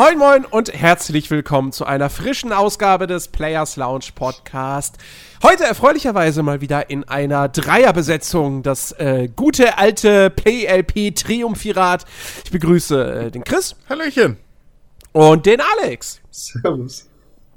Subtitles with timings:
[0.00, 4.96] Moin Moin und herzlich willkommen zu einer frischen Ausgabe des Players Lounge Podcast.
[5.42, 12.06] Heute erfreulicherweise mal wieder in einer Dreierbesetzung das äh, gute alte PLP Triumphirat.
[12.46, 13.76] Ich begrüße äh, den Chris.
[13.90, 14.38] Hallöchen.
[15.12, 16.22] Und den Alex.
[16.30, 17.06] Servus.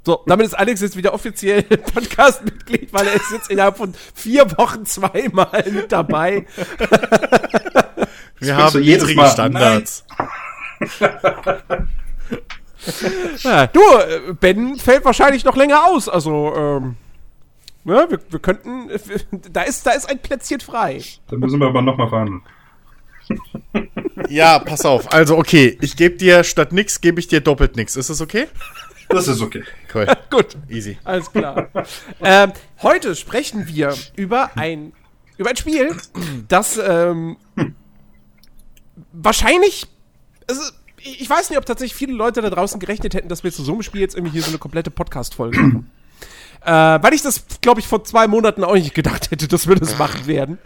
[0.04, 1.62] So, damit ist Alex jetzt wieder offiziell
[1.94, 6.44] Podcast-Mitglied, weil er ist jetzt innerhalb von vier Wochen zweimal mit dabei.
[8.38, 10.04] Wir haben niedrige Standards.
[13.42, 16.08] ja, du, äh, Ben fällt wahrscheinlich noch länger aus.
[16.08, 16.96] Also, ähm,
[17.84, 18.88] ja, wir, wir könnten,
[19.52, 21.02] da ist, da ist ein Plätzchen frei.
[21.28, 22.42] Dann müssen wir aber nochmal verhandeln.
[24.28, 25.12] Ja, pass auf.
[25.12, 27.96] Also, okay, ich gebe dir statt nix, gebe ich dir doppelt nix.
[27.96, 28.46] Ist das okay?
[29.08, 29.62] Das ist okay.
[29.92, 30.06] Cool.
[30.30, 30.98] Gut, Easy.
[31.04, 31.68] alles klar.
[32.22, 34.92] ähm, heute sprechen wir über ein,
[35.36, 35.94] über ein Spiel,
[36.48, 37.36] das ähm,
[39.12, 39.86] wahrscheinlich,
[40.48, 40.62] also,
[41.04, 43.72] ich weiß nicht, ob tatsächlich viele Leute da draußen gerechnet hätten, dass wir zu so
[43.72, 45.90] einem Spiel jetzt irgendwie hier so eine komplette Podcast-Folge machen.
[46.66, 49.74] Äh, weil ich das, glaube ich, vor zwei Monaten auch nicht gedacht hätte, dass wir
[49.74, 50.58] das machen werden.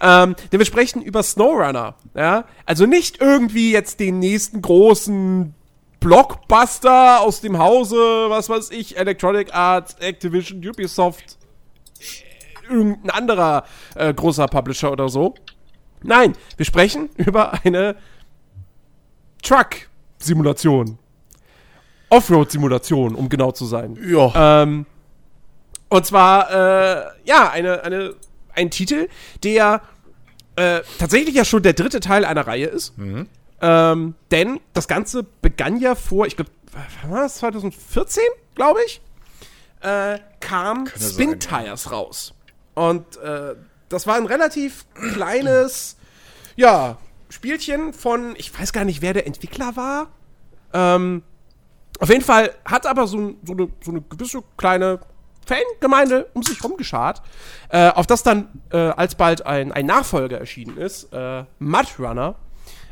[0.00, 1.94] Ähm, denn wir sprechen über SnowRunner.
[2.14, 2.46] Ja?
[2.64, 5.54] Also nicht irgendwie jetzt den nächsten großen
[6.00, 7.96] Blockbuster aus dem Hause,
[8.28, 11.36] was weiß ich, Electronic Arts, Activision, Ubisoft,
[12.70, 15.34] irgendein anderer äh, großer Publisher oder so.
[16.02, 17.96] Nein, wir sprechen über eine
[19.42, 20.98] Truck-Simulation.
[22.08, 23.98] Offroad-Simulation, um genau zu sein.
[24.02, 24.62] Ja.
[24.62, 24.86] Ähm,
[25.88, 28.14] und zwar, äh, ja, eine, eine,
[28.54, 29.08] ein Titel,
[29.42, 29.82] der
[30.56, 32.94] äh, tatsächlich ja schon der dritte Teil einer Reihe ist.
[33.60, 36.50] Ähm, denn das Ganze begann ja vor, ich glaube,
[37.08, 38.22] war das 2014,
[38.54, 39.00] glaube ich,
[39.80, 42.34] äh, kam Spin Tires raus.
[42.74, 43.54] Und äh,
[43.88, 45.96] das war ein relativ kleines,
[46.56, 46.96] ja,
[47.32, 50.08] Spielchen von, ich weiß gar nicht, wer der Entwickler war.
[50.74, 51.22] Ähm,
[51.98, 55.00] auf jeden Fall hat aber so, so, eine, so eine gewisse kleine
[55.46, 57.22] Fangemeinde um sich rumgeschart,
[57.70, 62.36] äh, auf das dann äh, alsbald ein, ein Nachfolger erschienen ist, äh, Mud Runner,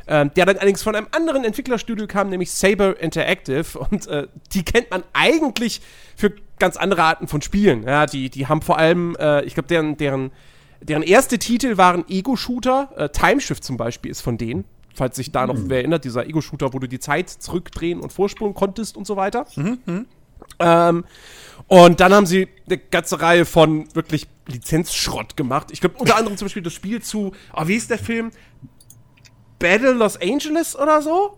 [0.07, 3.77] ähm, der dann allerdings von einem anderen Entwicklerstudio kam, nämlich Saber Interactive.
[3.91, 5.81] Und äh, die kennt man eigentlich
[6.15, 7.83] für ganz andere Arten von Spielen.
[7.83, 10.31] Ja, die, die haben vor allem, äh, ich glaube, deren, deren,
[10.81, 12.89] deren erste Titel waren Ego-Shooter.
[12.95, 14.65] Äh, Timeshift zum Beispiel ist von denen.
[14.93, 18.53] Falls sich da noch wer erinnert, dieser Ego-Shooter, wo du die Zeit zurückdrehen und vorspulen
[18.53, 19.45] konntest und so weiter.
[20.59, 21.05] Ähm,
[21.67, 25.67] und dann haben sie eine ganze Reihe von wirklich Lizenzschrott gemacht.
[25.71, 28.31] Ich glaube, unter anderem zum Beispiel das Spiel zu, oh, wie ist der Film?
[29.59, 31.37] Battle Los Angeles oder so?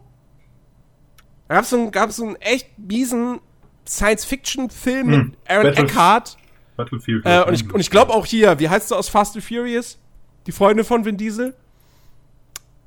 [1.48, 1.62] Da
[1.92, 3.40] gab es so, einen- echt miesen
[3.88, 6.38] Science-Fiction-Film mit Aaron Battle- Eckhart.
[6.76, 7.26] Battlefield.
[7.26, 9.98] Äh, und ich, und ich glaube auch hier, wie heißt du aus Fast and Furious?
[10.48, 11.54] Die Freunde von Vin Diesel?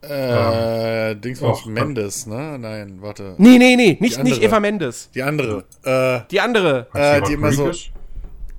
[0.02, 2.58] Äh, Dings was Och, Mendes, ne?
[2.58, 3.34] Nein, warte.
[3.38, 4.42] Nee, nee, nee, nicht, nicht.
[4.42, 5.10] Eva Mendes.
[5.14, 5.64] Die andere.
[5.82, 6.86] Äh, Die andere.
[6.94, 7.90] äh, die immer so, Rodriguez?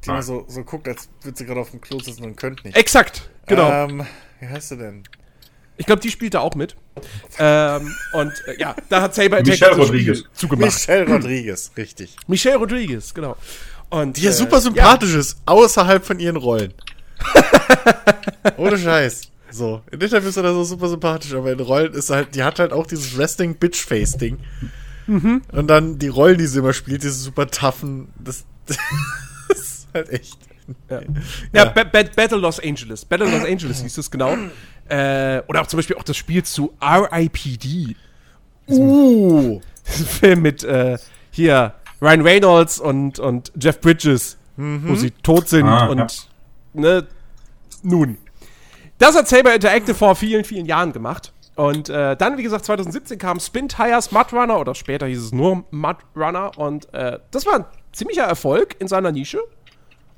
[0.04, 2.64] die immer so, so guckt, als würde sie gerade auf dem Klo sitzen und könnte
[2.68, 2.76] nicht.
[2.76, 3.72] Exakt, genau.
[3.72, 4.06] Ähm,
[4.40, 5.04] wie heißt sie denn?
[5.78, 6.76] Ich glaube, die spielt da auch mit.
[7.38, 10.24] Ähm, und äh, ja, da hat Saber Michelle das Spiel Rodriguez.
[10.34, 10.74] zugemacht.
[10.74, 12.16] Michelle Rodriguez, richtig.
[12.28, 13.38] Michelle Rodriguez, genau.
[13.90, 16.74] Und, Die ja äh, super sympathisch ist, außerhalb von ihren Rollen.
[18.58, 19.32] Ohne Scheiß.
[19.50, 22.74] So, in Interviews oder so super sympathisch, aber in Rollen ist halt, die hat halt
[22.74, 24.38] auch dieses Wrestling-Bitch-Face-Ding.
[25.08, 28.78] Und dann die Rollen, die sie immer spielt, diese super toughen, das, das
[29.58, 30.38] ist halt echt.
[30.90, 31.02] Ja,
[31.54, 31.66] ja.
[31.66, 33.06] Ba ba Battle Los Angeles.
[33.06, 34.36] Battle Los Angeles hieß es genau.
[34.90, 37.96] Äh, oder auch zum Beispiel auch das Spiel zu R.I.P.D.
[38.68, 39.62] Uh!
[39.84, 40.98] Film mit äh,
[41.32, 46.28] hier Ryan Reynolds und, und Jeff Bridges, wo sie tot sind Ah, und
[46.74, 47.08] ne,
[47.84, 48.18] nun.
[48.98, 51.32] Das hat Saber Interactive vor vielen, vielen Jahren gemacht.
[51.56, 55.32] Und äh, dann, wie gesagt, 2017 kam Spin Tires Mud Runner oder später hieß es
[55.32, 59.40] nur Mud Runner und äh, das war ein ziemlicher Erfolg in seiner Nische.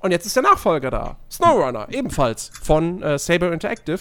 [0.02, 1.18] Und jetzt ist der Nachfolger da.
[1.32, 4.00] SnowRunner, ebenfalls von äh, Saber Interactive.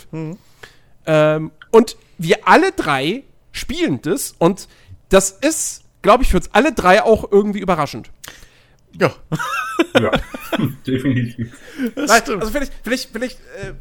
[1.06, 4.68] Ähm, und wir alle drei spielen das und
[5.08, 8.10] das ist, glaube ich, für uns alle drei auch irgendwie überraschend.
[8.98, 9.12] Ja.
[9.94, 10.10] Ja,
[10.86, 11.56] definitiv.
[11.94, 12.40] Das stimmt.
[12.40, 13.72] also vielleicht, vielleicht, vielleicht, äh,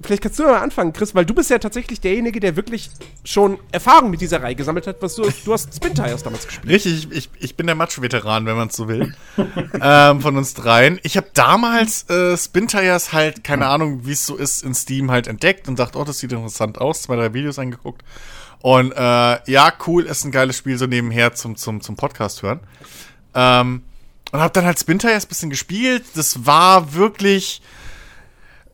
[0.00, 2.90] vielleicht kannst du mal anfangen, Chris, weil du bist ja tatsächlich derjenige, der wirklich
[3.24, 6.72] schon Erfahrung mit dieser Reihe gesammelt hat, was du, du hast Spin Tires damals gespielt.
[6.72, 9.12] Richtig, ich, ich, ich bin der Matsch-Veteran, wenn man es so will.
[9.82, 11.00] ähm, von uns dreien.
[11.02, 15.10] Ich habe damals äh, Spin Tires halt, keine Ahnung, wie es so ist, in Steam
[15.10, 17.02] halt entdeckt und dachte, oh, das sieht interessant aus.
[17.02, 18.04] Zwei, drei Videos angeguckt.
[18.62, 22.60] Und äh, ja, cool, ist ein geiles Spiel so nebenher zum, zum, zum Podcast hören.
[23.34, 23.82] Ähm,
[24.32, 26.04] und habe dann halt Spin Tires ein bisschen gespielt.
[26.14, 27.62] Das war wirklich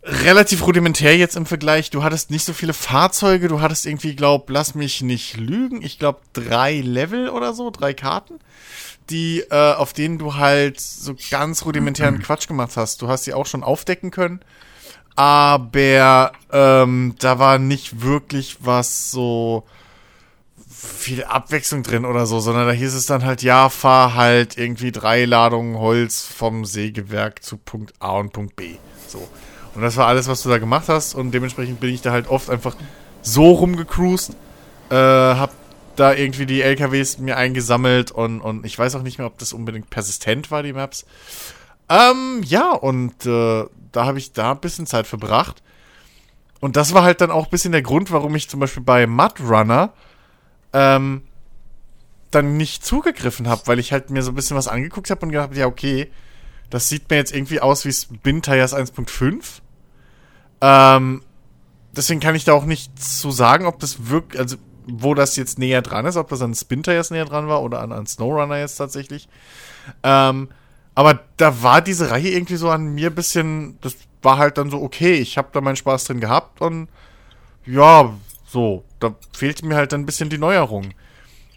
[0.07, 1.91] relativ rudimentär jetzt im Vergleich.
[1.91, 5.99] Du hattest nicht so viele Fahrzeuge, du hattest irgendwie, glaub, lass mich nicht lügen, ich
[5.99, 8.39] glaube drei Level oder so, drei Karten,
[9.11, 13.03] die, äh, auf denen du halt so ganz rudimentären Quatsch gemacht hast.
[13.03, 14.41] Du hast sie auch schon aufdecken können,
[15.17, 19.65] aber ähm, da war nicht wirklich was so
[20.77, 24.93] viel Abwechslung drin oder so, sondern da hieß es dann halt, ja, fahr halt irgendwie
[24.93, 28.77] drei Ladungen Holz vom Sägewerk zu Punkt A und Punkt B.
[29.09, 29.27] So.
[29.75, 32.29] Und das war alles, was du da gemacht hast und dementsprechend bin ich da halt
[32.29, 32.77] oft einfach
[33.23, 34.37] so rumgecruised,
[34.91, 35.53] äh, hab
[35.97, 39.55] da irgendwie die LKWs mir eingesammelt und, und ich weiß auch nicht mehr, ob das
[39.55, 41.07] unbedingt persistent war, die Maps.
[41.89, 45.63] Ähm, ja, und äh, da habe ich da ein bisschen Zeit verbracht.
[46.61, 49.07] Und das war halt dann auch ein bisschen der Grund, warum ich zum Beispiel bei
[49.07, 49.93] Mud Runner
[50.73, 51.23] ähm,
[52.31, 55.33] dann nicht zugegriffen habe, weil ich halt mir so ein bisschen was angeguckt habe und
[55.33, 56.11] gedacht habe, ja, okay,
[56.71, 59.61] das sieht mir jetzt irgendwie aus wie Spin Tires 1.5.
[60.61, 61.23] Ähm,
[61.93, 65.59] deswegen kann ich da auch nicht zu sagen, ob das wirklich, also wo das jetzt
[65.59, 68.59] näher dran ist, ob das an Spin Tires näher dran war oder an, an Snowrunner
[68.59, 69.29] jetzt tatsächlich.
[70.03, 70.49] Ähm,
[70.95, 74.71] aber da war diese Reihe irgendwie so an mir ein bisschen, das war halt dann
[74.71, 76.89] so, okay, ich habe da meinen Spaß drin gehabt und
[77.67, 78.15] ja,
[78.47, 80.95] so, da fehlte mir halt dann ein bisschen die Neuerung.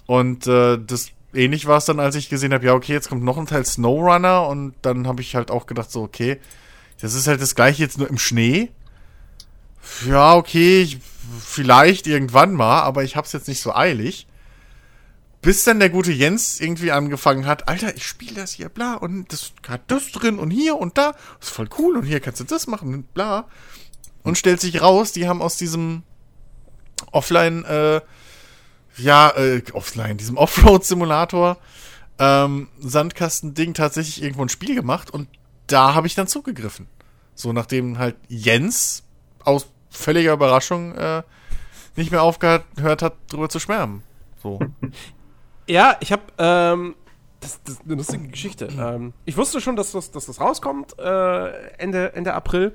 [0.05, 3.23] Und äh, das ähnlich war es dann, als ich gesehen habe, ja, okay, jetzt kommt
[3.23, 6.39] noch ein Teil Snowrunner und dann habe ich halt auch gedacht, so, okay,
[7.01, 8.71] das ist halt das gleiche jetzt nur im Schnee.
[10.07, 10.99] Ja, okay, ich,
[11.39, 14.27] vielleicht irgendwann mal, aber ich hab's jetzt nicht so eilig.
[15.41, 19.31] Bis dann der gute Jens irgendwie angefangen hat, Alter, ich spiele das hier, bla, und
[19.31, 22.43] das hat das drin und hier und da, ist voll cool und hier kannst du
[22.43, 23.47] das machen bla.
[24.21, 26.03] Und stellt sich raus, die haben aus diesem
[27.11, 28.01] Offline, äh,
[28.97, 31.57] ja, äh, Offline, diesem Offroad-Simulator,
[32.17, 35.27] ähm, Sandkasten-Ding tatsächlich irgendwo ein Spiel gemacht und
[35.67, 36.87] da habe ich dann zugegriffen.
[37.35, 39.03] So, nachdem halt Jens
[39.43, 41.23] aus völliger Überraschung äh,
[41.95, 44.03] nicht mehr aufgehört hat, drüber zu schwärmen.
[44.41, 44.59] So.
[45.67, 46.95] Ja, ich habe ähm,
[47.39, 48.69] das, das ist eine lustige Geschichte.
[48.77, 52.73] Ähm, ich wusste schon, dass das, dass das rauskommt äh, Ende, Ende April.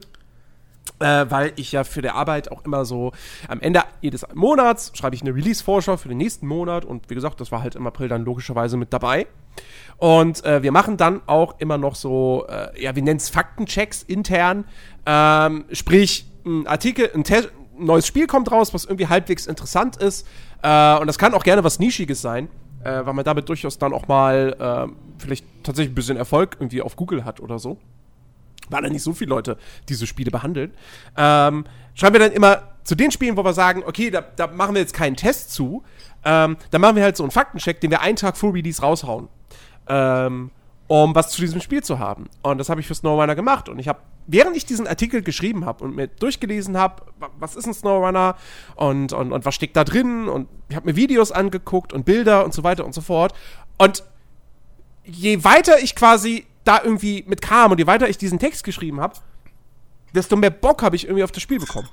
[1.00, 3.10] Äh, weil ich ja für die Arbeit auch immer so
[3.48, 7.40] am Ende jedes Monats schreibe ich eine Release-Vorschau für den nächsten Monat und wie gesagt,
[7.40, 9.26] das war halt im April dann logischerweise mit dabei.
[9.96, 14.02] Und äh, wir machen dann auch immer noch so, äh, ja, wir nennen es Faktenchecks
[14.04, 14.64] intern.
[15.04, 20.26] Ähm, sprich, ein Artikel, ein, ein neues Spiel kommt raus, was irgendwie halbwegs interessant ist.
[20.62, 22.48] Äh, und das kann auch gerne was Nischiges sein,
[22.82, 26.82] äh, weil man damit durchaus dann auch mal äh, vielleicht tatsächlich ein bisschen Erfolg irgendwie
[26.82, 27.78] auf Google hat oder so.
[28.70, 29.58] Weil da nicht so viele Leute
[29.88, 30.72] diese Spiele behandeln.
[31.16, 31.64] Ähm,
[31.94, 34.80] schreiben wir dann immer zu den Spielen, wo wir sagen, okay, da, da machen wir
[34.80, 35.82] jetzt keinen Test zu.
[36.24, 39.28] Ähm, dann machen wir halt so einen Faktencheck, den wir einen Tag vor Release raushauen.
[39.88, 40.50] Ähm,
[40.86, 42.28] um was zu diesem Spiel zu haben.
[42.42, 43.68] Und das habe ich für Snowrunner gemacht.
[43.68, 47.02] Und ich habe, während ich diesen Artikel geschrieben habe und mir durchgelesen habe,
[47.38, 48.36] was ist ein Snowrunner
[48.76, 52.44] und, und, und was steckt da drin, und ich habe mir Videos angeguckt und Bilder
[52.44, 53.34] und so weiter und so fort.
[53.78, 54.04] Und
[55.04, 59.00] je weiter ich quasi da irgendwie mit kam und je weiter ich diesen Text geschrieben
[59.00, 59.14] habe,
[60.14, 61.88] desto mehr Bock habe ich irgendwie auf das Spiel bekommen.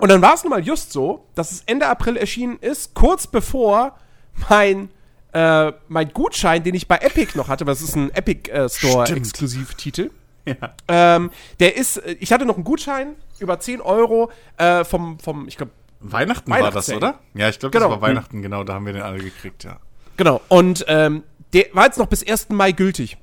[0.00, 3.26] Und dann war es nun mal just so, dass es Ende April erschienen ist, kurz
[3.26, 3.96] bevor
[4.48, 4.88] mein,
[5.32, 8.68] äh, mein Gutschein, den ich bei Epic noch hatte, weil es ist ein Epic äh,
[8.68, 9.20] Store Stimmt.
[9.26, 10.10] Exklusivtitel.
[10.44, 10.56] Ja.
[10.88, 15.46] Ähm, der ist, äh, ich hatte noch einen Gutschein über 10 Euro äh, vom, vom,
[15.46, 17.20] ich glaube, Weihnachten war das, oder?
[17.34, 17.92] Ja, ich glaube, das Genau.
[17.94, 19.78] war Weihnachten, genau, da haben wir den alle gekriegt, ja.
[20.16, 20.40] Genau.
[20.48, 22.48] Und ähm, der war jetzt noch bis 1.
[22.48, 23.18] Mai gültig.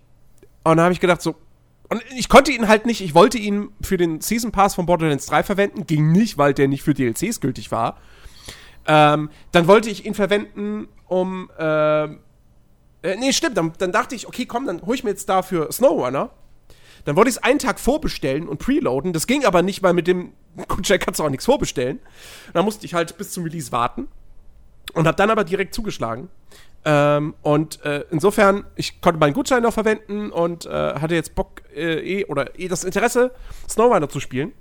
[0.63, 1.35] Und da habe ich gedacht, so.
[1.89, 5.25] Und ich konnte ihn halt nicht, ich wollte ihn für den Season Pass von Borderlands
[5.25, 7.97] 3 verwenden, ging nicht, weil der nicht für DLCs gültig war.
[8.85, 11.49] Ähm, dann wollte ich ihn verwenden, um.
[11.57, 12.19] ähm,
[13.01, 15.71] äh, nee, stimmt, dann, dann dachte ich, okay, komm, dann hole ich mir jetzt dafür
[15.71, 16.31] Snowrunner.
[17.05, 19.13] Dann wollte ich es einen Tag vorbestellen und preloaden.
[19.13, 20.33] Das ging aber nicht, weil mit dem
[20.67, 21.99] Gutschein kannst du auch nichts vorbestellen.
[22.53, 24.07] Dann musste ich halt bis zum Release warten.
[24.93, 26.29] Und habe dann aber direkt zugeschlagen.
[26.85, 31.61] Ähm, und äh, insofern, ich konnte meinen Gutschein noch verwenden und äh, hatte jetzt Bock
[31.75, 33.31] äh, eh oder eh das Interesse,
[33.67, 34.53] Snowrunner zu spielen.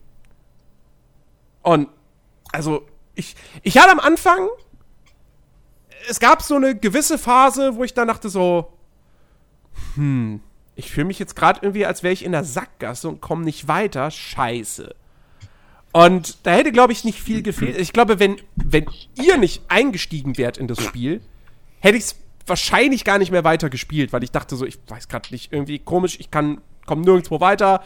[1.62, 1.88] Und
[2.52, 4.48] also, ich, ich hatte am Anfang,
[6.08, 8.72] es gab so eine gewisse Phase, wo ich dann dachte so,
[9.94, 10.40] hm,
[10.74, 13.68] ich fühle mich jetzt gerade irgendwie, als wäre ich in der Sackgasse und komme nicht
[13.68, 14.10] weiter.
[14.10, 14.94] Scheiße.
[16.06, 17.76] Und da hätte, glaube ich, nicht viel gefehlt.
[17.78, 18.86] Ich glaube, wenn, wenn
[19.20, 21.20] ihr nicht eingestiegen wärt in das Spiel,
[21.80, 22.14] hätte ich es
[22.46, 25.78] wahrscheinlich gar nicht mehr weiter gespielt, weil ich dachte so, ich weiß gerade nicht, irgendwie
[25.80, 27.82] komisch, ich kann, komme nirgendwo weiter.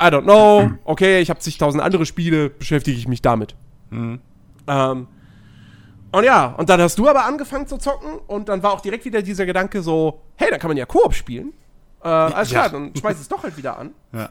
[0.00, 0.70] I don't know.
[0.84, 3.54] Okay, ich habe zigtausend andere Spiele, beschäftige ich mich damit.
[3.90, 5.06] Ähm,
[6.12, 9.04] und ja, und dann hast du aber angefangen zu zocken und dann war auch direkt
[9.04, 11.52] wieder dieser Gedanke so, hey, dann kann man ja Koop spielen.
[12.02, 12.60] Äh, alles Ja.
[12.68, 13.90] klar, dann schmeiß es doch halt wieder an.
[14.12, 14.30] Ja.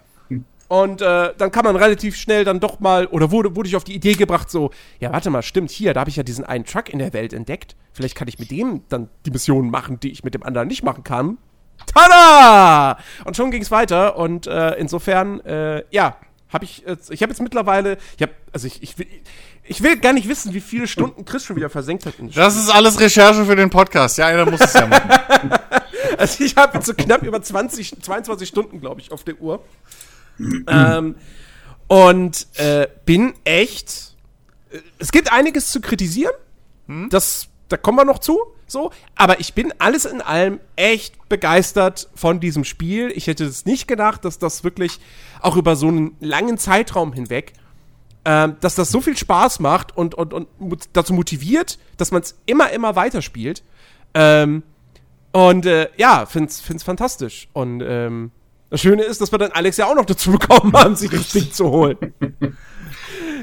[0.68, 3.84] Und äh, dann kann man relativ schnell dann doch mal, oder wurde, wurde ich auf
[3.84, 6.66] die Idee gebracht, so, ja, warte mal, stimmt, hier, da habe ich ja diesen einen
[6.66, 7.76] Truck in der Welt entdeckt.
[7.94, 10.84] Vielleicht kann ich mit dem dann die Missionen machen, die ich mit dem anderen nicht
[10.84, 11.38] machen kann.
[11.94, 12.98] Tada!
[13.26, 16.18] Und schon ging es weiter und äh, insofern, äh, ja,
[16.52, 19.08] habe ich, äh, ich habe jetzt mittlerweile, ich habe, also ich, ich will,
[19.64, 22.18] ich will gar nicht wissen, wie viele Stunden Chris schon wieder versenkt hat.
[22.18, 24.18] In das, Das ist alles Recherche für den Podcast.
[24.18, 25.52] Ja, einer muss es ja machen.
[26.18, 29.64] Also ich habe jetzt so knapp über 20, 22 Stunden, glaube ich, auf der Uhr.
[30.68, 31.16] Ähm,
[31.88, 34.16] und äh, bin echt.
[34.72, 36.34] äh, Es gibt einiges zu kritisieren.
[37.10, 38.40] Das, da kommen wir noch zu.
[38.68, 43.12] So, aber ich bin alles in allem echt begeistert von diesem Spiel.
[43.16, 45.00] Ich hätte es nicht gedacht, dass das wirklich
[45.40, 47.54] auch über so einen langen Zeitraum hinweg,
[48.26, 52.36] ähm, dass das so viel Spaß macht und, und, und dazu motiviert, dass man es
[52.48, 53.64] immer, immer weiterspielt.
[54.16, 54.64] Ähm,
[55.32, 57.50] und äh, ja, find's, find's fantastisch.
[57.54, 58.32] Und ähm,
[58.76, 61.30] das Schöne ist, dass wir dann Alex ja auch noch dazu bekommen haben, sich das
[61.30, 61.98] Ding zu holen.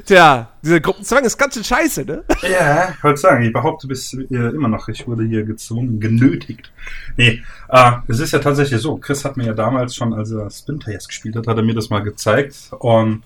[0.05, 2.25] Tja, dieser Gruppenzwang ist ganz schön scheiße, ne?
[2.43, 6.71] Ja, ich wollte sagen, ich behaupte bis äh, immer noch, ich wurde hier gezwungen, genötigt.
[7.17, 10.51] Nee, äh, es ist ja tatsächlich so, Chris hat mir ja damals schon, als er
[10.51, 12.73] Spinters gespielt hat, hat er mir das mal gezeigt.
[12.79, 13.23] Und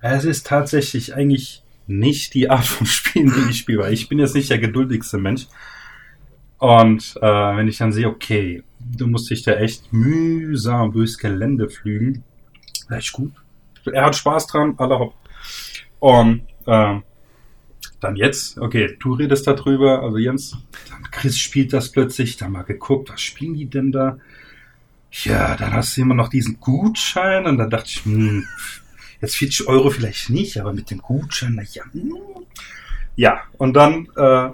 [0.00, 4.18] es ist tatsächlich eigentlich nicht die Art von Spielen, die ich spiele, weil ich bin
[4.18, 5.46] jetzt nicht der geduldigste Mensch.
[6.58, 11.68] Und äh, wenn ich dann sehe, okay, du musst dich da echt mühsam durchs Gelände
[11.68, 12.24] flügen,
[12.90, 13.32] echt gut.
[13.92, 15.14] Er hat Spaß dran, alle hopp.
[16.00, 17.02] Und ähm,
[18.00, 20.56] dann jetzt, okay, du redest darüber, also Jens,
[20.90, 24.18] dann Chris spielt das plötzlich, dann mal geguckt, was spielen die denn da?
[25.10, 28.46] Ja, dann hast du immer noch diesen Gutschein und dann dachte ich, hm,
[29.20, 32.12] jetzt 40 Euro vielleicht nicht, aber mit dem Gutschein, na ja, hm.
[33.14, 34.50] ja, und dann äh,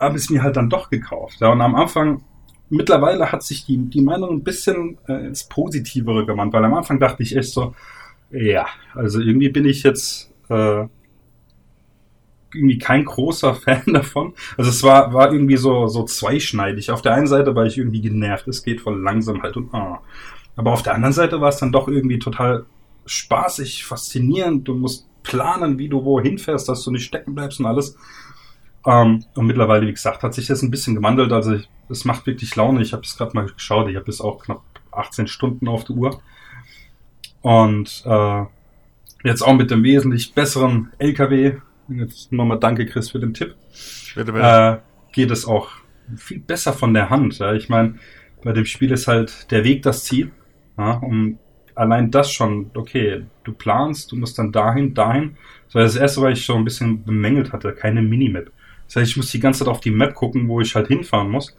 [0.00, 1.40] habe ich es mir halt dann doch gekauft.
[1.40, 2.22] Ja, und am Anfang,
[2.70, 6.98] mittlerweile hat sich die, die Meinung ein bisschen äh, ins Positivere gewandt, weil am Anfang
[6.98, 7.74] dachte ich echt so,
[8.30, 10.86] ja, also irgendwie bin ich jetzt äh,
[12.54, 14.34] irgendwie kein großer Fan davon.
[14.56, 16.90] Also es war, war irgendwie so, so zweischneidig.
[16.90, 20.00] Auf der einen Seite war ich irgendwie genervt, es geht voll langsam halt und ah.
[20.56, 22.66] Aber auf der anderen Seite war es dann doch irgendwie total
[23.06, 24.66] spaßig, faszinierend.
[24.66, 27.96] Du musst planen, wie du wohin fährst, dass du nicht stecken bleibst und alles.
[28.86, 31.32] Ähm, und mittlerweile, wie gesagt, hat sich das ein bisschen gewandelt.
[31.32, 31.58] Also
[31.88, 32.82] es macht wirklich Laune.
[32.82, 33.88] Ich habe es gerade mal geschaut.
[33.88, 36.20] Ich habe bis auch knapp 18 Stunden auf der Uhr.
[37.40, 38.44] Und äh,
[39.24, 41.56] jetzt auch mit dem wesentlich besseren LKW.
[41.88, 43.54] Jetzt nochmal danke, Chris, für den Tipp.
[44.14, 44.82] Bitte, bitte.
[44.82, 45.70] Äh, geht es auch
[46.16, 47.38] viel besser von der Hand.
[47.38, 47.54] Ja.
[47.54, 47.94] Ich meine,
[48.42, 50.30] bei dem Spiel ist halt der Weg das Ziel.
[50.76, 51.38] Ja, und
[51.74, 55.36] allein das schon, okay, du planst, du musst dann dahin, dahin.
[55.66, 58.50] Das war das erste, was ich schon ein bisschen bemängelt hatte, keine Minimap.
[58.88, 61.30] Das heißt, ich muss die ganze Zeit auf die Map gucken, wo ich halt hinfahren
[61.30, 61.56] muss.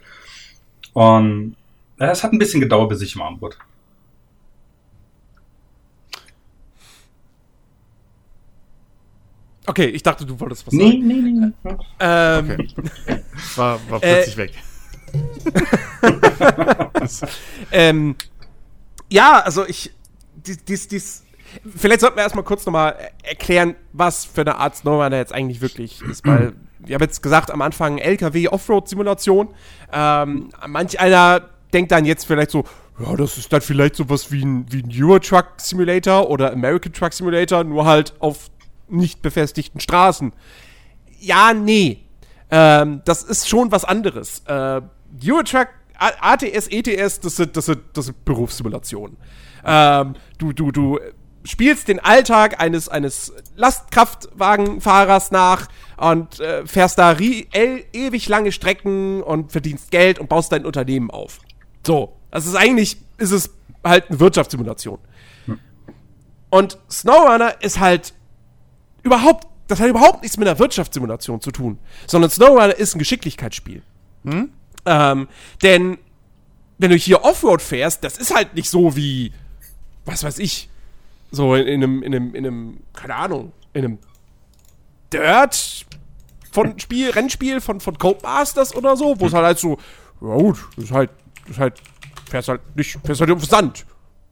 [0.94, 1.56] Und
[2.00, 3.56] ja, es hat ein bisschen gedauert, bis ich warm wurde.
[9.66, 11.08] Okay, ich dachte, du wolltest was Nee, sagen.
[11.08, 11.52] nee, nee.
[11.64, 11.72] nee.
[12.00, 12.68] Ähm, Okay.
[13.56, 14.54] War, war Äh, plötzlich weg.
[17.72, 18.16] ähm,
[19.12, 19.92] ja, also ich,
[20.36, 21.24] dies, dies, dies,
[21.76, 26.02] vielleicht sollten wir erstmal kurz nochmal erklären, was für eine Art Snowrunner jetzt eigentlich wirklich
[26.02, 29.50] ist, weil wir haben jetzt gesagt, am Anfang LKW Offroad-Simulation.
[29.92, 31.42] Ähm, manch einer
[31.74, 32.64] denkt dann jetzt vielleicht so,
[33.00, 36.92] ja, das ist dann vielleicht sowas wie ein, wie ein Euro Truck Simulator oder American
[36.92, 38.50] Truck Simulator, nur halt auf
[38.88, 40.34] nicht befestigten Straßen.
[41.20, 42.00] Ja, nee.
[42.52, 44.42] Ähm, das ist schon was anderes.
[44.48, 44.82] Äh,
[45.24, 45.68] Eurotruck,
[45.98, 49.18] A- ATS, ETS, das sind, das sind, das sind Berufssimulationen.
[49.64, 51.00] Ähm, du, du, du
[51.44, 55.68] spielst den Alltag eines, eines Lastkraftwagenfahrers nach
[56.00, 61.40] und äh, fährst da ewig lange Strecken und verdienst Geld und baust dein Unternehmen auf.
[61.86, 62.16] So.
[62.32, 63.50] Das ist eigentlich, ist es
[63.84, 65.00] halt eine Wirtschaftssimulation.
[66.52, 68.14] Und SnowRunner ist halt
[69.04, 73.82] überhaupt, das hat überhaupt nichts mit einer Wirtschaftssimulation zu tun, sondern SnowRunner ist ein Geschicklichkeitsspiel.
[74.86, 75.28] Ähm,
[75.62, 75.98] denn
[76.78, 79.32] wenn du hier Offroad fährst, das ist halt nicht so wie,
[80.06, 80.70] was weiß ich,
[81.32, 83.98] so in, in einem, in einem, in einem, keine Ahnung, in einem
[85.12, 85.86] Dirt
[86.52, 89.78] von Spiel, Rennspiel von, von Codemasters oder so, wo es halt, halt so,
[90.22, 91.12] ja gut, ist halt,
[91.48, 91.82] ist halt,
[92.30, 93.86] fährst halt nicht, fährst halt auf Sand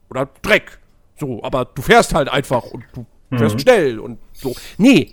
[0.10, 0.80] oder Dreck.
[1.20, 3.06] So, aber du fährst halt einfach und du
[3.36, 4.56] fährst schnell und so.
[4.78, 5.12] Nee.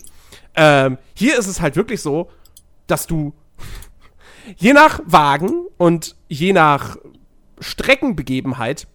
[0.54, 2.30] Ähm, hier ist es halt wirklich so,
[2.86, 3.32] dass du
[4.56, 6.96] je nach Wagen und je nach
[7.58, 8.86] Streckenbegebenheit,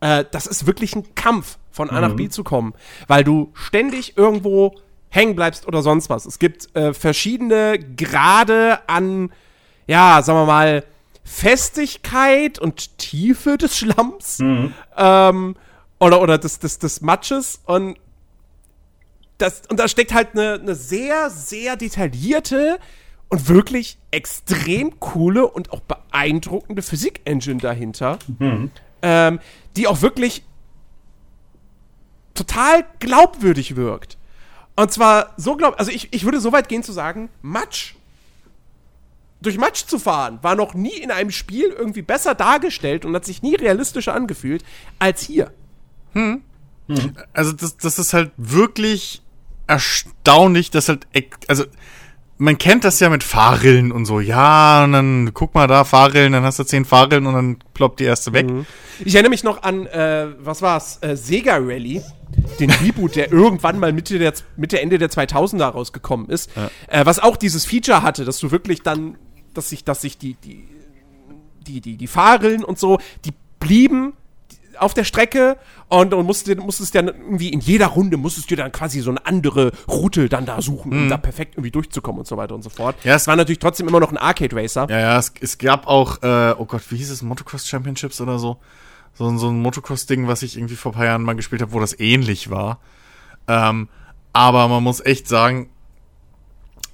[0.00, 2.74] äh, das ist wirklich ein Kampf, von A nach B zu kommen,
[3.06, 4.74] weil du ständig irgendwo
[5.10, 6.26] hängen bleibst oder sonst was.
[6.26, 9.32] Es gibt äh, verschiedene Grade an,
[9.86, 10.84] ja, sagen wir mal,
[11.24, 14.38] Festigkeit und Tiefe des Schlamms.
[14.96, 15.56] Ähm,
[16.00, 17.98] oder, oder des, des, des Matsches und
[19.38, 22.78] das, und da steckt halt eine, eine sehr, sehr detaillierte
[23.28, 28.18] und wirklich extrem coole und auch beeindruckende Physik-Engine dahinter,
[29.02, 29.38] ähm,
[29.76, 30.44] die auch wirklich
[32.34, 34.16] total glaubwürdig wirkt.
[34.78, 37.94] Und zwar so glaub, also ich, ich würde so weit gehen zu sagen, Matsch
[39.40, 43.24] durch Matsch zu fahren war noch nie in einem Spiel irgendwie besser dargestellt und hat
[43.24, 44.64] sich nie realistischer angefühlt
[45.00, 45.50] als hier.
[47.32, 49.20] Also das, das ist halt wirklich
[49.66, 51.08] erstaunlich, dass halt,
[51.48, 51.64] also
[52.36, 56.32] man kennt das ja mit Fahrrillen und so, ja, und dann guck mal da, Fahrrillen,
[56.32, 58.46] dann hast du zehn Fahrrillen und dann ploppt die erste weg.
[59.04, 62.00] Ich erinnere mich noch an, äh, was war's, äh, Sega Rally,
[62.60, 66.50] den Reboot, der irgendwann mal Mitte, der, Mitte Ende der 2000er rausgekommen ist,
[66.88, 69.16] äh, was auch dieses Feature hatte, dass du wirklich dann,
[69.54, 70.68] dass sich, dass sich die, die,
[71.66, 74.14] die, die, die Fahrrillen und so, die blieben
[74.78, 75.56] auf der Strecke
[75.88, 79.24] und, und musstest, musstest dann irgendwie in jeder Runde musstest du dann quasi so eine
[79.26, 82.70] andere Route dann da suchen, um da perfekt irgendwie durchzukommen und so weiter und so
[82.70, 82.96] fort.
[83.04, 84.86] Ja, es war natürlich trotzdem immer noch ein Arcade Racer.
[84.88, 88.38] Ja, ja, es, es gab auch, äh, oh Gott, wie hieß es, Motocross Championships oder
[88.38, 88.58] so?
[89.18, 91.72] So, ein- so ein Motocross-Ding, was ich irgendwie vor ein paar Jahren mal gespielt habe,
[91.72, 92.78] wo das ähnlich war.
[93.48, 93.88] Ähm,
[94.32, 95.68] aber man muss echt sagen,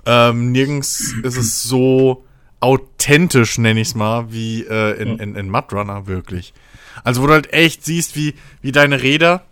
[0.06, 2.24] ähm, nirgends ist es so
[2.60, 6.54] authentisch, nenne ich es mal, wie äh, in, in, in Mud Runner wirklich.
[7.02, 9.44] Also wo du halt echt siehst, wie, wie deine Räder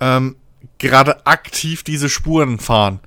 [0.00, 0.36] ähm,
[0.78, 3.00] gerade aktiv diese Spuren fahren.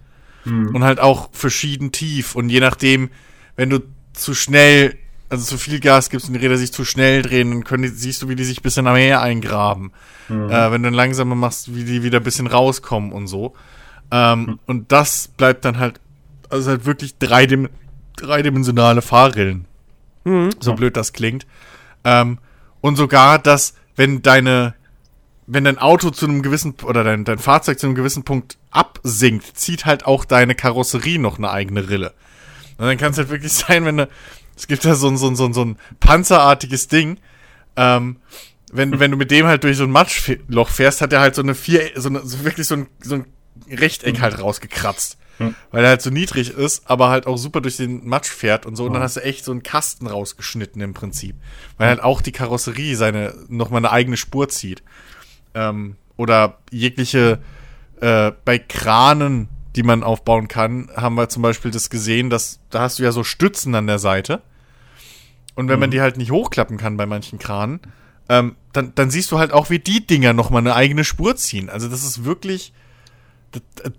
[0.76, 2.36] Und halt auch verschieden tief.
[2.36, 3.10] Und je nachdem,
[3.56, 3.80] wenn du
[4.14, 4.96] zu schnell,
[5.30, 7.90] also zu viel Gas gibst und die Räder sich zu schnell drehen, dann können die,
[7.90, 9.92] siehst du, wie die sich ein bisschen am Meer eingraben.
[10.50, 13.54] Äh, wenn du dann langsamer machst, wie die wieder ein bisschen rauskommen und so.
[14.12, 16.00] Ähm, Und das bleibt dann halt,
[16.50, 17.70] also halt wirklich dreidim
[18.18, 19.66] dreidimensionale Fahrrillen.
[20.60, 21.46] So blöd das klingt.
[22.04, 22.38] Ähm,
[22.82, 24.74] und sogar, dass, wenn deine,
[25.48, 29.58] wenn dein Auto zu einem gewissen, oder dein, dein Fahrzeug zu einem gewissen Punkt absinkt,
[29.58, 32.14] zieht halt auch deine Karosserie noch eine eigene Rille.
[32.78, 34.08] Und dann kann es halt wirklich sein, wenn du,
[34.56, 37.18] es gibt da so ein, so ein, so ein, so ein panzerartiges Ding,
[37.76, 38.18] ähm,
[38.72, 41.42] wenn, wenn du mit dem halt durch so ein Matschloch fährst, hat er halt so
[41.42, 43.26] eine vier, so, eine, so wirklich so ein, so ein
[43.70, 45.18] Rechteck halt rausgekratzt.
[45.72, 48.76] Weil er halt so niedrig ist, aber halt auch super durch den Matsch fährt und
[48.76, 48.86] so.
[48.86, 51.36] Und dann hast du echt so einen Kasten rausgeschnitten im Prinzip.
[51.78, 54.82] Weil halt auch die Karosserie seine, nochmal eine eigene Spur zieht.
[55.54, 57.40] Ähm, oder jegliche,
[58.00, 62.82] äh, bei Kranen, die man aufbauen kann, haben wir zum Beispiel das gesehen, dass, da
[62.82, 64.42] hast du ja so Stützen an der Seite.
[65.56, 67.80] Und wenn man die halt nicht hochklappen kann bei manchen Kranen,
[68.28, 71.70] ähm, dann, dann siehst du halt auch, wie die Dinger nochmal eine eigene Spur ziehen.
[71.70, 72.74] Also das ist wirklich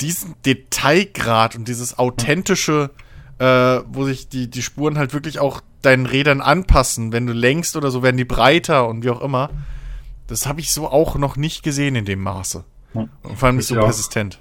[0.01, 2.91] diesen Detailgrad und dieses authentische,
[3.39, 3.45] äh,
[3.87, 7.13] wo sich die, die Spuren halt wirklich auch deinen Rädern anpassen.
[7.13, 9.51] Wenn du lenkst oder so, werden die breiter und wie auch immer.
[10.27, 12.65] Das habe ich so auch noch nicht gesehen in dem Maße.
[12.93, 14.41] Und vor allem nicht so persistent.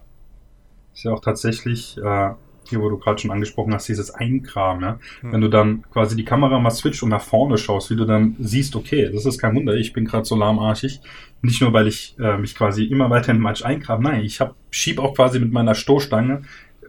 [0.95, 2.29] Ist ja auch tatsächlich, äh,
[2.67, 4.99] hier wo du gerade schon angesprochen hast, dieses Einkram, ja.
[5.21, 8.35] Wenn du dann quasi die Kamera mal switcht und nach vorne schaust, wie du dann
[8.39, 10.99] siehst, okay, das ist kein Wunder, ich bin gerade so lahmarschig.
[11.43, 14.55] Nicht nur, weil ich äh, mich quasi immer weiter in Matsch einkram, nein, ich hab,
[14.71, 16.41] schieb auch quasi mit meiner Stoßstange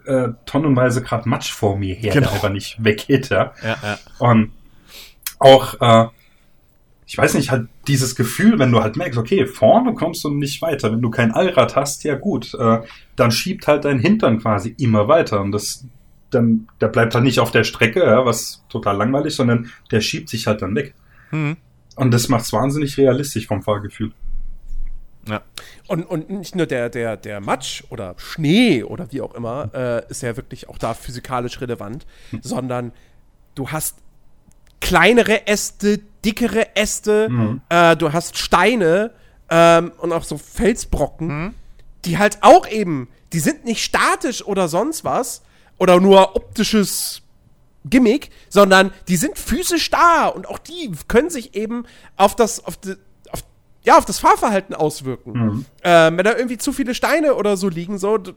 [0.07, 2.27] äh, tonnenweise gerade Matsch vor mir her, Genau.
[2.27, 3.53] der einfach nicht weggeht, ja.
[3.63, 3.99] Ja, ja.
[4.19, 4.53] Und
[5.41, 6.09] auch, äh,
[7.09, 10.61] ich weiß nicht, halt dieses Gefühl, wenn du halt merkst, okay, vorne kommst du nicht
[10.61, 10.91] weiter.
[10.91, 12.81] Wenn du kein Allrad hast, ja gut, äh,
[13.15, 15.41] dann schiebt halt dein Hintern quasi immer weiter.
[15.41, 15.85] Und das,
[16.31, 20.29] dann, der bleibt halt nicht auf der Strecke, ja, was total langweilig, sondern der schiebt
[20.29, 20.95] sich halt dann weg.
[21.31, 21.57] Hm.
[21.95, 24.11] Und das macht's wahnsinnig realistisch vom Fahrgefühl.
[25.29, 25.43] ja.
[25.87, 30.11] Und, und nicht nur der, der, der Matsch oder Schnee oder wie auch immer äh,
[30.11, 32.05] ist ja wirklich auch da physikalisch relevant,
[32.43, 32.91] sondern
[33.55, 33.99] du hast
[34.81, 37.29] kleinere Äste, dickere Äste,
[37.69, 39.13] äh, du hast Steine
[39.49, 41.55] ähm, und auch so Felsbrocken,
[42.05, 45.43] die halt auch eben, die sind nicht statisch oder sonst was
[45.79, 47.23] oder nur optisches
[47.85, 51.85] Gimmick, sondern die sind physisch da und auch die können sich eben
[52.17, 52.95] auf das, auf die,
[53.31, 53.45] auf,
[53.85, 55.33] ja, auf das Fahrverhalten auswirken.
[55.85, 58.33] Ähm, wenn da irgendwie zu viele Steine oder so liegen, so, du,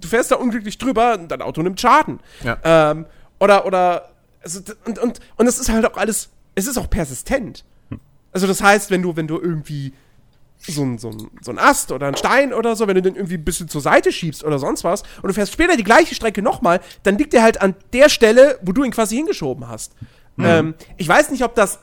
[0.00, 2.20] du fährst da unglücklich drüber und dein Auto nimmt Schaden.
[2.42, 2.58] Ja.
[2.64, 3.06] Ähm,
[3.38, 4.13] oder, oder,
[4.44, 7.64] also, und, und, und es ist halt auch alles, es ist auch persistent.
[8.32, 9.92] Also das heißt, wenn du, wenn du irgendwie
[10.58, 13.16] so ein, so, ein, so ein Ast oder ein Stein oder so, wenn du den
[13.16, 16.14] irgendwie ein bisschen zur Seite schiebst oder sonst was und du fährst später die gleiche
[16.14, 19.92] Strecke nochmal, dann liegt der halt an der Stelle, wo du ihn quasi hingeschoben hast.
[20.38, 21.78] Ähm, ich weiß nicht, ob das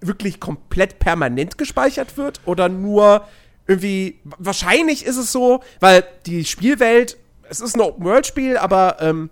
[0.00, 3.26] wirklich komplett permanent gespeichert wird oder nur
[3.66, 7.16] irgendwie, wahrscheinlich ist es so, weil die Spielwelt,
[7.48, 9.30] es ist ein Open-World-Spiel, aber ähm,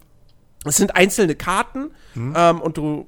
[0.64, 3.06] es sind einzelne Karten ähm, und du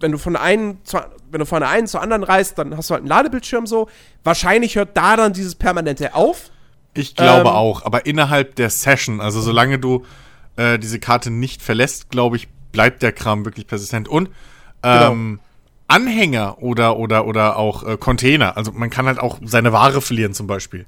[0.00, 0.98] wenn du von einen zu,
[1.30, 3.88] wenn du von der einen zur anderen reist, dann hast du halt einen Ladebildschirm so.
[4.24, 6.50] Wahrscheinlich hört da dann dieses Permanente auf.
[6.94, 7.54] Ich glaube Ähm.
[7.54, 10.04] auch, aber innerhalb der Session, also solange du
[10.56, 14.08] äh, diese Karte nicht verlässt, glaube ich, bleibt der Kram wirklich persistent.
[14.08, 14.30] Und
[14.82, 15.40] ähm,
[15.86, 20.34] Anhänger oder oder oder auch äh, Container, also man kann halt auch seine Ware verlieren
[20.34, 20.86] zum Beispiel,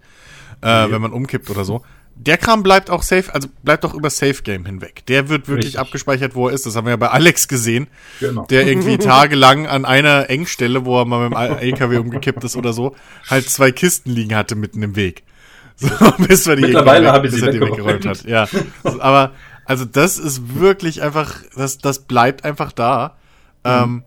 [0.62, 1.82] äh, wenn man umkippt oder so.
[2.14, 5.04] Der Kram bleibt auch safe, also bleibt auch über Safe Game hinweg.
[5.06, 5.80] Der wird wirklich Richtig.
[5.80, 6.66] abgespeichert, wo er ist.
[6.66, 7.88] Das haben wir ja bei Alex gesehen,
[8.20, 8.44] Genau.
[8.46, 12.72] der irgendwie tagelang an einer Engstelle, wo er mal mit dem LKW umgekippt ist oder
[12.72, 12.94] so,
[13.28, 15.24] halt zwei Kisten liegen hatte mitten im Weg.
[15.76, 18.04] So, bis wir die Mittlerweile habe ich sie er die weggeräumt.
[18.06, 18.24] hat.
[18.24, 18.46] Ja,
[18.84, 19.32] aber
[19.64, 23.16] also das ist wirklich einfach, das, das bleibt einfach da.
[23.64, 24.04] Ähm,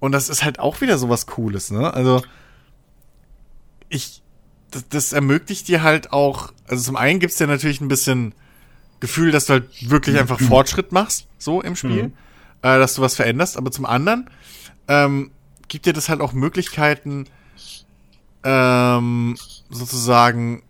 [0.00, 1.94] und das ist halt auch wieder sowas Cooles, ne?
[1.94, 2.22] Also
[3.88, 4.22] ich,
[4.70, 8.34] das, das ermöglicht dir halt auch, also zum einen gibt's dir natürlich ein bisschen
[9.00, 12.12] Gefühl, dass du halt wirklich einfach Fortschritt machst, so im Spiel, Mhm.
[12.62, 14.28] äh, dass du was veränderst, aber zum anderen
[14.88, 15.30] ähm,
[15.68, 17.26] gibt dir das halt auch Möglichkeiten,
[18.44, 19.36] ähm,
[19.68, 20.62] sozusagen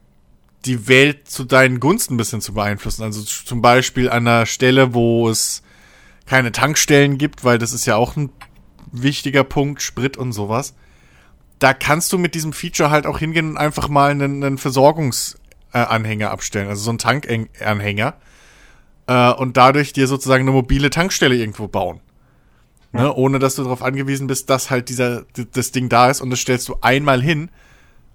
[0.67, 3.03] die Welt zu deinen Gunsten ein bisschen zu beeinflussen.
[3.03, 5.63] Also zum Beispiel an einer Stelle, wo es
[6.27, 8.31] keine Tankstellen gibt, weil das ist ja auch ein
[8.93, 10.75] wichtiger Punkt, Sprit und sowas.
[11.59, 14.59] Da kannst du mit diesem Feature halt auch hingehen und einfach mal einen, einen
[15.71, 18.15] Versorgungsanhänger abstellen, also so einen Tankanhänger.
[19.07, 22.01] Äh, und dadurch dir sozusagen eine mobile Tankstelle irgendwo bauen.
[22.93, 26.31] Ne, ohne dass du darauf angewiesen bist, dass halt dieser, das Ding da ist und
[26.31, 27.49] das stellst du einmal hin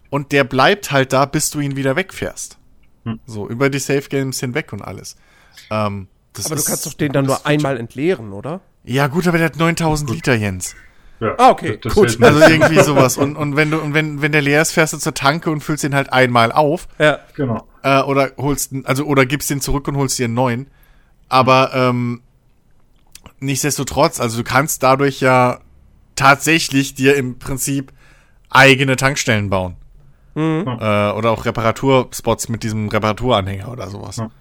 [0.09, 2.57] und der bleibt halt da, bis du ihn wieder wegfährst.
[3.05, 3.21] Hm.
[3.25, 5.15] So, über die Safe Games hinweg und alles.
[5.71, 8.59] Ähm, das Aber du kannst doch den ein dann nur einmal entleeren, oder?
[8.83, 10.75] Ja, gut, aber der hat 9000 Liter, Jens.
[11.19, 12.07] Ja, Ah, okay, das gut.
[12.09, 13.17] fällt mir- Also irgendwie sowas.
[13.17, 15.61] Und, und wenn du, und wenn, wenn der leer ist, fährst du zur Tanke und
[15.61, 16.87] füllst ihn halt einmal auf.
[16.99, 17.19] Ja.
[17.35, 17.65] genau.
[17.83, 20.67] Äh, oder holst, also, oder gibst den zurück und holst dir einen neuen.
[21.29, 22.21] Aber, ähm,
[23.39, 25.59] nichtsdestotrotz, also du kannst dadurch ja
[26.15, 27.91] tatsächlich dir im Prinzip
[28.49, 29.75] eigene Tankstellen bauen.
[30.35, 30.65] Mhm.
[30.67, 34.17] Äh, oder auch Reparaturspots mit diesem Reparaturanhänger oder sowas.
[34.17, 34.31] Ja.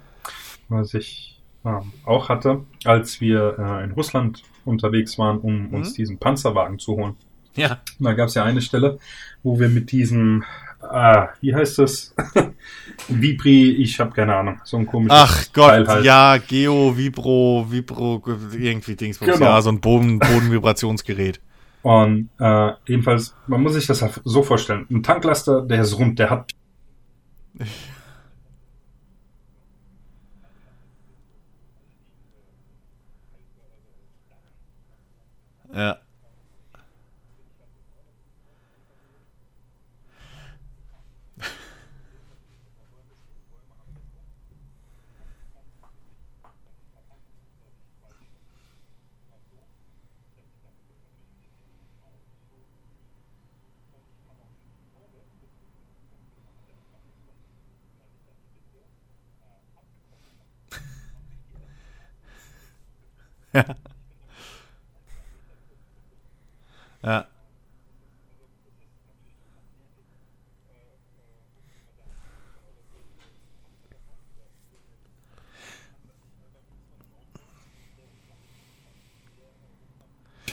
[0.69, 5.95] Was ich ähm, auch hatte, als wir äh, in Russland unterwegs waren, um uns Mhm.
[5.95, 7.15] diesen Panzerwagen zu holen.
[7.55, 7.81] Ja.
[8.01, 8.99] Da gab es ja eine Stelle,
[9.43, 10.43] wo wir mit diesem,
[10.81, 12.15] ah, wie heißt das?
[13.09, 16.05] Vibri, ich habe keine Ahnung, so ein komisches Ach Gott, Teil halt.
[16.05, 18.23] ja, Geo, Vibro, Vibro,
[18.59, 19.19] irgendwie Dings.
[19.21, 19.37] Genau.
[19.39, 21.41] Ja, so ein Boden, Bodenvibrationsgerät.
[21.83, 24.87] Und äh, jedenfalls, man muss sich das so vorstellen.
[24.91, 26.51] Ein Tanklaster, der ist rund, der hat
[35.75, 35.99] Ja.
[63.55, 63.94] Ja.
[67.05, 67.27] Ja.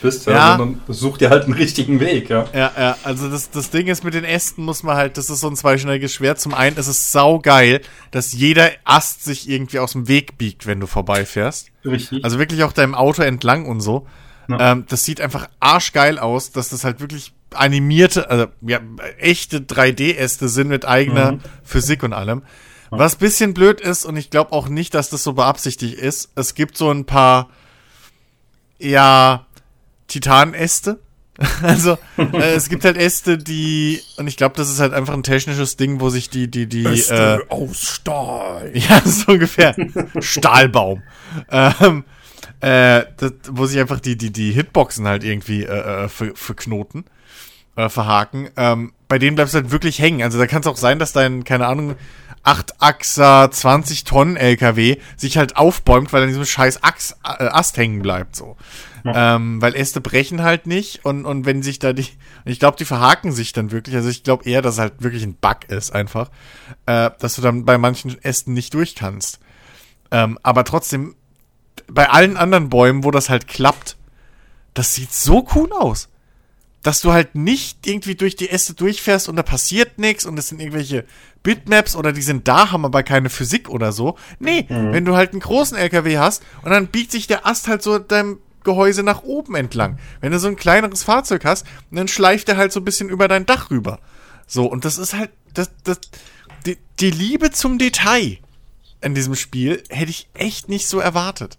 [0.02, 0.32] bist, Ja.
[0.32, 0.56] ja.
[0.58, 2.46] sondern such dir halt einen richtigen Weg, ja.
[2.52, 5.40] Ja, ja, also das, das Ding ist mit den Ästen muss man halt, das ist
[5.40, 6.40] so ein zweischneidiges Schwert.
[6.40, 10.80] Zum einen ist es saugeil, dass jeder Ast sich irgendwie aus dem Weg biegt, wenn
[10.80, 11.68] du vorbeifährst.
[11.84, 12.24] Richtig.
[12.24, 14.06] Also wirklich auch deinem Auto entlang und so.
[14.48, 14.72] Ja.
[14.72, 18.80] Ähm, das sieht einfach arschgeil aus, dass das halt wirklich animierte, also ja,
[19.18, 21.40] echte 3D-Äste sind mit eigener Mhm.
[21.62, 22.42] Physik und allem.
[22.94, 26.54] Was bisschen blöd ist, und ich glaube auch nicht, dass das so beabsichtigt ist, es
[26.54, 27.48] gibt so ein paar,
[28.78, 29.46] ja,
[30.08, 30.98] Titanäste.
[31.62, 35.22] Also, äh, es gibt halt Äste, die, und ich glaube, das ist halt einfach ein
[35.22, 38.70] technisches Ding, wo sich die, die, die, äh, aus Stahl.
[38.74, 39.74] ja, so ungefähr.
[40.20, 41.02] Stahlbaum.
[41.50, 42.04] Ähm,
[42.62, 47.04] äh, das, wo sich einfach die, die, die Hitboxen halt irgendwie äh, äh, ver, verknoten,
[47.76, 48.50] äh, verhaken.
[48.56, 50.22] Ähm, bei denen bleibst du halt wirklich hängen.
[50.22, 51.96] Also da kann es auch sein, dass dein, keine Ahnung,
[52.44, 57.76] 8-Achser, 20 Tonnen LKW sich halt aufbäumt, weil er an diesem scheiß Ast, äh, Ast
[57.76, 58.56] hängen bleibt, so.
[59.04, 62.06] Ähm, weil Äste brechen halt nicht und, und wenn sich da die,
[62.44, 65.24] ich glaube, die verhaken sich dann wirklich, also ich glaube eher, dass es halt wirklich
[65.24, 66.30] ein Bug ist einfach,
[66.86, 69.40] äh, dass du dann bei manchen Ästen nicht durch kannst.
[70.12, 71.16] Ähm, aber trotzdem,
[71.94, 73.96] bei allen anderen Bäumen, wo das halt klappt,
[74.74, 76.08] das sieht so cool aus.
[76.82, 80.48] Dass du halt nicht irgendwie durch die Äste durchfährst und da passiert nichts und es
[80.48, 81.04] sind irgendwelche
[81.44, 84.16] Bitmaps oder die sind da, haben aber keine Physik oder so.
[84.40, 87.82] Nee, wenn du halt einen großen LKW hast und dann biegt sich der Ast halt
[87.82, 89.98] so deinem Gehäuse nach oben entlang.
[90.20, 93.28] Wenn du so ein kleineres Fahrzeug hast, dann schleift er halt so ein bisschen über
[93.28, 94.00] dein Dach rüber.
[94.46, 96.00] So, und das ist halt, das, das,
[96.66, 98.38] die, die Liebe zum Detail
[99.00, 101.58] in diesem Spiel hätte ich echt nicht so erwartet.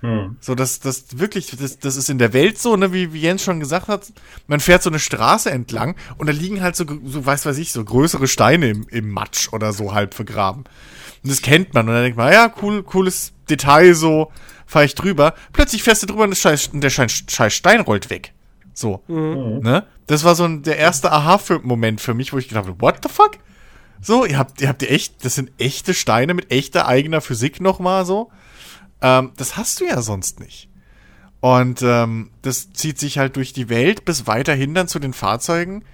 [0.00, 0.36] Hm.
[0.40, 3.42] So, das, das wirklich, das, das ist in der Welt so, ne, wie, wie Jens
[3.42, 4.12] schon gesagt hat,
[4.46, 7.72] man fährt so eine Straße entlang und da liegen halt so, so weiß weiß ich,
[7.72, 10.64] so größere Steine im, im Matsch oder so halb vergraben.
[11.22, 11.88] Und das kennt man.
[11.88, 14.30] Und dann denkt man, ja, cool, cooles Detail, so,
[14.66, 15.34] fahre ich drüber.
[15.52, 18.32] Plötzlich fährst du drüber und, scheiß, der scheiß Stein rollt weg.
[18.74, 19.02] So.
[19.08, 19.60] Mhm.
[19.60, 19.86] Ne?
[20.06, 23.08] Das war so ein, der erste Aha-Moment für mich, wo ich gedacht habe, what the
[23.08, 23.38] fuck?
[24.00, 27.60] So, ihr habt, ihr habt ihr echt, das sind echte Steine mit echter eigener Physik
[27.60, 28.30] nochmal so.
[29.00, 30.68] Ähm, das hast du ja sonst nicht.
[31.40, 35.84] Und ähm, das zieht sich halt durch die Welt bis weiterhin dann zu den Fahrzeugen.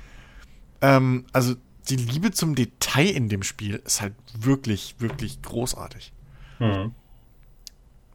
[0.81, 1.55] Ähm, also
[1.89, 6.13] die Liebe zum Detail in dem Spiel ist halt wirklich, wirklich großartig.
[6.59, 6.95] Mhm.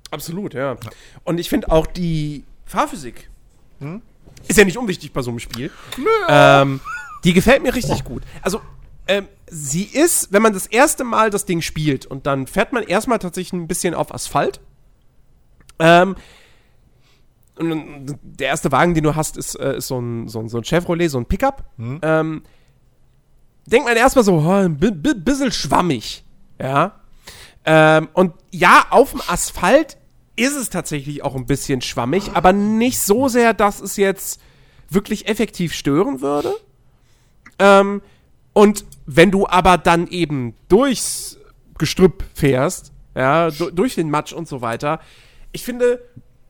[0.09, 0.73] Absolut, ja.
[0.73, 0.77] ja.
[1.25, 3.29] Und ich finde auch die Fahrphysik
[3.79, 4.01] hm?
[4.47, 5.69] ist ja nicht unwichtig bei so einem Spiel.
[6.29, 6.79] Ähm,
[7.23, 8.23] die gefällt mir richtig gut.
[8.41, 8.61] Also
[9.07, 12.83] ähm, sie ist, wenn man das erste Mal das Ding spielt und dann fährt man
[12.83, 14.61] erstmal tatsächlich ein bisschen auf Asphalt
[15.79, 16.15] ähm,
[17.57, 20.57] und der erste Wagen, den du hast, ist, äh, ist so, ein, so, ein, so
[20.57, 21.63] ein Chevrolet, so ein Pickup.
[21.77, 21.99] Mhm.
[22.03, 22.43] Ähm,
[23.65, 26.23] denkt man erstmal so, oh, ein bisschen schwammig.
[26.61, 26.99] Ja.
[27.65, 29.97] Ähm, und ja, auf dem Asphalt
[30.35, 34.39] ist es tatsächlich auch ein bisschen schwammig, aber nicht so sehr, dass es jetzt
[34.89, 36.53] wirklich effektiv stören würde.
[37.59, 38.01] Ähm,
[38.53, 41.37] und wenn du aber dann eben durchs
[41.77, 44.99] Gestrüpp fährst, ja, durch den Matsch und so weiter,
[45.51, 46.01] ich finde,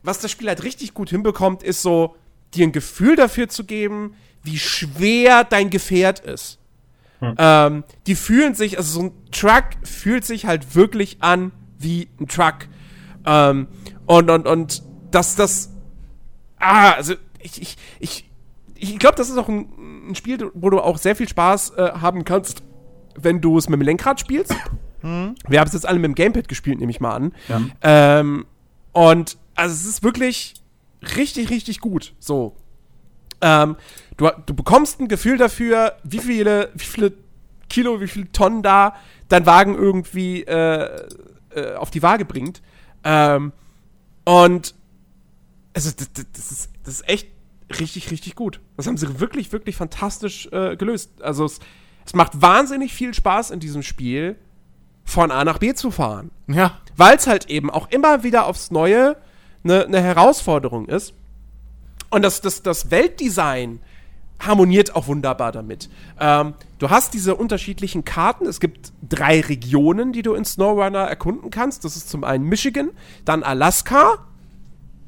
[0.02, 2.16] was das Spiel halt richtig gut hinbekommt, ist so,
[2.54, 6.58] dir ein Gefühl dafür zu geben, wie schwer dein Gefährt ist.
[7.20, 7.34] Hm.
[7.36, 12.28] Ähm, die fühlen sich, also so ein Truck fühlt sich halt wirklich an wie ein
[12.28, 12.68] Truck.
[13.26, 13.68] Ähm,
[14.06, 15.70] und, und, und, dass das,
[16.58, 18.30] ah, also, ich, ich, ich,
[18.76, 21.90] ich glaube, das ist auch ein, ein, Spiel, wo du auch sehr viel Spaß äh,
[22.00, 22.62] haben kannst,
[23.16, 24.54] wenn du es mit dem Lenkrad spielst.
[25.00, 25.34] Hm.
[25.48, 27.32] Wir haben es jetzt alle mit dem Gamepad gespielt, nehme ich mal an.
[27.48, 27.60] Ja.
[27.82, 28.46] Ähm,
[28.98, 30.54] und also es ist wirklich
[31.16, 32.14] richtig, richtig gut.
[32.18, 32.56] So.
[33.40, 33.76] Ähm,
[34.16, 37.12] du, du bekommst ein Gefühl dafür, wie viele, wie viele
[37.70, 38.96] Kilo, wie viele Tonnen da
[39.28, 41.06] dein Wagen irgendwie äh,
[41.50, 42.60] äh, auf die Waage bringt.
[43.04, 43.52] Ähm,
[44.24, 44.74] und
[45.74, 47.28] also das, das, ist, das ist echt
[47.78, 48.58] richtig, richtig gut.
[48.76, 51.22] Das haben sie wirklich, wirklich fantastisch äh, gelöst.
[51.22, 51.60] Also es,
[52.04, 54.34] es macht wahnsinnig viel Spaß in diesem Spiel,
[55.08, 56.30] von A nach B zu fahren.
[56.48, 56.78] Ja.
[56.96, 59.16] Weil es halt eben auch immer wieder aufs Neue
[59.64, 61.14] eine ne Herausforderung ist.
[62.10, 63.80] Und das, das, das Weltdesign
[64.38, 65.88] harmoniert auch wunderbar damit.
[66.20, 68.46] Ähm, du hast diese unterschiedlichen Karten.
[68.46, 71.84] Es gibt drei Regionen, die du in SnowRunner erkunden kannst.
[71.84, 72.90] Das ist zum einen Michigan,
[73.24, 74.26] dann Alaska.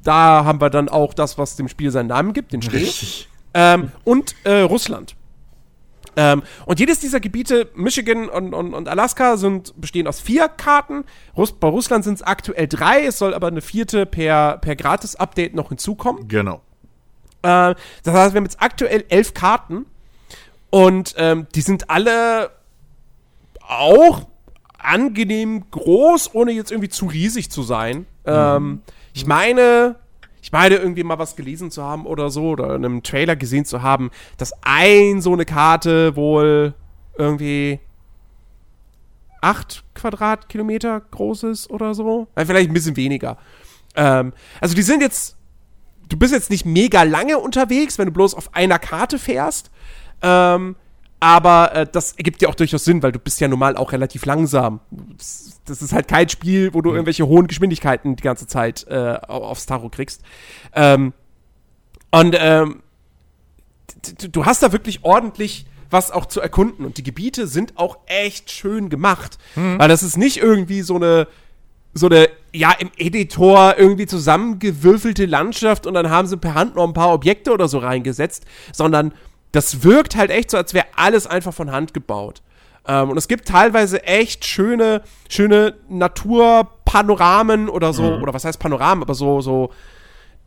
[0.02, 2.78] Da haben wir dann auch das, was dem Spiel seinen Namen gibt, den Schnee.
[2.78, 3.28] Richtig.
[3.52, 5.14] Ähm, und äh, Russland.
[6.16, 11.04] Ähm, und jedes dieser Gebiete, Michigan und, und, und Alaska, sind, bestehen aus vier Karten.
[11.36, 15.54] Russ, bei Russland sind es aktuell drei, es soll aber eine vierte per, per Gratis-Update
[15.54, 16.28] noch hinzukommen.
[16.28, 16.62] Genau.
[17.42, 19.86] Äh, das heißt, wir haben jetzt aktuell elf Karten
[20.70, 22.50] und ähm, die sind alle
[23.66, 24.22] auch
[24.78, 28.06] angenehm groß, ohne jetzt irgendwie zu riesig zu sein.
[28.24, 28.82] Ähm, mhm.
[29.12, 29.96] ich meine,
[30.50, 33.64] ich meine, irgendwie mal was gelesen zu haben oder so, oder in einem Trailer gesehen
[33.64, 36.74] zu haben, dass ein so eine Karte wohl
[37.16, 37.78] irgendwie
[39.40, 42.26] acht Quadratkilometer groß ist oder so.
[42.36, 43.38] Ja, vielleicht ein bisschen weniger.
[43.94, 45.36] Ähm, also die sind jetzt,
[46.08, 49.70] du bist jetzt nicht mega lange unterwegs, wenn du bloß auf einer Karte fährst.
[50.20, 50.74] Ähm,
[51.20, 54.24] aber äh, das ergibt ja auch durchaus Sinn, weil du bist ja normal auch relativ
[54.24, 54.80] langsam.
[55.66, 56.96] Das, ist halt kein Spiel, wo du mhm.
[56.96, 60.22] irgendwelche hohen Geschwindigkeiten die ganze Zeit äh, aufs Tarot kriegst.
[60.74, 61.12] Ähm,
[62.10, 62.82] und ähm,
[64.32, 66.86] du hast da wirklich ordentlich was auch zu erkunden.
[66.86, 69.38] Und die Gebiete sind auch echt schön gemacht.
[69.56, 69.78] Mhm.
[69.78, 71.26] Weil das ist nicht irgendwie so eine,
[71.92, 76.86] so eine, ja, im Editor irgendwie zusammengewürfelte Landschaft und dann haben sie per Hand noch
[76.86, 79.12] ein paar Objekte oder so reingesetzt, sondern
[79.52, 82.42] das wirkt halt echt so, als wäre alles einfach von Hand gebaut.
[82.86, 88.22] Ähm, und es gibt teilweise echt schöne, schöne Naturpanoramen oder so, mhm.
[88.22, 89.70] oder was heißt Panoramen, aber so, so,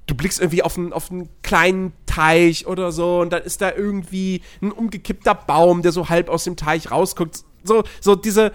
[0.07, 3.71] du blickst irgendwie auf einen, auf einen kleinen Teich oder so und dann ist da
[3.71, 7.43] irgendwie ein umgekippter Baum, der so halb aus dem Teich rausguckt.
[7.63, 8.51] So, so diese,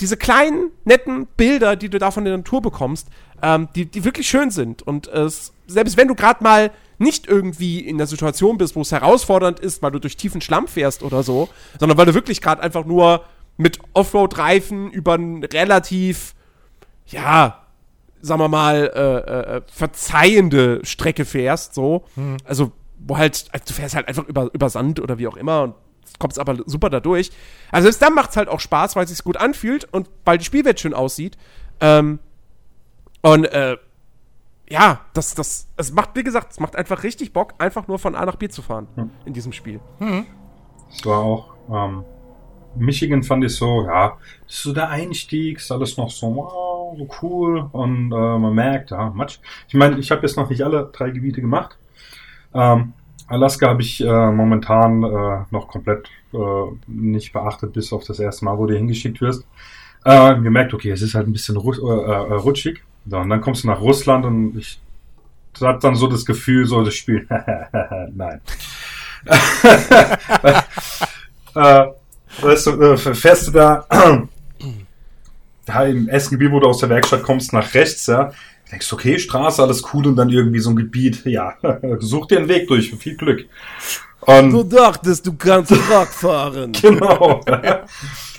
[0.00, 3.08] diese kleinen, netten Bilder, die du da von der Natur bekommst,
[3.42, 4.82] ähm, die, die wirklich schön sind.
[4.82, 6.70] Und es, selbst wenn du gerade mal
[7.02, 10.68] nicht irgendwie in der Situation bist, wo es herausfordernd ist, weil du durch tiefen Schlamm
[10.68, 13.24] fährst oder so, sondern weil du wirklich gerade einfach nur
[13.56, 16.34] mit Offroad-Reifen über einen relativ,
[17.06, 17.66] ja,
[18.22, 22.04] sagen wir mal, äh, äh, verzeihende Strecke fährst, so.
[22.44, 25.62] Also, wo halt, also du fährst halt einfach über, über Sand oder wie auch immer
[25.62, 25.74] und
[26.18, 27.30] kommst aber super da durch.
[27.70, 30.44] Also selbst dann macht's halt auch Spaß, weil es sich gut anfühlt und weil die
[30.44, 31.36] Spielwelt schön aussieht.
[31.80, 32.20] Ähm,
[33.22, 33.76] und äh,
[34.72, 38.14] ja, das, das, es macht, wie gesagt, es macht einfach richtig Bock, einfach nur von
[38.14, 38.88] A nach B zu fahren
[39.26, 39.80] in diesem Spiel.
[40.90, 42.04] Es war auch, ähm,
[42.74, 46.96] Michigan fand ich so, ja, das ist so der Einstieg, ist alles noch so, wow,
[46.96, 49.40] so cool und äh, man merkt, ja, Matsch.
[49.68, 51.76] Ich meine, ich habe jetzt noch nicht alle drei Gebiete gemacht.
[52.54, 52.94] Ähm,
[53.26, 56.38] Alaska habe ich äh, momentan äh, noch komplett äh,
[56.86, 59.46] nicht beachtet, bis auf das erste Mal, wo du hingeschickt wirst.
[60.06, 62.82] Äh, gemerkt, okay, es ist halt ein bisschen äh, rutschig.
[63.06, 64.78] So, und dann kommst du nach Russland und ich
[65.60, 67.26] hatte dann so das Gefühl, so das Spiel,
[68.14, 68.40] nein.
[71.54, 71.84] äh,
[72.40, 73.86] weißt du, äh, fährst du da,
[75.66, 78.32] da im Gebiet, wo du aus der Werkstatt kommst, nach rechts, ja,
[78.70, 81.54] denkst du, okay, Straße, alles cool und dann irgendwie so ein Gebiet, ja,
[81.98, 83.46] such dir einen Weg durch, viel Glück.
[84.20, 86.70] Und dachtest, du kannst Truck fahren.
[86.80, 87.40] genau.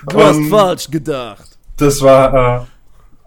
[0.08, 1.58] Du Und- falsch gedacht.
[1.78, 2.66] das war äh,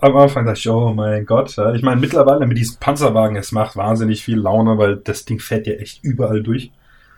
[0.00, 1.56] am Anfang dachte ich, oh mein Gott.
[1.56, 1.72] Ja.
[1.74, 5.66] Ich meine, mittlerweile mit diesem Panzerwagen, es macht wahnsinnig viel Laune, weil das Ding fährt
[5.66, 6.70] ja echt überall durch.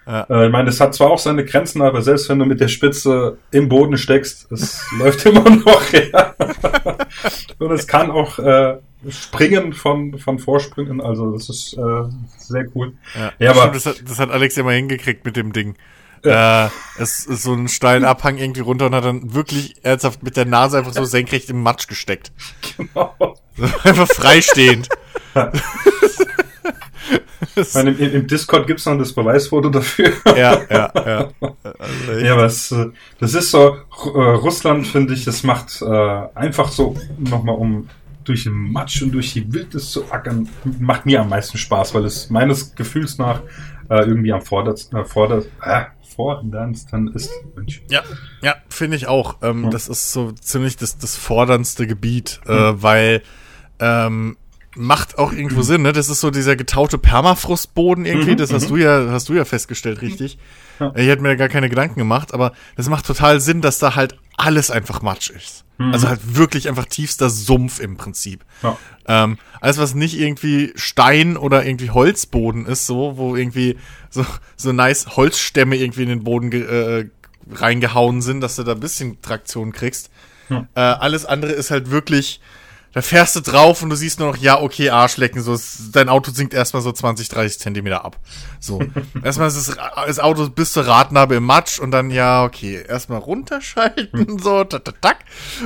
[0.06, 0.22] Ja.
[0.30, 2.68] Äh, ich meine, es hat zwar auch seine Grenzen, aber selbst wenn du mit der
[2.68, 5.82] Spitze im Boden steckst, es läuft immer noch.
[5.92, 6.34] Ja.
[7.58, 8.78] Und es kann auch äh,
[9.10, 12.04] springen von, von Vorsprüngen, also das ist äh,
[12.38, 12.94] sehr cool.
[13.14, 15.74] Ja, Ja, aber- stimmt, das, hat, das hat Alex immer hingekriegt mit dem Ding.
[16.24, 20.36] Äh, es ist so einen steilen Abhang irgendwie runter und hat dann wirklich ernsthaft mit
[20.36, 22.32] der Nase einfach so senkrecht im Matsch gesteckt.
[22.76, 23.14] Genau.
[23.82, 24.88] Einfach freistehend.
[27.74, 30.12] Meine, im, im Discord gibt's noch das Beweisfoto dafür.
[30.26, 31.28] ja, ja, ja.
[31.40, 32.12] Also.
[32.20, 32.86] Ja, aber es, äh,
[33.18, 33.76] das ist so,
[34.14, 37.88] äh, Russland finde ich, das macht äh, einfach so, nochmal um
[38.24, 42.04] durch den Matsch und durch die Wildnis zu ackern, macht mir am meisten Spaß, weil
[42.04, 43.40] es meines Gefühls nach
[43.88, 45.84] äh, irgendwie am vordersten, äh, vorder, äh,
[46.18, 47.30] forderndsten ist.
[47.54, 47.80] Mensch.
[47.88, 48.02] Ja,
[48.42, 49.36] ja, finde ich auch.
[49.40, 49.70] Ähm, Ja.
[49.70, 53.22] Das ist so ziemlich das, das forderndste Gebiet, äh, weil
[53.78, 54.36] ähm,
[54.74, 55.92] macht auch irgendwo Sinn, ne?
[55.92, 58.34] Das ist so dieser getaute Permafrostboden irgendwie.
[58.36, 60.38] das hast du ja, hast du ja festgestellt, richtig.
[60.80, 60.92] Ja.
[60.96, 64.16] Ich hätte mir gar keine Gedanken gemacht, aber das macht total Sinn, dass da halt
[64.36, 65.64] alles einfach Matsch ist.
[65.80, 68.44] Also halt wirklich einfach tiefster Sumpf im Prinzip.
[68.64, 68.76] Ja.
[69.06, 73.76] Ähm, alles, was nicht irgendwie Stein oder irgendwie Holzboden ist, so, wo irgendwie
[74.10, 74.24] so,
[74.56, 77.06] so nice Holzstämme irgendwie in den Boden äh,
[77.50, 80.10] reingehauen sind, dass du da ein bisschen Traktion kriegst.
[80.48, 80.66] Ja.
[80.74, 82.40] Äh, alles andere ist halt wirklich,
[82.92, 86.08] da fährst du drauf und du siehst nur noch, ja, okay, Arschlecken, so, es, dein
[86.08, 88.18] Auto sinkt erstmal so 20, 30 Zentimeter ab.
[88.60, 88.80] So.
[89.22, 93.18] erstmal ist das, das Auto bis zur Radnabe im Matsch und dann, ja, okay, erstmal
[93.18, 95.18] runterschalten, so, tak, tak, tak.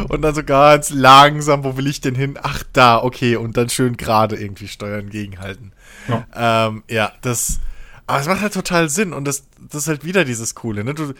[0.08, 2.38] Und dann so ganz langsam, wo will ich denn hin?
[2.42, 5.72] Ach, da, okay, und dann schön gerade irgendwie steuern, gegenhalten.
[6.08, 6.66] Ja.
[6.66, 7.60] Ähm, ja, das,
[8.06, 10.94] aber es macht halt total Sinn und das, das ist halt wieder dieses Coole, ne?
[10.94, 11.14] Du,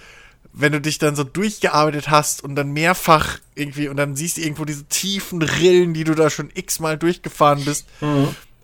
[0.52, 4.42] wenn du dich dann so durchgearbeitet hast und dann mehrfach irgendwie und dann siehst du
[4.42, 7.86] irgendwo diese tiefen Rillen, die du da schon x-mal durchgefahren bist.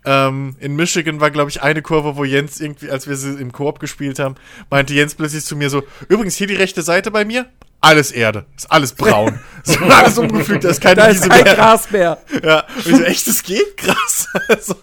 [0.04, 3.52] Ähm, in Michigan war, glaube ich, eine Kurve, wo Jens irgendwie, als wir sie im
[3.52, 4.36] Koop gespielt haben,
[4.70, 7.46] meinte Jens plötzlich zu mir so, übrigens hier die rechte Seite bei mir,
[7.80, 9.38] alles Erde, ist alles braun.
[9.64, 11.54] ist alles umgepflügt, da ist keine Da ist kein mehr.
[11.54, 12.18] Gras mehr.
[12.42, 14.26] Ja, und ich so, echt, das geht krass.
[14.48, 14.76] Also,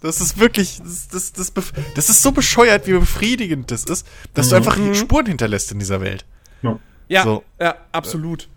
[0.00, 4.48] das ist wirklich, das, das, das, das ist so bescheuert, wie befriedigend das ist, dass
[4.50, 6.24] du einfach Spuren hinterlässt in dieser Welt.
[6.62, 6.78] Ja.
[7.08, 7.44] Ja, So.
[7.60, 8.48] ja, absolut.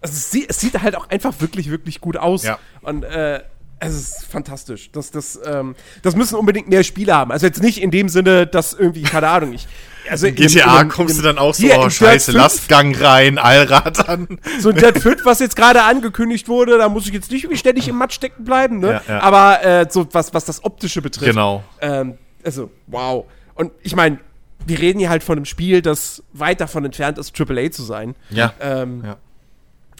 [0.00, 2.42] Also es sieht, es sieht halt auch einfach wirklich, wirklich gut aus.
[2.42, 2.58] Ja.
[2.82, 3.42] Und äh,
[3.80, 4.90] es ist fantastisch.
[4.92, 7.32] Das, das, ähm, das müssen unbedingt mehr Spiele haben.
[7.32, 9.66] Also jetzt nicht in dem Sinne, dass irgendwie, keine Ahnung, ich.
[10.10, 13.38] Also In GTA kommst du dann auch so, oh in scheiße, Dirt 5 Lastgang rein,
[13.38, 14.38] Allrad an.
[14.60, 17.58] So ein Dead 5, was jetzt gerade angekündigt wurde, da muss ich jetzt nicht irgendwie
[17.58, 19.02] ständig im Matsch stecken bleiben, ne?
[19.06, 19.20] Ja, ja.
[19.20, 21.30] Aber äh, so was, was das Optische betrifft.
[21.30, 21.64] Genau.
[21.80, 23.24] Ähm, also, wow.
[23.54, 24.18] Und ich meine,
[24.66, 28.14] wir reden hier halt von einem Spiel, das weit davon entfernt ist, AAA zu sein.
[28.30, 28.52] Ja.
[28.60, 29.16] Ähm, Ja.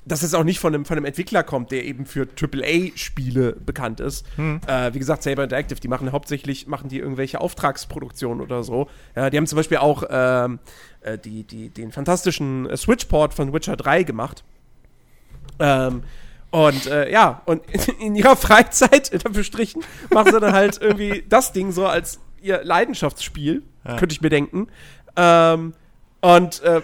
[0.06, 4.00] Dass es auch nicht von einem, von einem Entwickler kommt, der eben für AAA-Spiele bekannt
[4.00, 4.26] ist.
[4.36, 4.60] Hm.
[4.66, 8.88] Äh, wie gesagt, Saber Interactive, die machen hauptsächlich machen die irgendwelche Auftragsproduktionen oder so.
[9.16, 10.58] Ja, die haben zum Beispiel auch ähm,
[11.00, 14.44] äh, die, die, den fantastischen äh, Switch-Port von Witcher 3 gemacht.
[15.58, 16.02] Ähm,
[16.50, 21.24] und äh, ja, und in, in ihrer Freizeit, in Anführungsstrichen, machen sie dann halt irgendwie
[21.28, 24.68] das Ding so als ihr Leidenschaftsspiel, könnte ich mir denken.
[25.16, 25.72] Ähm,
[26.20, 26.82] und äh,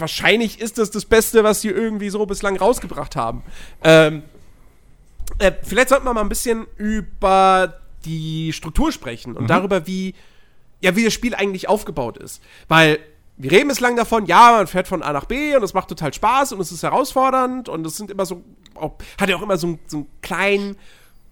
[0.00, 3.42] wahrscheinlich ist das das Beste, was sie irgendwie so bislang rausgebracht haben.
[3.82, 4.22] Ähm,
[5.38, 10.14] äh, vielleicht sollten wir mal ein bisschen über die Struktur sprechen und darüber, wie,
[10.80, 12.42] ja, wie das Spiel eigentlich aufgebaut ist.
[12.68, 12.98] Weil
[13.36, 16.12] wir reden bislang davon, ja, man fährt von A nach B und es macht total
[16.12, 18.42] Spaß und es ist herausfordernd und es sind immer so,
[18.74, 20.76] auch, hat ja auch immer so, so einen kleinen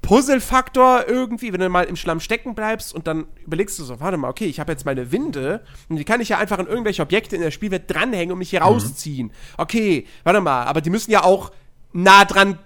[0.03, 4.17] Puzzle-Faktor irgendwie, wenn du mal im Schlamm stecken bleibst und dann überlegst du so, warte
[4.17, 7.03] mal, okay, ich habe jetzt meine Winde und die kann ich ja einfach an irgendwelche
[7.03, 9.33] Objekte in der Spielwelt dranhängen und mich hier rausziehen.
[9.57, 11.53] Okay, warte mal, aber die müssen ja auch
[11.93, 12.59] nah dran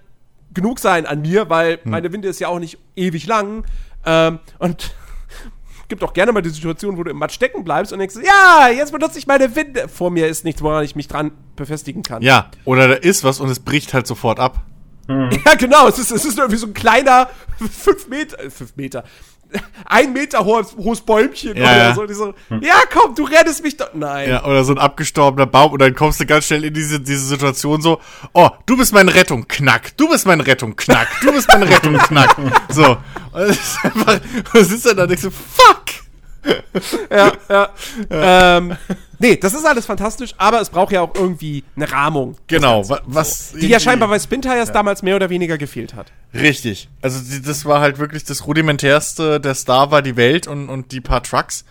[0.53, 3.65] genug sein an mir, weil meine Winde ist ja auch nicht ewig lang.
[4.05, 4.93] Ähm, und
[5.89, 8.69] gibt auch gerne mal die Situation, wo du im Matsch stecken bleibst und denkst, ja,
[8.69, 9.87] jetzt benutze ich meine Winde.
[9.87, 12.21] Vor mir ist nichts, woran ich mich dran befestigen kann.
[12.21, 14.63] Ja, oder da ist was und es bricht halt sofort ab.
[15.45, 15.87] Ja, genau.
[15.87, 17.29] Es ist, es ist irgendwie so ein kleiner
[17.59, 19.03] 5 Meter, 5 Meter,
[19.85, 21.95] ein Meter hohes, hohes Bäumchen Ja, oder ja.
[21.95, 22.05] so.
[22.05, 23.93] Die so, ja, komm, du rettest mich doch.
[23.93, 24.29] Nein.
[24.29, 27.25] Ja, oder so ein abgestorbener Baum und dann kommst du ganz schnell in diese, diese
[27.25, 27.99] Situation so,
[28.33, 31.97] oh, du bist meine Rettung, knack, du bist meine Rettung, knack, du bist meine Rettung,
[31.97, 32.35] knack.
[32.69, 32.97] So.
[33.31, 34.19] Und es ist einfach,
[34.53, 36.02] du sitzt dann da und denkst so, fuck!
[37.11, 37.69] ja, ja.
[38.09, 38.75] Ähm,
[39.19, 42.35] nee, das ist alles fantastisch, aber es braucht ja auch irgendwie eine Rahmung.
[42.47, 43.53] Genau, wa- was.
[43.53, 46.11] Die ja scheinbar bei Spin Tires damals mehr oder weniger gefehlt hat.
[46.33, 46.89] Richtig.
[47.01, 49.39] Also das war halt wirklich das rudimentärste.
[49.39, 51.63] Der Star war die Welt und, und die paar Trucks.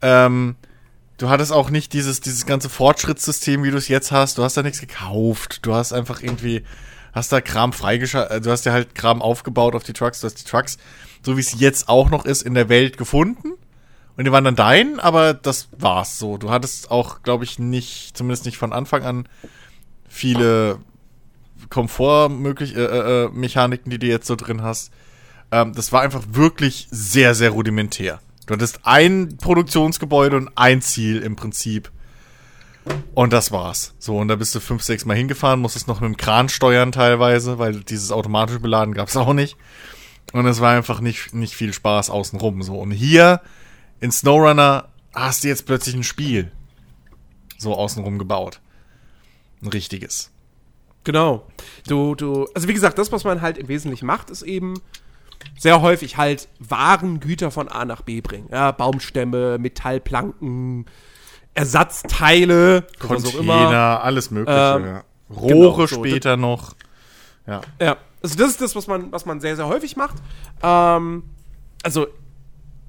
[0.00, 0.56] Ähm,
[1.18, 4.38] du hattest auch nicht dieses, dieses ganze Fortschrittssystem, wie du es jetzt hast.
[4.38, 5.60] Du hast da nichts gekauft.
[5.66, 6.64] Du hast einfach irgendwie,
[7.12, 8.46] hast da Kram freigeschaltet.
[8.46, 10.20] Du hast ja halt Kram aufgebaut auf die Trucks.
[10.20, 10.78] Du hast die Trucks,
[11.22, 13.52] so wie es jetzt auch noch ist, in der Welt gefunden.
[14.18, 16.38] Und die waren dann dein, aber das war's so.
[16.38, 19.28] Du hattest auch, glaube ich, nicht, zumindest nicht von Anfang an,
[20.08, 20.80] viele
[21.70, 24.90] Komfortmöglich äh, äh, äh, Mechaniken, die du jetzt so drin hast.
[25.52, 28.18] Ähm, das war einfach wirklich sehr, sehr rudimentär.
[28.46, 31.92] Du hattest ein Produktionsgebäude und ein Ziel im Prinzip.
[33.14, 33.94] Und das war's.
[34.00, 36.90] So, und da bist du fünf, sechs Mal hingefahren, musstest noch mit dem Kran steuern
[36.90, 39.56] teilweise, weil dieses automatische Beladen gab's auch nicht.
[40.32, 42.62] Und es war einfach nicht, nicht viel Spaß außenrum.
[42.62, 43.40] So, und hier
[44.00, 46.50] in SnowRunner hast du jetzt plötzlich ein Spiel.
[47.58, 48.60] So außenrum gebaut.
[49.62, 50.30] Ein richtiges.
[51.04, 51.46] Genau.
[51.86, 54.74] Du, du, also wie gesagt, das, was man halt im Wesentlichen macht, ist eben
[55.58, 58.48] sehr häufig halt Warengüter von A nach B bringen.
[58.50, 60.86] Ja, Baumstämme, Metallplanken,
[61.54, 62.86] Ersatzteile.
[62.98, 64.76] Container, alles mögliche.
[64.76, 65.04] Ähm, ja.
[65.30, 66.74] Rohre genau, so, später noch.
[67.46, 67.62] Ja.
[67.80, 70.16] Ja, also das ist das, was man, was man sehr, sehr häufig macht.
[70.62, 71.24] Ähm,
[71.82, 72.06] also,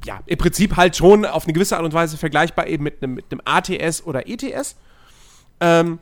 [0.05, 3.15] ja, im Prinzip halt schon auf eine gewisse Art und Weise vergleichbar eben mit einem,
[3.15, 4.75] mit einem ATS oder ETS.
[5.59, 5.99] Ähm,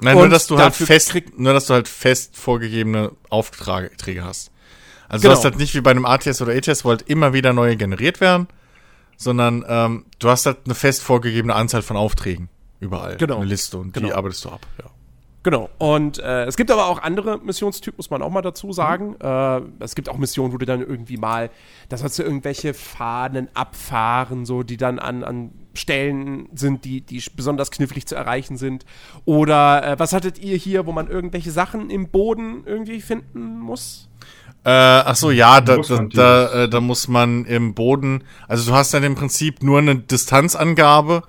[0.00, 4.50] Nein, nur dass du halt fest, nur dass du halt fest vorgegegebene Aufträge hast.
[5.08, 5.34] Also Genau.
[5.34, 7.76] du hast halt nicht wie bei einem ATS oder ETS, wo halt immer wieder neue
[7.76, 8.48] generiert werden,
[9.16, 12.48] sondern ähm, du hast halt eine fest vorgegebene Anzahl von Aufträgen
[12.80, 13.16] überall.
[13.18, 13.36] Genau.
[13.36, 14.14] Eine Liste und die Genau.
[14.16, 14.66] arbeitest du ab.
[14.78, 14.90] Ja.
[15.42, 15.70] Genau.
[15.78, 19.16] Und äh, es gibt aber auch andere Missionstypen, muss man auch mal dazu sagen.
[19.20, 21.50] Äh, es gibt auch Missionen, wo du dann irgendwie mal,
[21.88, 27.22] da sollst du irgendwelche Fahnen abfahren, so die dann an, an Stellen sind, die, die
[27.34, 28.84] besonders knifflig zu erreichen sind.
[29.24, 34.08] Oder äh, was hattet ihr hier, wo man irgendwelche Sachen im Boden irgendwie finden muss?
[34.64, 38.22] Äh, ach so, ja, da, Muss da, man da, äh, da muss man im Boden,
[38.46, 41.24] also du hast dann im Prinzip nur eine Distanzangabe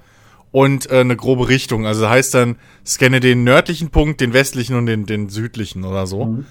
[0.53, 1.85] und äh, eine grobe Richtung.
[1.85, 6.43] Also heißt dann, scanne den nördlichen Punkt, den westlichen und den, den südlichen oder so.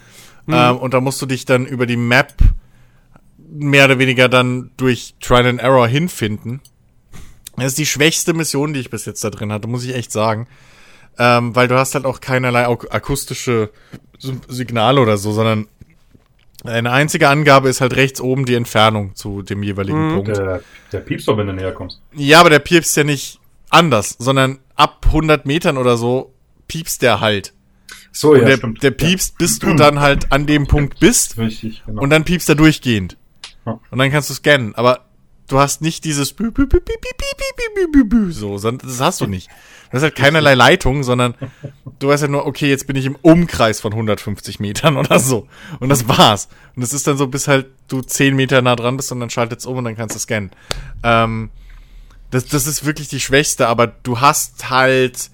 [0.48, 2.34] Ähm, und da musst du dich dann über die Map
[3.48, 6.61] mehr oder weniger dann durch Trial and Error hinfinden.
[7.57, 10.11] Das ist die schwächste Mission, die ich bis jetzt da drin hatte, muss ich echt
[10.11, 10.48] sagen.
[11.16, 13.70] Ähm, weil du hast halt auch keinerlei ak akustische
[14.48, 15.68] Signale oder so, sondern
[16.64, 20.36] eine einzige Angabe ist halt rechts oben die Entfernung zu dem jeweiligen Punkt.
[20.36, 22.00] Der, der piepst doch, wenn du näher kommst.
[22.14, 23.38] Ja, aber der piepst ja nicht
[23.72, 26.34] anders, sondern ab 100 Metern oder so
[26.68, 27.52] piepst der halt.
[28.12, 28.82] So, ja, der, stimmt.
[28.82, 31.38] der piepst, bis du dann halt an dem Punkt bist.
[31.38, 32.02] Richtig, genau.
[32.02, 33.16] Und dann piepst er durchgehend.
[33.64, 33.80] Ja.
[33.90, 34.74] Und dann kannst du scannen.
[34.74, 35.06] Aber
[35.48, 36.34] du hast nicht dieses
[38.32, 39.48] so, sondern das hast du nicht.
[39.90, 41.34] Du hast halt keinerlei Leitung, sondern
[41.98, 45.48] du weißt ja nur, okay, jetzt bin ich im Umkreis von 150 Metern oder so.
[45.80, 46.48] Und das war's.
[46.76, 49.30] Und es ist dann so, bis halt du 10 Meter nah dran bist und dann
[49.30, 50.50] schaltet's um und dann kannst du scannen.
[51.02, 51.50] Ähm,
[52.33, 55.30] das, das ist wirklich die schwächste, aber du hast halt,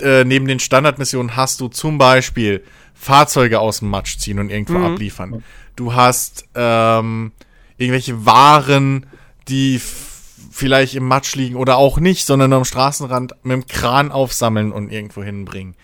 [0.00, 4.78] äh, neben den Standardmissionen hast du zum Beispiel Fahrzeuge aus dem Matsch ziehen und irgendwo
[4.78, 5.44] abliefern.
[5.76, 7.32] Du hast ähm,
[7.76, 9.06] irgendwelche Waren,
[9.46, 9.80] die
[10.50, 14.90] vielleicht im Matsch liegen oder auch nicht, sondern am Straßenrand mit dem Kran aufsammeln und
[14.90, 15.74] irgendwo hinbringen.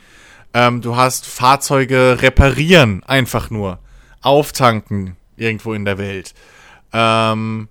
[0.54, 3.80] Ähm, du hast Fahrzeuge reparieren, einfach nur.
[4.22, 6.32] Auftanken irgendwo in der Welt.
[6.94, 7.68] Ähm,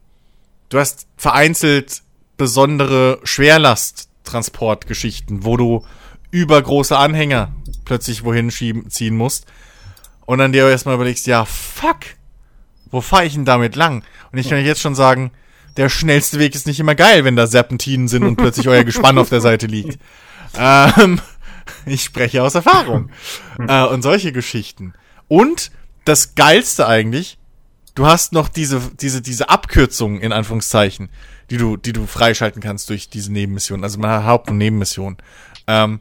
[0.70, 2.03] du hast vereinzelt
[2.38, 5.86] besondere Schwerlasttransportgeschichten, wo du
[6.32, 7.52] über große Anhänger
[7.86, 9.46] plötzlich wohin schieben, ziehen musst.
[10.26, 12.00] Und dann dir erstmal überlegst, ja, fuck,
[12.90, 14.04] wo fahre ich denn damit lang?
[14.32, 15.32] Und ich kann euch jetzt schon sagen,
[15.78, 19.18] der schnellste Weg ist nicht immer geil, wenn da Serpentinen sind und plötzlich euer Gespann
[19.18, 20.00] auf der Seite liegt.
[20.56, 21.20] Ähm,
[21.88, 23.10] ich spreche aus Erfahrung.
[23.68, 24.94] äh, und solche Geschichten.
[25.28, 25.72] Und
[26.06, 27.40] das Geilste eigentlich,
[27.96, 31.10] du hast noch diese, diese, diese Abkürzungen, in Anführungszeichen,
[31.54, 33.84] die du, die du freischalten kannst durch diese Nebenmissionen.
[33.84, 35.18] Also man hat Haupt- und Nebenmissionen.
[35.68, 36.00] Ähm,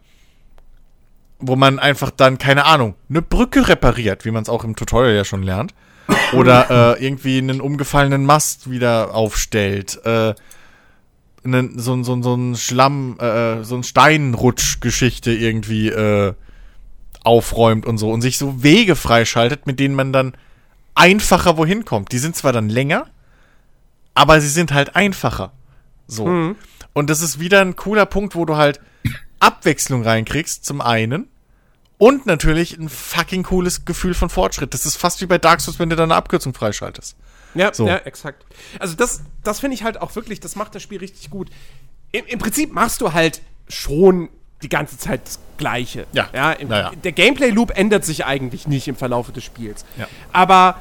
[1.40, 5.14] wo man einfach dann, keine Ahnung, eine Brücke repariert, wie man es auch im Tutorial
[5.14, 5.74] ja schon lernt.
[6.32, 10.00] Oder äh, irgendwie einen umgefallenen Mast wieder aufstellt.
[10.06, 10.32] Äh,
[11.44, 16.32] einen, so, so, so ein Schlamm, äh, so ein Steinrutschgeschichte irgendwie äh,
[17.24, 20.32] aufräumt und so und sich so Wege freischaltet, mit denen man dann
[20.94, 22.12] einfacher wohin kommt.
[22.12, 23.06] Die sind zwar dann länger,
[24.14, 25.52] aber sie sind halt einfacher.
[26.06, 26.26] So.
[26.26, 26.56] Mhm.
[26.92, 28.80] Und das ist wieder ein cooler Punkt, wo du halt
[29.40, 31.28] Abwechslung reinkriegst, zum einen.
[31.98, 34.74] Und natürlich ein fucking cooles Gefühl von Fortschritt.
[34.74, 37.16] Das ist fast wie bei Dark Souls, wenn du da eine Abkürzung freischaltest.
[37.54, 37.86] Ja, So.
[37.86, 38.44] ja, exakt.
[38.78, 41.48] Also das, das finde ich halt auch wirklich, das macht das Spiel richtig gut.
[42.10, 44.30] Im, Im Prinzip machst du halt schon
[44.62, 46.06] die ganze Zeit das Gleiche.
[46.12, 46.28] Ja.
[46.34, 46.92] ja, im, Naja.
[47.04, 49.84] Der Gameplay-Loop ändert sich eigentlich nicht im Verlauf des Spiels.
[49.96, 50.08] Ja.
[50.32, 50.80] Aber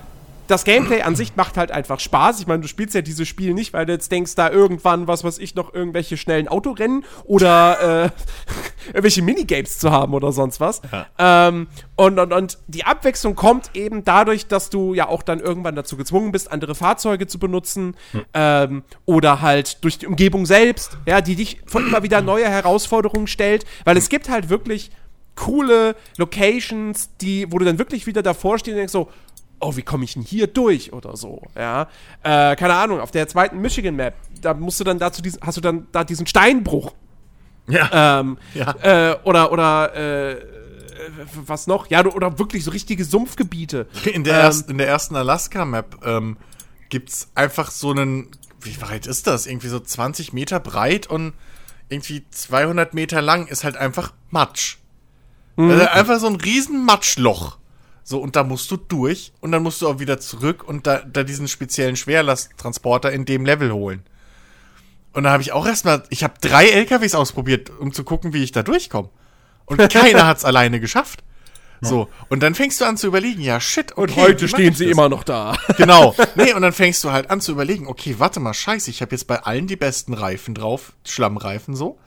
[0.51, 2.39] das Gameplay an sich macht halt einfach Spaß.
[2.41, 5.23] Ich meine, du spielst ja dieses Spiel nicht, weil du jetzt denkst, da irgendwann, was
[5.23, 8.09] weiß ich, noch irgendwelche schnellen Autorennen oder äh,
[8.87, 10.81] irgendwelche Minigames zu haben oder sonst was.
[11.17, 15.75] Ähm, und, und, und die Abwechslung kommt eben dadurch, dass du ja auch dann irgendwann
[15.75, 17.95] dazu gezwungen bist, andere Fahrzeuge zu benutzen
[18.33, 23.27] ähm, oder halt durch die Umgebung selbst, ja, die dich von immer wieder neue Herausforderungen
[23.27, 24.91] stellt, weil es gibt halt wirklich
[25.35, 29.09] coole Locations, die, wo du dann wirklich wieder davor stehst und denkst so,
[29.61, 31.87] oh, wie komme ich denn hier durch oder so, ja.
[32.23, 35.57] Äh, keine Ahnung, auf der zweiten Michigan Map, da musst du dann dazu diesen, hast
[35.57, 36.93] du dann da diesen Steinbruch
[37.67, 38.19] Ja.
[38.19, 38.75] ähm, Ja.
[38.81, 40.41] äh, oder, oder, äh,
[41.45, 41.87] was noch?
[41.87, 43.87] Ja, oder wirklich so richtige Sumpfgebiete.
[44.13, 46.37] In der, Ähm, erst, in der ersten Alaska-Map ähm,
[46.89, 48.29] gibt's einfach so einen,
[48.61, 49.47] wie weit ist das?
[49.47, 51.33] Irgendwie so 20 Meter breit und
[51.89, 54.77] irgendwie 200 Meter lang ist halt einfach Matsch.
[55.57, 57.57] Also einfach so ein riesen Matschloch.
[58.03, 60.99] So, und da musst du durch und dann musst du auch wieder zurück und da,
[60.99, 64.03] da diesen speziellen Schwerlasttransporter in dem Level holen.
[65.13, 68.43] Und da habe ich auch erstmal, ich habe drei LKWs ausprobiert, um zu gucken, wie
[68.43, 69.09] ich da durchkomme.
[69.65, 71.23] Und keiner hat's alleine geschafft.
[71.83, 74.01] So, und dann fängst du an zu überlegen, ja shit, okay.
[74.01, 74.91] und heute stehen sie das?
[74.91, 75.57] immer noch da.
[75.77, 76.15] Genau.
[76.35, 79.15] Nee, und dann fängst du halt an zu überlegen, okay, warte mal, scheiße, ich habe
[79.15, 81.97] jetzt bei allen die besten Reifen drauf, Schlammreifen so.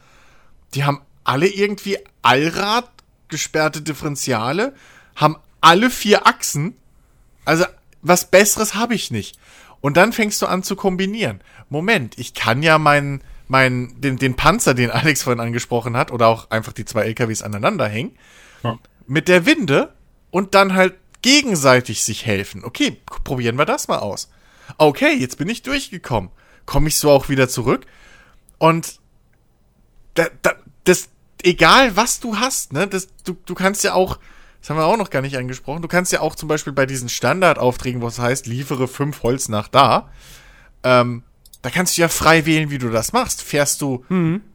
[0.75, 2.89] Die haben alle irgendwie Allrad,
[3.29, 4.75] gesperrte Differentiale,
[5.17, 6.77] haben alle vier Achsen.
[7.45, 7.65] Also,
[8.03, 9.39] was Besseres habe ich nicht.
[9.81, 11.41] Und dann fängst du an zu kombinieren.
[11.69, 16.29] Moment, ich kann ja meinen, meinen, den, den Panzer, den Alex vorhin angesprochen hat, oder
[16.29, 18.17] auch einfach die zwei LKWs aneinander hängen,
[18.63, 18.79] Ja.
[19.07, 19.93] mit der Winde
[20.31, 22.65] und dann halt gegenseitig sich helfen.
[22.65, 24.31] Okay, probieren wir das mal aus.
[24.79, 26.31] Okay, jetzt bin ich durchgekommen.
[26.67, 27.87] Komme ich so auch wieder zurück?
[28.59, 28.99] Und
[30.15, 30.55] da, da,
[30.85, 31.09] das,
[31.43, 34.19] egal was du hast, ne, das, du, du kannst ja auch,
[34.65, 36.87] das haben wir auch noch gar nicht angesprochen, du kannst ja auch zum Beispiel bei
[36.87, 40.09] diesen Standardaufträgen, wo es heißt, liefere fünf Holz nach da,
[40.83, 41.23] ähm,
[41.61, 43.43] da kannst du ja frei wählen, wie du das machst.
[43.43, 44.07] Fährst du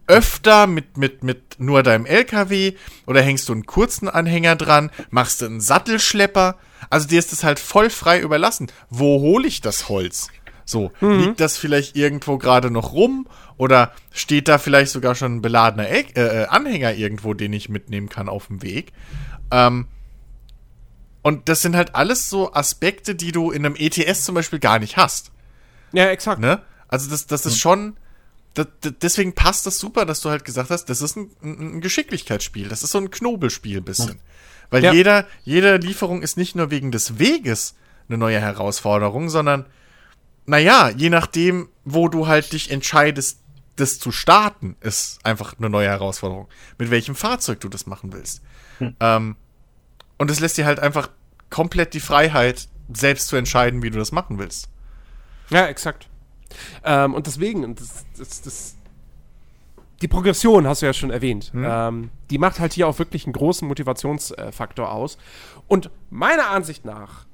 [0.08, 2.74] öfter mit, mit, mit nur deinem LKW
[3.06, 6.58] oder hängst du einen kurzen Anhänger dran, machst du einen Sattelschlepper?
[6.90, 8.72] Also dir ist das halt voll frei überlassen.
[8.90, 10.30] Wo hole ich das Holz?
[10.66, 15.42] So, liegt das vielleicht irgendwo gerade noch rum oder steht da vielleicht sogar schon ein
[15.42, 18.94] beladener El äh, äh, Anhänger irgendwo, den ich mitnehmen kann auf dem Weg?
[19.52, 19.88] Ähm,
[21.30, 24.80] und das sind halt alles so Aspekte, die du in einem ETS zum Beispiel gar
[24.80, 25.32] nicht hast.
[25.94, 26.42] ja, exakt.
[26.42, 26.62] Ne?
[26.88, 27.96] Also das, das ist schon.
[28.56, 31.76] Das, das, deswegen passt das super, dass du halt gesagt hast, das ist ein, ein,
[31.78, 32.68] ein Geschicklichkeitsspiel.
[32.68, 34.20] Das ist so ein Knobelspiel ein bisschen.
[34.72, 34.92] Weil Ja.
[34.92, 37.76] jeder, jede Lieferung ist nicht nur wegen des Weges
[38.08, 39.68] eine neue Herausforderung, sondern,
[40.48, 43.40] naja, je nachdem, wo du halt dich entscheidest,
[43.76, 46.48] das zu starten, ist einfach eine neue Herausforderung.
[46.80, 48.42] Mit welchem Fahrzeug du das machen willst.
[49.00, 49.36] Ähm,
[50.18, 51.10] und es lässt dir halt einfach
[51.50, 54.70] komplett die Freiheit, selbst zu entscheiden, wie du das machen willst.
[55.50, 56.08] Ja, exakt.
[56.84, 58.76] Ähm, und deswegen, und das, das, das,
[60.02, 61.52] die Progression hast du ja schon erwähnt.
[61.56, 65.18] Ähm, die macht halt hier auch wirklich einen großen Motivationsfaktor aus.
[65.68, 67.26] Und meiner Ansicht nach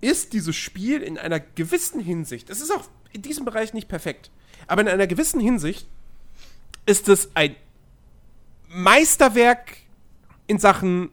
[0.00, 4.30] ist dieses Spiel in einer gewissen Hinsicht, es ist auch in diesem Bereich nicht perfekt,
[4.66, 5.88] aber in einer gewissen Hinsicht
[6.84, 7.56] ist es ein
[8.68, 9.78] Meisterwerk
[10.46, 11.10] in Sachen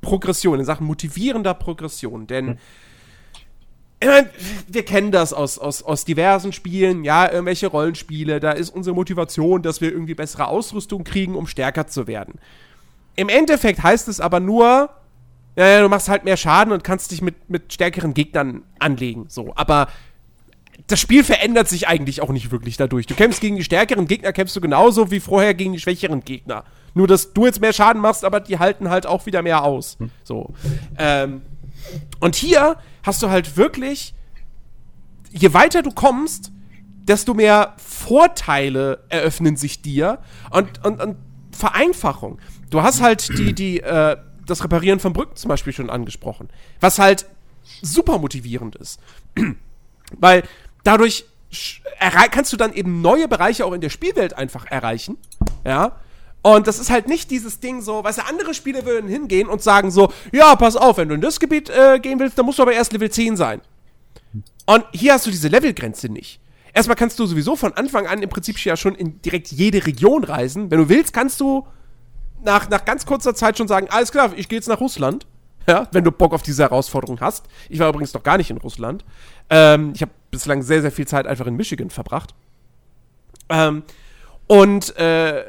[0.00, 2.26] Progression, in Sachen motivierender Progression.
[2.26, 2.58] Denn
[4.00, 4.28] ich mein,
[4.68, 9.62] wir kennen das aus, aus, aus diversen Spielen, ja, irgendwelche Rollenspiele, da ist unsere Motivation,
[9.62, 12.34] dass wir irgendwie bessere Ausrüstung kriegen, um stärker zu werden.
[13.16, 14.90] Im Endeffekt heißt es aber nur,
[15.56, 19.24] ja, ja, du machst halt mehr Schaden und kannst dich mit, mit stärkeren Gegnern anlegen,
[19.28, 19.52] so.
[19.56, 19.88] Aber
[20.86, 23.06] das Spiel verändert sich eigentlich auch nicht wirklich dadurch.
[23.06, 26.64] Du kämpfst gegen die stärkeren Gegner, kämpfst du genauso wie vorher gegen die schwächeren Gegner.
[26.98, 29.96] Nur, dass du jetzt mehr Schaden machst, aber die halten halt auch wieder mehr aus.
[30.24, 30.52] So.
[30.98, 31.42] Ähm,
[32.20, 34.14] und hier hast du halt wirklich
[35.30, 36.52] je weiter du kommst,
[37.06, 40.18] desto mehr Vorteile eröffnen sich dir
[40.50, 41.16] und, und, und
[41.52, 42.38] Vereinfachung.
[42.70, 46.48] Du hast halt die, die, äh, das Reparieren von Brücken zum Beispiel schon angesprochen,
[46.80, 47.26] was halt
[47.82, 49.00] super motivierend ist.
[50.12, 50.42] Weil
[50.84, 51.26] dadurch
[52.30, 55.16] kannst du dann eben neue Bereiche auch in der Spielwelt einfach erreichen.
[55.64, 55.96] Ja.
[56.48, 59.62] Und das ist halt nicht dieses Ding so, weißt du, andere Spiele würden hingehen und
[59.62, 62.58] sagen so, ja, pass auf, wenn du in das Gebiet äh, gehen willst, dann musst
[62.58, 63.60] du aber erst Level 10 sein.
[64.64, 66.40] Und hier hast du diese Levelgrenze nicht.
[66.72, 70.24] Erstmal kannst du sowieso von Anfang an im Prinzip ja schon in direkt jede Region
[70.24, 70.70] reisen.
[70.70, 71.66] Wenn du willst, kannst du
[72.42, 75.26] nach, nach ganz kurzer Zeit schon sagen, alles klar, ich gehe jetzt nach Russland.
[75.68, 77.44] Ja, wenn du Bock auf diese Herausforderung hast.
[77.68, 79.04] Ich war übrigens noch gar nicht in Russland.
[79.50, 82.34] Ähm, ich habe bislang sehr, sehr viel Zeit einfach in Michigan verbracht.
[83.50, 83.82] Ähm,
[84.46, 85.44] und äh,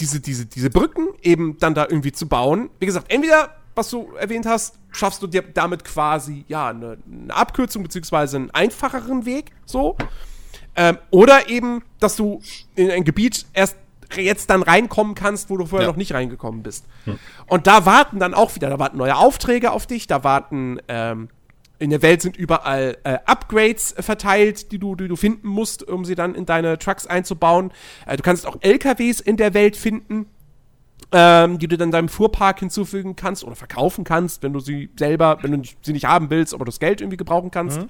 [0.00, 2.70] diese, diese, diese Brücken eben dann da irgendwie zu bauen.
[2.78, 7.34] Wie gesagt, entweder, was du erwähnt hast, schaffst du dir damit quasi, ja, eine, eine
[7.34, 9.96] Abkürzung beziehungsweise einen einfacheren Weg, so.
[10.74, 12.40] Ähm, oder eben, dass du
[12.74, 13.76] in ein Gebiet erst
[14.14, 15.92] jetzt dann reinkommen kannst, wo du vorher ja.
[15.92, 16.84] noch nicht reingekommen bist.
[17.04, 17.18] Hm.
[17.46, 21.28] Und da warten dann auch wieder, da warten neue Aufträge auf dich, da warten ähm,
[21.78, 26.04] in der Welt sind überall äh, Upgrades verteilt, die du, die du finden musst, um
[26.04, 27.70] sie dann in deine Trucks einzubauen.
[28.06, 30.26] Äh, du kannst auch LKWs in der Welt finden,
[31.12, 35.38] ähm, die du dann deinem Fuhrpark hinzufügen kannst oder verkaufen kannst, wenn du sie selber,
[35.42, 37.80] wenn du sie nicht haben willst, aber das Geld irgendwie gebrauchen kannst.
[37.80, 37.88] Mhm.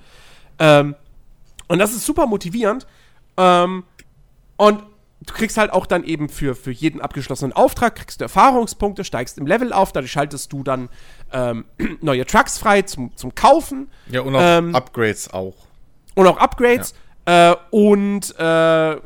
[0.59, 0.95] Ähm,
[1.69, 2.87] und das ist super motivierend.
[3.37, 3.85] Ähm,
[4.57, 4.83] und
[5.21, 9.39] du kriegst halt auch dann eben für, für jeden abgeschlossenen Auftrag, kriegst du Erfahrungspunkte, steigst
[9.39, 10.89] im Level auf, dadurch schaltest du dann
[11.33, 11.65] ähm,
[12.01, 13.91] neue Trucks frei zum, zum Kaufen.
[14.11, 15.55] Ja, und auch ähm, Upgrades auch.
[16.15, 16.95] Und auch Upgrades.
[17.27, 17.53] Ja.
[17.53, 18.43] Äh, und äh,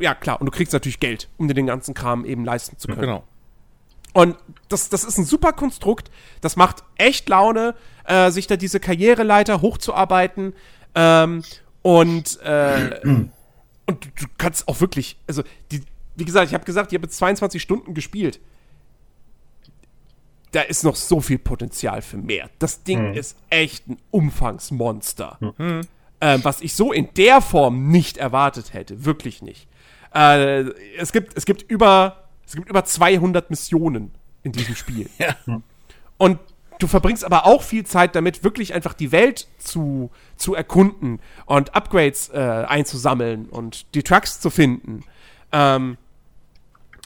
[0.03, 2.89] ja, klar, und du kriegst natürlich Geld, um dir den ganzen Kram eben leisten zu
[2.89, 3.01] können.
[3.01, 3.25] Genau.
[4.13, 4.37] Und
[4.69, 6.11] das, das ist ein super Konstrukt.
[6.41, 10.53] Das macht echt Laune, äh, sich da diese Karriereleiter hochzuarbeiten.
[10.95, 11.45] Ähm,
[11.83, 13.31] und, äh, und
[13.89, 15.83] du kannst auch wirklich, also die,
[16.21, 18.41] wie gesagt, ich habe gesagt, ich habe jetzt 22 Stunden gespielt.
[20.53, 22.51] Da ist noch so viel Potenzial für mehr.
[22.59, 23.15] Das Ding mhm.
[23.15, 25.39] ist echt ein Umfangsmonster.
[25.41, 25.81] Mhm.
[26.21, 29.05] Ähm, was ich so in der Form nicht erwartet hätte.
[29.05, 29.69] Wirklich nicht.
[30.15, 30.65] Äh,
[30.99, 34.11] es, gibt, es, gibt über, es gibt über 200 Missionen
[34.43, 35.09] in diesem Spiel.
[35.19, 35.37] ja.
[36.19, 36.39] Und
[36.79, 41.75] du verbringst aber auch viel Zeit damit, wirklich einfach die Welt zu, zu erkunden und
[41.75, 45.05] Upgrades äh, einzusammeln und die Trucks zu finden.
[45.53, 45.97] Ähm,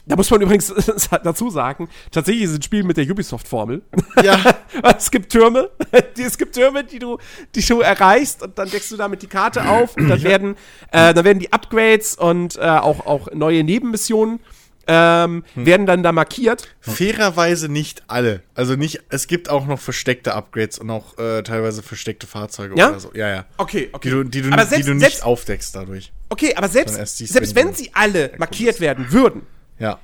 [0.05, 0.73] da muss man übrigens
[1.23, 3.81] dazu sagen, tatsächlich ist es ein Spiel mit der Ubisoft-Formel.
[4.23, 4.39] Ja.
[4.97, 5.69] es gibt Türme,
[6.17, 7.17] die, es gibt Türme, die du,
[7.55, 10.55] die du erreichst und dann deckst du damit die Karte auf und dann werden,
[10.91, 14.39] äh, dann werden die Upgrades und äh, auch, auch neue Nebenmissionen
[14.87, 15.65] ähm, hm.
[15.65, 16.69] werden dann da markiert.
[16.79, 18.43] Fairerweise nicht alle.
[18.53, 22.89] Also nicht, es gibt auch noch versteckte Upgrades und auch äh, teilweise versteckte Fahrzeuge ja?
[22.89, 23.11] oder so.
[23.15, 23.45] Ja, ja.
[23.57, 24.09] Okay, okay.
[24.09, 26.11] Die du, die du, selbst, die du nicht selbst, aufdeckst dadurch.
[26.29, 29.47] Okay, aber selbst, selbst wenn sie alle markiert werden würden,
[29.79, 29.99] ja.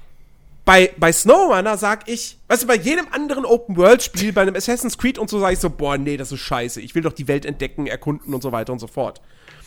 [0.64, 5.18] Bei, bei SnowRunner sag ich, weißt du, bei jedem anderen Open-World-Spiel, bei einem Assassin's Creed
[5.18, 6.80] und so, sag ich so, boah, nee, das ist scheiße.
[6.82, 9.22] Ich will doch die Welt entdecken, erkunden und so weiter und so fort.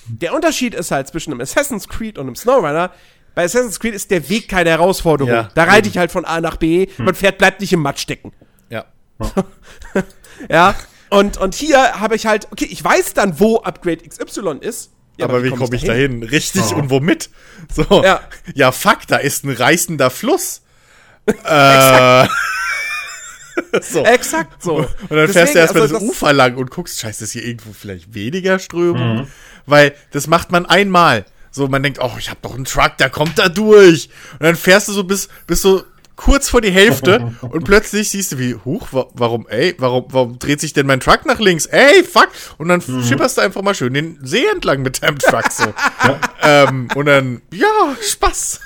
[0.07, 2.93] Der Unterschied ist halt zwischen einem Assassin's Creed und einem SnowRunner,
[3.35, 5.33] bei Assassin's Creed ist der Weg keine Herausforderung.
[5.33, 6.87] Ja, da reite ich halt von A nach B.
[6.97, 7.05] Hm.
[7.05, 8.33] Man fährt bleibt nicht im Matsch stecken.
[8.71, 8.85] Ja.
[10.49, 10.75] ja.
[11.11, 14.93] Und, und hier habe ich halt, okay, ich weiß dann, wo Upgrade XY ist.
[15.17, 16.21] Ja, aber, aber, wie komme komm ich dahin?
[16.21, 16.31] dahin?
[16.31, 16.77] Richtig, oh.
[16.77, 17.31] und womit?
[17.73, 18.03] So.
[18.03, 18.21] Ja.
[18.55, 20.63] ja, fuck, da ist ein reißender Fluss.
[21.45, 22.27] äh.
[23.81, 24.05] so.
[24.05, 24.77] Exakt so.
[24.77, 27.33] Und dann Deswegen, fährst du erstmal also das, das Ufer lang und guckst, scheiße, ist
[27.33, 29.17] hier irgendwo vielleicht weniger Strömung?
[29.17, 29.27] Mhm.
[29.67, 31.25] Weil das macht man einmal.
[31.51, 34.09] So, man denkt, oh, ich habe doch einen Truck, der kommt da durch.
[34.33, 35.85] Und dann fährst du so bis, bis so
[36.17, 40.61] kurz vor die Hälfte und plötzlich siehst du wie, huch, warum, ey, warum, warum dreht
[40.61, 41.67] sich denn mein Truck nach links?
[41.67, 42.29] Ey, fuck!
[42.59, 43.03] Und dann mhm.
[43.03, 45.65] schipperst du einfach mal schön den See entlang mit deinem Truck so.
[46.05, 46.21] ja.
[46.43, 47.69] ähm, und dann, ja,
[48.01, 48.61] Spaß.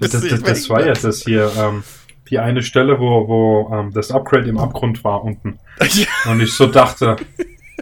[0.00, 1.84] das, das, das, das war jetzt das hier, ähm,
[2.30, 5.58] die eine Stelle, wo, wo ähm, das Upgrade im Abgrund war unten.
[5.80, 6.06] Ja.
[6.30, 7.16] Und ich so dachte,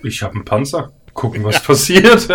[0.02, 0.92] ich habe einen Panzer.
[1.12, 1.60] Gucken, was ja.
[1.62, 2.28] passiert.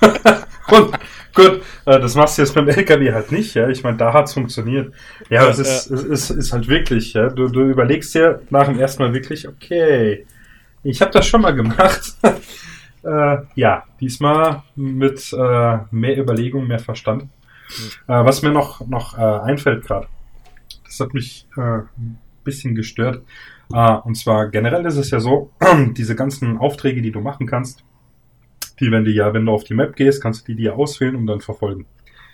[0.70, 0.98] Und
[1.38, 3.68] gut, äh, das machst du jetzt beim LKW halt nicht, ja.
[3.68, 4.92] Ich meine, da hat's funktioniert.
[5.30, 5.96] Ja, ja es, ist, ja.
[5.96, 7.28] es ist, ist halt wirklich, ja.
[7.28, 10.26] Du, du überlegst dir nach dem ersten Mal wirklich, okay,
[10.82, 12.14] ich habe das schon mal gemacht.
[13.04, 17.24] äh, ja, diesmal mit äh, mehr Überlegung, mehr Verstand.
[17.24, 18.12] Mhm.
[18.12, 20.08] Äh, was mir noch, noch äh, einfällt gerade,
[20.84, 23.22] das hat mich äh, ein bisschen gestört.
[23.70, 25.50] Und zwar generell ist es ja so,
[25.90, 27.84] diese ganzen Aufträge, die du machen kannst,
[28.80, 31.16] die, wenn du ja, wenn du auf die Map gehst, kannst du die dir auswählen
[31.16, 31.86] und dann verfolgen.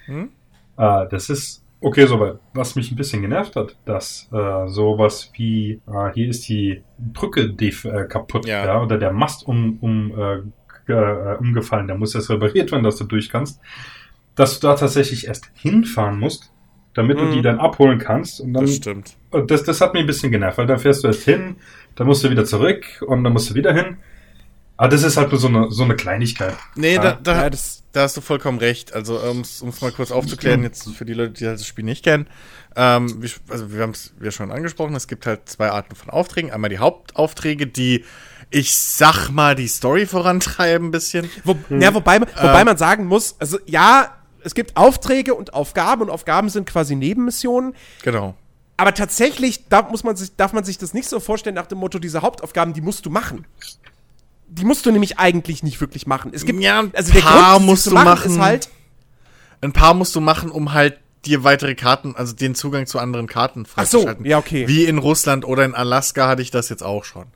[0.06, 0.30] Hm?
[0.76, 2.38] Äh, das ist okay soweit.
[2.54, 7.42] Was mich ein bisschen genervt hat, dass äh, sowas wie äh, hier ist die Brücke
[7.60, 8.64] äh, kaputt, ja.
[8.64, 8.82] ja.
[8.82, 13.04] oder der Mast um, um äh, äh, umgefallen, der muss erst repariert werden, dass du
[13.04, 13.60] durch kannst.
[14.34, 16.52] Dass du da tatsächlich erst hinfahren musst,
[16.94, 17.32] damit du Mhm.
[17.32, 18.40] die dann abholen kannst.
[18.40, 19.16] Und dann, Das stimmt.
[19.46, 21.56] das, das hat mich ein bisschen genervt, weil dann fährst du erst hin,
[21.94, 23.96] dann musst du wieder zurück und dann musst du wieder hin.
[24.76, 26.56] Aber das ist halt nur so eine, so eine Kleinigkeit.
[26.74, 28.92] Nee, da, da, Ja, das, da hast du vollkommen recht.
[28.92, 32.04] Also, um es mal kurz aufzuklären, jetzt für die Leute, die halt das Spiel nicht
[32.04, 32.26] kennen.
[32.74, 36.10] Ähm, wir, also, wir haben es ja schon angesprochen, es gibt halt zwei Arten von
[36.10, 36.50] Aufträgen.
[36.50, 38.04] Einmal die Hauptaufträge, die,
[38.50, 41.30] ich sag mal, die Story vorantreiben ein bisschen.
[41.44, 44.12] wo, ja, wobei, wobei man sagen muss, also ja,
[44.42, 47.74] es gibt Aufträge und Aufgaben und Aufgaben sind quasi Nebenmissionen.
[48.02, 48.34] Genau.
[48.76, 51.78] Aber tatsächlich da muss man sich, darf man sich das nicht so vorstellen nach dem
[51.78, 53.46] Motto, diese Hauptaufgaben, die musst du machen.
[54.56, 56.30] Die musst du nämlich eigentlich nicht wirklich machen.
[56.32, 58.30] Es gibt, Ja, ein also der paar Grund, musst du machen, machen.
[58.32, 58.68] ist halt,
[59.60, 63.26] Ein paar musst du machen, um halt dir weitere Karten, also den Zugang zu anderen
[63.26, 64.26] Karten Ach so, freizuschalten.
[64.26, 64.68] ja, okay.
[64.68, 67.26] Wie in Russland oder in Alaska hatte ich das jetzt auch schon.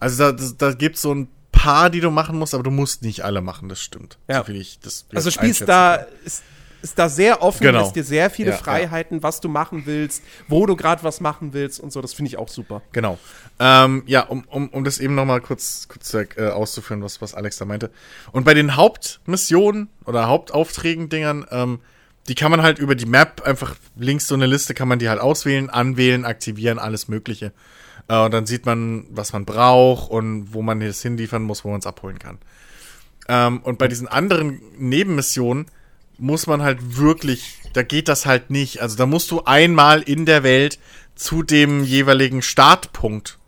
[0.00, 3.02] Also da, das, da gibt's so ein paar, die du machen musst, aber du musst
[3.02, 4.18] nicht alle machen, das stimmt.
[4.28, 4.44] Ja.
[4.44, 6.42] So ich das also spielst da, ist,
[6.82, 7.80] ist da sehr offen, Genau.
[7.80, 8.62] lässt dir sehr viele Ja, ja.
[8.62, 12.00] Freiheiten, was du machen willst, wo du gerade was machen willst und so.
[12.00, 12.82] Das finde ich auch super.
[12.92, 13.18] Genau.
[13.58, 17.34] Ähm, ja, um, um, um das eben noch mal kurz, kurz äh, auszuführen, was, was
[17.34, 17.90] Alex da meinte.
[18.32, 21.80] Und bei den Hauptmissionen oder Hauptaufträgen-Dingern, ähm,
[22.28, 25.08] die kann man halt über die Map einfach links so eine Liste kann man die
[25.08, 27.52] halt auswählen, anwählen, aktivieren, alles Mögliche.
[28.08, 31.70] Äh, und dann sieht man, was man braucht und wo man es hinliefern muss, wo
[31.70, 32.38] man es abholen kann.
[33.28, 35.66] Ähm, und bei diesen anderen Nebenmissionen
[36.18, 38.80] muss man halt wirklich, da geht das halt nicht.
[38.80, 40.78] Also da musst du einmal in der Welt
[41.14, 43.38] zu dem jeweiligen Startpunkt,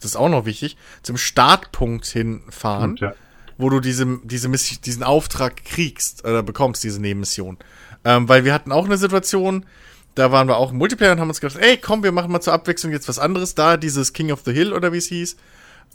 [0.00, 3.14] das ist auch noch wichtig, zum Startpunkt hinfahren, Und, ja.
[3.58, 7.58] wo du diese, diese Miss diesen Auftrag kriegst oder bekommst, diese Nebenmission.
[8.04, 9.66] Ähm, weil wir hatten auch eine Situation,
[10.14, 12.40] da waren wir auch im Multiplayer und haben uns gedacht, ey, komm, wir machen mal
[12.40, 15.36] zur Abwechslung jetzt was anderes da, dieses King of the Hill oder wie es hieß,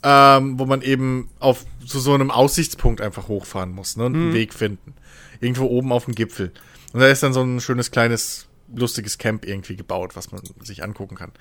[0.03, 4.33] ähm, wo man eben auf zu so einem Aussichtspunkt einfach hochfahren muss ne, und einen
[4.33, 4.93] Weg finden.
[5.41, 6.51] Irgendwo oben auf dem Gipfel.
[6.93, 10.83] Und da ist dann so ein schönes kleines lustiges Camp irgendwie gebaut, was man sich
[10.83, 11.31] angucken kann.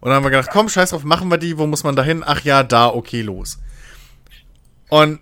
[0.00, 2.02] Und dann haben wir gedacht, komm, scheiß drauf, machen wir die, wo muss man da
[2.02, 2.22] hin?
[2.24, 3.58] Ach ja, da, okay, los.
[4.88, 5.20] Und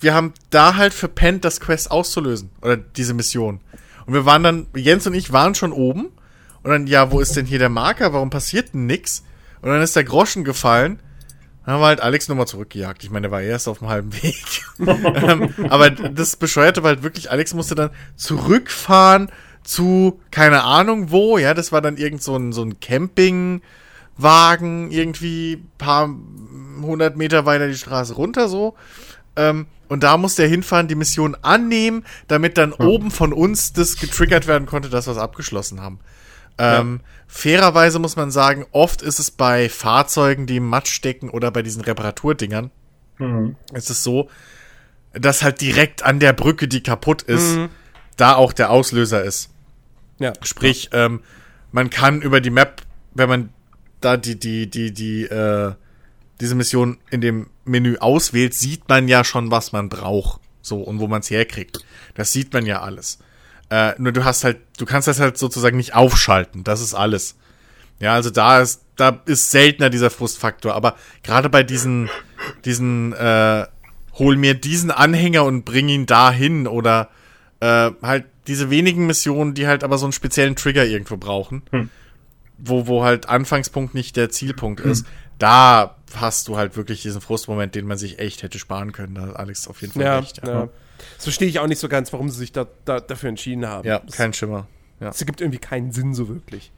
[0.00, 2.50] wir haben da halt verpennt, das Quest auszulösen.
[2.60, 3.60] Oder diese Mission.
[4.06, 6.10] Und wir waren dann, Jens und ich waren schon oben.
[6.62, 8.12] Und dann, ja, wo ist denn hier der Marker?
[8.12, 9.24] Warum passiert denn nix?
[9.62, 11.00] Und dann ist der Groschen gefallen.
[11.64, 13.04] Dann haben wir halt Alex nochmal zurückgejagt.
[13.04, 14.44] Ich meine, der war erst auf dem halben Weg.
[14.78, 19.30] ähm, aber das Bescheuerte war halt wirklich, Alex musste dann zurückfahren
[19.62, 25.62] zu, keine Ahnung wo, ja, das war dann irgend so ein, so ein Campingwagen, irgendwie
[25.78, 26.10] paar
[26.82, 28.74] hundert Meter weiter die Straße runter so.
[29.36, 33.96] Ähm, und da musste er hinfahren, die Mission annehmen, damit dann oben von uns das
[33.96, 35.98] getriggert werden konnte, dass wir es abgeschlossen haben.
[36.58, 37.00] Ähm,
[37.36, 41.62] Fairerweise muss man sagen, oft ist es bei Fahrzeugen, die im Matsch stecken oder bei
[41.62, 42.70] diesen Reparaturdingern,
[43.18, 43.56] Mhm.
[43.72, 44.30] ist es so,
[45.12, 47.70] dass halt direkt an der Brücke, die kaputt ist, Mhm.
[48.16, 49.50] da auch der Auslöser ist.
[50.20, 50.32] Ja.
[50.42, 51.22] Sprich, ähm,
[51.72, 52.82] man kann über die Map,
[53.14, 53.48] wenn man
[54.00, 55.72] da die, die, die, die, äh,
[56.40, 60.40] diese Mission in dem Menü auswählt, sieht man ja schon, was man braucht.
[60.62, 61.84] So, und wo man es herkriegt.
[62.14, 63.18] Das sieht man ja alles.
[63.74, 66.62] Äh, nur du hast halt, du kannst das halt sozusagen nicht aufschalten.
[66.62, 67.34] Das ist alles.
[67.98, 70.74] Ja, also da ist, da ist seltener dieser Frustfaktor.
[70.74, 70.94] Aber
[71.24, 72.08] gerade bei diesen,
[72.64, 73.66] diesen, äh,
[74.16, 77.08] hol mir diesen Anhänger und bring ihn dahin oder
[77.58, 81.90] äh, halt diese wenigen Missionen, die halt aber so einen speziellen Trigger irgendwo brauchen, Hm.
[82.58, 85.04] wo, wo halt Anfangspunkt nicht der Zielpunkt ist,
[85.40, 89.14] da hast du halt wirklich diesen Frustmoment, den man sich echt hätte sparen können.
[89.14, 90.40] Da hat Alex auf jeden Fall Ja, recht.
[90.46, 90.68] ja.
[91.16, 93.86] Das verstehe ich auch nicht so ganz, warum sie sich da, da, dafür entschieden haben.
[93.86, 94.66] ja das, kein Schimmer.
[95.00, 95.08] Ja.
[95.08, 96.70] das ergibt irgendwie keinen Sinn so wirklich.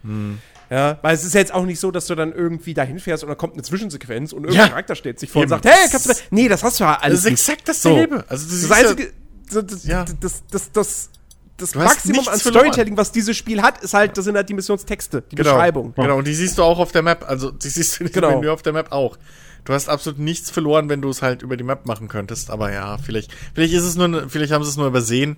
[0.70, 3.22] Ja, weil es ist ja jetzt auch nicht so, dass du dann irgendwie dahin fährst
[3.22, 4.70] und dann kommt eine Zwischensequenz und irgendein Ja.
[4.70, 5.53] Charakter stellt sich vor Eben.
[5.53, 6.18] und sagt, hey, kannst du da?
[6.30, 7.49] Nee, das hast du ja alles Das ist nicht.
[7.49, 8.24] exakt dasselbe.
[8.28, 9.12] Also du Das ja- einzige,
[9.49, 10.05] so, das, Ja.
[10.20, 11.11] das, das, das,
[11.57, 12.39] das Du Maximum an verloren.
[12.41, 15.51] Storytelling, was dieses Spiel hat, ist halt, das sind halt die Missionstexte, die Genau.
[15.53, 15.95] Beschreibung.
[15.95, 17.25] Genau, und die siehst du auch auf der Map.
[17.29, 18.31] Also, die siehst du in Genau.
[18.31, 19.17] dem Menü auf der Map auch.
[19.65, 22.51] Du hast absolut nichts verloren, wenn du es halt über die Map machen könntest.
[22.51, 25.37] Aber ja, vielleicht, vielleicht ist es nur, vielleicht haben sie es nur übersehen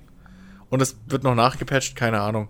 [0.70, 2.48] und es wird noch nachgepatcht, keine Ahnung.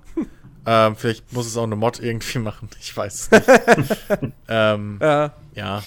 [0.67, 2.69] ähm, vielleicht muss es auch eine Mod irgendwie machen.
[2.81, 4.33] Ich weiß es nicht.
[4.49, 5.33] ähm, Ja.
[5.55, 5.83] ja.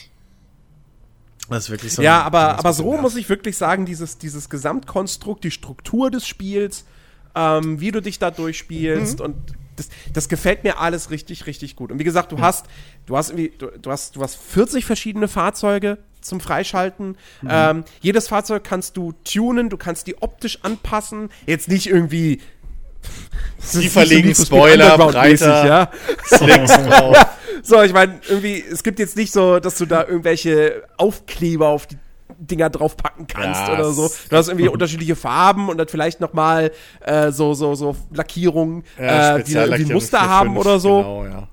[1.49, 2.01] Das ist wirklich so.
[2.01, 6.25] Ja, ein- aber, aber so muss ich wirklich sagen, dieses, dieses Gesamtkonstrukt, die Struktur des
[6.25, 6.85] Spiels,
[7.35, 9.25] ähm, wie du dich da durchspielst Mhm.
[9.25, 9.35] und
[9.77, 11.91] das, das gefällt mir alles richtig, richtig gut.
[11.91, 12.65] Und wie gesagt, du hast,
[13.05, 17.17] du hast irgendwie, du, du hast, du hast 40 verschiedene Fahrzeuge zum Freischalten.
[17.41, 17.49] Mhm.
[17.49, 21.29] Ähm, jedes Fahrzeug kannst du tunen, du kannst die optisch anpassen.
[21.47, 22.41] Jetzt nicht irgendwie
[23.59, 25.65] so for Speed Spoiler, breiter.
[25.65, 25.91] ja.
[26.25, 27.17] Slicks drauf.
[27.63, 31.87] So, ich meine, irgendwie, es gibt jetzt nicht so, dass du da irgendwelche Aufkleber auf
[31.87, 31.97] die
[32.41, 34.11] Dinger draufpacken kannst Ja, oder so.
[34.29, 36.71] Du hast irgendwie unterschiedliche Farben und dann vielleicht noch mal
[37.01, 40.97] äh, so, so, so Lackierungen, äh, die irgendwie ein Muster haben oder so.
[40.97, 41.47] Genau, ja.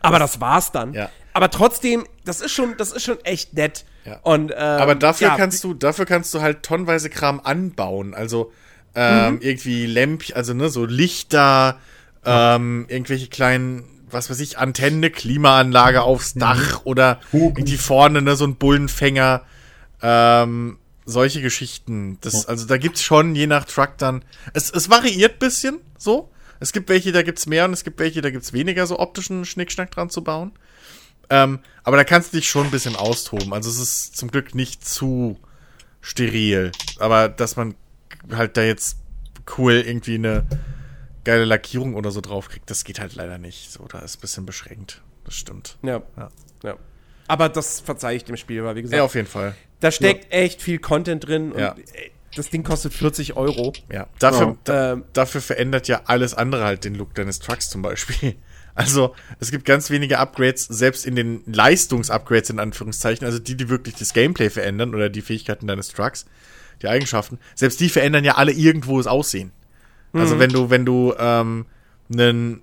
[0.00, 0.92] Aber das war's dann.
[0.94, 1.10] Ja.
[1.32, 3.84] Aber trotzdem, das ist schon, das ist schon echt nett.
[4.04, 4.18] Ja.
[4.22, 8.14] Und, ähm, Aber dafür ja, kannst du, dafür kannst du halt tonnenweise Kram anbauen.
[8.14, 8.52] Also
[8.96, 9.00] Mhm.
[9.00, 11.78] ähm, irgendwie Lämpchen, also ne, so Lichter,
[12.24, 16.04] ähm, irgendwelche kleinen, was weiß ich, Antenne, Klimaanlage Mhm.
[16.04, 19.42] aufs Dach oder irgendwie vorne ne, so ein Bullenfänger.
[20.02, 22.18] Ähm, solche Geschichten.
[22.20, 24.24] Das, also da gibt's schon je nach Truck dann.
[24.52, 26.30] Es, es variiert bisschen so.
[26.60, 29.44] Es gibt welche, da gibt's mehr und es gibt welche, da gibt's weniger so optischen
[29.44, 30.52] Schnickschnack dran zu bauen.
[31.30, 33.52] Ähm, aber da kannst du dich schon ein bisschen austoben.
[33.52, 35.38] Also es ist zum Glück nicht zu
[36.00, 36.72] steril.
[36.98, 37.74] Aber dass man
[38.30, 38.98] halt da jetzt
[39.58, 40.46] cool irgendwie eine
[41.24, 43.70] geile Lackierung oder so drauf kriegt, das geht halt leider nicht.
[43.72, 45.02] So, da ist ein bisschen beschränkt.
[45.24, 45.76] Das stimmt.
[45.82, 46.30] Ja, Ja.
[46.62, 46.76] ja.
[47.26, 49.54] Aber das verzeih ich dem Spiel, weil wie gesagt, Ja, auf jeden Fall.
[49.84, 51.74] Da steckt echt viel Content drin und Ja.
[51.94, 53.72] ey, das Ding kostet 40 Euro.
[53.92, 54.06] Ja.
[54.18, 54.56] Dafür, Ja.
[54.64, 58.34] da, Ähm, dafür verändert ja alles andere halt den Look deines Trucks zum Beispiel.
[58.76, 63.68] Also, es gibt ganz wenige Upgrades, selbst in den Leistungsupgrades in Anführungszeichen, also die, die
[63.68, 66.26] wirklich das Gameplay verändern oder die Fähigkeiten deines Trucks,
[66.82, 69.52] die Eigenschaften, selbst die verändern ja alle irgendwo das Aussehen.
[70.12, 71.66] Also wenn du, wenn du ähm,
[72.12, 72.62] einen,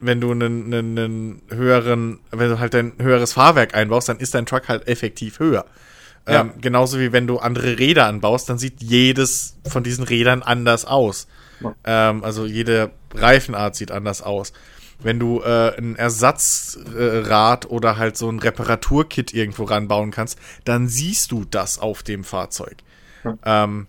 [0.00, 4.34] wenn du einen, einen, einen höheren, wenn du halt ein höheres Fahrwerk einbaust, dann ist
[4.34, 5.66] dein Truck halt effektiv höher.
[6.28, 6.42] Ja.
[6.42, 10.84] Ähm, genauso wie wenn du andere Räder anbaust, dann sieht jedes von diesen Rädern anders
[10.84, 11.26] aus.
[11.60, 11.74] Ja.
[11.84, 14.52] Ähm, also jede Reifenart sieht anders aus.
[15.00, 20.86] Wenn du äh, ein Ersatzrad äh, oder halt so ein Reparaturkit irgendwo ranbauen kannst, dann
[20.86, 22.76] siehst du das auf dem Fahrzeug.
[23.44, 23.86] Ähm,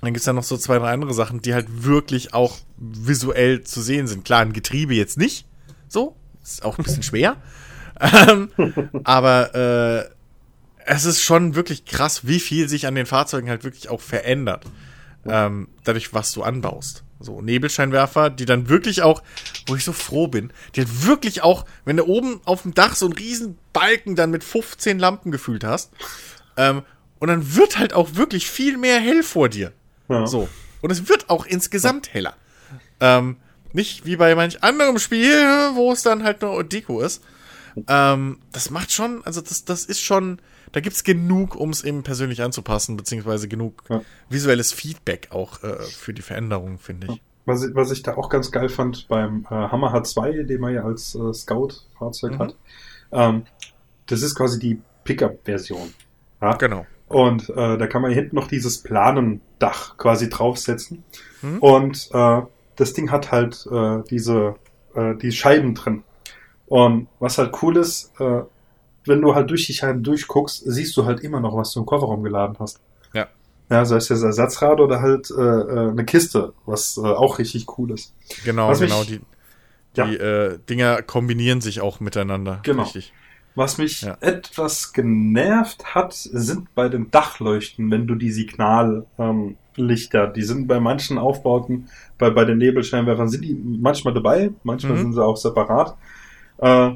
[0.00, 3.80] dann gibt's ja noch so zwei, drei andere Sachen, die halt wirklich auch visuell zu
[3.80, 4.24] sehen sind.
[4.24, 5.46] Klar, ein Getriebe jetzt nicht.
[5.88, 6.14] So.
[6.42, 7.36] Ist auch ein bisschen schwer.
[8.00, 8.50] ähm,
[9.04, 10.17] aber äh,
[10.88, 14.64] es ist schon wirklich krass, wie viel sich an den Fahrzeugen halt wirklich auch verändert.
[15.26, 17.04] Ähm, dadurch, was du anbaust.
[17.20, 19.22] So, Nebelscheinwerfer, die dann wirklich auch,
[19.66, 22.94] wo ich so froh bin, die halt wirklich auch, wenn du oben auf dem Dach
[22.94, 25.90] so einen riesen Balken dann mit 15 Lampen gefühlt hast,
[26.56, 26.82] ähm,
[27.18, 29.72] und dann wird halt auch wirklich viel mehr hell vor dir.
[30.08, 30.26] Ja.
[30.26, 30.48] So.
[30.80, 32.34] Und es wird auch insgesamt heller.
[33.00, 33.36] Ähm,
[33.72, 35.34] nicht wie bei manch anderem Spiel,
[35.74, 37.22] wo es dann halt nur Deko ist.
[37.88, 40.40] Ähm, das macht schon, also das, das ist schon,
[40.78, 44.00] da gibt's genug, um es eben persönlich anzupassen, beziehungsweise genug Ja.
[44.28, 47.22] visuelles Feedback auch äh, für die Veränderung, finde ich.
[47.46, 50.72] Was, ich- was ich da auch ganz geil fand beim äh, Hammer H2, den man
[50.74, 52.38] ja als äh, Scout-Fahrzeug Mhm.
[52.38, 52.56] hat,
[53.10, 53.42] ähm,
[54.06, 55.92] das ist quasi die Pickup-Version.
[56.40, 56.54] Ja?
[56.56, 56.86] Genau.
[57.08, 61.02] Und äh, da kann man hinten noch dieses Planendach quasi draufsetzen.
[61.42, 61.58] Mhm.
[61.58, 62.42] Und äh,
[62.76, 64.54] das Ding hat halt äh, diese
[64.94, 66.04] äh, die Scheiben drin.
[66.66, 68.42] Und was halt cool ist, äh,
[69.08, 71.86] wenn du halt durch die Scheiben durchguckst, siehst du halt immer noch, was du im
[71.86, 72.80] Kofferraum geladen hast.
[73.14, 73.26] Ja.
[73.70, 77.66] Ja, sei es jetzt Ersatzrad oder halt äh, äh, eine Kiste, was äh, auch richtig
[77.78, 78.14] cool ist.
[78.44, 79.04] Genau, Was mich- genau.
[79.04, 79.20] Die,
[79.96, 80.06] Ja.
[80.06, 82.60] die äh, Dinger kombinieren sich auch miteinander.
[82.62, 82.82] Genau.
[82.84, 83.12] Richtig.
[83.54, 84.16] Was mich Ja.
[84.20, 90.78] etwas genervt hat, sind bei den Dachleuchten, wenn du die Signallichter, ähm, die sind bei
[90.80, 91.88] manchen Aufbauten,
[92.18, 94.98] bei, bei den Nebelscheinwerfern sind die manchmal dabei, manchmal Mhm.
[95.02, 95.96] sind sie auch separat.
[96.58, 96.92] Äh,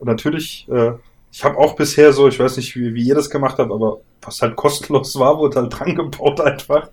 [0.00, 0.92] natürlich, äh,
[1.36, 3.98] ich habe auch bisher so, ich weiß nicht, wie, wie ihr das gemacht habt, aber
[4.22, 6.88] was halt kostenlos war, wurde halt dran gebaut einfach.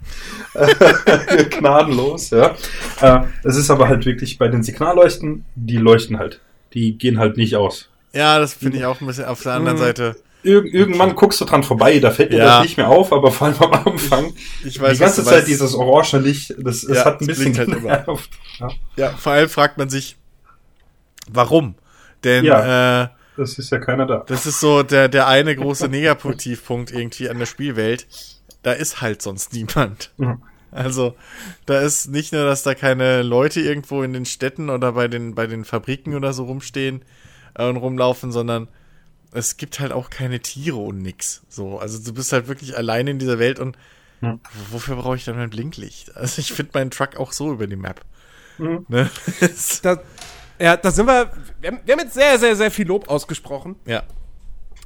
[1.50, 2.56] Gnadenlos, ja.
[3.02, 6.42] Äh, es ist aber halt wirklich bei den Signalleuchten, die leuchten halt.
[6.74, 7.90] Die gehen halt nicht aus.
[8.12, 9.82] Ja, das finde ich auch ein bisschen auf der anderen Mhm.
[9.82, 10.16] Seite.
[10.44, 12.46] Ir irgendwann guckst du dran vorbei, da fällt dir Ja.
[12.58, 14.34] das nicht mehr auf, aber vor allem am Anfang.
[14.66, 15.48] Ich die weiß, ganze was du Zeit meinst.
[15.48, 18.30] dieses orange Licht, das, das Ja, hat ein bisschen halt genervt.
[18.60, 18.68] Ja,
[18.98, 20.18] Ja, vor allem fragt man sich,
[21.32, 21.76] warum?
[22.26, 23.08] Denn äh,
[23.38, 24.24] das ist ja keiner da.
[24.28, 28.08] das ist so der, der eine große Negativpunkt irgendwie an der Spielwelt.
[28.62, 30.12] Da ist halt sonst niemand.
[30.18, 30.42] Mhm.
[30.72, 31.16] Also,
[31.66, 35.36] da ist nicht nur, dass da keine Leute irgendwo in den Städten oder bei den,
[35.36, 37.04] bei den Fabriken oder so rumstehen
[37.56, 38.68] äh, und rumlaufen, sondern
[39.32, 41.44] es gibt halt auch keine Tiere und nix.
[41.50, 43.78] So, also du bist halt wirklich allein in dieser Welt und
[44.22, 44.40] Mhm.
[44.72, 46.16] wofür brauche ich dann mein Blinklicht?
[46.16, 48.00] Also ich finde meinen Truck auch so über die Map.
[48.58, 48.86] Mhm.
[48.88, 49.10] Ne?
[49.84, 50.00] Da,
[50.64, 51.30] ja, da sind wir,
[51.62, 53.76] wir haben, wir haben jetzt sehr, sehr, sehr viel Lob ausgesprochen.
[53.86, 54.04] ja.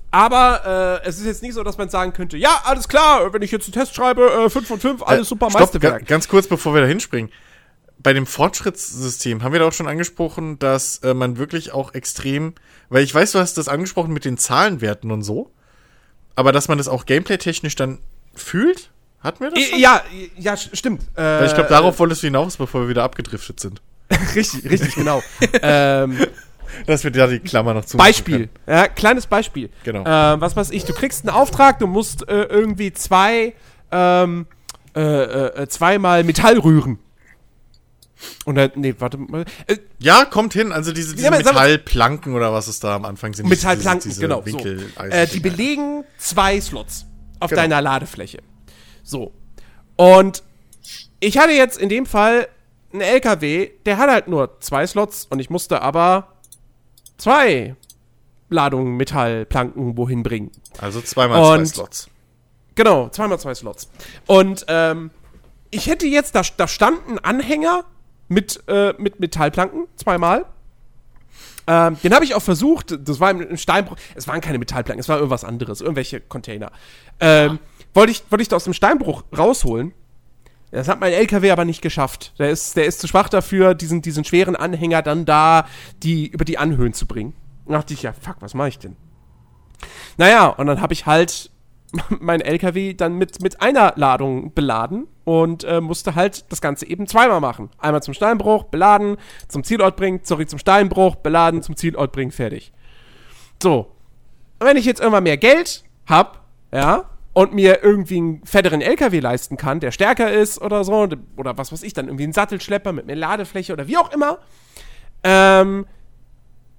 [0.09, 3.41] Aber äh, es ist jetzt nicht so, dass man sagen könnte, ja, alles klar, wenn
[3.41, 5.99] ich jetzt einen Test schreibe, äh, 5 von 5, alles Äh, super, stopp, Meisterwerk.
[5.99, 7.29] ga- Ganz kurz, bevor wir da hinspringen.
[7.99, 12.53] Bei dem Fortschrittssystem haben wir da auch schon angesprochen, dass äh, man wirklich auch extrem,
[12.87, 15.51] weil ich weiß, du hast das angesprochen mit den Zahlenwerten und so,
[16.35, 17.99] aber dass man das auch gameplay-technisch dann
[18.33, 19.61] fühlt, hatten wir das?
[19.61, 19.77] Schon?
[19.79, 20.01] Ja,
[20.37, 21.01] ja, st- stimmt.
[21.15, 23.81] Äh, Weil ich glaube, darauf wolltest du hinaus, bevor wir wieder abgedriftet sind.
[24.35, 25.21] Richtig, richtig, genau.
[25.61, 26.17] ähm,
[26.85, 27.97] Dass wir da die Klammer noch zu.
[27.97, 29.69] Beispiel, ja, kleines Beispiel.
[29.83, 30.03] Genau.
[30.05, 33.53] Ähm, was weiß ich, du kriegst einen Auftrag, du musst äh, irgendwie zwei,
[33.91, 34.45] ähm,
[34.95, 35.01] äh,
[35.63, 36.99] äh, zweimal Metall rühren.
[38.45, 39.45] Und dann, nee, warte mal.
[39.67, 40.71] Äh, Ja, kommt hin.
[40.71, 43.47] Also diese, diese Ja, Metallplanken oder was es da am Anfang sind.
[43.47, 44.43] Metallplanken, Diese- diese genau.
[44.97, 45.03] So.
[45.03, 47.05] Äh, die belegen zwei Slots
[47.39, 47.61] auf Genau.
[47.61, 48.39] deiner Ladefläche.
[49.03, 49.33] So.
[49.97, 50.43] Und
[51.19, 52.47] ich hatte jetzt in dem Fall
[52.93, 56.33] einen LKW, der hat halt nur zwei Slots und ich musste aber
[57.17, 57.75] zwei
[58.49, 60.51] Ladungen Metallplanken wohin bringen.
[60.79, 62.09] Also zweimal zwei Und- Slots.
[62.75, 63.89] Genau, zweimal zwei Slots.
[64.27, 65.09] Und ähm,
[65.71, 67.85] ich hätte jetzt, da, da stand ein Anhänger
[68.27, 70.45] mit, äh, mit Metallplanken, zweimal.
[71.65, 75.09] Ähm, den habe ich auch versucht, das war ein Steinbruch, es waren keine Metallplanken, es
[75.09, 76.71] war irgendwas anderes, irgendwelche Container.
[77.19, 77.59] Ähm,
[77.93, 79.91] Wollte ich, wollte ich da aus dem Steinbruch rausholen.
[80.77, 82.33] Das hat mein LKW aber nicht geschafft.
[82.37, 85.65] Der ist, der ist zu schwach dafür, diesen, diesen schweren Anhänger dann da
[86.03, 87.33] die, über die Anhöhen zu bringen.
[87.65, 88.95] Da dachte ich, ja, fuck, was mache ich denn?
[90.17, 91.49] Naja, und dann habe ich halt
[92.19, 97.07] mein LKW dann mit, mit einer Ladung beladen und äh, musste halt das Ganze eben
[97.07, 97.71] zweimal machen.
[97.79, 99.17] Einmal zum Steinbruch, beladen,
[99.47, 102.71] zum Zielort bringen, sorry, zum Steinbruch, beladen, zum Zielort bringen, fertig.
[103.63, 103.95] So.
[104.59, 107.05] Und wenn ich jetzt irgendwann mehr Geld hab, ja,
[107.37, 111.71] und mir irgendwie einen fetteren LKW leisten kann, der stärker ist oder so, oder was
[111.71, 114.39] weiß ich, dann irgendwie einen Sattelschlepper mit mehr Ladefläche oder wie auch immer,
[115.21, 115.85] ähm,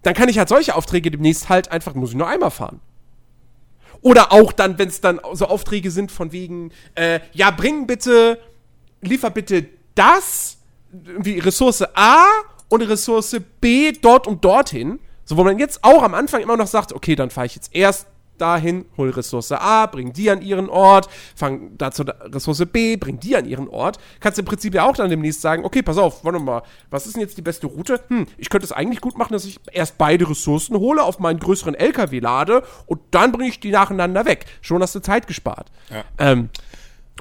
[0.02, 2.80] dann kann ich halt solche Aufträge demnächst halt einfach, muss ich nur einmal fahren.
[4.00, 8.40] Oder auch dann, wenn es dann so Aufträge sind von wegen, äh, ja, bring bitte,
[9.00, 10.58] liefer bitte das,
[10.92, 12.24] irgendwie Ressource A
[12.68, 14.98] und Ressource B dort und dorthin.
[15.24, 17.76] So, wo man jetzt auch am Anfang immer noch sagt, okay, dann fahre ich jetzt
[17.76, 18.08] erst
[18.38, 23.36] dahin, hol Ressource A, bring die an ihren Ort, fang dazu Ressource B, bring die
[23.36, 23.98] an ihren Ort.
[24.20, 27.16] Kannst im Prinzip ja auch dann demnächst sagen, okay, pass auf, warte mal, was ist
[27.16, 28.00] denn jetzt die beste Route?
[28.08, 31.38] Hm, ich könnte es eigentlich gut machen, dass ich erst beide Ressourcen hole, auf meinen
[31.38, 34.46] größeren LKW lade und dann bringe ich die nacheinander weg.
[34.60, 35.70] Schon hast du Zeit gespart.
[35.90, 36.04] Ja.
[36.18, 36.50] Ähm,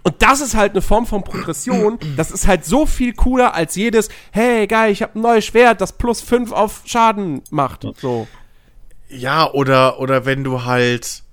[0.03, 1.99] und das ist halt eine Form von Progression.
[2.15, 5.81] Das ist halt so viel cooler als jedes, hey, geil, ich habe ein neues Schwert,
[5.81, 7.85] das plus 5 auf Schaden macht.
[7.97, 8.25] So.
[9.09, 11.23] Ja, oder, oder wenn du halt,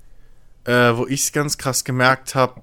[0.65, 2.61] äh, wo ich es ganz krass gemerkt habe,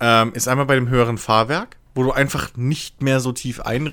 [0.00, 3.92] ähm, ist einmal bei dem höheren Fahrwerk, wo du einfach nicht mehr so tief ein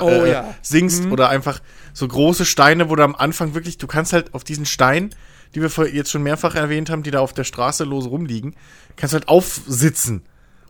[0.00, 0.54] Oh, äh, ja.
[0.62, 1.60] sinkst oder einfach
[1.92, 5.10] so große Steine, wo du am Anfang wirklich, du kannst halt auf diesen Stein,
[5.54, 8.56] die wir jetzt schon mehrfach erwähnt haben, die da auf der Straße los rumliegen,
[8.96, 10.22] kannst halt aufsitzen.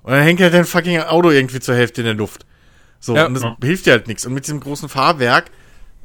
[0.03, 2.45] Und dann hängt halt dein fucking Auto irgendwie zur Hälfte in der Luft.
[3.01, 3.25] So, Ja.
[3.27, 3.57] und das Ja.
[3.63, 4.27] hilft dir halt nichts.
[4.27, 5.51] Und mit diesem großen Fahrwerk,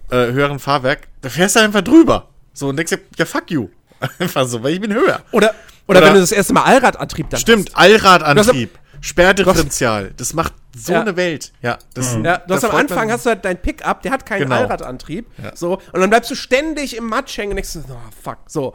[0.09, 2.29] äh, höheren Fahrwerk, da fährst du einfach drüber.
[2.59, 3.69] So, und denkst dir, ja, fuck you.
[4.19, 5.21] Einfach so, weil ich bin höher.
[5.31, 5.53] Oder,
[5.87, 7.77] oder, Oder- wenn du das erste Mal Allradantrieb dann Stimmt, hast.
[7.77, 11.01] Allradantrieb, Sperrdifferential, das macht so Ja.
[11.01, 11.53] eine Welt.
[11.61, 14.41] Ja, das, Ja, du hast am Anfang hast du halt dein Pickup, der hat keinen
[14.43, 14.55] Genau.
[14.57, 15.25] Allradantrieb.
[15.41, 15.55] Ja.
[15.55, 18.73] So, und dann bleibst du ständig im Matsch hängen und denkst, oh, fuck, so.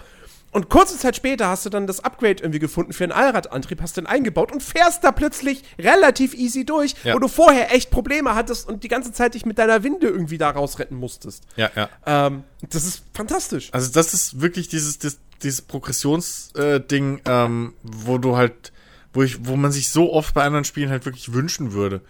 [0.54, 3.96] Und kurze Zeit später hast du dann das Upgrade irgendwie gefunden für einen Allradantrieb, hast
[3.96, 7.14] den eingebaut und fährst da plötzlich relativ easy durch, Ja.
[7.14, 10.38] wo du vorher echt Probleme hattest und die ganze Zeit dich mit deiner Winde irgendwie
[10.38, 11.42] da rausretten musstest.
[11.56, 11.88] Ja, ja.
[12.06, 13.68] Ähm, das ist fantastisch.
[13.72, 18.72] Also das ist wirklich dieses, dieses, dieses Progressionsding, ähm, wo du halt,
[19.12, 22.00] wo ich, wo man sich so oft bei anderen Spielen halt wirklich wünschen würde.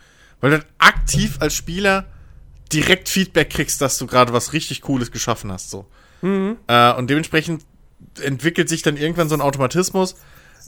[0.41, 2.05] Weil du halt aktiv als Spieler
[2.73, 5.71] direkt Feedback kriegst, dass du gerade was richtig Cooles geschaffen hast.
[5.71, 5.87] So.
[6.23, 7.63] Äh, und dementsprechend
[8.23, 10.17] entwickelt sich dann irgendwann so ein Automatismus,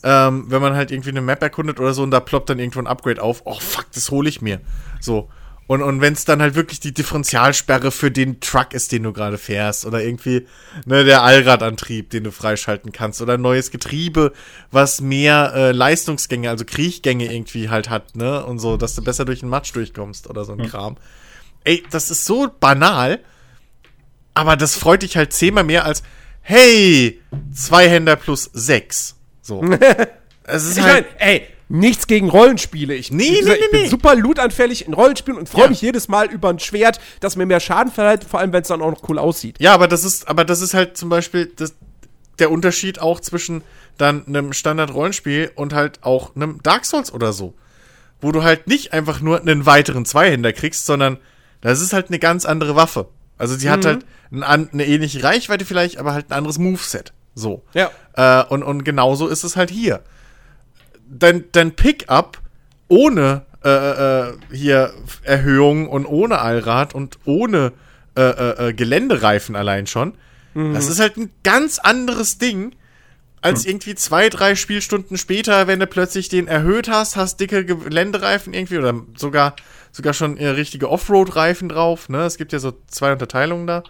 [0.02, 2.80] ähm, wenn man halt irgendwie eine Map erkundet oder so und da ploppt dann irgendwo
[2.80, 4.60] ein Upgrade auf, oh fuck, das hole ich mir.
[5.00, 5.28] So.
[5.68, 9.12] Und, und wenn es dann halt wirklich die Differentialsperre für den Truck ist, den du
[9.12, 10.46] gerade fährst, oder irgendwie
[10.84, 14.32] ne, der Allradantrieb, den du freischalten kannst, oder ein neues Getriebe,
[14.70, 19.24] was mehr äh, Leistungsgänge, also Kriechgänge irgendwie halt hat, ne, und so, dass du besser
[19.24, 20.98] durch den Matsch durchkommst oder so ein Kram.
[21.64, 23.18] Ey, das ist so banal,
[24.34, 26.04] aber das freut dich halt zehnmal mehr als,
[26.46, 27.20] hey,
[27.52, 29.16] zwei Händer plus sechs.
[29.42, 29.62] So.
[30.44, 32.94] es ist Ich halt, meine, ey, nichts gegen Rollenspiele.
[32.94, 33.88] Ich, Nee, nee, gesagt, nee, ich bin nee.
[33.88, 35.70] super lootanfällig in Rollenspielen und freue Ja.
[35.70, 38.68] mich jedes Mal über ein Schwert, das mir mehr Schaden verleiht, vor allem wenn es
[38.68, 39.56] dann auch noch cool aussieht.
[39.58, 41.74] Ja, aber das ist, aber das ist halt zum Beispiel das,
[42.38, 43.62] der Unterschied auch zwischen
[43.98, 47.54] dann einem Standard-Rollenspiel und halt auch einem Dark Souls oder so.
[48.20, 51.18] Wo du halt nicht einfach nur einen weiteren Zweihänder kriegst, sondern
[51.60, 53.08] das ist halt eine ganz andere Waffe.
[53.38, 57.12] Also sie hat halt ein, eine ähnliche Reichweite vielleicht, aber halt ein anderes Moveset.
[57.34, 57.62] So.
[57.74, 57.90] Ja.
[58.14, 60.02] Äh, und, und genauso ist es halt hier.
[61.08, 62.40] Dein, dein Pickup
[62.88, 67.72] ohne äh, äh, hier Erhöhung und ohne Allrad und ohne
[68.16, 70.14] äh, äh, äh, Geländereifen allein schon,
[70.54, 72.74] das ist halt ein ganz anderes Ding
[73.42, 78.54] als irgendwie zwei, drei Spielstunden später, wenn du plötzlich den erhöht hast, hast dicke Geländereifen
[78.54, 79.54] irgendwie oder sogar,
[79.96, 82.10] sogar schon äh, richtige Offroad-Reifen drauf.
[82.10, 82.24] Ne?
[82.24, 83.82] Es gibt ja so zwei Unterteilungen da.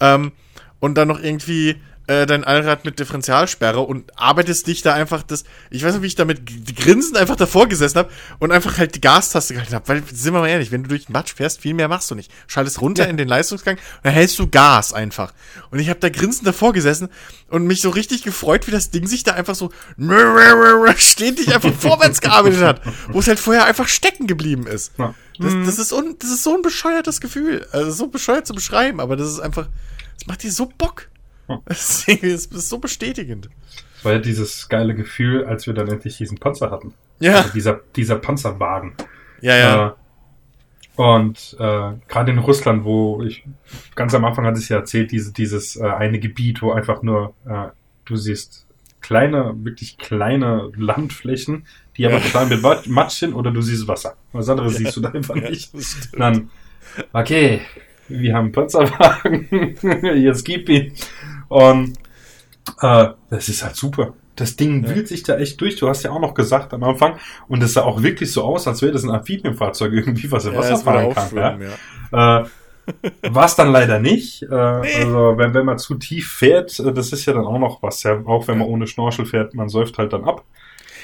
[0.00, 0.32] Ähm,
[0.80, 1.76] und dann noch irgendwie
[2.08, 6.06] äh, dein Allrad mit Differentialsperre und arbeitest dich da einfach das, ich weiß nicht, wie
[6.08, 9.74] ich da mit G- Grinsen einfach davor gesessen habe und einfach halt die Gastaste gehalten
[9.74, 12.10] habe, weil, sind wir mal ehrlich, wenn du durch den Matsch fährst, viel mehr machst
[12.10, 12.30] du nicht.
[12.48, 15.32] Schaltest runter in den Leistungsgang und dann hältst du Gas einfach.
[15.70, 17.08] Und ich habe da grinsend davor gesessen
[17.48, 19.70] und mich so richtig gefreut, wie das Ding sich da einfach so
[20.98, 22.82] stetig einfach vorwärts gearbeitet hat,
[23.12, 24.92] wo es halt vorher einfach stecken geblieben ist.
[24.98, 25.14] Ja.
[25.38, 27.66] Das, das, ist un, das ist so ein bescheuertes Gefühl.
[27.72, 29.68] Also so bescheuert zu beschreiben, aber das ist einfach,
[30.18, 31.08] das macht dir so Bock.
[31.66, 33.48] Das ist, so bestätigend.
[33.96, 36.94] Das war ja dieses geile Gefühl, als wir dann endlich diesen Panzer hatten.
[37.20, 38.94] Ja, Also dieser, dieser Panzerwagen.
[39.40, 39.88] ja, ja.
[39.88, 39.92] Äh,
[40.94, 43.44] und äh, gerade in Russland, wo ich
[43.94, 47.34] ganz am Anfang hatte ich ja erzählt, diese, dieses äh, eine Gebiet, wo einfach nur
[47.46, 47.68] äh,
[48.04, 48.66] du siehst
[49.00, 51.66] kleine, wirklich kleine Landflächen,
[51.96, 52.20] die aber Ja.
[52.20, 54.16] total mit Matsch sind, oder du siehst Wasser.
[54.32, 55.72] Was anderes siehst du da einfach nicht.
[55.74, 56.20] das stimmt.
[56.20, 56.50] Dann,
[57.14, 57.62] okay,
[58.08, 59.48] wir haben Panzerwagen,
[60.22, 60.92] jetzt gib ihn.
[61.52, 61.94] Und
[62.80, 64.14] äh, das ist halt super.
[64.36, 65.76] Das Ding wühlt sich da echt durch.
[65.76, 68.66] Du hast ja auch noch gesagt am Anfang, und es sah auch wirklich so aus,
[68.66, 71.36] als wäre das ein Amphibienfahrzeug irgendwie, was im Ja, Wasser fahren kann.
[71.36, 71.58] Ja?
[72.12, 72.40] ja.
[72.40, 72.44] Äh,
[73.30, 74.42] war es dann leider nicht.
[74.44, 77.82] Äh, Also wenn, wenn man zu tief fährt, äh, das ist ja dann auch noch
[77.82, 78.02] was.
[78.04, 78.22] Ja?
[78.24, 80.44] Auch wenn man ohne Schnorchel fährt, man säuft halt dann ab.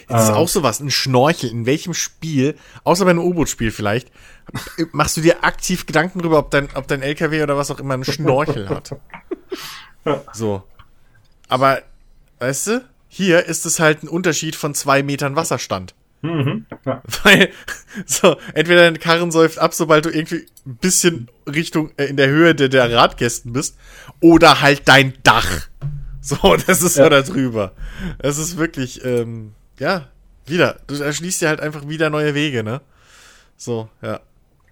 [0.08, 1.50] Das ist Äh, auch sowas, ein Schnorchel.
[1.50, 4.10] In welchem Spiel, außer bei einem U-Boot-Spiel vielleicht,
[4.92, 7.92] machst du dir aktiv Gedanken darüber, ob dein, ob dein LKW oder was auch immer
[7.94, 8.96] einen Schnorchel hat?
[10.32, 10.62] So.
[11.48, 11.82] Aber,
[12.40, 15.94] weißt du, hier ist es halt ein Unterschied von zwei Metern Wasserstand.
[16.22, 16.66] Mhm.
[16.84, 17.02] Ja.
[17.22, 17.50] Weil,
[18.06, 22.28] so, entweder dein Karren säuft ab, sobald du irgendwie ein bisschen Richtung, äh, in der
[22.28, 23.76] Höhe der, der Radgästen bist,
[24.20, 25.68] oder halt dein Dach.
[26.20, 27.08] So, das ist so Ja.
[27.08, 27.72] da drüber.
[28.18, 30.08] Es ist wirklich, ähm, ja,
[30.44, 32.80] wieder, du erschließt dir halt einfach wieder neue Wege, ne?
[33.56, 34.20] So, ja.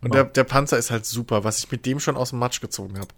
[0.02, 0.22] Und Ja.
[0.22, 2.98] der, der Panzer ist halt super, was ich mit dem schon aus dem Matsch gezogen
[2.98, 3.08] habe.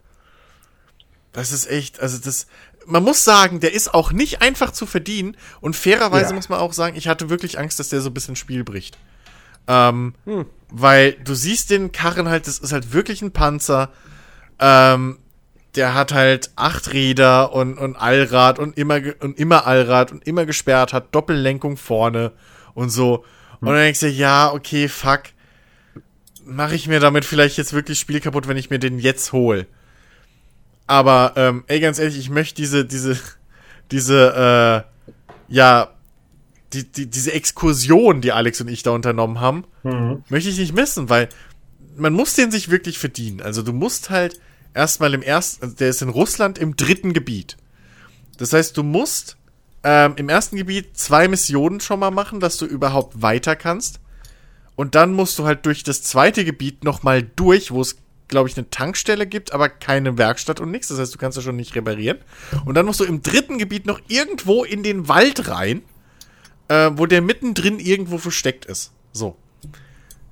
[1.33, 2.47] Das ist echt, also das,
[2.87, 6.35] man muss sagen, der ist auch nicht einfach zu verdienen und fairerweise Ja.
[6.35, 8.97] muss man auch sagen, ich hatte wirklich Angst, dass der so ein bisschen Spiel bricht.
[9.67, 10.15] Ähm,
[10.71, 13.91] weil du siehst den Karren halt, das ist halt wirklich ein Panzer.
[14.59, 15.19] Ähm,
[15.75, 20.47] der hat halt acht Räder und, und Allrad und immer, und immer Allrad und immer
[20.47, 22.33] gesperrt, hat Doppellenkung vorne
[22.75, 23.25] und so.
[23.61, 25.25] Und dann denkst du, ja, okay, fuck.
[26.45, 29.67] Mache ich mir damit vielleicht jetzt wirklich Spiel kaputt, wenn ich mir den jetzt hol.
[30.89, 33.19] Aber, ähm, ey, ganz ehrlich, ich möchte diese, diese,
[33.93, 34.85] diese,
[35.49, 35.91] äh, ja,
[36.73, 40.25] die, die, diese Exkursion, die Alex und ich da unternommen haben, Mhm.
[40.29, 41.29] möchte ich nicht missen, weil
[41.97, 43.41] man muss den sich wirklich verdienen.
[43.41, 44.41] Also du musst halt
[44.75, 47.57] erstmal im ersten, also der ist in Russland im dritten Gebiet.
[48.37, 49.37] Das heißt, du musst
[49.85, 54.01] ähm, im ersten Gebiet zwei Missionen schon mal machen, dass du überhaupt weiter kannst.
[54.77, 57.97] Und dann musst du halt durch das zweite Gebiet nochmal durch, wo es,
[58.29, 60.89] glaube ich, eine Tankstelle gibt, aber keine Werkstatt und nichts.
[60.89, 62.19] Das heißt, du kannst ja schon nicht reparieren.
[62.65, 65.83] Und dann musst du im dritten Gebiet noch irgendwo in den Wald rein,
[66.69, 68.93] äh, wo der mittendrin irgendwo versteckt ist.
[69.13, 69.37] So.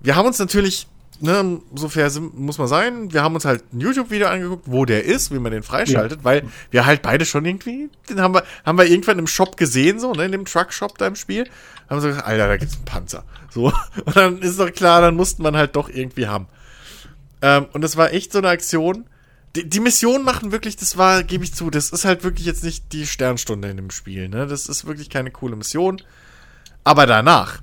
[0.00, 0.86] Wir haben uns natürlich,
[1.20, 5.04] ne, so fair muss man sein, wir haben uns halt ein YouTube-Video angeguckt, wo der
[5.04, 8.76] ist, wie man den freischaltet, weil wir halt beide schon irgendwie, den haben wir, haben
[8.78, 11.48] wir irgendwann im Shop gesehen, so, ne, in dem Truck-Shop da im Spiel,
[11.88, 13.24] haben so gesagt, Alter, da gibt's einen Panzer.
[13.50, 13.72] So.
[14.04, 16.46] Und dann ist doch klar, dann mussten man halt doch irgendwie haben.
[17.42, 19.06] Ähm, und das war echt so eine Aktion.
[19.54, 22.64] Die, die Missionen machen wirklich, das war, gebe ich zu, das ist halt wirklich jetzt
[22.64, 24.46] nicht die Sternstunde in dem Spiel, ne?
[24.46, 26.02] Das ist wirklich keine coole Mission.
[26.84, 27.62] Aber danach,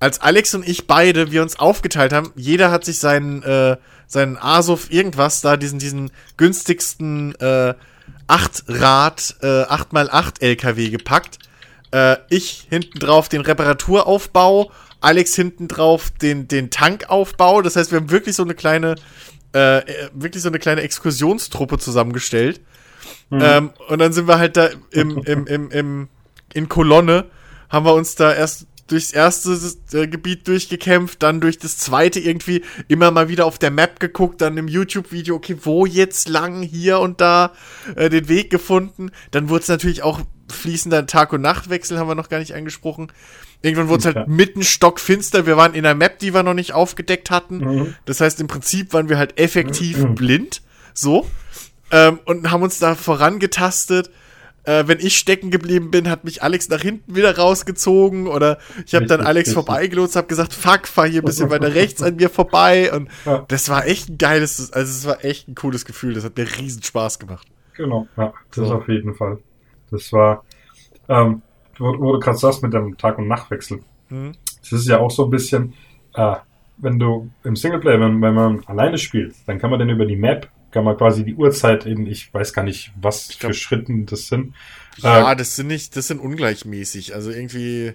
[0.00, 3.76] als Alex und ich beide, wir uns aufgeteilt haben, jeder hat sich seinen, äh,
[4.06, 7.74] seinen Asov irgendwas da, diesen, diesen günstigsten äh,
[8.28, 11.38] 8-Rad, äh, 8x8 LKW gepackt.
[11.90, 17.62] Äh, ich hinten drauf den Reparaturaufbau, Alex hinten drauf den, den Tankaufbau.
[17.62, 18.96] Das heißt, wir haben wirklich so eine kleine,
[19.54, 22.60] äh, äh, wirklich so eine kleine Exkursionstruppe zusammengestellt.
[23.32, 26.08] Ähm, und dann sind wir halt da im, im, im, im,
[26.52, 27.26] in Kolonne,
[27.68, 29.56] haben wir uns da erst durchs erste
[29.92, 34.40] äh, Gebiet durchgekämpft, dann durch das zweite irgendwie immer mal wieder auf der Map geguckt,
[34.40, 37.52] dann im YouTube-Video, okay, wo jetzt lang, hier und da
[37.94, 39.12] äh, den Weg gefunden.
[39.30, 40.20] Dann wurde es natürlich auch
[40.50, 43.12] fließender Tag- und Nachtwechsel, haben wir noch gar nicht angesprochen.
[43.62, 44.24] Irgendwann wurde es halt Ja.
[44.26, 45.44] mitten stockfinster.
[45.46, 47.58] Wir waren in einer Map, die wir noch nicht aufgedeckt hatten.
[47.58, 47.94] Mhm.
[48.06, 50.62] Das heißt, im Prinzip waren wir halt effektiv blind.
[50.94, 51.26] So.
[51.90, 54.10] Ähm, und haben uns da vorangetastet.
[54.64, 58.26] Äh, wenn ich stecken geblieben bin, hat mich Alex nach hinten wieder rausgezogen.
[58.26, 62.02] Oder ich habe dann Alex vorbeigelotst, habe gesagt, fuck, fahr hier ein bisschen weiter rechts
[62.02, 62.92] an mir vorbei.
[62.92, 63.44] Und Ja.
[63.48, 66.14] das war echt ein geiles, also es war echt ein cooles Gefühl.
[66.14, 67.46] Das hat mir riesen Spaß gemacht.
[67.76, 68.74] Genau, ja, das So.
[68.74, 69.38] auf jeden Fall.
[69.90, 70.44] Das war,
[71.08, 71.40] ähm,
[71.80, 73.80] wo, du gerade sagst mit dem Tag- und Nachtwechsel.
[74.10, 74.32] Mhm.
[74.60, 75.74] Das ist ja auch so ein bisschen,
[76.14, 76.36] äh,
[76.78, 80.16] wenn du im Singleplayer, wenn, wenn man alleine spielt, dann kann man dann über die
[80.16, 84.06] Map kann man quasi die Uhrzeit in, ich weiß gar nicht, was glaub- für Schritten
[84.06, 84.54] das sind.
[84.98, 87.12] Ja, Äh, das sind nicht, das sind ungleichmäßig.
[87.14, 87.94] Also irgendwie,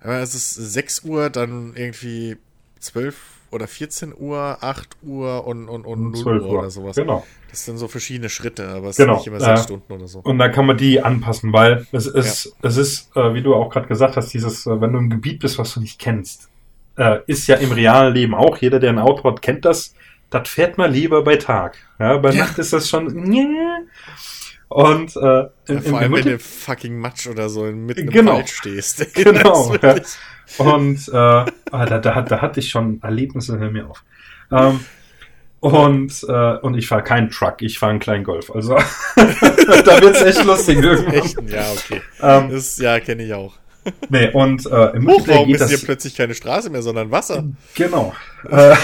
[0.00, 2.36] es ist 6 Uhr, dann irgendwie
[2.78, 3.16] 12
[3.56, 6.58] oder 14 Uhr, 8 Uhr und, und, und 0 12 Uhr, Uhr.
[6.60, 6.94] oder sowas.
[6.96, 7.26] Genau.
[7.50, 10.06] Das sind so verschiedene Schritte, aber es Genau, sind nicht immer 6 äh, Stunden oder
[10.06, 10.20] so.
[10.20, 13.70] Und dann kann man die anpassen, weil es ist, es ist, äh, wie du auch
[13.70, 16.48] gerade gesagt hast, dieses, äh, wenn du im Gebiet bist, was du nicht kennst,
[16.96, 18.56] äh, ist ja im realen Leben auch.
[18.58, 19.94] Jeder, der ein Auto hat, kennt das.
[20.30, 21.76] Das fährt man lieber bei Tag.
[21.98, 22.44] Ja, bei Ja.
[22.44, 23.06] Nacht ist das schon.
[24.68, 28.00] Und äh, Ja, im, vor allem, im, wenn du im fucking Matsch oder so mitten
[28.02, 28.34] im Genau.
[28.34, 29.06] Wald stehst.
[29.14, 30.06] Genau, wirklich-
[30.58, 34.02] Und äh, ah, da, da, da hatte ich schon Erlebnisse, hör mir auf.
[34.52, 34.80] Ähm,
[35.60, 38.50] und, äh, und ich fahre keinen Truck, ich fahre einen kleinen Golf.
[38.50, 38.76] Also
[39.16, 41.14] da wird's echt lustig irgendwann.
[41.14, 41.36] Echt?
[41.50, 42.00] Ja, okay.
[42.22, 43.54] Ähm, Das, ja, kenne ich auch.
[44.08, 45.84] nee, und äh, im Multiplayer warum ist hier das.
[45.84, 47.44] plötzlich keine Straße mehr, sondern Wasser?
[47.74, 48.14] Genau.
[48.48, 48.74] Äh,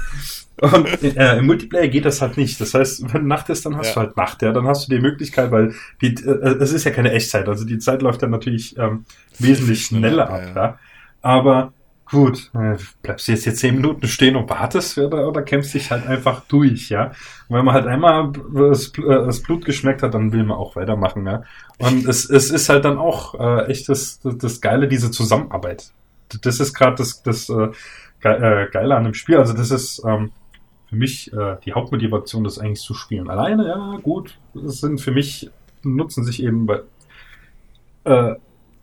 [0.60, 2.60] und äh, im Multiplayer geht das halt nicht.
[2.60, 3.94] Das heißt, wenn Nacht ist, dann hast Ja.
[3.94, 4.42] du halt Nacht.
[4.42, 7.48] Ja, dann hast du die Möglichkeit, weil die, äh, es ist ja keine Echtzeit.
[7.48, 9.04] Also die Zeit läuft dann natürlich ähm,
[9.38, 10.42] wesentlich schneller ab.
[10.54, 10.78] ja, Ja.
[11.22, 11.72] Aber
[12.10, 15.90] gut, äh, bleibst du jetzt hier zehn Minuten stehen und wartest oder, oder kämpfst dich
[15.90, 17.12] halt einfach durch, ja.
[17.48, 20.76] Und wenn man halt einmal das, äh, das Blut geschmeckt hat, dann will man auch
[20.76, 21.44] weitermachen, ja.
[21.78, 25.92] Und es, es ist halt dann auch äh, echt das, das, das Geile, diese Zusammenarbeit.
[26.42, 27.68] Das ist gerade das, das äh,
[28.22, 29.36] äh, Geile an dem Spiel.
[29.36, 30.32] Also das ist ähm,
[30.88, 33.30] für mich äh, die Hauptmotivation, das eigentlich zu spielen.
[33.30, 35.50] Alleine, ja, gut, es sind für mich,
[35.82, 36.82] nutzen sich eben bei,
[38.04, 38.34] äh,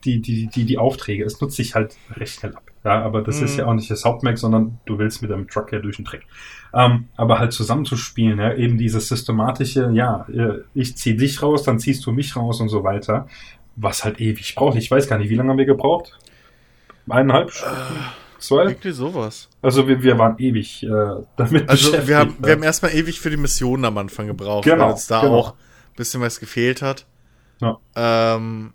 [0.05, 1.23] die, die, die, die Aufträge.
[1.25, 2.63] Es nutzt sich halt recht schnell ab.
[2.83, 3.45] Ja, aber das Mhm.
[3.45, 6.05] ist ja auch nicht das Hauptmerk, sondern du willst mit deinem Truck ja durch den
[6.05, 6.25] Dreck.
[6.73, 11.79] Ähm, aber halt zusammenzuspielen, ja, eben dieses systematische, ja, äh, ich zieh dich raus, dann
[11.79, 13.27] ziehst du mich raus und so weiter,
[13.75, 14.77] was halt ewig braucht.
[14.77, 16.17] Ich weiß gar nicht, wie lange haben wir gebraucht?
[17.09, 17.75] Eineinhalb Stunden?
[18.39, 18.63] Zwei?
[18.65, 19.49] Irgendwie sowas.
[19.61, 20.87] Also wir, wir waren ewig äh,
[21.37, 22.07] damit Also beschäftigt.
[22.07, 25.07] wir haben, wir haben erstmal ewig für die Mission am Anfang gebraucht, Genau, weil uns
[25.07, 25.35] da genau.
[25.39, 27.05] auch ein bisschen was gefehlt hat.
[27.59, 27.77] Ja.
[27.95, 28.73] Ähm,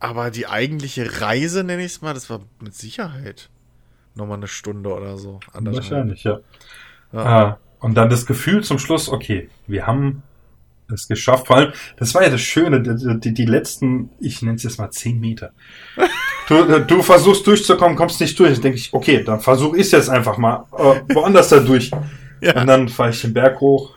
[0.00, 3.50] aber die eigentliche Reise, nenne ich es mal, das war mit Sicherheit
[4.14, 5.40] nochmal eine Stunde oder so.
[5.52, 5.90] anderthalb.
[5.90, 6.40] Wahrscheinlich, ja.
[7.12, 7.20] Ja.
[7.20, 10.22] Ah, und dann das Gefühl zum Schluss, okay, wir haben
[10.92, 11.46] es geschafft.
[11.46, 14.78] Vor allem, das war ja das Schöne, die, die, die letzten, ich nenne es jetzt
[14.78, 15.52] mal 10 Meter.
[16.48, 18.54] Du, du versuchst durchzukommen, kommst nicht durch.
[18.54, 21.90] Dann denke ich, okay, dann versuche ich es jetzt einfach mal äh, woanders da durch.
[22.40, 22.60] Ja.
[22.60, 23.96] Und dann fahre ich den Berg hoch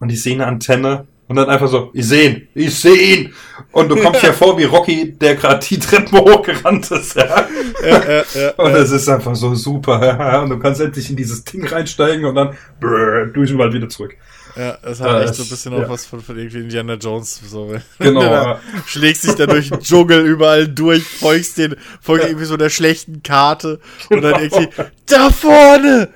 [0.00, 3.34] und ich sehe eine Antenne und dann einfach so, ich sehe ihn, ich sehe ihn.
[3.72, 7.16] Und du kommst ja vor wie Rocky, der gerade die Treppen hochgerannt ist.
[7.16, 7.46] Ja.
[7.82, 10.42] Ja, ja, Und es ist einfach so super.
[10.42, 13.88] Und du kannst endlich in dieses Ding reinsteigen und dann brrr, durch den Wald wieder
[13.88, 14.14] zurück.
[14.56, 15.84] Ja, es hat Äh, echt so ein bisschen ja.
[15.84, 17.40] auch was von, von irgendwie Indiana Jones.
[17.46, 17.74] So.
[17.98, 18.60] Genau, ja.
[18.86, 23.22] schlägst dich da durch den Dschungel überall durch, folgst den, folgst irgendwie so der schlechten
[23.22, 23.80] Karte
[24.10, 24.56] und dann Genau.
[24.60, 26.08] irgendwie, da vorne!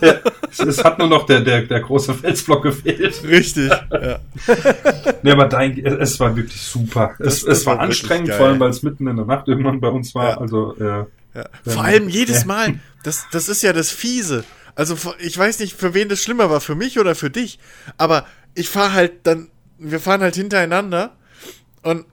[0.00, 0.14] Ja,
[0.50, 3.22] es, es hat nur noch der, der, der große Felsblock gefehlt.
[3.24, 4.18] Richtig, ja.
[5.22, 7.14] Nee, aber dein, es war wirklich super.
[7.18, 8.38] Es, Das- das es war, war anstrengend, geil.
[8.38, 10.30] vor allem weil es mitten in der Nacht irgendwann bei uns war.
[10.30, 10.38] Ja.
[10.38, 11.46] Also, äh, Ja.
[11.66, 12.46] Vor allem jedes ja.
[12.46, 12.74] Mal.
[13.04, 14.44] Das, das ist ja das Fiese.
[14.74, 17.58] Also ich weiß nicht, für wen das schlimmer war, für mich oder für dich.
[17.98, 21.16] Aber ich fahre halt dann, wir fahren halt hintereinander
[21.82, 22.06] und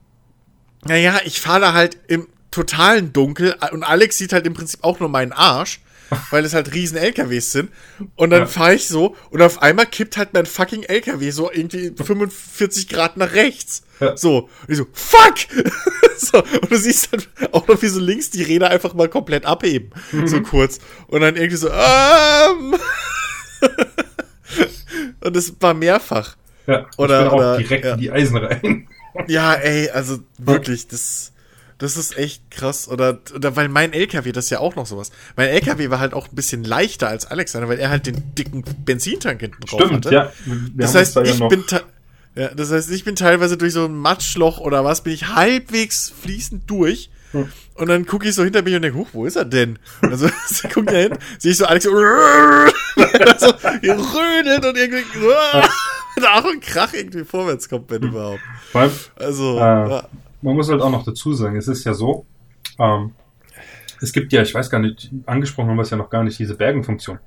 [0.86, 5.10] naja, ich fahre halt im totalen Dunkel und Alex sieht halt im Prinzip auch nur
[5.10, 5.82] meinen Arsch,
[6.32, 7.72] weil es halt riesen LKWs sind.
[8.16, 8.46] Und dann Ja.
[8.48, 13.18] fahre ich so und auf einmal kippt halt mein fucking LKW so irgendwie 45 Grad
[13.18, 13.84] nach rechts.
[14.00, 14.16] Ja.
[14.18, 14.50] So.
[14.68, 15.36] Und ich so, fuck!
[16.18, 16.38] so.
[16.44, 19.92] Und du siehst dann auch noch, wie so links die Räder einfach mal komplett abheben.
[20.12, 20.28] Mhm.
[20.28, 20.80] So kurz.
[21.08, 22.76] Und dann irgendwie so, ähm.
[25.22, 26.36] und das war mehrfach.
[26.68, 27.94] ja, Oder- bin oder- auch direkt ja.
[27.94, 28.88] in die Eisen rein.
[29.28, 31.34] Ja, ey, also wirklich, das,
[31.80, 32.88] das ist echt krass.
[32.88, 35.12] Oder, oder weil mein LKW, das ist ja auch noch sowas.
[35.36, 38.64] Mein LKW war halt auch ein bisschen leichter als Alexander, weil er halt den dicken
[38.86, 40.14] Benzintank hinten drauf Stimmt, hatte.
[40.14, 40.32] ja.
[40.76, 41.64] Das heißt, da ja ich bin
[42.36, 46.14] ja, das heißt, ich bin teilweise durch so ein Matschloch oder was, bin ich halbwegs
[46.22, 47.10] fließend durch.
[47.32, 47.50] Hm.
[47.76, 49.80] Und dann gucke ich so hinter mich und denke, huch, wo ist er denn?
[50.02, 50.30] Also,
[50.74, 52.74] guck ja hin, sehe ich so Alex so, so rödelt
[54.66, 55.28] und irgendwie so,
[56.16, 58.42] mit Ach und Krach irgendwie vorwärts kommt, wenn überhaupt.
[59.16, 60.10] Also, Äh, ja.
[60.42, 62.26] Man muss halt auch noch dazu sagen, es ist ja so,
[62.80, 63.12] ähm,
[64.02, 66.40] es gibt ja, ich weiß gar nicht, angesprochen haben wir es ja noch gar nicht,
[66.40, 67.20] diese Bergenfunktion.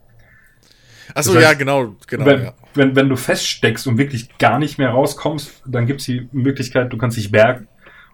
[1.15, 2.55] Achso, das heißt, ja, genau, genau, wenn, ja.
[2.75, 6.93] wenn, wenn du feststeckst und wirklich gar nicht mehr rauskommst, dann gibt es die Möglichkeit,
[6.93, 7.69] du kannst dich bergen.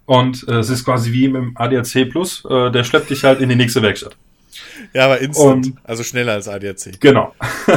[0.05, 3.51] Und äh, es ist quasi wie im ADAC Plus, äh, der schleppt dich halt in
[3.51, 4.17] die nächste Werkstatt.
[4.95, 6.99] Ja, aber instant, Und- also schneller als ADAC.
[6.99, 7.35] Genau.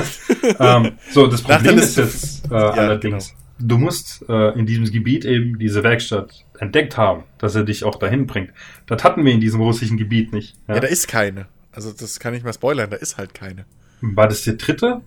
[0.60, 5.58] ähm, so, das Problem ist jetzt äh, allerdings, du musst äh, in diesem Gebiet eben
[5.60, 8.52] diese Werkstatt entdeckt haben, dass er dich auch dahin bringt.
[8.88, 10.56] Das hatten wir in diesem russischen Gebiet nicht.
[10.68, 11.48] Ja, da ist keine.
[11.72, 13.66] Also, das kann ich mal spoilern, da ist halt keine.
[14.02, 15.02] War das der dritte?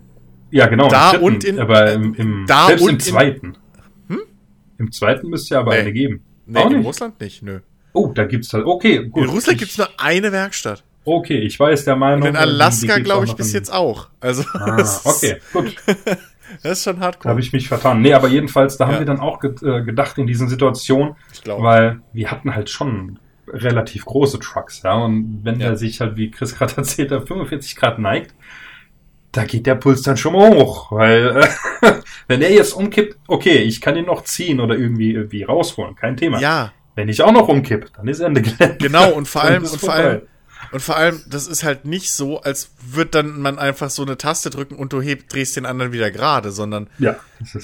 [0.51, 0.87] Ja, genau.
[0.89, 3.57] Da dritten, und in- aber im, im, da selbst und im in- zweiten.
[4.77, 5.79] Im zweiten müsste ja aber Nee.
[5.79, 6.21] eine geben.
[6.45, 6.85] Nee, Auch in nicht?
[6.85, 7.59] Russland nicht, nö.
[7.93, 8.65] Oh, da gibt's halt.
[8.65, 9.23] Okay, gut.
[9.23, 10.83] In Russland Ich- gibt's nur eine Werkstatt.
[11.05, 12.23] Okay, ich war jetzt der Meinung.
[12.23, 14.09] Und in äh, Alaska, glaube ich, bis jetzt auch.
[14.19, 15.75] Also, Ah, okay, gut.
[16.63, 17.29] Das ist schon Da hardcore.
[17.31, 18.01] habe ich mich vertan.
[18.01, 18.91] Nee, aber jedenfalls, da Ja.
[18.91, 21.15] haben wir dann auch ge äh, gedacht in diesen Situationen,
[21.45, 24.93] weil wir hatten halt schon relativ große Trucks, ja.
[24.95, 25.67] Und wenn Ja.
[25.69, 28.33] der sich halt, wie Chris gerade erzählt hat, 45 Grad neigt,
[29.31, 30.91] da geht der Puls dann schon mal hoch.
[30.91, 31.43] Weil
[31.81, 31.91] äh,
[32.27, 36.15] wenn er jetzt umkippt, okay, ich kann ihn noch ziehen oder irgendwie, irgendwie rausholen, kein
[36.17, 36.39] Thema.
[36.39, 38.77] Ja, Wenn ich auch noch umkipp, dann ist Ende Gelände.
[38.79, 39.11] genau.
[39.11, 40.21] Und vor allem, und vor allem,
[40.71, 44.17] und vor allem, das ist halt nicht so, als würde dann man einfach so eine
[44.17, 47.15] Taste drücken und du heb, drehst den anderen wieder gerade, sondern Ja,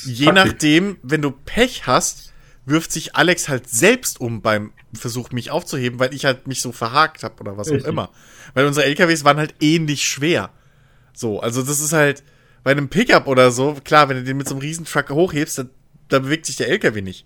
[0.03, 0.33] je Taktik.
[0.33, 2.31] nachdem, wenn du Pech hast,
[2.65, 6.71] wirft sich Alex halt selbst um beim Versuch, mich aufzuheben, weil ich halt mich so
[6.71, 7.89] verhakt habe oder was auch Richtig.
[7.89, 8.09] immer.
[8.53, 10.49] Weil unsere LKWs waren halt ähnlich schwer.
[11.13, 12.23] So, also das ist halt
[12.63, 15.63] bei einem Pickup oder so, klar, wenn du den mit so einem Riesentruck hochhebst, da,
[16.09, 17.25] da bewegt sich der LKW nicht.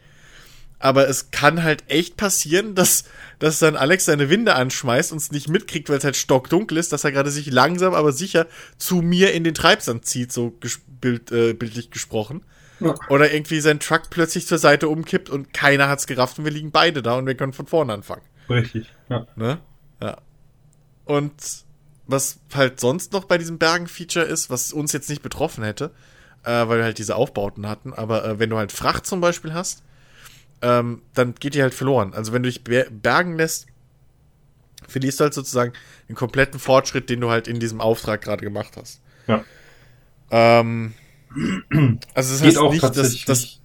[0.80, 3.06] Aber es kann halt echt passieren, dass,
[3.40, 6.92] dass dann Alex seine Winde anschmeißt und es nicht mitkriegt, weil es halt stockdunkel ist,
[6.92, 8.48] dass er gerade sich langsam, aber sicher
[8.78, 12.44] zu mir in den Treibsand zieht, so ges bild, äh, bildlich gesprochen.
[12.80, 12.96] Ja.
[13.10, 16.72] Oder irgendwie sein Truck plötzlich zur Seite umkippt und keiner hat's gerafft und wir liegen
[16.72, 18.24] beide da und wir können von vorne anfangen.
[18.50, 18.92] Richtig.
[19.10, 19.28] Ja.
[19.36, 19.60] Ne?
[20.02, 20.18] Ja.
[21.06, 21.34] Und
[22.08, 25.92] was halt sonst noch bei diesem Bergen-Feature ist, was uns jetzt nicht betroffen hätte,
[26.44, 29.54] äh, weil wir halt diese Aufbauten hatten, aber äh, wenn du halt Fracht zum Beispiel
[29.54, 29.84] hast,
[30.66, 32.14] ähm, dann geht die halt verloren.
[32.14, 33.68] Also wenn du dich ber- bergen lässt,
[34.88, 35.74] verlierst du halt sozusagen
[36.10, 39.02] den kompletten Fortschritt, den du halt in diesem Auftrag gerade gemacht hast.
[39.28, 39.44] Ja.
[40.32, 40.94] Ähm,
[42.14, 43.26] also das Geht heißt auch nicht, dass, tatsächlich.
[43.26, 43.60] dass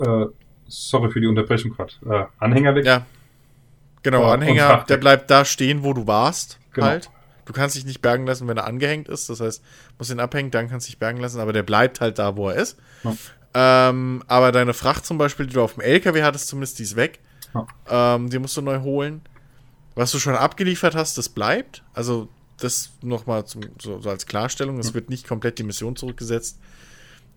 [0.00, 0.26] äh,
[0.66, 1.92] sorry für die Unterbrechung gerade.
[2.08, 2.84] Äh, Anhänger weg.
[2.86, 3.04] Ja.
[4.02, 6.86] Genau, Ja, Anhänger, der bleibt da stehen, wo du warst, Genau.
[6.86, 7.10] halt.
[7.44, 9.30] Du kannst dich nicht bergen lassen, wenn er angehängt ist.
[9.30, 9.62] Das heißt,
[9.98, 12.48] musst ihn abhängen, dann kannst du dich bergen lassen, aber der bleibt halt da, wo
[12.48, 12.76] er ist.
[13.04, 13.14] Ja.
[13.58, 16.94] Ähm, aber deine Fracht zum Beispiel, die du auf dem LKW hattest, zumindest, die ist
[16.94, 17.20] weg.
[17.54, 18.14] Ja.
[18.14, 19.22] Ähm, die musst du neu holen.
[19.94, 21.82] Was du schon abgeliefert hast, das bleibt.
[21.94, 22.28] Also,
[22.60, 24.78] das nochmal so, so als Klarstellung.
[24.78, 26.58] Es wird nicht komplett die Mission zurückgesetzt.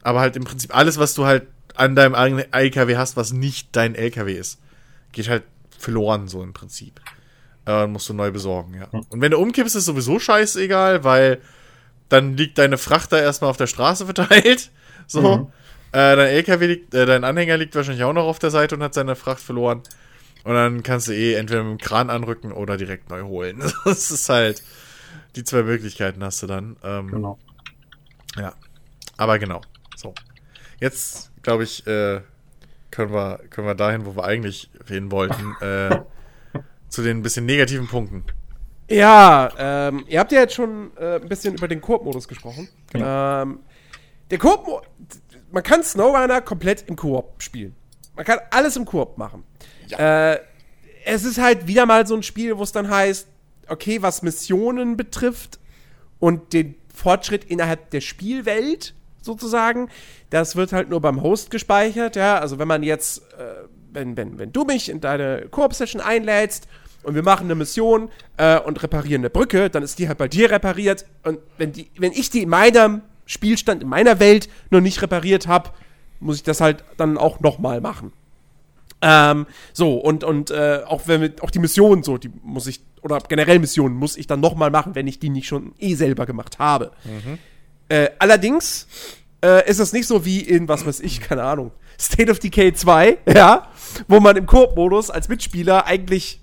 [0.02, 3.70] Aber halt im Prinzip alles, was du halt an deinem eigenen LKW hast, was nicht
[3.72, 4.60] dein LKW ist,
[5.14, 5.44] geht halt
[5.78, 7.00] verloren, so im Prinzip.
[7.66, 8.90] Äh, musst du neu besorgen, ja.
[8.92, 11.40] Und wenn du umkippst, ist sowieso scheißegal, weil
[12.10, 14.70] dann liegt deine Fracht da erstmal auf der Straße verteilt.
[15.08, 15.38] So.
[15.38, 15.48] Mhm.
[15.92, 18.84] Äh, dein LKW liegt, äh, dein Anhänger liegt wahrscheinlich auch noch auf der Seite und
[18.84, 19.82] hat seine Fracht verloren.
[20.44, 23.62] Und dann kannst du eh entweder mit dem Kran anrücken oder direkt neu holen.
[23.86, 24.64] Das ist halt,
[25.36, 26.78] die zwei Möglichkeiten hast du dann.
[26.84, 27.40] Ähm, Genau.
[28.38, 28.54] ja.
[29.18, 29.62] Aber genau.
[29.96, 30.14] So.
[30.80, 32.22] Jetzt, glaube ich, äh,
[32.92, 36.00] können wir, können wir dahin, wo wir eigentlich hin wollten, äh,
[36.88, 38.24] zu den ein bisschen negativen Punkten.
[38.90, 42.68] Ja, ähm, ihr habt ja jetzt schon äh, ein bisschen über den Koop-Modus gesprochen.
[42.96, 43.60] Ähm,
[44.32, 44.88] der Koop,
[45.52, 47.76] man kann SnowRunner komplett im Koop spielen.
[48.16, 49.44] Man kann alles im Koop machen.
[49.98, 50.38] Äh,
[51.06, 53.28] es ist halt wieder mal so ein Spiel, wo es dann heißt,
[53.68, 55.60] okay, was Missionen betrifft
[56.20, 59.90] und den Fortschritt innerhalb der Spielwelt sozusagen,
[60.30, 62.40] das wird halt nur beim Host gespeichert, ja.
[62.40, 66.68] Also wenn man jetzt, äh, wenn, wenn, wenn du mich in deine Koop-Session einlädst
[67.04, 70.28] und wir machen eine Mission äh, und reparieren eine Brücke, dann ist die halt bei
[70.28, 71.06] dir repariert.
[71.24, 75.46] Und wenn, die, wenn ich die in meinem Spielstand, in meiner Welt noch nicht repariert
[75.46, 75.70] habe,
[76.20, 78.12] muss ich das halt dann auch nochmal machen.
[79.04, 82.82] Ähm, so, und, und äh, auch wenn wir, auch die Missionen so, die muss ich,
[83.04, 86.26] oder generell Missionen muss ich dann nochmal machen, wenn ich die nicht schon eh selber
[86.26, 86.92] gemacht habe.
[87.88, 88.88] Äh, allerdings
[89.46, 92.74] äh, ist es nicht so wie in, was weiß ich, keine Ahnung, State of Decay
[92.74, 93.68] 2, ja,
[94.08, 96.42] wo man im Koop-Modus als Mitspieler eigentlich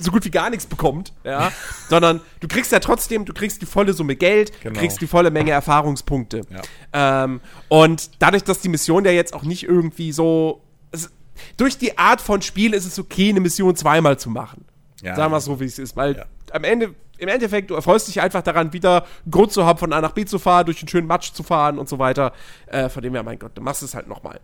[0.00, 1.52] so gut wie gar nichts bekommt, ja,
[1.88, 4.74] sondern du kriegst ja trotzdem, du kriegst die volle Summe Geld, Genau.
[4.74, 6.42] du kriegst die volle Menge Erfahrungspunkte.
[6.50, 7.24] Ja.
[7.24, 11.10] Ähm, und dadurch, dass die Mission ja jetzt auch nicht irgendwie so, es,
[11.56, 14.64] durch die Art von Spiel ist es okay, eine Mission zweimal zu machen.
[15.02, 15.14] Ja.
[15.16, 16.24] Sagen wir es so, wie es ist, weil Ja.
[16.52, 19.92] am Ende, im Endeffekt, du erfreust dich einfach daran, wieder einen Grund zu haben, von
[19.92, 22.32] A nach B zu fahren, durch einen schönen Matsch zu fahren und so weiter.
[22.66, 24.40] Äh, von dem her, mein Gott, du machst es halt nochmal.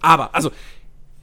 [0.00, 0.50] Aber, also,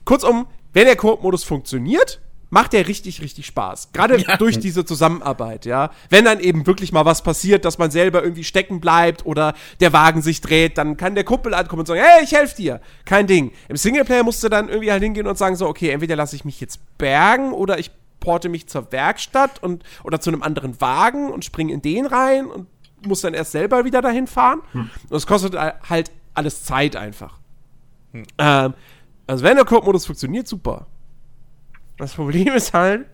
[0.06, 2.20] kurzum, wenn der Koop-Modus funktioniert,
[2.54, 3.94] macht der richtig, richtig Spaß.
[3.94, 5.90] Gerade durch diese Zusammenarbeit, ja.
[6.12, 9.92] Wenn dann eben wirklich mal was passiert, dass man selber irgendwie stecken bleibt oder der
[9.92, 12.80] Wagen sich dreht, dann kann der Kumpel ankommen und sagen, hey, ich helfe dir.
[13.06, 13.54] Kein Ding.
[13.70, 16.46] Im Singleplayer musst du dann irgendwie halt hingehen und sagen so, okay, entweder lasse ich
[16.46, 17.90] mich jetzt bergen oder ich
[18.20, 22.46] porte mich zur Werkstatt und oder zu einem anderen Wagen und springe in den rein
[22.46, 22.68] und
[23.04, 24.62] muss dann erst selber wieder dahin fahren.
[25.10, 27.40] Und es kostet halt alles Zeit einfach.
[28.38, 28.76] Ähm,
[29.26, 30.86] also wenn der Koop-Modus funktioniert, super.
[31.98, 33.06] Das Problem ist halt,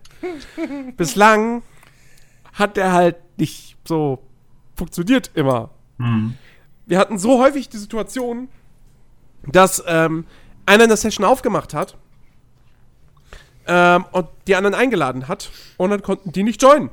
[0.98, 1.64] bislang
[2.54, 4.20] hat der halt nicht so
[4.76, 5.72] funktioniert immer.
[6.86, 8.50] wir hatten so häufig die Situation,
[9.46, 10.26] dass ähm,
[10.66, 11.98] einer eine Session aufgemacht hat
[13.68, 16.90] ähm, und die anderen eingeladen hat und dann konnten die nicht joinen.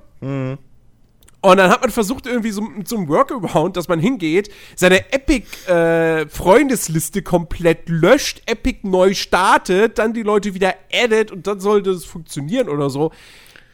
[1.46, 5.12] Und dann hat man versucht, irgendwie so mit so einem Workaround, dass man hingeht, seine
[5.12, 12.04] Epic-Freundesliste komplett löscht, Epic neu startet, dann die Leute wieder addet und dann sollte es
[12.04, 13.12] funktionieren oder so.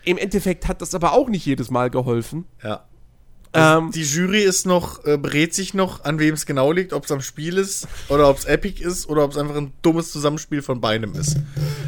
[0.05, 2.44] Im Endeffekt hat das aber auch nicht jedes Mal geholfen.
[2.62, 2.85] Ja.
[3.55, 7.05] Ähm, die Jury ist noch, äh, berät sich noch, an wem es genau liegt, ob
[7.05, 10.11] es am Spiel ist oder ob es Epic ist oder ob es einfach ein dummes
[10.11, 11.37] Zusammenspiel von beidem ist.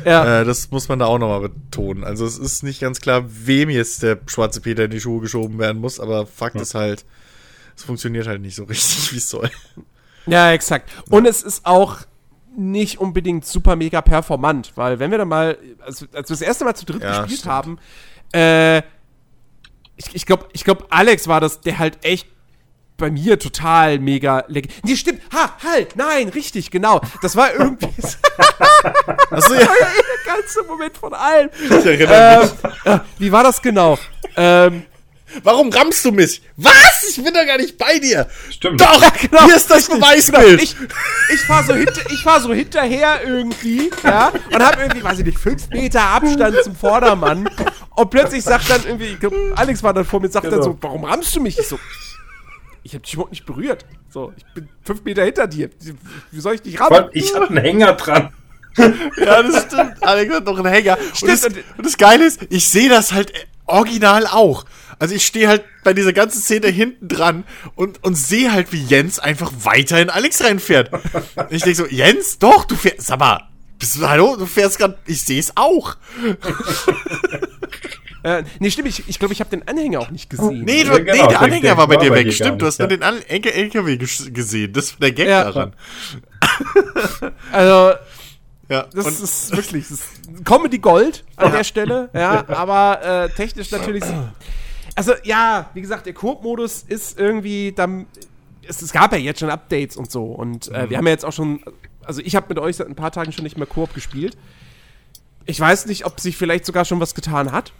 [0.04, 0.40] ja.
[0.40, 2.04] Äh, das muss man da auch nochmal betonen.
[2.04, 5.58] Also es ist nicht ganz klar, wem jetzt der schwarze Peter in die Schuhe geschoben
[5.58, 7.04] werden muss, aber Fakt ist halt,
[7.76, 9.50] es funktioniert halt nicht so richtig, wie es soll.
[10.26, 10.90] Ja, exakt.
[11.08, 11.98] Und es ist auch
[12.56, 16.64] nicht unbedingt super mega performant, weil wenn wir dann mal, also, als wir das erste
[16.64, 17.52] Mal zu dritt Ja, gespielt stimmt.
[17.52, 17.78] haben,
[18.32, 18.82] äh,
[19.96, 22.26] ich, ich glaube, ich glaub, Alex war das, der halt echt
[22.96, 25.20] bei mir total mega leg Nee, stimmt.
[25.32, 27.00] Ha, halt, nein, richtig, genau.
[27.22, 28.18] Das war irgendwie das
[29.30, 29.60] Achso, ja.
[29.60, 31.50] war ja der geilste Moment von allem.
[31.60, 32.50] Ich erinnere mich.
[32.84, 33.98] Ähm, äh, wie war das genau?
[34.36, 34.84] Ähm,
[35.42, 36.42] Warum rammst du mich?
[36.56, 37.04] Was?
[37.08, 38.28] Ich bin doch gar nicht bei dir.
[38.50, 38.80] Stimmt.
[38.80, 39.44] Doch, genau.
[39.46, 40.62] hier ist das Beweisbild.
[40.62, 40.76] Ich,
[41.32, 45.24] ich fahr so, hinter, ich fahr so hinterher irgendwie, ja, und hab irgendwie, weiß ich
[45.24, 47.48] nicht, fünf Meter Abstand zum Vordermann.
[47.96, 50.64] Und plötzlich sagt dann irgendwie, ich glaub, Alex war dann vor mir, sagt dann Genau.
[50.64, 51.58] so, warum rammst du mich?
[51.58, 51.78] Ich so,
[52.82, 53.84] ich hab dich überhaupt nicht berührt.
[54.10, 55.70] So, ich bin fünf Meter hinter dir.
[56.30, 57.08] Wie soll ich dich rammen?
[57.12, 58.32] ich hatte einen Hänger dran.
[58.76, 60.02] Ja, das stimmt.
[60.02, 60.98] Alex hat noch einen Hänger.
[60.98, 63.32] Und das, und- das Geile ist, ich sehe das halt
[63.66, 64.64] original auch.
[64.98, 67.44] Also ich stehe halt bei dieser ganzen Szene hinten dran
[67.76, 70.92] und, und sehe halt, wie Jens einfach weiter in Alex reinfährt.
[70.92, 73.48] Und ich denke so, Jens, doch, du fährst, sag mal,
[73.78, 75.96] bist du, hallo, du fährst gerade, ich sehe es auch.
[78.22, 80.62] Äh, nee, stimmt, ich glaube, ich, glaub, ich habe den Anhänger auch nicht gesehen.
[80.64, 82.66] Nee, du, Ja, genau, nee der Anhänger der war bei dir weg, stimmt, gar du
[82.68, 84.72] hast nicht, nur den An- Enkel- LKW ges- gesehen.
[84.72, 85.44] Das ist der Gag Ja.
[85.44, 85.74] daran.
[87.52, 87.92] Also,
[88.70, 93.28] Ja, Das und, ist wirklich das ist Comedy Gold an der Stelle, ja, aber äh,
[93.28, 94.02] technisch natürlich.
[94.94, 98.06] Also ja, wie gesagt, der Koop-Modus ist irgendwie dann.
[98.66, 101.26] Es, es gab ja jetzt schon Updates und so und äh, wir haben ja jetzt
[101.26, 101.60] auch schon.
[102.06, 104.36] Also ich habe mit euch seit ein paar Tagen schon nicht mehr Koop gespielt.
[105.46, 107.72] Ich weiß nicht, ob sich vielleicht sogar schon was getan hat.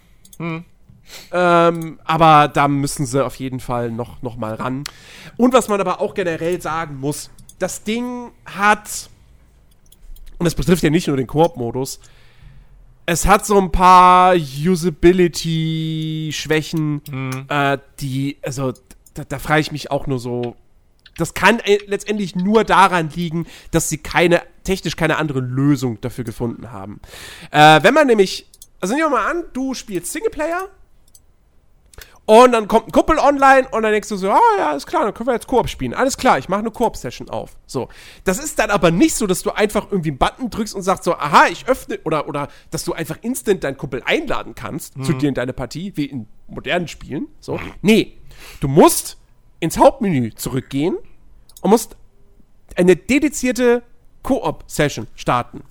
[1.32, 4.84] Ähm, aber da müssen sie auf jeden Fall noch, noch mal ran.
[5.36, 9.09] Und was man aber auch generell sagen muss, das Ding hat
[10.38, 12.01] und das betrifft ja nicht nur den Koop-Modus.
[13.06, 17.01] Es hat so ein paar Usability-Schwächen,
[17.48, 18.72] äh, die, also,
[19.14, 20.56] da, da frage ich mich auch nur so.
[21.16, 26.24] Das kann äh, letztendlich nur daran liegen, dass sie keine, technisch keine andere Lösung dafür
[26.24, 27.00] gefunden haben.
[27.50, 28.48] Äh, wenn man nämlich,
[28.80, 30.68] also nehmen wir mal an, du spielst Singleplayer
[32.26, 35.04] und dann kommt ein Kuppel online und dann denkst du so, ah ja, ist klar,
[35.04, 35.92] dann können wir jetzt Koop spielen.
[35.92, 37.56] Alles klar, ich mache eine Koop-Session auf.
[37.66, 37.88] So.
[38.24, 41.04] Das ist dann aber nicht so, dass du einfach irgendwie einen Button drückst und sagst
[41.04, 45.12] so, aha, ich öffne, oder, oder dass du einfach instant deinen Kuppel einladen kannst zu
[45.12, 47.28] dir in deine Partie, wie in modernen Spielen.
[47.40, 47.60] So.
[47.82, 48.16] Nee.
[48.60, 49.18] Du musst
[49.64, 50.96] ins Hauptmenü zurückgehen
[51.60, 51.96] und musst
[52.76, 53.82] eine dedizierte
[54.22, 55.62] Koop-Session starten.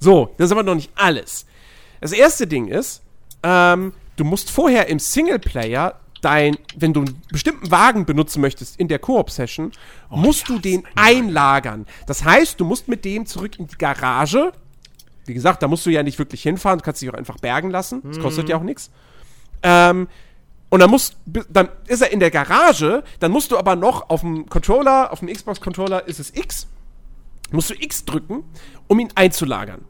[0.00, 1.46] So, das ist aber noch nicht alles.
[2.00, 3.02] Das erste Ding ist,
[3.42, 8.88] ähm, du musst vorher im Singleplayer dein, wenn du einen bestimmten Wagen benutzen möchtest in
[8.88, 9.72] der Koop-Session,
[10.10, 11.86] musst du den einlagern.
[12.06, 14.52] Das heißt, du musst mit dem zurück in die Garage.
[15.26, 17.70] Wie gesagt, da musst du ja nicht wirklich hinfahren, du kannst dich auch einfach bergen
[17.70, 18.02] lassen.
[18.04, 18.90] Das kostet ja auch nichts.
[19.62, 20.08] Ähm,
[20.70, 21.16] und dann musst,
[21.48, 25.20] dann ist er in der Garage, dann musst du aber noch auf dem Controller, auf
[25.20, 26.66] dem Xbox-Controller ist es X,
[27.50, 28.44] musst du X drücken,
[28.86, 29.84] um ihn einzulagern.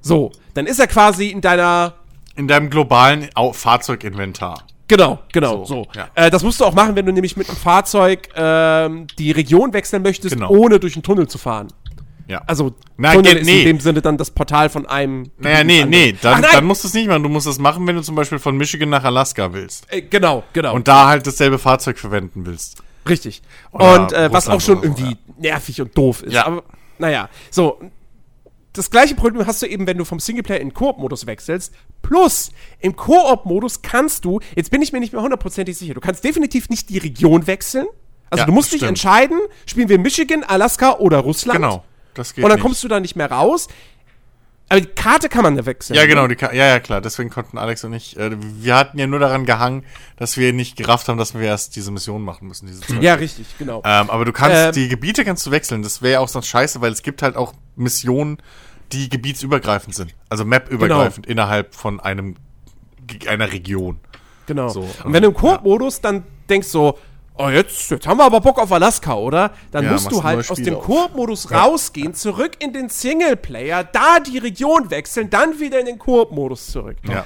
[0.00, 1.94] So, dann ist er quasi in deiner
[2.34, 4.66] in deinem globalen Fahrzeuginventar.
[4.88, 5.84] Genau, genau, so.
[5.84, 6.08] So, ja.
[6.14, 9.72] Äh, das musst du auch machen, wenn du nämlich mit einem Fahrzeug ähm, die Region
[9.72, 10.50] wechseln möchtest, Genau.
[10.50, 11.68] ohne durch einen Tunnel zu fahren.
[12.28, 12.42] Ja.
[12.46, 13.60] Also, Nein, Tunnel geht- nee.
[13.60, 15.30] in dem Sinne dann das Portal von einem.
[15.38, 17.22] Naja, nee, nee, dann, dann musst du es nicht machen.
[17.22, 19.86] Du musst es machen, wenn du zum Beispiel von Michigan nach Alaska willst.
[19.92, 20.74] Äh, genau, genau.
[20.74, 22.82] Und da halt dasselbe Fahrzeug verwenden willst.
[23.08, 23.42] Richtig.
[23.72, 26.32] Oder und äh, was auch schon so, irgendwie nervig und doof ist.
[26.32, 26.46] Ja.
[26.46, 26.62] Aber
[26.98, 27.80] naja, so.
[28.74, 31.74] Das gleiche Problem hast du eben, wenn du vom Singleplayer in Koop-Modus wechselst.
[32.00, 36.24] Plus, im Koop-Modus kannst du, jetzt bin ich mir nicht mehr hundertprozentig sicher, du kannst
[36.24, 37.86] definitiv nicht die Region wechseln.
[38.30, 38.88] Also Ja, du musst dich stimmt.
[38.92, 41.58] entscheiden, spielen wir Michigan, Alaska oder Russland.
[41.58, 41.84] Genau.
[42.14, 42.62] Das geht Und dann nicht.
[42.64, 43.68] kommst du da nicht mehr raus.
[44.68, 45.96] Aber die Karte kann man da wechseln.
[45.96, 47.02] Ja, genau, die, Ka- ja, ja, klar.
[47.02, 49.84] Deswegen konnten Alex und ich, äh, wir hatten ja nur daran gehangen,
[50.16, 52.66] dass wir nicht gerafft haben, dass wir erst diese Mission machen müssen.
[52.66, 52.82] Diese.
[53.02, 53.82] Ja, richtig, genau.
[53.84, 55.82] Ähm, aber du kannst, Ähm, die Gebiete kannst du wechseln.
[55.82, 58.38] Das wäre ja auch sonst scheiße, weil es gibt halt auch Missionen,
[58.92, 60.14] die gebietsübergreifend sind.
[60.30, 62.36] Also Map-übergreifend innerhalb von einem,
[63.28, 64.00] einer Region.
[64.46, 64.68] Genau.
[64.70, 66.98] So, und wenn du im ähm, Koop-Modus dann denkst so,
[67.42, 69.50] oh, jetzt, jetzt haben wir aber Bock auf Alaska, oder?
[69.70, 70.78] Dann Ja, musst du halt aus dem.
[70.78, 76.68] Koop-Modus rausgehen, zurück in den Singleplayer, da die Region wechseln, dann wieder in den Koop-Modus
[76.68, 76.96] zurück.
[77.08, 77.24] Ja.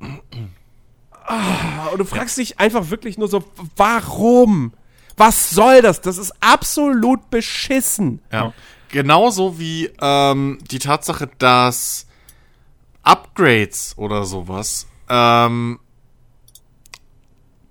[0.00, 3.44] Und du fragst dich einfach wirklich nur so,
[3.76, 4.72] warum?
[5.16, 6.00] Was soll das?
[6.00, 8.20] Das ist absolut beschissen.
[8.32, 8.52] Ja.
[8.90, 12.06] Genauso wie ähm, die Tatsache, dass
[13.02, 15.80] Upgrades oder sowas, ähm,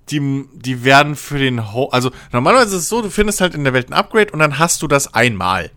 [0.10, 3.64] die, die werden für den Ho also normalerweise ist es so, du findest halt in
[3.64, 5.72] der Welt ein Upgrade und dann hast du das einmal.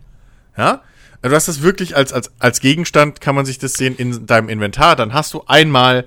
[0.57, 0.81] Ja?
[1.21, 4.49] Du hast das wirklich als, als, als Gegenstand, kann man sich das sehen, in deinem
[4.49, 6.05] Inventar, dann hast du einmal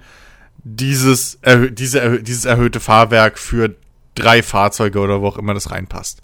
[0.65, 3.77] dieses, erhö diese, erhö dieses erhöhte Fahrwerk für
[4.15, 6.21] drei Fahrzeuge oder wo auch immer das reinpasst.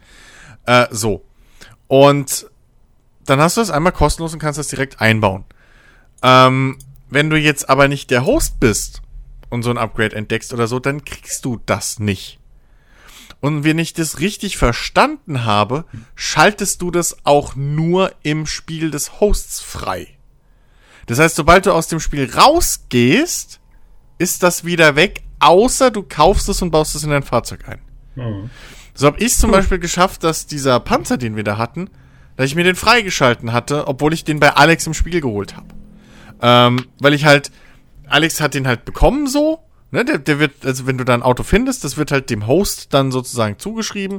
[0.66, 1.24] Äh, so.
[1.86, 2.46] Und
[3.26, 5.44] dann hast du das einmal kostenlos und kannst das direkt einbauen.
[6.22, 6.78] Ähm,
[7.10, 9.02] wenn du jetzt aber nicht der Host bist
[9.50, 12.38] und so ein Upgrade entdeckst oder so, dann kriegst du das nicht.
[13.40, 19.20] Und wenn ich das richtig verstanden habe, schaltest du das auch nur im Spiel des
[19.20, 20.08] Hosts frei.
[21.06, 23.60] Das heißt, sobald du aus dem Spiel rausgehst,
[24.18, 27.80] ist das wieder weg, außer du kaufst es und baust es in dein Fahrzeug ein.
[28.14, 28.50] Mhm.
[28.94, 31.88] So habe ich zum Beispiel geschafft, dass dieser Panzer, den wir da hatten,
[32.36, 35.68] dass ich mir den freigeschalten hatte, obwohl ich den bei Alex im Spiel geholt habe.
[36.42, 37.50] Ähm, weil ich halt,
[38.10, 39.60] Alex hat den halt bekommen so,
[39.90, 42.46] ne, der, der wird, also wenn du da ein Auto findest, das wird halt dem
[42.46, 44.18] Host dann sozusagen zugeschrieben.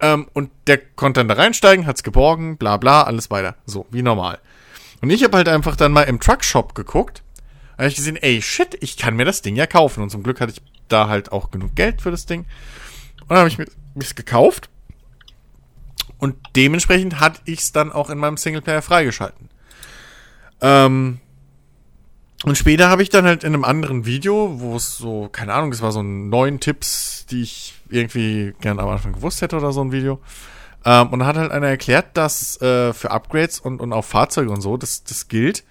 [0.00, 3.56] Ähm, und der konnte dann da reinsteigen, hat's geborgen, bla bla, alles weiter.
[3.66, 4.38] So, wie normal.
[5.00, 7.22] Und ich habe halt einfach dann mal im Truckshop geguckt.
[7.76, 10.02] Da habe ich gesehen, ey, shit, ich kann mir das Ding ja kaufen.
[10.02, 12.46] Und zum Glück hatte ich da halt auch genug Geld für das Ding.
[13.22, 14.70] Und dann habe ich mir es gekauft.
[16.18, 19.50] Und dementsprechend hatte ich es dann auch in meinem Singleplayer freigeschalten.
[20.60, 21.20] Ähm,
[22.44, 25.72] und später habe ich dann halt in einem anderen Video, wo es so, keine Ahnung,
[25.72, 29.82] es war so neun Tipps, die ich irgendwie gern am Anfang gewusst hätte oder so
[29.82, 30.20] ein Video.
[30.84, 34.50] Ähm, und da hat halt einer erklärt, dass äh, für Upgrades und, und auch Fahrzeuge
[34.50, 35.64] und so, das, das gilt.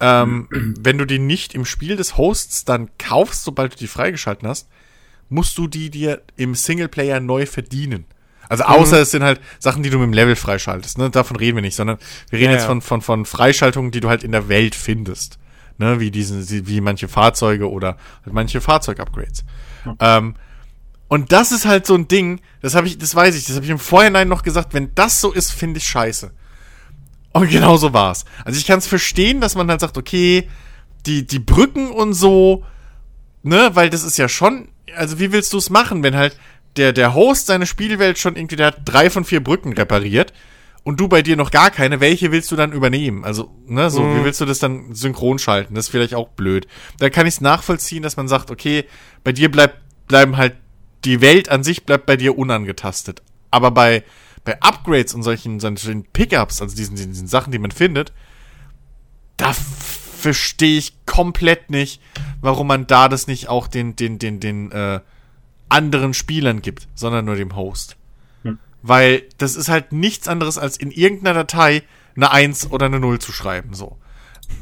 [0.00, 0.48] Ähm,
[0.80, 4.68] wenn du die nicht im Spiel des Hosts dann kaufst, sobald du die freigeschalten hast,
[5.28, 8.06] musst du die dir im Singleplayer neu verdienen.
[8.48, 10.98] Also außer es sind halt Sachen, die du mit dem Level freischaltest.
[10.98, 11.10] Ne?
[11.10, 11.98] Davon reden wir nicht, sondern
[12.30, 12.68] wir reden Ja, jetzt ja.
[12.68, 15.38] von, von, von Freischaltungen, die du halt in der Welt findest.
[15.78, 16.00] Ne?
[16.00, 19.44] Wie diese, wie manche Fahrzeuge oder halt manche Fahrzeugupgrades.
[20.00, 20.34] Ähm,
[21.08, 23.64] und das ist halt so ein Ding, das habe ich, das weiß ich, das habe
[23.64, 26.32] ich im Vorhinein noch gesagt, wenn das so ist, finde ich scheiße.
[27.32, 28.24] Und genau so war's.
[28.44, 30.48] Also ich kann es verstehen, dass man halt sagt, okay,
[31.04, 32.64] die, die Brücken und so,
[33.42, 36.36] ne, weil das ist ja schon, also wie willst du es machen, wenn halt
[36.76, 40.32] der, der Host seine Spielwelt schon irgendwie, der hat drei von vier Brücken repariert
[40.86, 43.24] und du bei dir noch gar keine, welche willst du dann übernehmen?
[43.24, 45.74] Also, ne, so, wie willst du das dann synchron schalten?
[45.74, 46.68] Das ist vielleicht auch blöd.
[47.00, 48.84] Da kann ich es nachvollziehen, dass man sagt, okay,
[49.24, 50.54] bei dir bleibt, bleiben halt,
[51.04, 53.20] die Welt an sich bleibt bei dir unangetastet.
[53.50, 54.04] Aber bei,
[54.44, 58.12] bei Upgrades und solchen, solchen Pickups, also diesen, diesen, Sachen, die man findet,
[59.38, 62.00] da verstehe ich komplett nicht,
[62.40, 65.00] warum man da das nicht auch den, den, den, den äh,
[65.68, 67.96] anderen Spielern gibt, sondern nur dem Host.
[68.88, 71.82] Weil das ist halt nichts anderes, als in irgendeiner Datei
[72.14, 73.74] eine 1 oder eine 0 zu schreiben.
[73.74, 73.98] So.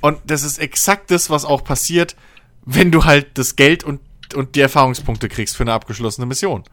[0.01, 2.16] Und das ist exakt das, was auch passiert,
[2.64, 4.01] wenn du halt das Geld und,
[4.34, 6.64] und die Erfahrungspunkte kriegst für eine abgeschlossene Mission.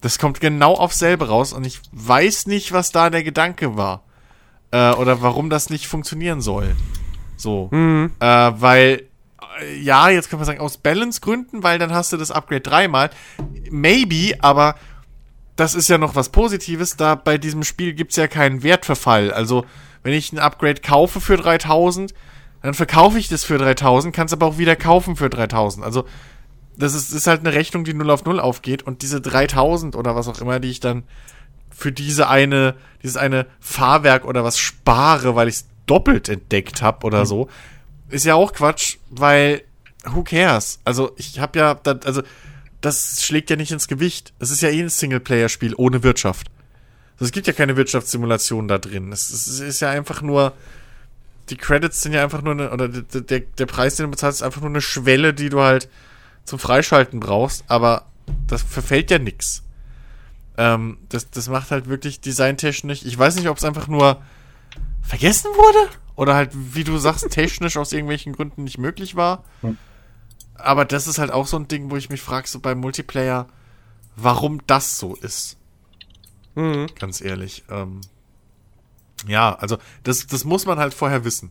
[0.00, 4.02] Das kommt genau aufs selbe raus und ich weiß nicht, was da der Gedanke war.
[4.70, 6.74] Äh, oder warum das nicht funktionieren soll.
[7.36, 7.68] So.
[7.70, 8.12] Mhm.
[8.20, 9.08] Äh, weil,
[9.60, 13.10] äh, ja, jetzt kann man sagen, aus Balance-Gründen, weil dann hast du das Upgrade dreimal.
[13.70, 14.76] Maybe, aber
[15.60, 19.30] das ist ja noch was Positives, da bei diesem Spiel gibt's ja keinen Wertverfall.
[19.30, 19.66] Also,
[20.02, 22.14] wenn ich ein Upgrade kaufe für 3000,
[22.62, 25.84] dann verkaufe ich das für 3000, kann's aber auch wieder kaufen für 3000.
[25.84, 26.06] Also,
[26.78, 30.16] das ist, ist halt eine Rechnung, die 0 auf 0 aufgeht und diese 3000 oder
[30.16, 31.02] was auch immer, die ich dann
[31.70, 37.06] für diese eine, dieses eine Fahrwerk oder was spare, weil ich es doppelt entdeckt habe
[37.06, 37.50] oder so,
[38.08, 39.62] ist ja auch Quatsch, weil
[40.04, 40.80] who cares?
[40.86, 42.22] Also ich habe ja, also
[42.80, 44.32] das schlägt ja nicht ins Gewicht.
[44.38, 46.50] Es ist ja eh ein Singleplayer-Spiel ohne Wirtschaft.
[47.14, 49.12] Also, es gibt ja keine Wirtschaftssimulation da drin.
[49.12, 50.54] Es, ist ja einfach nur,
[51.50, 54.42] die Credits sind ja einfach nur eine, oder der, der, Preis, den du bezahlst, ist
[54.42, 55.88] einfach nur eine Schwelle, die du halt
[56.44, 58.06] zum Freischalten brauchst, aber
[58.46, 59.62] das verfällt ja nix.
[60.56, 63.04] Ähm, das, das macht halt wirklich designtechnisch.
[63.04, 64.22] Ich weiß nicht, ob es einfach nur
[65.02, 69.44] vergessen wurde oder halt, wie du sagst, technisch aus irgendwelchen Gründen nicht möglich war.
[69.62, 69.76] Hm.
[70.64, 73.46] Aber das ist halt auch so ein Ding, wo ich mich frage, so beim Multiplayer,
[74.16, 75.56] warum das so ist.
[76.54, 76.86] Mhm.
[76.98, 77.64] Ganz ehrlich.
[77.70, 78.00] Ähm,
[79.26, 81.50] ja, also das, das muss man halt vorher wissen.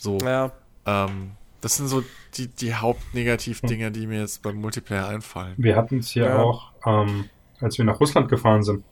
[0.00, 0.18] So.
[0.18, 0.52] Ja.
[0.86, 2.02] Ähm, das sind so
[2.36, 5.54] die, die Hauptnegativdinger, die mir jetzt beim Multiplayer einfallen.
[5.58, 6.38] Wir hatten es hier Ja.
[6.38, 7.28] auch, ähm,
[7.60, 8.82] als wir nach Russland gefahren sind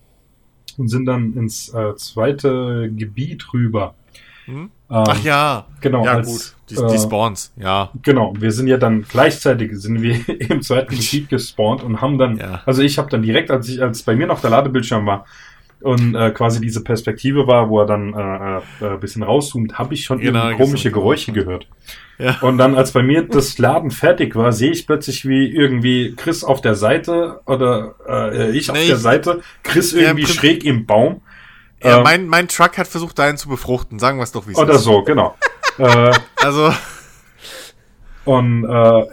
[0.77, 3.95] und sind dann ins äh, zweite Gebiet rüber.
[4.45, 4.57] Hm?
[4.65, 5.67] Ähm, Ach ja.
[5.81, 6.57] genau, Ja, als, gut.
[6.71, 7.91] Die, äh, die Spawns, ja.
[8.03, 10.19] Genau, wir sind ja dann gleichzeitig sind wir
[10.51, 12.63] im zweiten Gebiet gespawnt und haben dann, Ja.
[12.67, 15.25] also ich habe dann direkt, als ich, als bei mir noch der Ladebildschirm war
[15.81, 19.95] und äh, quasi diese Perspektive war, wo er dann äh, äh, ein bisschen rauszoomt, habe
[19.95, 20.91] ich schon Genau, irgendwie komische.
[20.91, 21.69] Geräusche gehört.
[22.19, 22.37] Ja.
[22.41, 26.43] Und dann, als bei mir das Laden fertig war, sehe ich plötzlich, wie irgendwie Chris
[26.43, 30.27] auf der Seite oder äh, ich auf Nee, der ich- Seite, Chris Ja, im irgendwie
[30.27, 31.21] schräg im Baum.
[31.81, 34.01] ja ähm, mein, mein Truck hat versucht, deinen zu befruchten.
[34.01, 34.83] Sagen wir es doch, wie es oder ist.
[34.83, 35.37] so, genau.
[35.79, 36.73] äh, Also,
[38.25, 38.69] Und äh,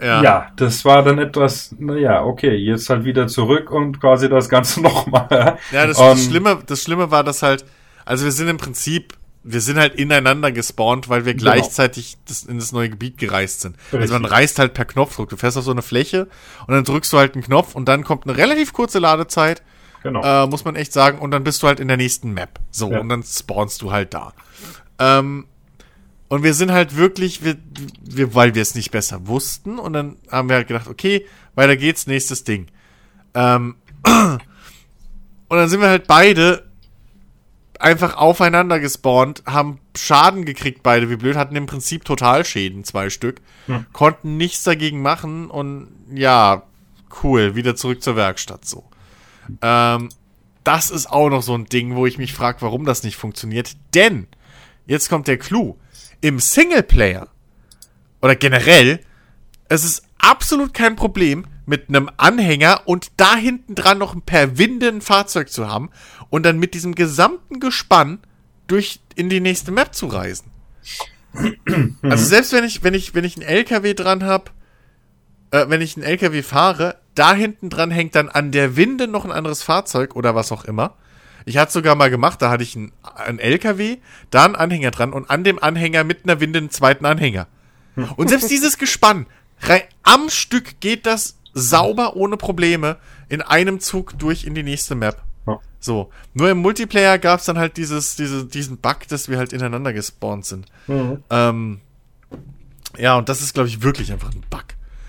[0.06, 0.22] Ja.
[0.22, 0.52] ja.
[0.56, 5.58] das war dann etwas, naja, okay, jetzt halt wieder zurück und quasi das Ganze nochmal.
[5.72, 7.64] ja, das, das, Schlimme, das Schlimme war, dass halt,
[8.04, 11.44] also wir sind im Prinzip, wir sind halt ineinander gespawnt, weil wir Genau.
[11.52, 13.76] gleichzeitig das, in das neue Gebiet gereist sind.
[13.92, 14.38] Also man Richtig.
[14.38, 15.28] reist halt per Knopfdruck.
[15.30, 16.26] Du fährst auf so eine Fläche
[16.66, 19.62] und dann drückst du halt einen Knopf und dann kommt eine relativ kurze Ladezeit,
[20.02, 20.22] Genau.
[20.22, 22.58] äh, muss man echt sagen, und dann bist du halt in der nächsten Map.
[22.70, 23.00] So, Ja.
[23.00, 24.34] und dann spawnst du halt da.
[24.98, 25.46] Ähm,
[26.28, 27.56] und wir sind halt wirklich, wir,
[28.02, 31.76] wir, weil wir es nicht besser wussten, und dann haben wir halt gedacht, okay, weiter
[31.76, 32.66] geht's, nächstes Ding.
[33.34, 34.40] Ähm, und
[35.48, 36.66] dann sind wir halt beide
[37.78, 43.40] einfach aufeinander gespawnt, haben Schaden gekriegt, beide, wie blöd, hatten im Prinzip Totalschäden, zwei Stück,
[43.66, 43.86] Hm.
[43.92, 46.62] konnten nichts dagegen machen und ja,
[47.22, 48.84] cool, wieder zurück zur Werkstatt so.
[49.62, 50.08] Ähm,
[50.64, 53.76] das ist auch noch so ein Ding, wo ich mich frage, warum das nicht funktioniert.
[53.94, 54.26] Denn,
[54.86, 55.76] jetzt kommt der Clou,
[56.20, 57.28] im Singleplayer
[58.22, 59.00] oder generell,
[59.68, 64.56] es ist absolut kein Problem, mit einem Anhänger und da hinten dran noch ein per
[64.56, 65.90] Winde ein Fahrzeug zu haben
[66.30, 68.20] und dann mit diesem gesamten Gespann
[68.68, 70.50] durch in die nächste Map zu reisen.
[72.02, 74.52] Also selbst wenn ich, wenn ich, wenn ich einen LKW dran habe,
[75.50, 79.26] äh, wenn ich einen LKW fahre, da hinten dran hängt dann an der Winde noch
[79.26, 80.96] ein anderes Fahrzeug oder was auch immer.
[81.46, 83.96] Ich hatte sogar mal gemacht, da hatte ich einen, einen LKW,
[84.30, 87.46] da einen Anhänger dran und an dem Anhänger mit einer Winde einen zweiten Anhänger.
[88.16, 89.24] Und selbst dieses Gespann,
[89.62, 92.96] rei- am Stück geht das sauber ohne Probleme
[93.30, 95.22] in einem Zug durch in die nächste Map.
[95.46, 95.58] Ja.
[95.80, 96.10] So.
[96.34, 99.92] Nur im Multiplayer gab es dann halt dieses, diese, diesen Bug, dass wir halt ineinander
[99.94, 100.66] gespawnt sind.
[100.88, 101.22] Mhm.
[101.30, 101.80] Ähm,
[102.98, 104.64] ja, und das ist, glaube ich, wirklich einfach ein Bug.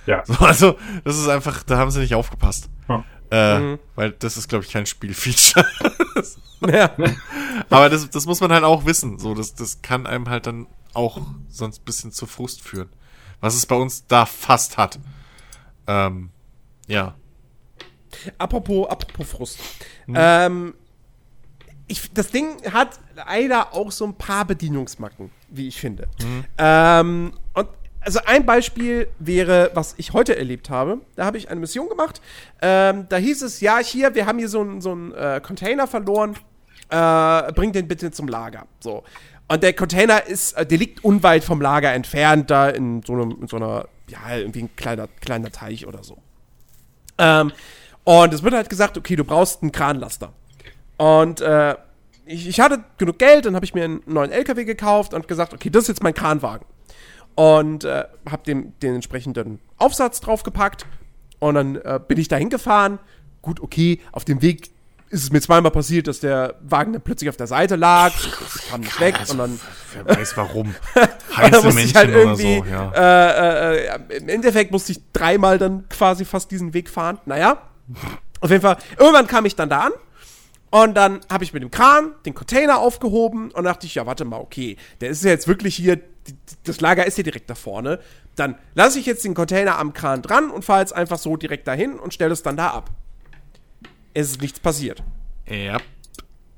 [0.06, 0.24] Ja.
[0.26, 2.70] So, Also, das ist einfach, da haben sie nicht aufgepasst.
[2.88, 3.04] Ja.
[3.32, 3.80] Äh, Mhm.
[3.96, 5.66] Weil das ist, glaube ich, kein Spielfeature.
[6.62, 6.90] Ja.
[7.70, 9.20] Aber das, das muss man halt auch wissen.
[9.20, 12.90] So, das, das kann einem halt dann auch sonst ein bisschen zu Frust führen.
[13.42, 14.98] Was es bei uns da fast hat.
[15.86, 16.32] Ähm,
[16.88, 17.14] ja.
[18.40, 19.60] Apropos, apropos Frust.
[20.12, 20.74] Ähm,
[21.88, 26.08] ich, das Ding hat leider auch so ein paar Bedienungsmacken, wie ich finde.
[26.58, 27.68] Ähm, und
[28.08, 31.02] also ein Beispiel wäre, was ich heute erlebt habe.
[31.18, 32.22] Da habe ich eine Mission gemacht.
[32.62, 36.38] Ähm, da hieß es, ja, hier, wir haben hier so einen so äh, Container verloren.
[36.88, 38.66] Äh, bring den bitte zum Lager.
[38.80, 39.04] So.
[39.50, 43.40] Und der Container ist, äh, der liegt unweit vom Lager entfernt, da in so, einem,
[43.42, 46.18] in so einer, ja, irgendwie ein kleiner, kleiner Teich oder so.
[47.18, 47.52] Ähm,
[48.06, 50.32] und es wird halt gesagt, okay, du brauchst einen Kranlaster.
[50.96, 51.76] Und äh,
[52.26, 55.54] ich, ich hatte genug Geld, dann habe ich mir einen neuen LKW gekauft und gesagt,
[55.54, 56.66] okay, das ist jetzt mein Kranwagen.
[57.38, 60.86] Und äh, habe dem den entsprechenden Aufsatz draufgepackt.
[61.40, 63.00] Und dann äh, bin ich dahin gefahren.
[63.42, 64.72] Gut, okay, auf dem Weg
[65.10, 68.12] ist es mir zweimal passiert, dass der Wagen dann plötzlich auf der Seite lag.
[68.18, 69.16] Ich kam nicht weg.
[69.30, 69.60] Und dann
[69.94, 70.76] Wer weiß warum.
[70.96, 71.08] da
[71.38, 72.92] Heiße musste ich halt oder irgendwie, so, ja.
[72.94, 77.20] äh, äh, äh, im Endeffekt musste ich dreimal dann quasi fast diesen Weg fahren.
[77.26, 77.62] Naja,
[78.42, 79.92] auf jeden Fall, irgendwann kam ich dann da an
[80.70, 84.26] und dann habe ich mit dem Kran den Container aufgehoben und dachte ich, ja, warte
[84.26, 86.00] mal, okay, der ist ja jetzt wirklich hier,
[86.64, 88.00] das Lager ist hier direkt da vorne.
[88.36, 91.68] Dann lasse ich jetzt den Container am Kran dran und fahre jetzt einfach so direkt
[91.68, 92.92] dahin und stelle es dann da ab.
[94.14, 95.04] Es ist nichts passiert.
[95.48, 95.78] Ja.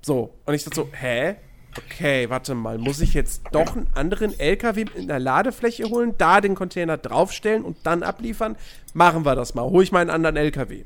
[0.02, 1.36] So, und ich dachte so, hä?
[1.78, 6.42] Okay, warte mal, muss ich jetzt doch einen anderen LKW in der Ladefläche holen, da
[6.42, 8.56] den Container draufstellen und dann abliefern?
[8.94, 9.64] Machen wir das mal.
[9.64, 10.86] Hol ich meinen anderen LKW.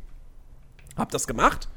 [0.98, 1.70] Hab das gemacht.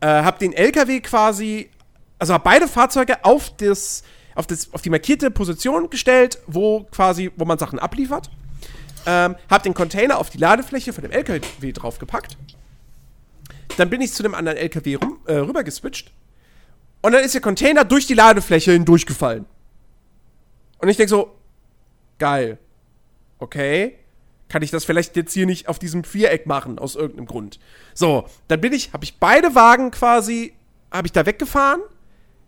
[0.00, 1.70] Äh, hab den LKW quasi,
[2.18, 4.04] also hab beide Fahrzeuge auf das,
[4.34, 8.30] auf das, auf die markierte Position gestellt, wo quasi, wo man Sachen abliefert.
[9.06, 12.36] Ähm, hab den Container auf die Ladefläche von dem LKW draufgepackt.
[13.76, 16.12] Dann bin ich zu dem anderen LKW rum, äh, rüber geswitcht.
[17.02, 19.46] Und dann ist der Container durch die Ladefläche hindurchgefallen.
[20.78, 21.34] Und ich denke so,
[22.18, 22.58] geil.
[23.38, 23.96] Okay.
[24.48, 27.60] Kann ich das vielleicht jetzt hier nicht auf diesem Viereck machen, aus irgendeinem Grund.
[27.94, 30.54] So, dann bin ich, habe ich beide Wagen quasi,
[30.90, 31.80] habe ich da weggefahren,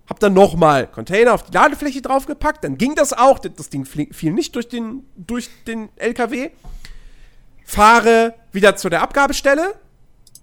[0.08, 4.32] habe dann nochmal Container auf die Ladefläche draufgepackt, dann ging das auch, das Ding fiel
[4.32, 6.50] nicht durch den, durch den LKW.
[7.64, 9.74] Fahre wieder zu der Abgabestelle,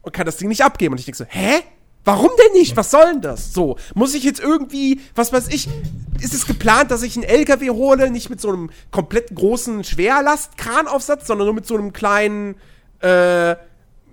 [0.01, 0.93] und kann das Ding nicht abgeben.
[0.93, 1.61] Und ich denke so, hä?
[2.05, 2.77] Warum denn nicht?
[2.77, 3.53] Was soll denn das?
[3.53, 5.67] So, muss ich jetzt irgendwie, was weiß ich,
[6.21, 11.27] ist es geplant, dass ich einen LKW hole, nicht mit so einem komplett großen Schwerlastkranaufsatz,
[11.27, 12.55] sondern nur mit so einem kleinen,
[13.01, 13.51] äh,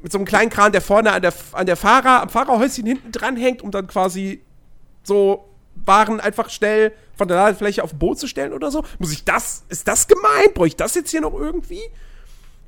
[0.02, 3.12] mit so einem kleinen Kran, der vorne an der, an der Fahrer, am Fahrerhäuschen hinten
[3.12, 4.42] dran hängt, um dann quasi
[5.06, 5.48] so
[5.84, 8.82] Waren einfach schnell von der Ladefläche auf Boot zu stellen oder so?
[8.98, 10.54] Muss ich das, ist das gemeint?
[10.54, 11.82] Brauche ich das jetzt hier noch irgendwie?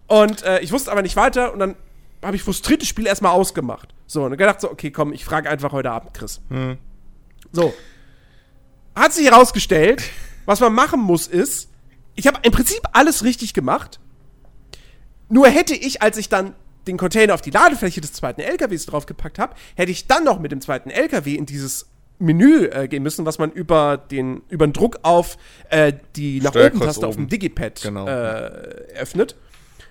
[0.06, 1.74] Und äh, ich wusste aber nicht weiter und dann
[2.23, 3.94] habe ich frustriert das Spiel erstmal ausgemacht.
[4.06, 6.40] So, und gedacht so, okay, komm, ich frage einfach heute Abend Chris.
[6.48, 6.78] Hm.
[7.52, 7.73] So.
[8.94, 10.02] Hat sich herausgestellt,
[10.44, 11.70] was man machen muss, ist,
[12.15, 14.01] ich habe im Prinzip alles richtig gemacht.
[15.28, 16.55] Nur hätte ich, als ich dann
[16.86, 20.52] den Container auf die Ladefläche des zweiten LKWs draufgepackt habe, hätte ich dann noch mit
[20.52, 21.86] dem zweiten LKW in dieses
[22.18, 25.36] Menü äh, gehen müssen, was man über den, über den Druck auf
[25.70, 28.06] äh, die nach oben Taste auf dem Digipad genau.
[28.06, 28.50] äh,
[28.98, 29.36] öffnet.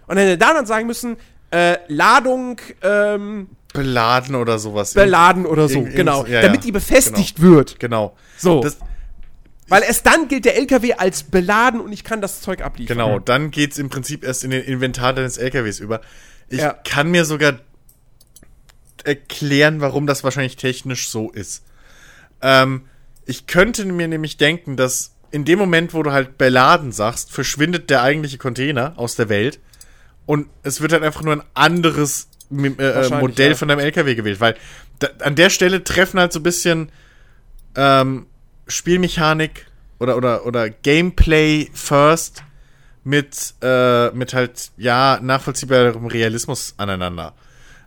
[0.07, 1.17] Und dann hätte da dann sagen müssen,
[1.51, 4.93] äh, Ladung ähm, beladen oder sowas.
[4.93, 6.25] Beladen oder so, genau.
[6.25, 7.51] Ja, damit die befestigt genau.
[7.51, 7.79] wird.
[7.79, 8.17] Genau.
[8.37, 8.61] So.
[8.61, 8.77] Das,
[9.69, 12.97] weil erst dann gilt der LKW als beladen und ich kann das Zeug abliefern.
[12.97, 16.01] Genau, dann geht es im Prinzip erst in den Inventar deines LKWs über.
[16.49, 16.73] Ich ja.
[16.73, 17.59] kann mir sogar
[19.03, 21.63] erklären, warum das wahrscheinlich technisch so ist.
[22.41, 22.85] Ähm,
[23.25, 27.89] ich könnte mir nämlich denken, dass in dem Moment, wo du halt beladen sagst, verschwindet
[27.89, 29.59] der eigentliche Container aus der Welt
[30.25, 33.55] und es wird halt einfach nur ein anderes äh, äh Modell ja.
[33.55, 34.55] von deinem LKW gewählt, weil
[34.99, 36.91] da, an der Stelle treffen halt so ein bisschen
[37.75, 38.27] ähm,
[38.67, 39.65] Spielmechanik
[39.99, 42.43] oder, oder, oder Gameplay first
[43.03, 47.33] mit, äh, mit halt, ja, nachvollziehbarem Realismus aneinander.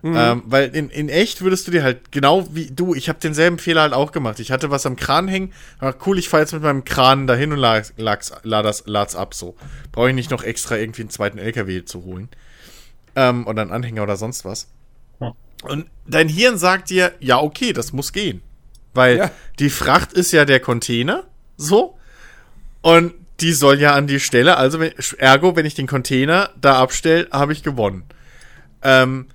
[0.01, 0.15] Mhm.
[0.17, 3.59] Ähm, weil in, in echt würdest du dir halt, genau wie du, ich habe denselben
[3.59, 4.39] Fehler halt auch gemacht.
[4.39, 7.51] Ich hatte was am Kran hängen, aber cool, ich fahre jetzt mit meinem Kran dahin
[7.51, 9.55] und lad's, lad's, lad's, lad's ab so.
[9.91, 12.29] Brauche ich nicht noch extra irgendwie einen zweiten LKW zu holen.
[13.15, 14.69] Ähm, oder einen Anhänger oder sonst was.
[15.19, 15.33] Ja.
[15.63, 18.41] Und dein Hirn sagt dir, ja, okay, das muss gehen.
[18.93, 19.31] Weil ja.
[19.59, 21.25] die Fracht ist ja der Container,
[21.57, 21.97] so.
[22.81, 24.81] Und die soll ja an die Stelle, also
[25.17, 28.03] ergo, wenn ich den Container da abstelle, habe ich gewonnen.
[28.83, 29.27] Ähm,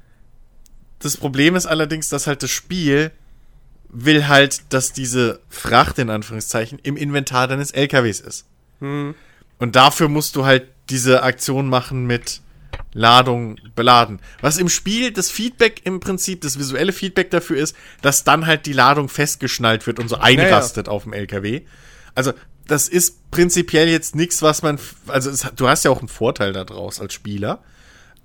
[1.06, 3.10] das Problem ist allerdings, dass halt das Spiel
[3.88, 8.46] will halt, dass diese Fracht in Anführungszeichen im Inventar deines LKWs ist.
[8.80, 9.14] Hm.
[9.58, 12.40] Und dafür musst du halt diese Aktion machen mit
[12.92, 14.20] Ladung beladen.
[14.40, 18.66] Was im Spiel das Feedback im Prinzip, das visuelle Feedback dafür ist, dass dann halt
[18.66, 20.96] die Ladung festgeschnallt wird und so einrastet naja.
[20.96, 21.62] auf dem LKW.
[22.14, 22.32] Also,
[22.66, 26.52] das ist prinzipiell jetzt nichts, was man, also es, du hast ja auch einen Vorteil
[26.52, 27.62] daraus als Spieler.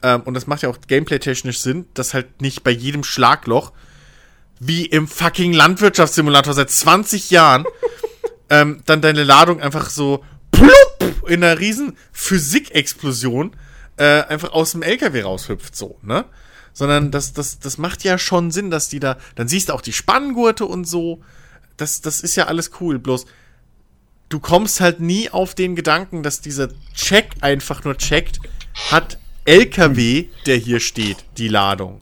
[0.04, 3.72] Ähm, und das macht ja auch gameplay-technisch Sinn, dass halt nicht bei jedem Schlagloch,
[4.60, 7.66] wie im fucking Landwirtschaftssimulator seit 20 Jahren,
[8.50, 13.56] ähm, dann deine Ladung einfach so plupp in einer riesen Physikexplosion
[13.98, 16.26] äh, einfach aus dem LKW raushüpft, so, ne?
[16.74, 19.82] Sondern das, das, das macht ja schon Sinn, dass die da, dann siehst du auch
[19.82, 21.22] die Spanngurte und so.
[21.76, 22.98] Das, das ist ja alles cool.
[22.98, 23.26] Bloß,
[24.30, 28.40] du kommst halt nie auf den Gedanken, dass dieser Check einfach nur checkt,
[28.90, 32.02] hat LKW, der hier steht, die Ladung.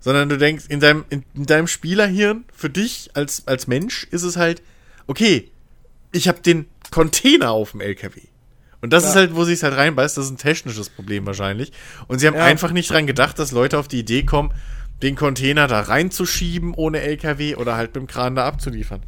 [0.00, 4.22] Sondern du denkst, in deinem, in, in deinem Spielerhirn, für dich als, als Mensch, ist
[4.22, 4.62] es halt,
[5.06, 5.50] okay,
[6.12, 8.20] ich habe den Container auf dem LKW.
[8.80, 9.10] Und das ja.
[9.10, 11.72] ist halt, wo sie es halt reinbeißt, das ist ein technisches Problem wahrscheinlich.
[12.06, 12.44] Und sie haben ja.
[12.44, 14.52] einfach nicht dran gedacht, dass Leute auf die Idee kommen,
[15.02, 19.02] den Container da reinzuschieben ohne LKW oder halt mit dem Kran da abzuliefern.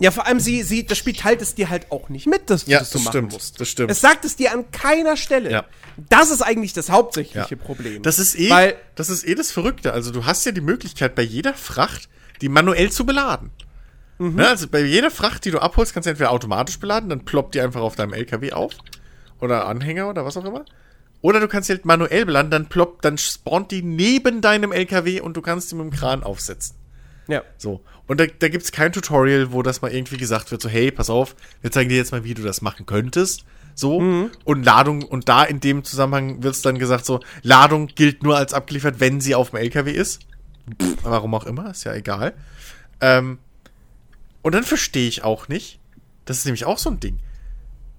[0.00, 2.66] Ja, vor allem sie, sie, das Spiel teilt es dir halt auch nicht mit, dass
[2.66, 3.60] du ja, das so das machen stimmt, musst.
[3.60, 3.90] Das stimmt.
[3.90, 5.50] Es sagt es dir an keiner Stelle.
[5.50, 5.64] Ja.
[6.08, 7.56] Das ist eigentlich das hauptsächliche ja.
[7.56, 8.02] Problem.
[8.02, 9.92] Das ist eh, Weil, das ist eh das Verrückte.
[9.92, 12.08] Also du hast ja die Möglichkeit, bei jeder Fracht
[12.40, 13.50] die manuell zu beladen.
[14.18, 14.36] Mhm.
[14.36, 17.54] Ne, also bei jeder Fracht, die du abholst, kannst du entweder automatisch beladen, dann ploppt
[17.54, 18.74] die einfach auf deinem LKW auf.
[19.40, 20.64] Oder Anhänger oder was auch immer.
[21.20, 25.20] Oder du kannst sie halt manuell beladen, dann ploppt, dann spawnt die neben deinem LKW
[25.20, 26.76] und du kannst sie mit dem Kran aufsetzen.
[27.28, 27.42] Ja.
[27.56, 27.82] So.
[28.08, 30.90] Und da, da gibt es kein Tutorial, wo das mal irgendwie gesagt wird, so, hey,
[30.90, 33.44] pass auf, wir zeigen dir jetzt mal, wie du das machen könntest.
[33.74, 34.00] So.
[34.00, 34.30] Mhm.
[34.44, 38.36] Und Ladung, und da in dem Zusammenhang wird es dann gesagt, so, Ladung gilt nur
[38.36, 40.22] als abgeliefert, wenn sie auf dem LKW ist.
[40.82, 42.34] Pff, warum auch immer, ist ja egal.
[43.00, 43.38] Ähm,
[44.42, 45.78] und dann verstehe ich auch nicht,
[46.24, 47.18] das ist nämlich auch so ein Ding.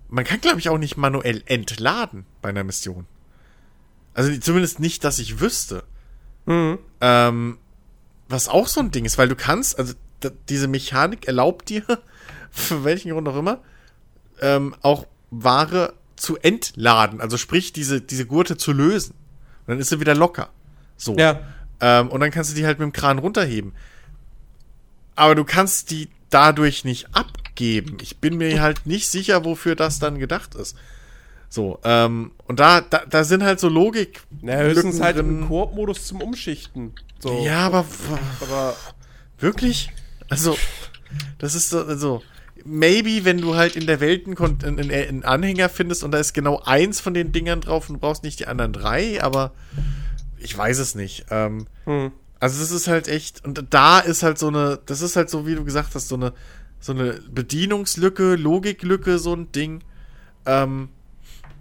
[0.09, 3.05] Man kann, glaube ich, auch nicht manuell entladen bei einer Mission.
[4.15, 5.83] Also zumindest nicht, dass ich wüsste.
[6.47, 6.79] Mhm.
[6.99, 7.57] Ähm,
[8.29, 9.93] was auch so ein Ding ist, weil du kannst, also
[10.47, 11.83] diese Mechanik erlaubt dir,
[12.51, 13.59] für welchen Grund auch immer,
[14.41, 17.21] ähm, auch Ware zu entladen.
[17.21, 19.13] Also sprich, diese, diese Gurte zu lösen.
[19.65, 20.49] Und dann ist sie wieder locker.
[20.97, 21.15] So.
[21.15, 21.41] Ja.
[21.81, 23.73] Ähm, und dann kannst du die halt mit dem Kran runterheben.
[25.15, 27.97] Aber du kannst die dadurch nicht abgeben.
[28.01, 30.75] Ich bin mir halt nicht sicher, wofür das dann gedacht ist.
[31.49, 34.21] So, ähm, und da, da, da sind halt so Logik.
[34.41, 36.93] Na, höchstens halt im Koop-Modus zum Umschichten.
[37.19, 37.85] So, Ja, aber,
[38.41, 38.75] aber
[39.39, 39.91] wirklich?
[40.29, 40.57] Also,
[41.37, 42.21] das ist so, also,
[42.63, 46.61] maybe, wenn du halt in der Welt einen, einen Anhänger findest und da ist genau
[46.63, 49.51] eins von den Dingern drauf und du brauchst nicht die anderen drei, aber
[50.37, 51.25] ich weiß es nicht.
[51.29, 52.11] Ähm, hm.
[52.39, 55.45] Also das ist halt echt, und da ist halt so eine, das ist halt so,
[55.45, 56.33] wie du gesagt hast, so eine,
[56.79, 59.83] so eine Bedienungslücke, Logiklücke, so ein Ding.
[60.45, 60.89] Ähm,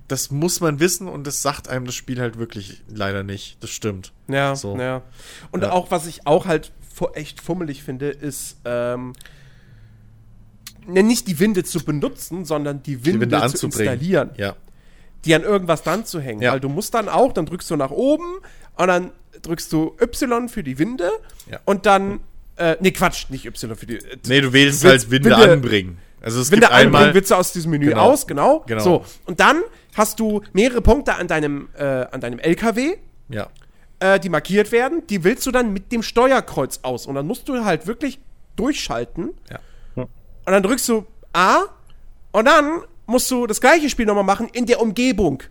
[0.09, 3.63] das muss man wissen und das sagt einem das Spiel halt wirklich leider nicht.
[3.63, 4.13] Das stimmt.
[4.27, 4.77] Ja, So.
[4.79, 5.03] ja.
[5.51, 5.71] Und Ja.
[5.73, 6.73] auch, was ich auch halt
[7.15, 9.13] echt fummelig finde, ist, ähm,
[10.87, 13.93] ne, nicht die Winde zu benutzen, sondern die Winde, Winde zu anzubringen.
[13.95, 14.31] installieren.
[14.37, 14.57] Ja.
[15.25, 16.43] Die an irgendwas dran zu hängen.
[16.43, 16.53] Ja.
[16.53, 18.39] Weil du musst dann auch, dann drückst du nach oben
[18.77, 19.11] und dann
[19.43, 21.11] drückst du Y für die Winde
[21.51, 21.61] Ja.
[21.65, 22.21] und dann,
[22.57, 23.97] äh, nee, Quatsch, nicht Y für die.
[23.97, 25.99] Äh, Nee, du wählst Du halt Winde, Winde- anbringen.
[26.21, 26.97] Also es Winde gibt einmal.
[27.03, 28.03] anbringen, willst du aus diesem Menü Genau.
[28.11, 28.65] aus, genau.
[28.67, 28.83] Genau.
[28.83, 29.63] So, und dann
[29.97, 32.97] hast du mehrere Punkte an deinem, äh, an deinem LKW
[33.29, 33.49] ja.
[34.01, 37.07] äh, die markiert werden, die willst du dann mit dem Steuerkreuz aus.
[37.07, 38.19] Und dann musst du halt wirklich
[38.57, 39.31] durchschalten.
[39.51, 39.59] Ja.
[39.97, 40.09] Und
[40.53, 41.59] dann drückst du A
[42.33, 45.43] und dann musst du das gleiche Spiel nochmal machen in der Umgebung.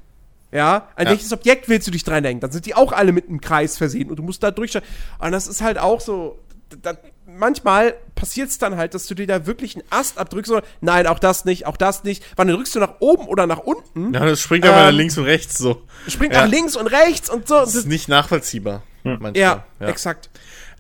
[0.52, 1.12] Ja, an Ja.
[1.12, 2.40] welches Objekt willst du dich dran hängen?
[2.40, 4.90] Dann sind die auch alle mit einem Kreis versehen und du musst da durchschalten.
[5.20, 6.40] Und das ist halt auch so.
[6.82, 6.94] Da,
[7.38, 10.52] manchmal passiert es dann halt, dass du dir da wirklich einen Ast abdrückst.
[10.52, 12.24] Und, nein, auch das nicht, auch das nicht.
[12.36, 14.14] Wann drückst du nach oben oder nach unten?
[14.14, 15.84] Ja, das springt aber Ähm, nach links und rechts so.
[16.08, 16.42] Springt Ja.
[16.44, 17.56] nach links und rechts und so.
[17.56, 18.84] Das ist nicht nachvollziehbar.
[19.04, 19.38] Manchmal.
[19.38, 20.30] ja, exakt.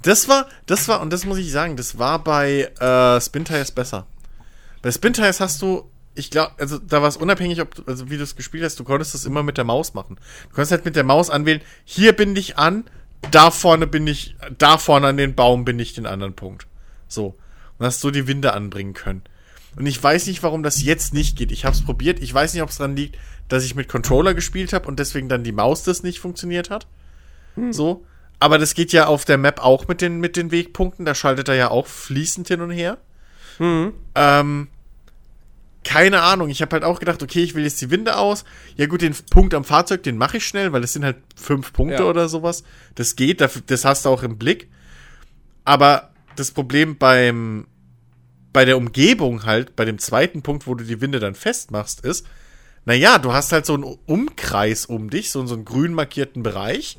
[0.01, 3.71] Das war, das war, und das muss ich sagen, das war bei äh, Spin Tires
[3.71, 4.05] besser.
[4.81, 8.09] Bei Spin Tires hast du, ich glaube, also da war es unabhängig, ob du, also
[8.09, 10.19] wie du es gespielt hast, du konntest das immer mit der Maus machen.
[10.49, 12.83] Du konntest halt mit der Maus anwählen, hier bin ich an,
[13.31, 16.67] da vorne bin ich, da vorne an den Baum bin ich den anderen Punkt.
[17.07, 17.35] So.
[17.77, 19.23] Und hast so die Winde anbringen können.
[19.75, 21.51] Und ich weiß nicht, warum das jetzt nicht geht.
[21.51, 22.19] Ich habe es probiert.
[22.19, 23.17] Ich weiß nicht, ob es daran liegt,
[23.47, 26.87] dass ich mit Controller gespielt habe und deswegen dann die Maus das nicht funktioniert hat.
[27.71, 28.05] So.
[28.39, 31.05] Aber das geht ja auf der Map auch mit den, mit den Wegpunkten.
[31.05, 32.97] Da schaltet er ja auch fließend hin und her.
[34.15, 34.67] Ähm,
[35.87, 36.49] keine Ahnung.
[36.49, 38.43] Ich habe halt auch gedacht, okay, ich will jetzt die Winde aus.
[38.75, 41.71] Ja gut, den Punkt am Fahrzeug, den mache ich schnell, weil es sind halt fünf
[41.71, 42.09] Punkte Ja.
[42.09, 42.63] oder sowas.
[42.95, 44.69] Das geht, das hast du auch im Blick.
[45.63, 47.67] Aber das Problem beim
[48.51, 52.25] bei der Umgebung halt, bei dem zweiten Punkt, wo du die Winde dann festmachst, ist,
[52.85, 56.97] naja, du hast halt so einen Umkreis um dich, so, so einen grün markierten Bereich.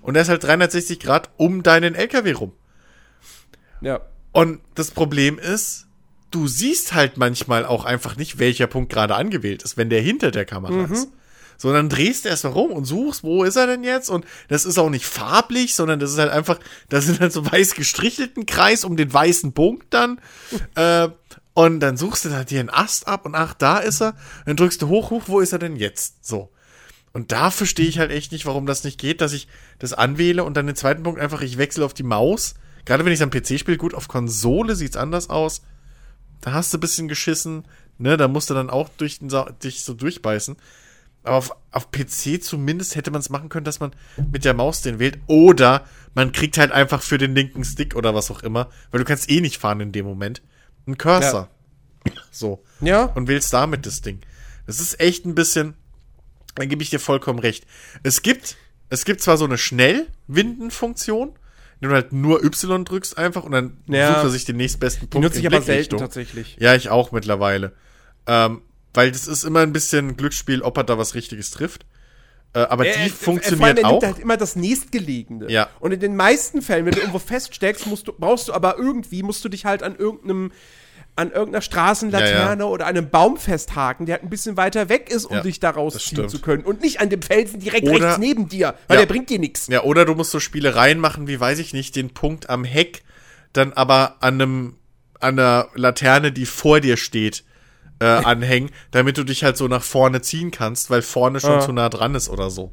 [0.00, 2.52] Und der ist halt 360 Grad um deinen LKW rum.
[3.82, 4.00] Ja.
[4.32, 5.85] Und das Problem ist,
[6.36, 10.30] du siehst halt manchmal auch einfach nicht, welcher Punkt gerade angewählt ist, wenn der hinter
[10.30, 11.08] der Kamera ist.
[11.56, 14.10] So, dann drehst du erstmal rum und suchst, wo ist er denn jetzt?
[14.10, 16.60] Und das ist auch nicht farblich, sondern das ist halt einfach,
[16.90, 20.20] da sind halt so weiß gestrichelten Kreis um den weißen Punkt dann.
[20.74, 21.08] äh,
[21.54, 24.14] und dann suchst du da dir einen Ast ab und ach, da ist er.
[24.44, 26.26] Dann drückst du hoch, hoch, wo ist er denn jetzt?
[26.26, 26.50] So.
[27.14, 29.48] Und da verstehe ich halt echt nicht, warum das nicht geht, dass ich
[29.78, 32.56] das anwähle und dann den zweiten Punkt einfach, ich wechsle auf die Maus.
[32.84, 35.62] Gerade wenn ich es am PC spiele, gut, auf Konsole sieht's anders aus.
[36.40, 37.64] Da hast du ein bisschen geschissen,
[37.98, 40.56] ne, da musst du dann auch durch den Sa dich so durchbeißen.
[41.22, 43.90] Aber auf, auf PC zumindest hätte man es machen können, dass man
[44.30, 45.18] mit der Maus den wählt.
[45.26, 45.84] Oder
[46.14, 49.28] man kriegt halt einfach für den linken Stick oder was auch immer, weil du kannst
[49.28, 50.40] eh nicht fahren in dem Moment,
[50.86, 51.48] einen Cursor.
[52.30, 53.04] So Ja.
[53.06, 54.20] und wählst damit das Ding.
[54.66, 55.74] Das ist echt ein bisschen,
[56.54, 57.66] dann gebe ich dir vollkommen recht.
[58.04, 58.56] Es gibt,
[58.88, 61.32] es gibt zwar so eine Schnellwindenfunktion,
[61.80, 64.14] wenn du halt nur Y drückst einfach und dann Ja.
[64.14, 66.56] sucht er sich den nächstbesten Die Punkt nutze ich aber selten tatsächlich.
[66.60, 67.72] Ja, ich auch mittlerweile.
[68.26, 68.62] Ähm,
[68.94, 71.84] weil das ist immer ein bisschen Glücksspiel, ob er da was Richtiges trifft.
[72.54, 73.90] Äh, aber die Äh, äh, vor allem, funktioniert er auch.
[74.00, 75.50] nimmt halt immer das nächstgelegene.
[75.50, 75.68] Ja.
[75.80, 79.22] Und in den meisten Fällen, wenn du irgendwo feststeckst, musst du, brauchst du aber irgendwie,
[79.22, 80.52] musst du dich halt an irgendeinem
[81.16, 85.24] an irgendeiner Straßenlaterne Ja, oder einem Baum festhaken, der halt ein bisschen weiter weg ist,
[85.24, 86.62] um Ja, dich da rausziehen zu können.
[86.62, 89.06] Und nicht an dem Felsen direkt Oder- rechts neben dir, weil Ja.
[89.06, 89.66] der bringt dir nichts.
[89.68, 93.02] Ja, oder du musst so Spielereien machen, wie weiß ich nicht, den Punkt am Heck,
[93.54, 94.76] dann aber an einem,
[95.18, 97.44] an einer Laterne, die vor dir steht,
[97.98, 101.60] äh, anhängen, damit du dich halt so nach vorne ziehen kannst, weil vorne schon Ah.
[101.60, 102.72] zu nah dran ist oder so.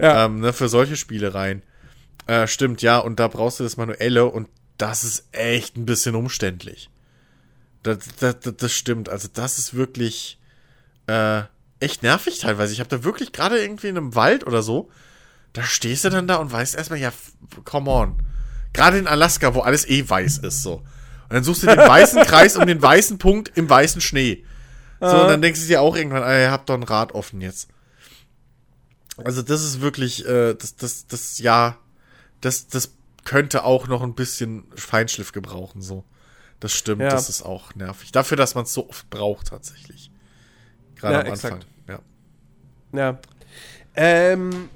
[0.00, 0.24] Ja.
[0.24, 1.62] Ähm, ne, für solche Spielereien.
[2.26, 4.48] Äh, stimmt, ja, und da brauchst du das Manuelle und
[4.78, 6.90] das ist echt ein bisschen umständlich.
[7.96, 9.08] Das, das, das, stimmt.
[9.08, 10.38] Also, das ist wirklich
[11.06, 11.42] äh,
[11.80, 12.72] echt nervig teilweise.
[12.72, 14.90] Ich habe da wirklich gerade irgendwie in einem Wald oder so,
[15.52, 17.12] da stehst du dann da und weißt erstmal, ja,
[17.64, 18.22] come on.
[18.72, 20.76] Gerade in Alaska, wo alles eh weiß ist, so.
[20.76, 24.44] Und dann suchst du den weißen Kreis um den weißen Punkt im weißen Schnee.
[25.00, 27.40] So, und dann denkst du dir auch irgendwann, ah, ihr habt doch ein Rad offen
[27.40, 27.68] jetzt.
[29.16, 31.76] Also, das ist wirklich, äh, das, das, das, ja,
[32.40, 32.92] das, das
[33.24, 36.04] könnte auch noch ein bisschen Feinschliff gebrauchen, so.
[36.60, 37.08] Das stimmt, Ja.
[37.10, 38.10] das ist auch nervig.
[38.12, 40.10] Dafür, dass man es so oft braucht, tatsächlich.
[40.96, 41.52] Gerade Ja, am Anfang.
[41.58, 41.66] exakt.
[41.88, 41.98] Ja.
[42.92, 43.18] Ja.
[43.94, 44.68] Ähm,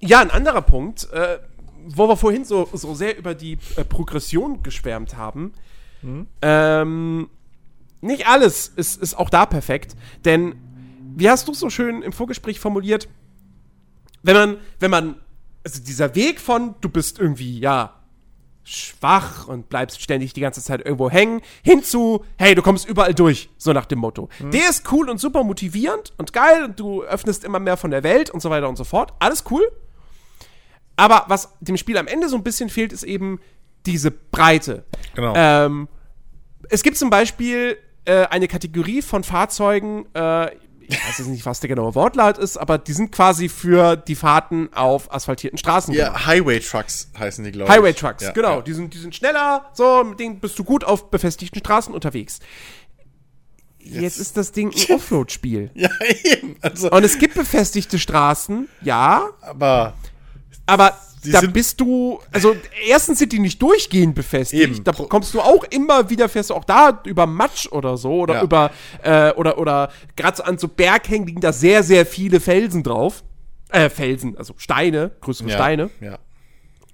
[0.00, 1.38] ja, ein anderer Punkt, äh,
[1.86, 5.52] wo wir vorhin so, so sehr über die äh, Progression geschwärmt haben,
[6.40, 7.28] ähm,
[8.00, 9.94] nicht alles ist, ist auch da perfekt.
[10.24, 10.54] Denn,
[11.16, 13.08] wie hast du so schön im Vorgespräch formuliert,
[14.22, 15.16] wenn man, wenn man,
[15.64, 17.99] also dieser Weg von, du bist irgendwie, ja,
[18.70, 23.50] schwach und bleibst ständig die ganze Zeit irgendwo hängen, hinzu, hey, du kommst überall durch,
[23.58, 24.28] so nach dem Motto.
[24.40, 28.02] Der ist cool und super motivierend und geil und du öffnest immer mehr von der
[28.02, 29.12] Welt und so weiter und so fort.
[29.18, 29.70] Alles cool.
[30.96, 33.40] Aber was dem Spiel am Ende so ein bisschen fehlt, ist eben
[33.86, 34.84] diese Breite.
[35.14, 35.32] Genau.
[35.34, 35.88] Ähm,
[36.68, 40.50] es gibt zum Beispiel äh, eine Kategorie von Fahrzeugen, äh,
[40.92, 44.14] ich weiß jetzt nicht, was der genaue Wortlaut ist, aber die sind quasi für die
[44.14, 46.12] Fahrten auf asphaltierten Straßen gemacht.
[46.14, 47.76] ja, Highway Trucks heißen die, glaube ich.
[47.76, 48.56] Highway Trucks, Ja, genau.
[48.56, 48.62] Ja.
[48.62, 52.40] Die, sind, die sind schneller, so, mit denen bist du gut auf befestigten Straßen unterwegs.
[53.78, 55.70] Jetzt, ist das Ding ein Offroad-Spiel.
[55.74, 55.88] ja,
[56.24, 56.56] eben.
[56.60, 59.94] Also, Und es gibt befestigte Straßen, ja, aber
[60.66, 62.56] aber Die da bist du, also
[62.88, 64.62] erstens sind die nicht durchgehend befestigt.
[64.62, 64.84] Eben.
[64.84, 68.34] Da kommst du auch immer wieder, fährst du auch da über Matsch oder so oder
[68.36, 68.42] Ja.
[68.42, 68.70] über,
[69.02, 73.22] äh, oder, oder gerade so an so Berghängen liegen da sehr, sehr viele Felsen drauf.
[73.68, 75.90] Äh, Felsen, also Steine, größere ja, Steine.
[76.00, 76.18] Ja.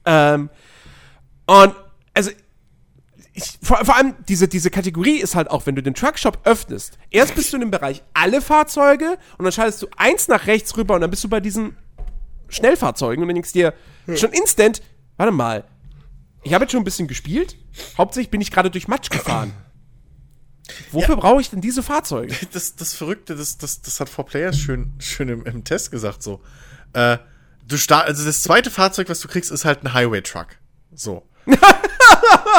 [0.04, 0.50] Ähm,
[1.46, 1.74] und
[2.12, 2.30] also
[3.32, 6.98] ich, vor, vor allem diese, diese Kategorie ist halt auch, wenn du den Truckshop öffnest,
[7.10, 10.76] erst bist du in dem Bereich alle Fahrzeuge und dann schaltest du eins nach rechts
[10.76, 11.76] rüber und dann bist du bei diesen
[12.48, 13.74] Schnellfahrzeugen und dann denkst du dir
[14.16, 14.82] schon instant,
[15.16, 15.64] warte mal,
[16.42, 17.56] ich habe jetzt schon ein bisschen gespielt,
[17.98, 19.52] hauptsächlich bin ich gerade durch Matsch gefahren.
[20.92, 22.34] Wofür brauche ich denn diese Fahrzeuge?
[22.52, 26.40] Das, das Verrückte, das, das, das hat 4Players schön, schön im, im Test gesagt so.
[26.92, 27.18] Äh,
[27.66, 30.48] du start, also das zweite Fahrzeug, was du kriegst, ist halt ein Highway Truck.
[30.92, 31.28] So.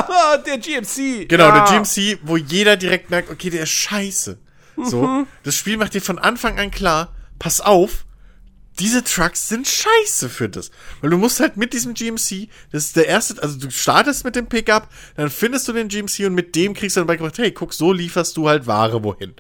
[0.10, 1.28] Ah, der GMC.
[1.28, 1.66] Genau, ja.
[1.66, 4.38] der GMC, wo jeder direkt merkt, okay, der ist scheiße.
[4.78, 5.04] So.
[5.04, 5.28] Mhm.
[5.44, 8.06] Das Spiel macht dir von Anfang an klar, pass auf,
[8.80, 10.72] diese Trucks sind scheiße für das.
[11.02, 14.36] Weil du musst halt mit diesem GMC, das ist der erste, also du startest mit
[14.36, 17.52] dem Pickup, dann findest du den GMC und mit dem kriegst du dann beigebracht, hey,
[17.52, 19.32] guck, so lieferst du halt Ware wohin.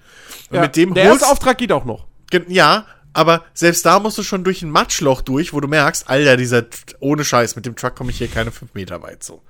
[0.49, 2.07] Und Ja, mit dem der holst erste Auftrag geht auch noch.
[2.47, 6.38] Ja, aber selbst da musst du schon durch ein Matschloch durch, wo du merkst, Alter,
[6.38, 6.65] dieser,
[6.99, 9.41] ohne Scheiß, mit dem Truck komme ich hier keine fünf Meter weit so.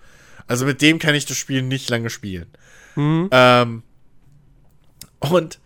[0.47, 2.47] Also mit dem kann ich das Spiel nicht lange spielen.
[3.31, 3.84] Ähm,
[5.19, 5.59] und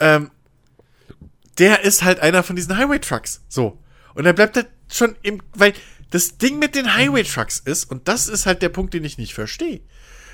[0.00, 0.30] ähm,
[1.58, 3.44] der ist halt einer von diesen Highway-Trucks.
[3.48, 3.82] So.
[4.14, 5.72] Und er bleibt halt schon im, weil
[6.10, 9.34] das Ding mit den Highway-Trucks ist, und das ist halt der Punkt, den ich nicht
[9.34, 9.80] verstehe.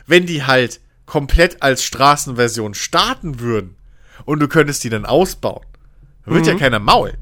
[0.07, 3.77] Wenn die halt komplett als Straßenversion starten würden
[4.25, 5.65] und du könntest die dann ausbauen,
[6.25, 7.17] dann wird ja keiner maulen.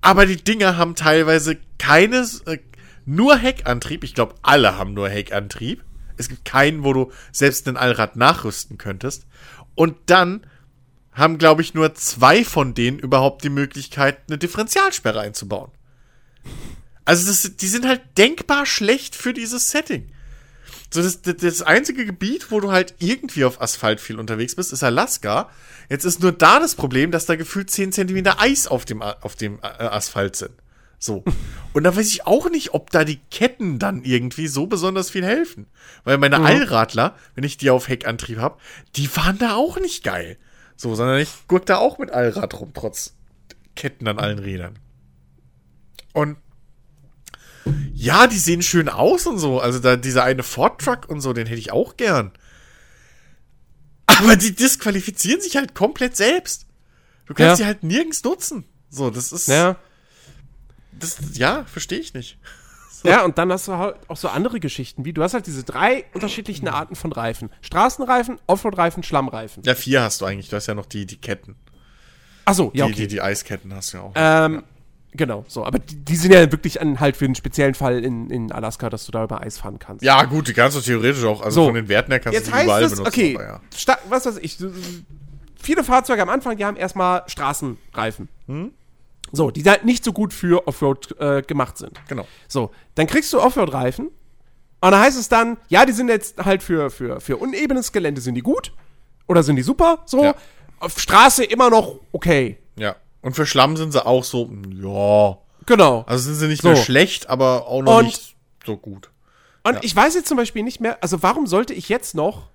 [0.00, 2.58] Aber die Dinger haben teilweise keines, äh,
[3.04, 4.04] nur Heckantrieb.
[4.04, 5.84] Ich glaube, alle haben nur Heckantrieb.
[6.16, 9.26] Es gibt keinen, wo du selbst ein Allrad nachrüsten könntest.
[9.74, 10.46] Und dann
[11.18, 15.70] haben, glaube ich, nur zwei von denen überhaupt die Möglichkeit, eine Differentialsperre einzubauen.
[17.04, 20.10] Also das, die sind halt denkbar schlecht für dieses Setting.
[20.90, 24.82] So, das, das, einzige Gebiet, wo du halt irgendwie auf Asphalt viel unterwegs bist, ist
[24.82, 25.50] Alaska.
[25.90, 29.36] Jetzt ist nur da das Problem, dass da gefühlt 10 Zentimeter Eis auf dem, auf
[29.36, 30.52] dem äh, Asphalt sind.
[30.98, 31.24] So.
[31.74, 35.24] Und da weiß ich auch nicht, ob da die Ketten dann irgendwie so besonders viel
[35.24, 35.66] helfen.
[36.04, 38.58] Weil meine Allradler, wenn ich die auf Heckantrieb habe,
[38.96, 40.38] die fahren da auch nicht geil.
[40.80, 43.12] So, sondern ich guck da auch mit Allrad rum, trotz
[43.74, 44.78] Ketten an allen Rädern.
[46.14, 46.36] Und
[47.94, 49.60] ja, die sehen schön aus und so.
[49.60, 52.30] Also da dieser eine Ford Truck und so, den hätte ich auch gern.
[54.06, 56.66] Aber die disqualifizieren sich halt komplett selbst.
[57.26, 57.56] Du kannst Ja.
[57.56, 58.64] sie halt nirgends nutzen.
[58.88, 59.48] So, das ist.
[59.48, 59.76] Ja.
[60.92, 62.38] Das, ja, verstehe ich nicht.
[63.04, 65.62] Ja, und dann hast du halt auch so andere Geschichten, wie du hast halt diese
[65.64, 67.50] drei unterschiedlichen Arten von Reifen.
[67.60, 69.62] Straßenreifen, Offroad-Reifen, Schlammreifen.
[69.64, 70.48] Ja, vier hast du eigentlich.
[70.48, 71.56] Du hast ja noch die, die Ketten.
[72.44, 73.02] Achso, ja, Die, okay.
[73.02, 74.12] die, die Eisketten hast du ja auch.
[74.14, 74.64] ähm,
[75.12, 75.64] Genau, so.
[75.64, 78.90] Aber die, die sind ja wirklich an, halt für einen speziellen Fall in, in Alaska,
[78.90, 80.04] dass du da über Eis fahren kannst.
[80.04, 81.40] ja, gut, die kannst du theoretisch auch.
[81.40, 81.66] Also So.
[81.66, 83.08] von den Werten her kannst Jetzt du die überall es, benutzen.
[83.08, 83.98] okay, aber ja.
[84.10, 84.70] was weiß ich, so-
[85.60, 88.28] viele Fahrzeuge am Anfang, die haben erstmal Straßenreifen.
[88.46, 88.72] Hm?
[89.32, 92.00] So, die halt nicht so gut für Offroad äh, gemacht sind.
[92.08, 92.26] Genau.
[92.48, 94.12] So, dann kriegst du Offroad-Reifen und
[94.80, 98.34] dann heißt es dann, ja, die sind jetzt halt für, für, für unebenes Gelände sind
[98.36, 98.72] die gut
[99.26, 100.22] oder sind die super, so.
[100.24, 100.34] Ja.
[100.80, 102.58] Auf Straße immer noch okay.
[102.76, 102.96] Ja.
[103.20, 105.38] Und für Schlamm sind sie auch so, ja.
[105.66, 106.04] Genau.
[106.06, 106.68] Also sind sie nicht So.
[106.68, 109.10] mehr schlecht, aber auch noch Und- nicht so gut.
[109.64, 112.48] Und ich weiß jetzt zum Beispiel nicht mehr, also warum sollte ich jetzt noch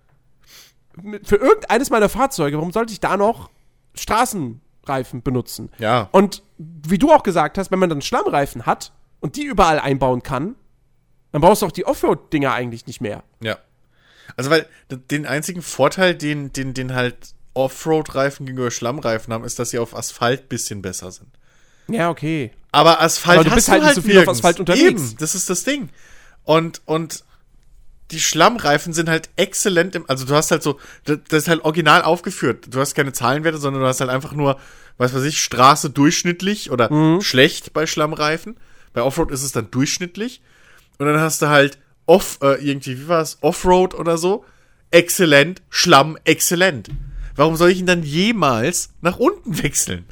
[1.24, 3.50] für irgendeines meiner Fahrzeuge, warum sollte ich da noch
[4.84, 5.70] Straßenreifen benutzen?
[5.80, 6.10] Ja.
[6.12, 10.24] Und wie du auch gesagt hast, wenn man dann Schlammreifen hat und die überall einbauen
[10.24, 10.56] kann,
[11.32, 13.24] dann brauchst du auch die Offroad-Dinger eigentlich nicht mehr.
[13.42, 13.58] Ja.
[14.38, 19.72] Also, weil den einzigen Vorteil, den, den, den halt Offroad-Reifen gegenüber Schlammreifen haben, ist, dass
[19.72, 21.30] sie auf Asphalt bisschen besser sind.
[21.88, 22.52] Ja, okay.
[22.72, 24.40] Aber Asphalt Aber du hast bist halt du nicht halt so viel auf nirgends.
[24.40, 25.02] Asphalt unterwegs.
[25.02, 25.90] Eben, das ist das Ding.
[26.44, 27.24] Und, und
[28.12, 32.04] die Schlammreifen sind halt exzellent im, also du hast halt so, das ist halt original
[32.04, 32.66] aufgeführt.
[32.70, 34.60] Du hast keine Zahlenwerte, sondern du hast halt einfach nur,
[34.98, 37.22] was weiß ich, Straße durchschnittlich oder Mhm.
[37.22, 38.58] schlecht bei Schlammreifen.
[38.94, 40.42] Bei Offroad ist es dann durchschnittlich.
[41.00, 44.44] Und dann hast du halt Off, äh, irgendwie, wie war es, Offroad oder so.
[44.92, 46.90] Exzellent, Schlamm, exzellent.
[47.36, 50.06] Warum soll ich ihn dann jemals nach unten wechseln?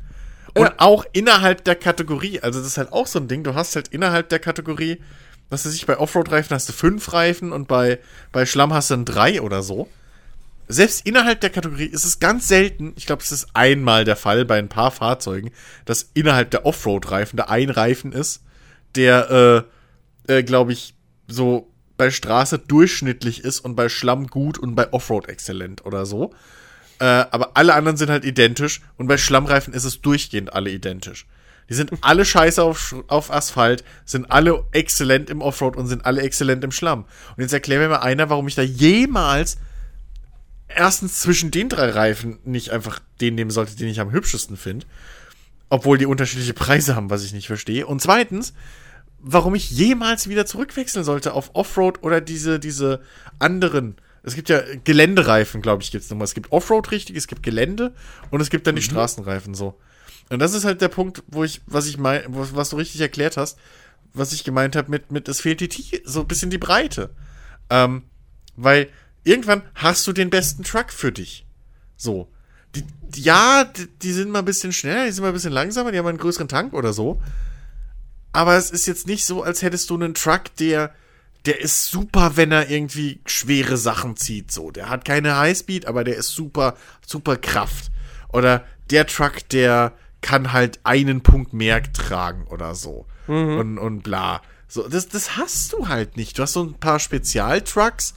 [0.56, 0.74] Und Ja.
[0.78, 3.90] auch innerhalb der Kategorie, also das ist halt auch so ein Ding, du hast halt
[3.90, 5.02] innerhalb der Kategorie,
[5.52, 8.00] was weiß ich, bei Offroad-Reifen hast du fünf Reifen und bei,
[8.32, 9.88] bei Schlamm hast du dann drei oder so.
[10.70, 14.46] Selbst innerhalb der Kategorie ist es ganz selten, ich glaube, es ist einmal der Fall
[14.46, 15.52] bei ein paar Fahrzeugen,
[15.84, 18.42] dass innerhalb der Offroad-Reifen da ein Reifen ist,
[18.96, 19.68] der,
[20.28, 20.96] äh, äh, glaube ich,
[21.28, 26.34] so bei Straße durchschnittlich ist und bei Schlamm gut und bei Offroad exzellent oder so.
[27.00, 31.26] Äh, aber alle anderen sind halt identisch und bei Schlammreifen ist es durchgehend alle identisch.
[31.72, 36.22] Die sind alle scheiße auf, auf Asphalt, sind alle exzellent im Offroad und sind alle
[36.22, 37.06] exzellent im Schlamm.
[37.38, 39.58] Und jetzt erklär mir mal einer, warum ich da jemals
[40.68, 44.86] erstens zwischen den drei Reifen nicht einfach den nehmen sollte, den ich am hübschesten finde.
[45.70, 47.88] Obwohl die unterschiedliche Preise haben, was ich nicht verstehe.
[47.88, 48.54] Und zweitens,
[49.20, 53.00] warum ich jemals wieder zurückwechseln sollte auf Offroad oder diese, diese
[53.40, 53.96] anderen.
[54.24, 56.26] Es gibt ja Geländereifen, glaube ich, gibt es nochmal.
[56.26, 57.94] Es gibt Offroad richtig, es gibt Gelände
[58.30, 59.80] und es gibt dann die Straßenreifen so.
[60.32, 63.36] Und das ist halt der Punkt, wo ich, was ich mein, was, du richtig erklärt
[63.36, 63.60] hast,
[64.14, 67.10] was ich gemeint habe mit, mit, es fehlt die Tie so ein bisschen die Breite.
[67.70, 68.04] Ähm,
[68.56, 68.88] weil
[69.26, 71.46] irgendwann hast du den besten Truck für dich.
[71.98, 72.32] So.
[72.76, 75.52] Die, die, ja, die, die sind mal ein bisschen schneller, die sind mal ein bisschen
[75.52, 77.22] langsamer, die haben einen größeren Tank oder so.
[78.32, 80.96] Aber es ist jetzt nicht so, als hättest du einen Truck, der,
[81.46, 84.50] der ist super, wenn er irgendwie schwere Sachen zieht.
[84.50, 87.92] So, der hat keine Highspeed, aber der ist super, super Kraft.
[88.30, 93.06] Oder der Truck, der kann halt einen Punkt mehr tragen oder so.
[93.60, 94.42] Und, und bla.
[94.68, 96.38] So, das, das hast du halt nicht.
[96.38, 98.14] Du hast so ein paar Spezialtrucks,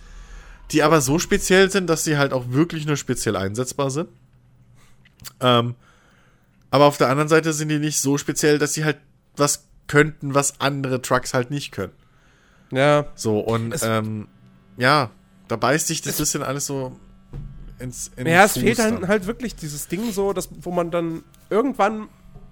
[0.70, 4.08] die aber so speziell sind, dass sie halt auch wirklich nur speziell einsetzbar sind.
[5.40, 5.74] Ähm,
[6.70, 8.98] aber auf der anderen Seite sind die nicht so speziell, dass sie halt
[9.36, 11.92] was könnten, was andere Trucks halt nicht können.
[12.70, 13.06] Ja.
[13.14, 14.28] So, und Es- ähm,
[14.76, 15.10] ja,
[15.48, 16.98] da beißt sich das bisschen alles so
[17.78, 19.08] ins in Ja, es Fuß fehlt dann.
[19.08, 22.08] halt wirklich dieses Ding so, dass, wo man dann irgendwann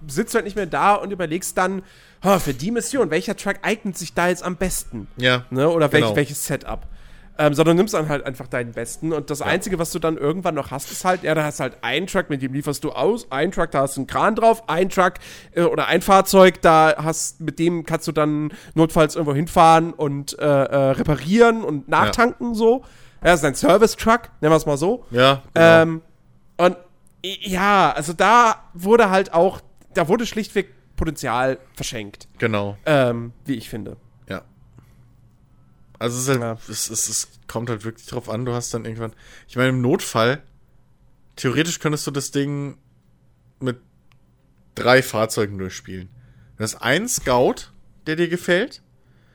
[0.07, 1.81] sitzt du halt nicht mehr da und überlegst dann,
[2.23, 5.07] "Ha, für die Mission, welcher Truck eignet sich da jetzt am besten?
[5.17, 5.69] Ja, Ne?
[5.69, 6.15] Oder welch, genau.
[6.15, 6.85] welches Setup?
[7.35, 9.11] Ähm, sondern nimmst dann halt einfach deinen besten.
[9.11, 11.77] Und das Einzige, was du dann irgendwann noch hast, ist halt, ja, da hast halt
[11.81, 14.69] einen Truck, mit dem lieferst du aus, ein Truck, da hast du einen Kran drauf,
[14.69, 15.13] ein Truck
[15.53, 20.37] äh, oder ein Fahrzeug, da hast, mit dem kannst du dann notfalls irgendwo hinfahren und
[20.37, 22.83] äh, äh, reparieren und nachtanken so.
[23.23, 25.05] Ja, ist ein Service-Truck, nennen wir es mal so.
[25.11, 25.81] Ja, genau.
[25.81, 26.01] Ähm,
[26.57, 26.77] und
[27.23, 29.61] ja, also da wurde halt auch,
[29.93, 32.77] da wurde schlichtweg Potenzial verschenkt, genau.
[32.85, 33.97] ähm, wie ich finde.
[34.29, 34.43] Ja.
[35.99, 36.57] Also es, ist halt, Ja.
[36.69, 39.13] es, es, es kommt halt wirklich drauf an, du hast dann irgendwann.
[39.47, 40.41] Ich meine, im Notfall,
[41.35, 42.77] theoretisch könntest du das Ding
[43.59, 43.79] mit
[44.75, 46.09] drei Fahrzeugen durchspielen.
[46.57, 47.71] Du hast einen Scout,
[48.05, 48.81] der dir gefällt.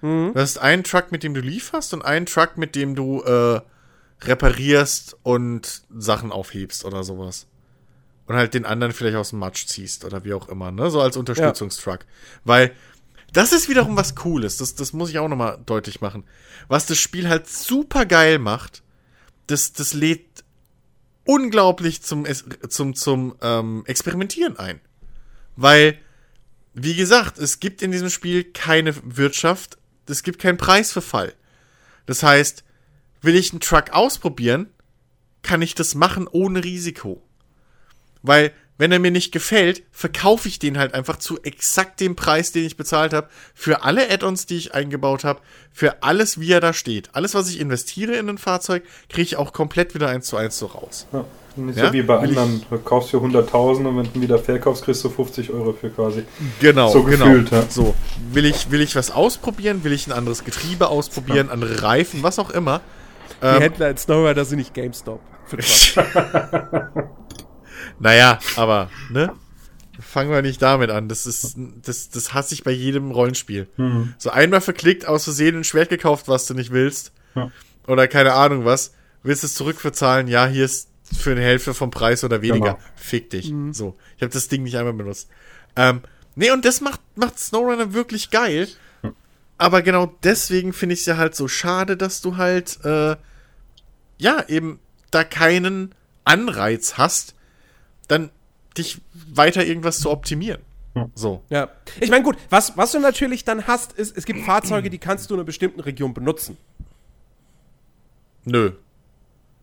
[0.01, 3.61] Du hast einen Truck, mit dem du lieferst und einen Truck, mit dem du äh,
[4.23, 7.47] reparierst und Sachen aufhebst oder sowas.
[8.27, 10.91] Und halt den anderen vielleicht aus dem Matsch ziehst oder wie auch immer, ne?
[10.91, 12.01] So als Unterstützungstruck.
[12.45, 12.73] Weil
[13.33, 14.57] das ist wiederum was Cooles.
[14.57, 16.25] Das, das muss ich auch nochmal deutlich machen.
[16.67, 18.83] Was das Spiel halt super geil macht,
[19.47, 20.45] das, das lädt
[21.25, 22.27] unglaublich zum,
[22.69, 24.81] zum, zum ähm, Experimentieren ein.
[25.57, 25.99] Weil,
[26.75, 31.35] wie gesagt, es gibt in diesem Spiel keine Wirtschaft, es gibt keinen Preisverfall.
[32.07, 32.65] Das heißt,
[33.23, 34.69] will ich einen Truck ausprobieren,
[35.43, 37.23] kann ich das machen ohne Risiko.
[38.23, 42.53] Weil, wenn er mir nicht gefällt, verkaufe ich den halt einfach zu exakt dem Preis,
[42.53, 45.41] den ich bezahlt habe, für alle Add-ons, die ich eingebaut habe,
[45.73, 47.11] für alles, wie er da steht.
[47.15, 50.59] Alles, was ich investiere in ein Fahrzeug, kriege ich auch komplett wieder eins zu eins
[50.59, 51.07] so raus.
[51.13, 51.25] Ja.
[51.57, 51.87] Nicht Ja?
[51.89, 52.65] so wie bei Will anderen.
[52.71, 56.23] Du kaufst für 100.000 und wenn du wieder verkaufst, kriegst du 50 Euro für quasi.
[56.61, 57.25] Genau, So genau.
[57.27, 57.65] gefühlt, ja.
[57.69, 57.95] So,
[58.33, 59.83] will ich, will ich was ausprobieren?
[59.83, 61.51] Will ich ein anderes Getriebe ausprobieren?
[61.51, 62.81] Andere Reifen, was auch immer?
[63.41, 65.21] Die Ähm, Händler in Snowrider sind nicht GameStop.
[68.01, 69.33] Naja, aber, ne?
[70.01, 71.09] Fangen wir nicht damit an.
[71.09, 73.67] Das ist, das, das hasse ich bei jedem Rollenspiel.
[73.77, 74.15] Mhm.
[74.19, 77.13] So einmal verklickt, aus Versehen ein Schwert gekauft, was du nicht willst.
[77.35, 77.51] Ja.
[77.89, 78.95] Oder keine Ahnung was.
[79.25, 80.29] Willst es zurückverzahlen?
[80.29, 82.75] Ja, hier ist für eine Hälfte vom Preis oder weniger.
[82.75, 82.79] Genau.
[82.95, 83.53] Fick dich.
[83.73, 83.97] So.
[84.17, 85.29] Ich habe das Ding nicht einmal benutzt.
[85.75, 86.03] Ähm,
[86.37, 88.69] nee, und das macht, macht SnowRunner wirklich geil.
[89.57, 93.17] Aber genau deswegen finde ich es ja halt so schade, dass du halt, äh,
[94.19, 94.79] ja, eben
[95.11, 97.35] da keinen Anreiz hast,
[98.09, 98.31] dann
[98.77, 99.01] dich
[99.33, 100.61] weiter irgendwas zu optimieren.
[101.15, 101.43] So.
[101.49, 101.69] Ja.
[102.01, 105.31] Ich meine, gut, was, was du natürlich dann hast, ist, es gibt Fahrzeuge, die kannst
[105.31, 106.57] du in einer bestimmten Region benutzen.
[108.45, 108.73] Nö.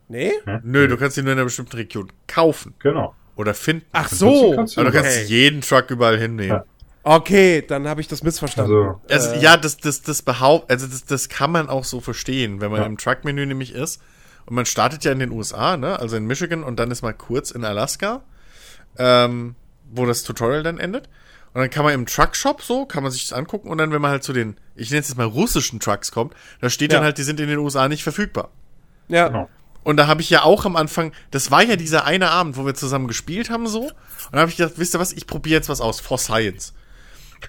[0.08, 0.32] Nee?
[0.64, 3.16] Nö, du kannst ihn nur in einer bestimmten Region kaufen Genau.
[3.36, 3.86] oder finden.
[3.92, 4.54] Ach so.
[4.56, 5.26] kannst Aber du kannst Okay.
[5.28, 6.50] jeden Truck überall hinnehmen.
[6.52, 6.66] Ja.
[7.04, 8.74] Okay, dann habe ich das missverstanden.
[9.10, 12.62] Also, Also, ja, das, das, das behaupt, also das, das kann man auch so verstehen,
[12.62, 12.86] wenn man Ja.
[12.88, 14.02] im Truck-Menü nämlich ist.
[14.46, 16.00] Und man startet ja in den USA, ne?
[16.00, 18.22] Also in Michigan und dann ist mal kurz in Alaska,
[18.98, 19.56] ähm,
[19.92, 21.08] wo das Tutorial dann endet.
[21.54, 24.02] Und dann kann man im Truck-Shop so, kann man sich das angucken und dann, wenn
[24.02, 26.98] man halt zu den, ich nenne es jetzt mal russischen Trucks kommt, da steht Ja.
[26.98, 28.50] dann halt, die sind in den USA nicht verfügbar.
[29.08, 29.28] ja.
[29.28, 29.50] genau.
[29.84, 32.66] Und da habe ich ja auch am Anfang, das war ja dieser eine Abend, wo
[32.66, 33.82] wir zusammen gespielt haben so.
[33.84, 33.92] Und
[34.32, 36.74] da habe ich gedacht, wisst ihr was, ich probiere jetzt was aus, for Science.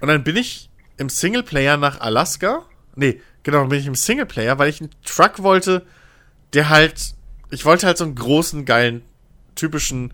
[0.03, 0.69] Und dann bin ich
[0.99, 2.67] im Singleplayer nach Alaska.
[2.95, 5.87] Nee, genau, dann bin ich im Singleplayer, weil ich einen Truck wollte,
[6.53, 7.15] der halt,
[7.51, 9.03] ich wollte halt so einen großen, geilen,
[9.55, 10.13] typischen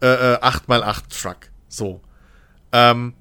[0.00, 1.36] äh, äh, 8x8 Truck.
[1.68, 2.00] So.
[2.72, 3.14] Ähm,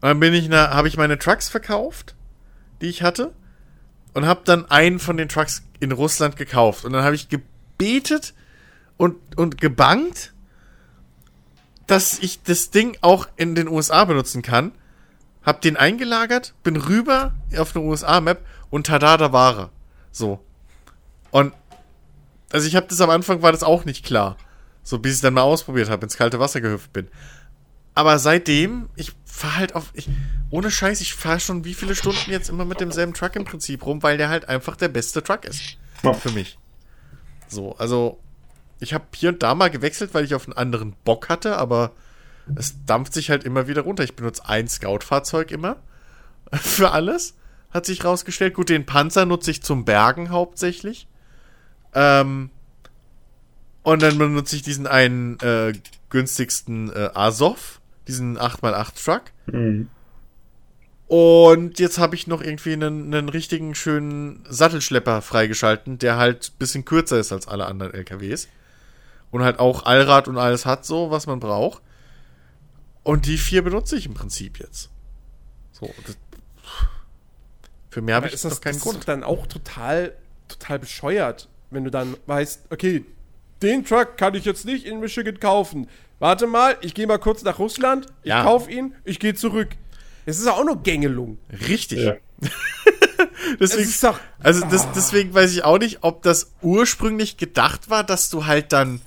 [0.00, 2.14] dann bin ich, habe ich meine Trucks verkauft,
[2.80, 3.32] die ich hatte
[4.14, 6.84] und habe dann einen von den Trucks in Russland gekauft.
[6.84, 8.34] Und dann habe ich gebetet
[8.96, 10.32] und, und gebangt,
[11.86, 14.72] dass ich das Ding auch in den USA benutzen kann.
[15.42, 19.70] Hab den eingelagert, bin rüber auf eine USA-Map und tada, da war er.
[20.10, 20.44] So.
[21.30, 21.54] Und
[22.50, 24.36] also ich habe das am Anfang war das auch nicht klar.
[24.82, 27.08] So bis ich dann mal ausprobiert habe, ins kalte Wasser gehüpft bin.
[27.94, 30.08] Aber seitdem, ich fahr halt auf, ich,
[30.50, 33.84] ohne Scheiß, ich fahre schon wie viele Stunden jetzt immer mit demselben Truck im Prinzip
[33.84, 35.76] rum, weil der halt einfach der beste Truck ist.
[36.14, 36.58] Für mich.
[37.48, 38.20] So, also,
[38.78, 41.92] ich habe hier und da mal gewechselt, weil ich auf einen anderen Bock hatte, aber
[42.54, 44.04] es dampft sich halt immer wieder runter.
[44.04, 45.76] Ich benutze ein Scout-Fahrzeug immer.
[46.52, 47.34] Für alles.
[47.70, 48.54] Hat sich rausgestellt.
[48.54, 51.08] Gut, den Panzer nutze ich zum Bergen hauptsächlich.
[51.94, 52.50] Ähm,
[53.82, 55.72] und dann benutze ich diesen einen äh,
[56.10, 59.22] günstigsten äh, Azov, diesen 8x8 Truck.
[59.46, 59.88] Mhm.
[61.06, 66.58] Und jetzt habe ich noch irgendwie einen, einen richtigen schönen Sattelschlepper freigeschalten, der halt ein
[66.58, 68.48] bisschen kürzer ist als alle anderen LKWs.
[69.30, 71.82] Und halt auch Allrad und alles hat so, was man braucht.
[73.04, 74.90] Und die vier benutze ich im Prinzip jetzt.
[75.72, 75.94] So.
[76.04, 76.18] Das,
[77.88, 78.98] für mehr habe ich ist das, noch keinen das Grund.
[78.98, 80.14] ist dann auch total,
[80.46, 83.04] total bescheuert, wenn du dann weißt, okay,
[83.62, 85.88] den Truck kann ich jetzt nicht in Michigan kaufen.
[86.20, 88.42] Warte mal, ich gehe mal kurz nach Russland, ich Ja.
[88.42, 89.68] kaufe ihn, ich gehe zurück.
[90.26, 91.38] Es ist auch nur Gängelung.
[91.68, 92.00] Richtig.
[92.00, 92.14] Ja.
[93.60, 98.30] Deswegen, doch- also das, deswegen weiß ich auch nicht, ob das ursprünglich gedacht war, dass
[98.30, 99.00] du halt dann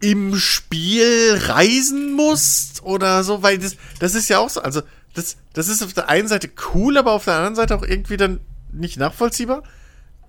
[0.00, 4.82] im Spiel reisen musst oder so, weil das, das ist ja auch so, also
[5.14, 8.16] das, das ist auf der einen Seite cool, aber auf der anderen Seite auch irgendwie
[8.16, 8.40] dann
[8.72, 9.62] nicht nachvollziehbar.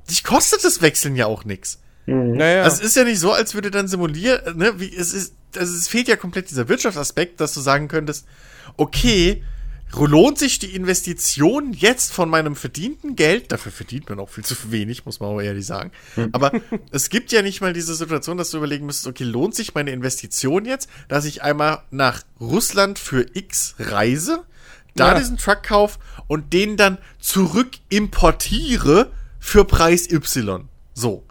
[0.10, 1.80] Dich kostet das Wechseln ja auch nichts.
[2.08, 2.64] Naja.
[2.64, 5.76] Also es ist ja nicht so, als würde dann simulieren, ne, wie, es ist, also
[5.76, 8.28] es fehlt ja komplett dieser Wirtschaftsaspekt, dass du sagen könntest,
[8.78, 9.44] okay,
[9.98, 14.56] lohnt sich die Investition jetzt von meinem verdienten Geld, dafür verdient man auch viel zu
[14.70, 15.92] wenig, muss man auch ehrlich sagen,
[16.34, 16.52] aber
[16.92, 19.92] es gibt ja nicht mal diese Situation, dass du überlegen müsstest, okay, lohnt sich meine
[19.92, 24.44] Investition jetzt, dass ich einmal nach Russland für X reise,
[24.96, 25.20] da Ja.
[25.20, 29.12] diesen Truck kauf und den dann zurück importiere
[29.46, 30.68] für Preis Y.
[30.96, 31.24] So.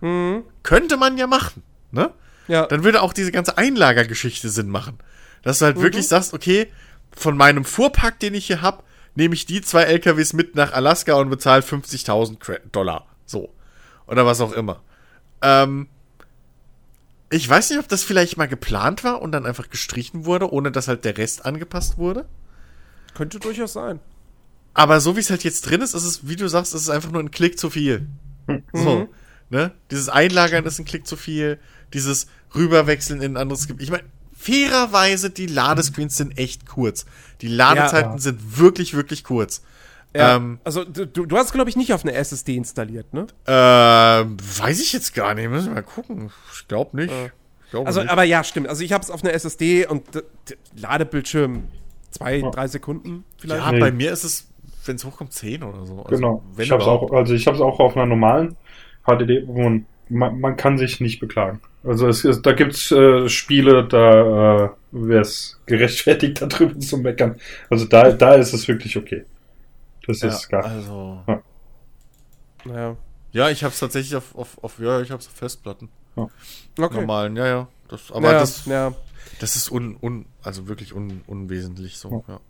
[0.63, 2.13] Könnte man ja machen, ne?
[2.47, 2.65] ja.
[2.67, 4.99] Dann würde auch diese ganze Einlagergeschichte Sinn machen.
[5.43, 6.69] Dass du halt wirklich sagst, okay,
[7.17, 8.85] von meinem Fuhrpark, den ich hier hab,
[9.17, 13.07] nehme ich die zwei LKWs mit nach Alaska und bezahle 50.000 Cre- Dollar.
[13.27, 13.53] So.
[14.07, 14.81] Oder was auch immer.
[15.43, 15.89] Ähm,
[17.31, 20.71] ich weiß nicht, ob das vielleicht mal geplant war und dann einfach gestrichen wurde, ohne
[20.71, 22.27] dass halt der Rest angepasst wurde.
[23.15, 23.99] Könnte durchaus sein.
[24.75, 26.91] Aber so wie es halt jetzt drin ist, ist es, wie du sagst, ist es
[26.91, 28.09] einfach nur ein Klick zu viel.
[28.73, 29.09] So.
[29.51, 29.73] Ne?
[29.91, 31.59] Dieses Einlagern ist ein Klick zu viel.
[31.93, 33.85] Dieses Rüberwechseln in ein anderes Gebiet.
[33.85, 34.05] Ich meine,
[34.37, 37.07] fairerweise, die Ladescreens sind echt kurz.
[37.41, 38.19] Die Ladezeiten Ja.
[38.19, 39.63] sind wirklich, wirklich kurz.
[40.17, 40.37] Ja.
[40.37, 43.27] Ähm, also du, du hast, glaube ich, nicht auf eine SSD installiert, ne?
[43.47, 45.49] ähm, weiß ich jetzt gar nicht.
[45.49, 46.31] Müssen wir mal gucken.
[46.55, 47.13] Ich glaube nicht.
[47.65, 48.11] Ich glaube Also, nicht.
[48.11, 48.69] aber ja, stimmt.
[48.69, 50.05] Also ich habe es auf einer SSD und
[50.77, 51.65] Ladebildschirm
[52.11, 53.65] zwei, drei Sekunden vielleicht.
[53.65, 53.81] ja, Nee.
[53.81, 54.47] bei mir ist es,
[54.89, 56.03] wenn es hochkommt, 10 oder so.
[56.03, 56.43] Also, Genau.
[56.55, 58.57] Wenn ich hab's auch, also ich habe es auch auf einer normalen
[59.07, 61.61] HDD und man, man kann sich nicht beklagen.
[61.83, 67.37] Also es ist, da gibt's äh, Spiele, da äh, wäre es gerechtfertigt, darüber zu meckern.
[67.71, 69.25] Also da, da ist es wirklich okay.
[70.07, 70.65] Das Ja, ist gar.
[70.65, 71.23] also.
[72.67, 72.97] Ja.
[73.33, 75.89] Ja, ich habe es tatsächlich auf, auf, auf, ja, ich habe es auf Festplatten.
[76.15, 76.95] Okay.
[77.01, 77.69] Normalen, ja, ja.
[77.89, 78.95] Das, aber ja, das, ja,
[79.41, 82.25] das ist un, un, also wirklich un, unwesentlich so.
[82.29, 82.35] Ja.
[82.35, 82.41] ja.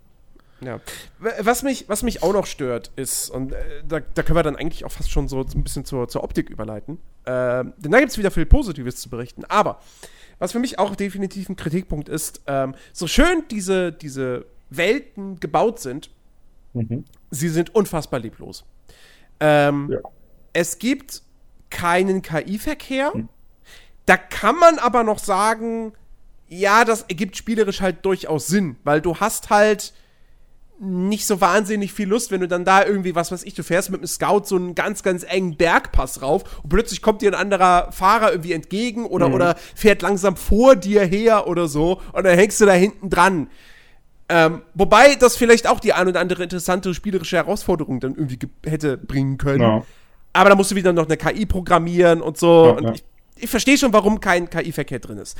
[1.18, 4.42] W- Was mich, was mich auch noch stört, ist, und äh, da, da können wir
[4.42, 7.98] dann eigentlich auch fast schon so ein bisschen zur, zur Optik überleiten, ähm, denn da
[8.00, 9.80] gibt es wieder viel Positives zu berichten, aber
[10.38, 15.78] was für mich auch definitiv ein Kritikpunkt ist, ähm, so schön diese, diese Welten gebaut
[15.80, 16.10] sind,
[16.72, 17.04] Mhm.
[17.30, 18.64] sie sind unfassbar leblos.
[19.40, 19.98] Ähm, Ja.
[20.52, 21.22] Es gibt
[21.70, 23.12] keinen KI-Verkehr.
[24.06, 25.92] Da kann man aber noch sagen,
[26.48, 29.92] ja, das ergibt spielerisch halt durchaus Sinn, weil du hast halt
[30.80, 33.90] nicht so wahnsinnig viel Lust, wenn du dann da irgendwie, was weiß ich, du fährst
[33.90, 37.40] mit dem Scout so einen ganz, ganz engen Bergpass rauf und plötzlich kommt dir ein
[37.40, 42.36] anderer Fahrer irgendwie entgegen oder, oder fährt langsam vor dir her oder so und dann
[42.36, 43.48] hängst du da hinten dran.
[44.28, 48.50] Ähm, wobei das vielleicht auch die ein oder andere interessante spielerische Herausforderung dann irgendwie ge-
[48.66, 49.60] hätte bringen können.
[49.60, 49.84] Ja.
[50.32, 52.66] Aber da musst du wieder noch eine KI programmieren und so.
[52.66, 52.92] Ja, und ja.
[52.94, 53.04] ich,
[53.36, 55.38] ich verstehe schon, warum kein KI-Verkehr drin ist.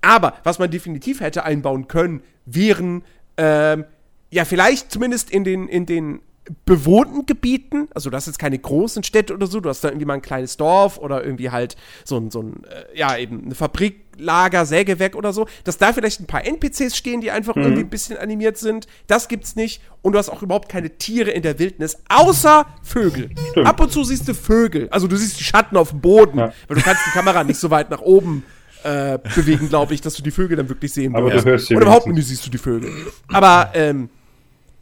[0.00, 3.04] Aber was man definitiv hätte einbauen können, wären
[3.36, 3.84] ähm,
[4.32, 6.20] ja vielleicht zumindest in den, in den
[6.66, 10.06] bewohnten Gebieten, also du hast jetzt keine großen Städte oder so, du hast da irgendwie
[10.06, 13.54] mal ein kleines Dorf oder irgendwie halt so ein, so ein äh, ja, eben eine
[13.54, 17.62] Fabrik, Lager, Sägewerk oder so, dass da vielleicht ein paar NPCs stehen, die einfach Mhm.
[17.62, 18.88] irgendwie ein bisschen animiert sind.
[19.06, 19.82] Das gibt's nicht.
[20.02, 23.30] Und du hast auch überhaupt keine Tiere in der Wildnis, außer Vögel.
[23.52, 23.66] Stimmt.
[23.66, 24.88] Ab und zu siehst du Vögel.
[24.90, 26.52] Also du siehst die Schatten auf dem Boden, Ja.
[26.66, 28.44] weil du kannst die Kamera nicht so weit nach oben
[28.82, 31.46] äh, bewegen, glaube ich, dass du die Vögel dann wirklich sehen Aber wirst.
[31.46, 32.90] du hörst sie Oder überhaupt nicht siehst du die Vögel.
[33.28, 34.10] Aber ähm,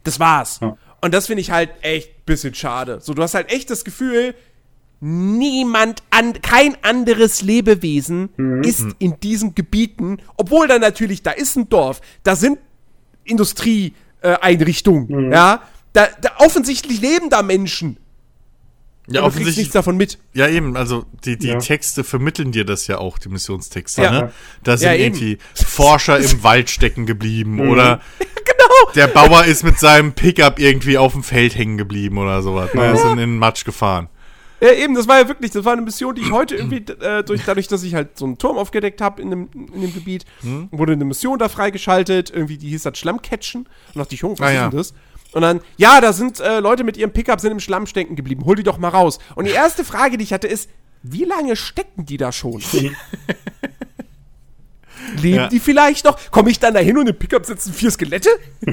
[0.03, 0.59] das war's.
[0.61, 0.77] Ja.
[1.01, 2.99] Und das finde ich halt echt ein bisschen schade.
[3.01, 4.35] So, du hast halt echt das Gefühl,
[4.99, 8.63] niemand, an, kein anderes Lebewesen Mhm.
[8.63, 12.59] ist in diesen Gebieten, obwohl da natürlich, da ist ein Dorf, da sind
[13.23, 15.31] Industrieeinrichtungen, Einrichtungen, Mhm.
[15.33, 15.61] ja.
[15.93, 17.97] Da, da offensichtlich leben da Menschen.
[19.07, 19.57] Ja, aber du kriegst offensichtlich.
[19.57, 20.19] nichts davon mit.
[20.33, 21.57] Ja, eben, also die, die Ja.
[21.59, 24.11] Texte vermitteln dir das ja auch, die Missionstexte, Ja.
[24.11, 24.31] ne?
[24.63, 27.69] Da sind Ja, irgendwie Forscher im Wald stecken geblieben Mhm.
[27.71, 28.91] oder Genau.
[28.95, 32.73] der Bauer ist mit seinem Pickup irgendwie auf dem Feld hängen geblieben oder sowas.
[32.73, 32.83] Ne?
[32.83, 34.07] Er ist in den Matsch gefahren.
[34.63, 37.23] Ja, eben, das war ja wirklich, das war eine Mission, die ich heute irgendwie, äh,
[37.23, 40.23] durch, dadurch, dass ich halt so einen Turm aufgedeckt habe in dem, in dem Gebiet,
[40.41, 40.67] Hm?
[40.71, 43.61] wurde eine Mission da freigeschaltet, irgendwie, die hieß das Schlammcatchen.
[43.61, 44.69] Und dachte ich, Junge, was Ah, ist ja.
[44.69, 44.93] denn das?
[45.33, 48.43] Und dann, ja, da sind äh, Leute mit ihrem Pickup sind im Schlamm stecken geblieben,
[48.45, 49.19] hol die doch mal raus.
[49.35, 50.69] Und die erste Frage, die ich hatte, ist,
[51.03, 52.61] wie lange stecken die da schon?
[55.21, 55.47] Leben Ja.
[55.47, 56.17] die vielleicht noch?
[56.31, 58.29] Komme ich dann dahin und im Pickup sitzen vier Skelette?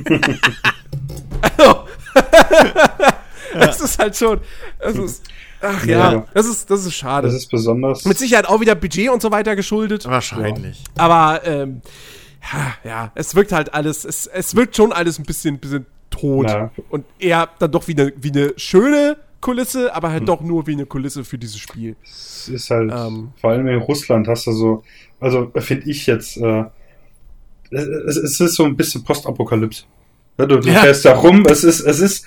[1.41, 1.85] also,
[3.55, 4.41] das ist halt schon,
[4.79, 5.23] das ist,
[5.63, 6.27] ach ja, Ja.
[6.35, 7.29] das ist, das ist schade.
[7.29, 8.05] Das ist besonders.
[8.05, 10.05] Mit Sicherheit auch wieder Budget und so weiter geschuldet.
[10.07, 10.83] Wahrscheinlich.
[10.97, 11.81] Aber ähm,
[12.53, 15.87] ja, ja, es wirkt halt alles, es, es wirkt schon alles ein bisschen, bisschen
[16.21, 16.49] tot.
[16.49, 16.71] Ja.
[16.91, 20.73] Und eher dann doch wie eine, wie eine schöne Kulisse, aber halt doch nur wie
[20.73, 21.95] eine Kulisse für dieses Spiel.
[22.05, 23.29] Es ist halt, Ähm.
[23.41, 24.83] vor allem in Russland hast du so,
[25.21, 26.65] also finde ich jetzt, äh,
[27.71, 29.85] es, es ist so ein bisschen Postapokalypse.
[30.39, 30.81] Du du Ja.
[30.81, 32.25] fährst da rum, es ist, es ist,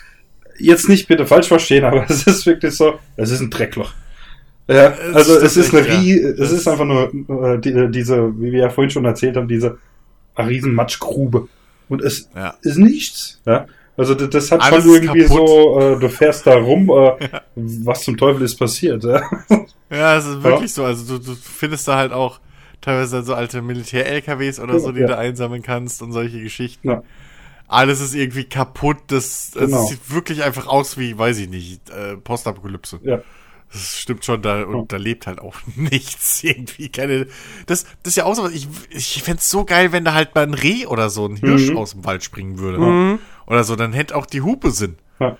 [0.57, 3.93] jetzt nicht bitte falsch verstehen, aber es ist wirklich so, es ist ein Dreckloch.
[4.67, 6.29] Ja, also es ist eine Rie, ja.
[6.29, 7.11] es ist einfach nur
[7.53, 9.79] äh, die, diese, wie wir ja vorhin schon erzählt haben, diese
[10.37, 11.47] riesen Matschgrube.
[11.89, 12.53] Und es Ja.
[12.61, 13.41] ist nichts.
[13.45, 13.65] Ja?
[13.97, 15.47] Also das, das hat Alles schon irgendwie kaputt.
[15.49, 19.03] so, äh, du fährst da rum, äh, was zum Teufel ist passiert.
[19.03, 19.21] Ja?
[19.89, 20.85] Ja, es ist wirklich so.
[20.85, 22.39] Also du, du findest da halt auch
[22.79, 25.07] teilweise so alte Militär-LKWs oder so, die Ja.
[25.07, 26.87] du einsammeln kannst und solche Geschichten.
[26.87, 27.03] Ja.
[27.67, 28.97] Alles ist irgendwie kaputt.
[29.07, 29.83] Das, das Genau.
[29.85, 32.99] sieht wirklich einfach aus wie, weiß ich nicht, äh, Postapokalypse.
[33.03, 33.19] ja.
[33.73, 34.83] Das stimmt schon, da, und Ja.
[34.89, 36.87] da lebt halt auch nichts irgendwie.
[36.89, 37.27] Keine,
[37.67, 38.51] das, das ist ja auch so was.
[38.53, 41.69] Ich, ich fänd's so geil, wenn da halt mal ein Reh oder so ein Hirsch
[41.71, 41.77] Mhm.
[41.77, 43.19] aus dem Wald springen würde.
[43.47, 44.97] Oder so, dann hätte auch die Hupe Sinn.
[45.19, 45.37] Ja.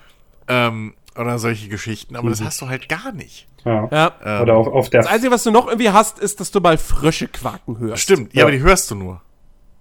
[0.48, 2.16] Ähm, oder solche Geschichten.
[2.16, 3.46] Aber das hast du halt gar nicht.
[3.64, 3.88] Ja.
[3.92, 4.12] Ja.
[4.24, 6.60] Ähm, Oder auf, auf der Das Einzige, was du noch irgendwie hast, ist, dass du
[6.60, 8.02] mal Frösche quaken hörst.
[8.02, 8.44] Stimmt, ja, Ja.
[8.44, 9.20] aber die hörst du nur.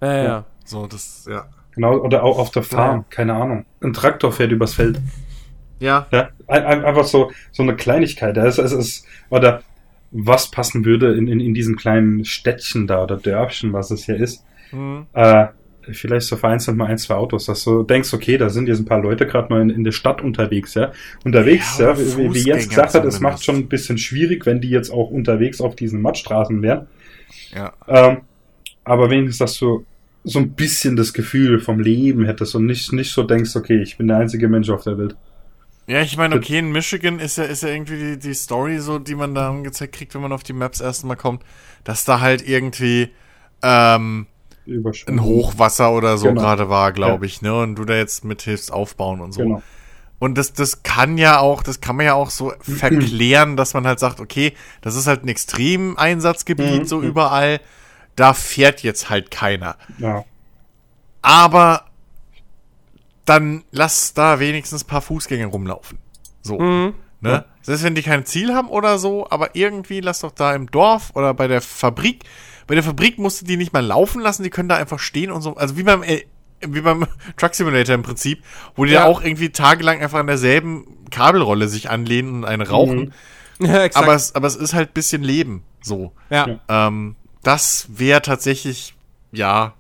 [0.02, 0.24] Ja, ja.
[0.24, 0.46] ja.
[0.66, 1.46] So, das, ja.
[1.74, 3.06] genau, oder auch auf der Farm, Ja.
[3.10, 3.66] keine Ahnung.
[3.82, 5.00] Ein Traktor fährt übers Feld.
[5.80, 6.06] Ja.
[6.12, 8.38] Ja, ein, ein, einfach so, so eine Kleinigkeit.
[8.38, 9.64] Es, es ist, oder
[10.12, 14.18] was passen würde in, in, in diesem kleinen Städtchen da oder Dörfchen, was es hier
[14.18, 14.44] ist.
[14.70, 15.08] Hm.
[15.14, 15.48] Äh,
[15.92, 18.86] vielleicht so vereinzelt mal ein, zwei Autos, dass du denkst, okay, da sind jetzt ein
[18.86, 20.92] paar Leute gerade mal in, in der Stadt unterwegs, ja.
[21.24, 24.62] Unterwegs, Ja, ja, wie, wie Jens gesagt hat, es macht schon ein bisschen schwierig, wenn
[24.62, 26.88] die jetzt auch unterwegs auf diesen Mattstraßen wären.
[27.56, 27.74] Ja.
[27.88, 28.22] Ähm,
[28.84, 29.86] aber wenigstens, dass du
[30.24, 33.98] so ein bisschen das Gefühl vom Leben hättest und nicht, nicht so denkst, okay, ich
[33.98, 35.16] bin der einzige Mensch auf der Welt.
[35.88, 39.00] Ja, ich meine, okay, in Michigan ist ja, ist ja irgendwie die, die Story so,
[39.00, 41.44] die man da angezeigt kriegt, wenn man auf die Maps erstmal kommt,
[41.84, 43.10] dass da halt irgendwie
[43.64, 44.28] ähm,
[44.74, 45.20] Überschwemmt.
[45.20, 46.42] ein Hochwasser oder so Genau.
[46.42, 47.30] gerade war, glaube Ja.
[47.30, 47.54] ich, ne?
[47.60, 49.42] Und du da jetzt mithilfst aufbauen und so.
[49.42, 49.64] Genau.
[50.20, 53.88] Und das, das kann ja auch, das kann man ja auch so verklären, dass man
[53.88, 56.86] halt sagt, okay, das ist halt ein Extremeinsatzgebiet, Mhm.
[56.86, 57.60] so überall.
[58.16, 59.78] Da fährt jetzt halt keiner.
[59.98, 60.26] Ja.
[61.22, 61.86] Aber
[63.26, 65.98] dann lass da wenigstens ein paar Fußgänger rumlaufen.
[66.42, 66.60] So.
[66.60, 66.94] Mhm.
[67.22, 67.46] Ne?
[67.62, 71.12] Selbst wenn die kein Ziel haben oder so, aber irgendwie lass doch da im Dorf
[71.14, 72.24] oder bei der Fabrik,
[72.72, 75.30] Bei der Fabrik musst du die nicht mal laufen lassen, die können da einfach stehen
[75.30, 75.58] und so.
[75.58, 76.24] Also wie beim, L-
[76.66, 78.44] wie beim Truck Simulator im Prinzip,
[78.78, 79.02] wo die Ja.
[79.02, 83.14] da auch irgendwie tagelang einfach an derselben Kabelrolle sich anlehnen und eine rauchen.
[83.60, 84.04] Ja, exakt.
[84.06, 86.14] Aber, es, aber es ist halt ein bisschen Leben, so.
[86.30, 86.60] ja.
[86.70, 88.96] Ähm, das wäre tatsächlich,
[89.34, 89.74] ja.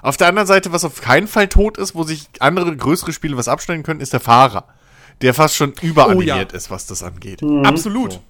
[0.00, 3.36] Auf der anderen Seite, was auf keinen Fall tot ist, wo sich andere größere Spiele
[3.36, 4.64] was abschneiden können, ist der Fahrer.
[5.20, 7.42] Der fast schon überanimiert ist, was das angeht.
[7.64, 8.12] Absolut.
[8.12, 8.22] So.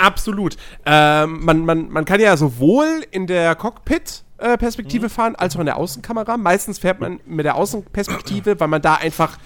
[0.00, 0.56] Absolut.
[0.86, 5.76] Ähm, man, man, man kann ja sowohl in der Cockpit-Perspektive fahren, als auch in der
[5.76, 6.36] Außenkamera.
[6.36, 9.38] Meistens fährt man mit der Außenperspektive, weil man da einfach,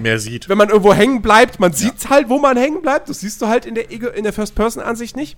[0.00, 0.48] Mehr sieht.
[0.48, 3.08] wenn man irgendwo hängen bleibt, man sieht halt, wo man hängen bleibt.
[3.08, 5.36] Das siehst du halt in der, in der First-Person-Ansicht nicht.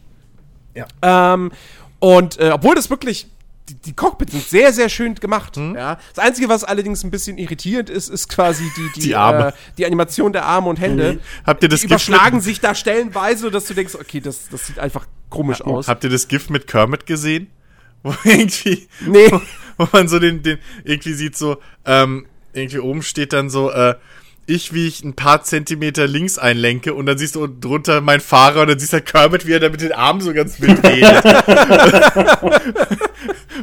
[0.75, 0.87] Ja.
[1.03, 1.51] Ähm,
[1.99, 3.29] und äh, obwohl das wirklich,
[3.71, 5.57] die, die Cockpits sind sehr, sehr schön gemacht.
[5.57, 5.77] Mhm.
[5.77, 5.99] Ja.
[6.15, 9.39] Das Einzige, was allerdings ein bisschen irritierend ist, ist quasi die, die, Die Arme.
[9.39, 9.49] Mhm.
[9.49, 11.21] Äh, die Animation der Arme und Hände.
[11.47, 14.79] Habt ihr das die überschlagen sich da stellenweise, dass du denkst, okay, das, das sieht
[14.79, 15.89] einfach komisch aus.
[15.89, 17.49] Habt ihr das GIF mit Kermit gesehen?
[18.03, 19.31] Wo irgendwie, Nee.
[19.77, 23.95] wo man so den, den irgendwie sieht so, ähm, irgendwie oben steht dann so, äh,
[24.55, 28.21] ich, wie ich ein paar Zentimeter links einlenke und dann siehst du unten drunter mein
[28.21, 30.85] Fahrer und dann siehst du Kermit, wie er da mit den Armen so ganz wild
[30.87, 31.25] redet.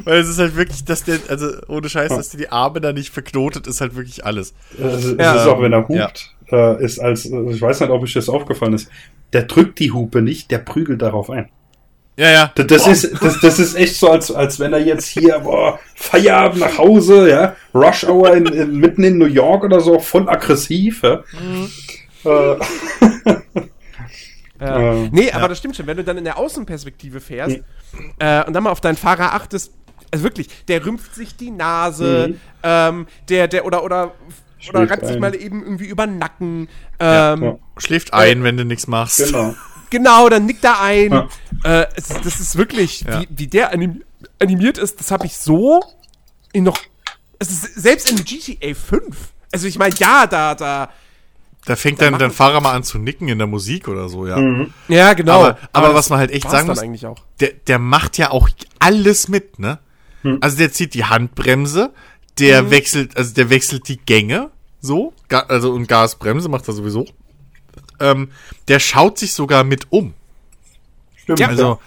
[0.04, 2.92] Weil es ist halt wirklich, dass der, also ohne Scheiß, dass die, die Arme da
[2.92, 4.54] nicht verknotet, ist halt wirklich alles.
[4.78, 5.34] Es, es Ja.
[5.34, 6.06] ist auch, wenn er Ja.
[6.06, 8.88] hupt, äh, ist als, äh, ich weiß nicht, ob euch das aufgefallen ist,
[9.32, 11.48] der drückt die Hupe nicht, der prügelt darauf ein.
[12.16, 12.52] Ja, ja.
[12.56, 15.78] Das, das, ist, das, das ist echt so, als, als wenn er jetzt hier, boah,
[15.94, 20.28] Feierabend nach Hause, ja, Rush Hour in, in, mitten in New York oder so, voll
[20.28, 21.22] aggressiv, ja.
[22.24, 22.56] Äh,
[24.60, 24.76] Ja.
[24.92, 25.86] Ähm, nee, aber das stimmt schon.
[25.86, 27.58] Wenn du dann in der Außenperspektive fährst
[28.18, 29.72] äh, und dann mal auf deinen Fahrer achtest,
[30.10, 32.40] also wirklich, der rümpft sich die Nase, Mhm.
[32.64, 34.14] ähm, der, der, oder, oder,
[34.70, 36.68] oder reibt sich mal eben irgendwie über den Nacken.
[37.00, 37.58] Ja, Ähm, ja.
[37.76, 39.24] Schläft ein, wenn du nichts machst.
[39.24, 39.54] genau.
[39.90, 41.12] Genau, dann nickt er ein.
[41.12, 41.28] Ja.
[41.64, 43.22] Äh, es, das ist wirklich, Ja.
[43.22, 44.02] wie, wie der anim
[44.38, 45.82] animiert ist, das habe ich so
[46.52, 46.76] in noch.
[47.38, 49.16] Es ist selbst in GTA 5.
[49.52, 50.90] Also ich meine, ja, da, da.
[51.64, 54.38] Da fängt dann dein Fahrer mal an zu nicken in der Musik oder so, ja.
[54.88, 55.40] Ja, genau.
[55.40, 57.18] Aber, aber das was man halt echt sagen muss, eigentlich auch.
[57.40, 58.48] der, der macht ja auch
[58.78, 59.78] alles mit, ne?
[60.40, 61.92] Also der zieht die Handbremse,
[62.38, 62.70] der Mhm.
[62.70, 64.50] wechselt, also der wechselt die Gänge,
[64.80, 67.06] so, also und Gasbremse macht er sowieso.
[68.00, 68.30] Ähm,
[68.68, 70.14] der schaut sich sogar mit um.
[71.16, 71.40] Stimmt.
[71.40, 71.48] Ja.
[71.48, 71.80] Also,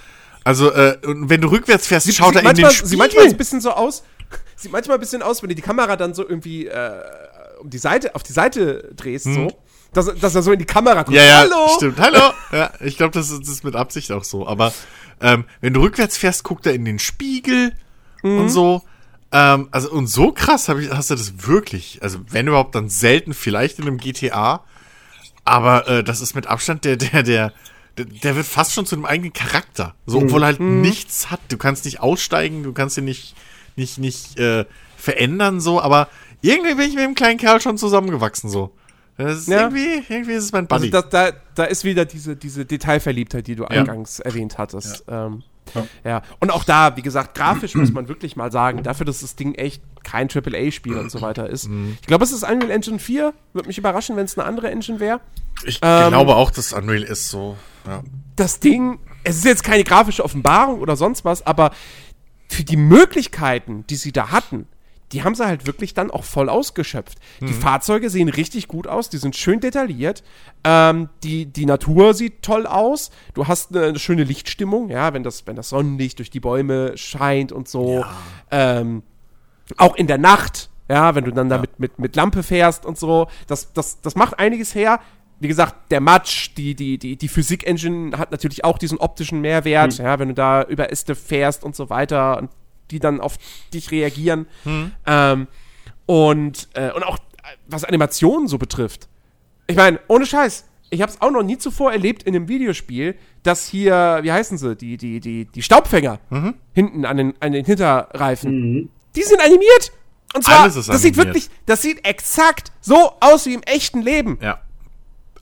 [0.44, 2.88] also äh, und wenn du rückwärts fährst, Sieht, schaut sieht er in den manchmal, Spiegel.
[2.90, 4.04] sieht manchmal ein bisschen so aus.
[4.56, 6.92] Sieht manchmal ein bisschen aus, wenn du die Kamera dann so irgendwie äh,
[7.60, 9.48] um die Seite, auf die Seite drehst, so.
[9.94, 11.10] Dass, dass er so in die Kamera guckt.
[11.10, 11.16] Hm.
[11.16, 11.68] Ja, ja, Hallo!
[11.76, 12.00] stimmt.
[12.00, 12.32] Hallo.
[12.54, 14.48] Ja, ich glaube, das ist, das ist mit Absicht auch so.
[14.48, 14.74] Aber
[15.20, 17.74] ähm, wenn du rückwärts fährst, guckt er in den Spiegel
[18.24, 18.38] Mhm.
[18.40, 18.84] und so.
[19.34, 22.00] Ähm, also und so krass hab ich, hast du das wirklich.
[22.04, 24.64] Also wenn überhaupt, dann selten vielleicht in einem GTA.
[25.44, 27.54] Aber äh, das ist mit Abstand der, der, der,
[27.98, 29.96] der, der wird fast schon zu einem eigenen Charakter.
[30.06, 30.82] So, obwohl er halt Mhm.
[30.82, 31.40] nichts hat.
[31.50, 33.36] Du kannst nicht aussteigen, du kannst ihn nicht,
[33.76, 34.66] nicht, nicht äh,
[34.98, 36.08] verändern, so, aber
[36.42, 38.72] irgendwie bin ich mit dem kleinen Kerl schon zusammengewachsen, so.
[39.18, 39.62] Das ist Ja.
[39.62, 40.90] irgendwie, irgendwie ist es mein Also Buddy.
[40.90, 45.04] da, da, da ist wieder diese, diese Detailverliebtheit, die du eingangs erwähnt hattest.
[45.08, 45.28] Ja.
[45.28, 45.44] Ähm,
[45.76, 45.86] Ja.
[46.04, 46.22] ja.
[46.40, 49.54] Und auch da, wie gesagt, grafisch muss man wirklich mal sagen, dafür, dass das Ding
[49.54, 51.68] echt kein AAA-Spiel und so weiter ist.
[51.70, 51.98] Mhm.
[52.02, 53.32] Ich glaube, es ist Unreal Engine 4.
[53.54, 55.20] Würde mich überraschen, wenn es eine andere Engine wäre.
[55.66, 57.58] Ich Ähm, glaube auch, dass Unreal ist so.
[57.88, 58.02] Ja.
[58.36, 61.72] das Ding, es ist jetzt keine grafische Offenbarung oder sonst was, aber
[62.52, 64.68] für die Möglichkeiten, die sie da hatten,
[65.12, 67.18] die haben sie halt wirklich dann auch voll ausgeschöpft.
[67.42, 70.24] Die Fahrzeuge sehen richtig gut aus, die sind schön detailliert,
[70.64, 75.46] ähm, die, die Natur sieht toll aus, du hast eine, schöne Lichtstimmung, ja, wenn das,
[75.48, 78.06] wenn das Sonnenlicht durch die Bäume scheint und so.
[78.52, 79.04] Ähm,
[79.78, 82.98] auch in der Nacht, ja, wenn du dann da mit, mit, mit Lampe fährst und
[82.98, 85.00] so, das, das, das macht einiges her.
[85.42, 89.98] Wie gesagt, der Matsch, die, die, die, die Physik-Engine hat natürlich auch diesen optischen Mehrwert,
[89.98, 92.52] ja, wenn du da über Äste fährst und so weiter und
[92.92, 93.38] die dann auf
[93.74, 94.46] dich reagieren.
[95.08, 95.48] Ähm,
[96.06, 97.18] und, äh, und auch
[97.68, 99.08] was Animationen so betrifft.
[99.66, 103.16] Ich meine, ohne Scheiß, ich habe es auch noch nie zuvor erlebt in einem Videospiel,
[103.44, 106.20] dass hier, wie heißen sie, die, die, die, die Staubfänger
[106.74, 109.92] hinten an den, an den Hinterreifen, die sind animiert.
[110.36, 114.02] Und zwar, Alles ist das sieht wirklich, das sieht exakt so aus wie im echten
[114.04, 114.38] Leben.
[114.42, 114.60] ja.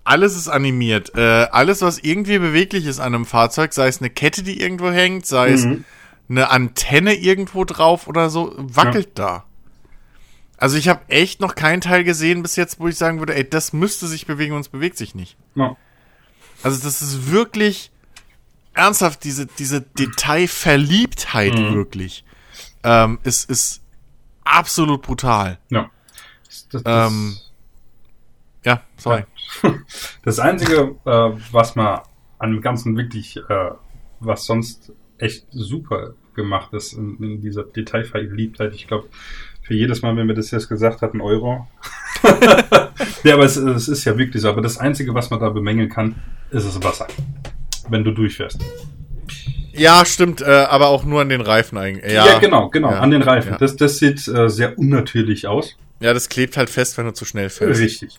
[0.03, 1.15] Alles ist animiert.
[1.15, 4.89] Äh, alles, was irgendwie beweglich ist an einem Fahrzeug, sei es eine Kette, die irgendwo
[4.89, 5.67] hängt, sei es
[6.29, 9.45] eine Antenne irgendwo drauf oder so, wackelt da.
[10.57, 13.49] Also ich habe echt noch keinen Teil gesehen bis jetzt, wo ich sagen würde, ey,
[13.49, 15.37] das müsste sich bewegen und es bewegt sich nicht.
[15.55, 15.75] Ja.
[16.63, 17.91] Also das ist wirklich
[18.73, 22.25] ernsthaft, diese, diese Detailverliebtheit wirklich,
[22.83, 23.81] ähm, ist, ist
[24.43, 25.59] absolut brutal.
[25.69, 25.89] ja.
[26.45, 27.37] Das, das, Ähm,
[28.65, 29.25] ja, sorry.
[30.23, 32.01] das Einzige, äh, was man
[32.37, 33.71] an dem Ganzen wirklich, äh,
[34.19, 38.73] was sonst echt super gemacht ist in, in dieser Detailverliebtheit.
[38.73, 39.07] Ich glaube,
[39.61, 41.67] für jedes Mal, wenn wir das jetzt gesagt hat, ein Euro.
[43.23, 44.49] ja, aber es, es, ist ja wirklich so.
[44.49, 46.15] Aber das Einzige, was man da bemängeln kann,
[46.49, 47.07] ist das Wasser.
[47.89, 48.59] Wenn du durchfährst.
[49.73, 52.11] Ja, stimmt, äh, aber auch nur an den Reifen eigentlich.
[52.11, 53.51] Ja, ja genau, genau, ja, an den Reifen.
[53.51, 53.57] Ja.
[53.57, 55.77] Das, das sieht äh, sehr unnatürlich aus.
[55.99, 57.79] ja, das klebt halt fest, wenn du zu schnell fährst.
[57.79, 58.17] Richtig.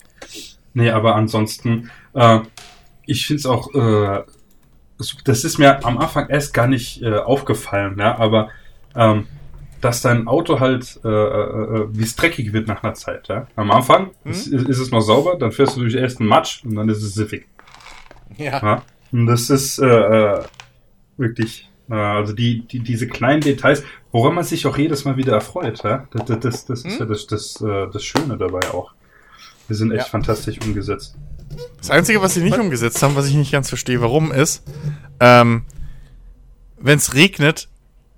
[0.74, 2.40] Nee, aber ansonsten, äh,
[3.06, 4.22] ich finde es auch, äh,
[5.24, 8.50] das ist mir am Anfang erst gar nicht äh, aufgefallen, ja, aber
[8.94, 9.26] ähm,
[9.80, 13.46] dass dein Auto halt, äh, äh, äh, wie es dreckig wird nach einer Zeit, ja.
[13.56, 16.64] Am Anfang ist, ist, ist es noch sauber, dann fährst du durch erst einen Matsch
[16.64, 17.46] und dann ist es siffig.
[18.36, 18.60] Ja.
[18.62, 18.82] Ja?
[19.12, 20.42] Und das ist äh, äh,
[21.16, 23.82] wirklich, äh, also die, die, diese kleinen Details,
[24.12, 25.82] woran man sich auch jedes Mal wieder erfreut.
[25.82, 26.06] Ja?
[26.10, 28.92] Das, das, das, das ist ja das, das, äh, das Schöne dabei auch.
[29.70, 30.10] Die sind echt Ja.
[30.10, 31.14] fantastisch umgesetzt.
[31.78, 34.62] Das Einzige, was sie nicht umgesetzt haben, was ich nicht ganz verstehe, warum ist,
[35.20, 35.62] ähm,
[36.78, 37.68] wenn es regnet,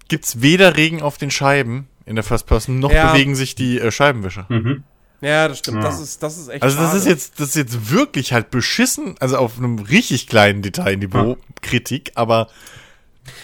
[0.09, 3.13] gibt's weder Regen auf den Scheiben in der First Person, noch Ja.
[3.13, 4.47] bewegen sich die äh, Scheibenwischer.
[4.49, 4.83] Mhm.
[5.21, 5.79] Ja, das stimmt.
[5.79, 5.85] Ja.
[5.85, 6.99] Das, ist, das ist echt Also das schade.
[6.99, 12.11] ist jetzt, das ist jetzt wirklich halt beschissen, also auf einem richtig kleinen Detailniveau Kritik,
[12.17, 12.49] aber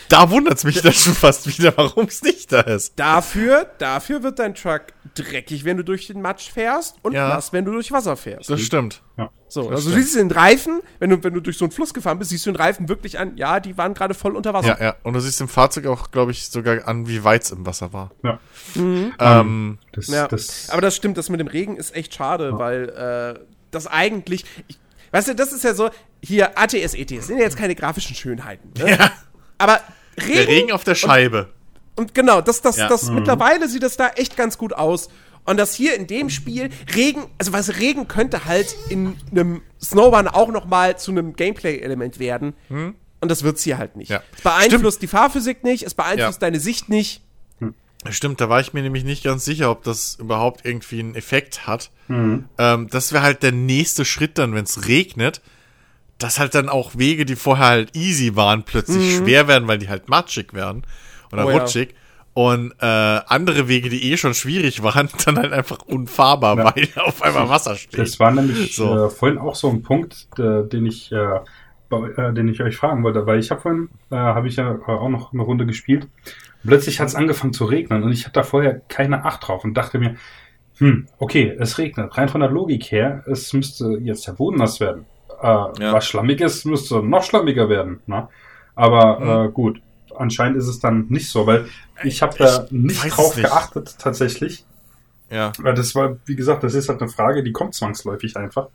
[0.09, 2.99] da wundert's mich dann schon fast wieder, warum es nicht da ist.
[2.99, 7.29] Dafür, dafür wird dein Truck dreckig, wenn du durch den Matsch fährst und Ja.
[7.29, 8.51] nass, wenn du durch Wasser fährst.
[8.51, 9.03] Das stimmt.
[9.17, 9.31] Ja.
[9.49, 10.05] So, das also du stimmt.
[10.07, 12.51] siehst den Reifen, wenn du, wenn du durch so einen Fluss gefahren bist, siehst du
[12.53, 14.77] den Reifen wirklich an, ja, die waren gerade voll unter Wasser.
[14.79, 14.97] Ja, ja.
[15.05, 17.93] Und du siehst im Fahrzeug auch, glaube ich, sogar an, wie weit es im Wasser
[17.93, 18.11] war.
[18.25, 18.39] Ja.
[18.77, 20.29] Ähm, Das, Ja.
[20.29, 22.89] das, Aber das stimmt, das mit dem Regen ist echt schade, weil
[23.39, 23.41] äh,
[23.71, 24.45] das eigentlich.
[24.69, 24.79] Ich,
[25.13, 25.91] weißt du, das ist ja so,
[26.23, 28.73] hier ATS, ETS sind ja jetzt keine grafischen Schönheiten.
[28.79, 28.91] Ne?
[28.91, 29.13] ja.
[29.59, 29.81] Aber
[30.19, 31.49] Regen, Der Regen auf der Scheibe.
[31.97, 32.89] Und genau, das, das, Ja.
[32.89, 35.09] das mittlerweile sieht das da echt ganz gut aus.
[35.45, 40.29] Und das hier in dem Spiel, Regen, also was Regen könnte halt in einem Snowrun
[40.29, 42.53] auch noch mal zu einem Gameplay-Element werden.
[42.69, 44.11] Und das wird's hier halt nicht.
[44.11, 44.23] Ja.
[44.37, 46.47] Es beeinflusst die Fahrphysik nicht, es beeinflusst Ja.
[46.47, 47.23] deine Sicht nicht.
[48.11, 51.67] Stimmt, da war ich mir nämlich nicht ganz sicher, ob das überhaupt irgendwie einen Effekt
[51.67, 51.91] hat.
[52.09, 52.47] Ähm,
[52.91, 55.41] das wäre halt der nächste Schritt dann, wenn es regnet,
[56.19, 59.89] dass halt dann auch Wege, die vorher halt easy waren, plötzlich schwer werden, weil die
[59.89, 60.83] halt matschig werden
[61.33, 61.59] oder Oh ja.
[61.59, 61.95] rutschig.
[62.35, 66.65] Und äh, andere Wege, die eh schon schwierig waren, dann halt einfach unfahrbar, Ja.
[66.75, 67.99] weil auf einmal Wasser steht.
[67.99, 69.07] das war nämlich So.
[69.07, 71.17] äh, vorhin auch so ein Punkt, äh, den ich, äh,
[71.91, 74.91] äh, den ich euch fragen wollte, weil ich habe vorhin, äh, habe ich ja äh,
[74.91, 76.07] auch noch eine Runde gespielt.
[76.65, 79.75] Plötzlich hat es angefangen zu regnen und ich hatte da vorher keine Acht drauf und
[79.75, 80.17] dachte mir,
[80.79, 82.17] hm, okay, es regnet.
[82.17, 85.07] Rein von der Logik her, es müsste jetzt der Boden nass werden.
[85.43, 85.93] Äh, Ja.
[85.93, 88.01] Was schlammig ist, müsste noch schlammiger werden.
[88.07, 88.29] Ne?
[88.75, 89.49] Aber Mhm.
[89.49, 89.81] äh, gut,
[90.17, 91.69] anscheinend ist es dann nicht so, weil
[92.05, 93.45] ich habe da Ich nicht drauf nicht.
[93.47, 94.65] geachtet tatsächlich.
[95.31, 95.53] Ja.
[95.59, 98.69] Weil das war, wie gesagt, das ist halt eine Frage, die kommt zwangsläufig einfach.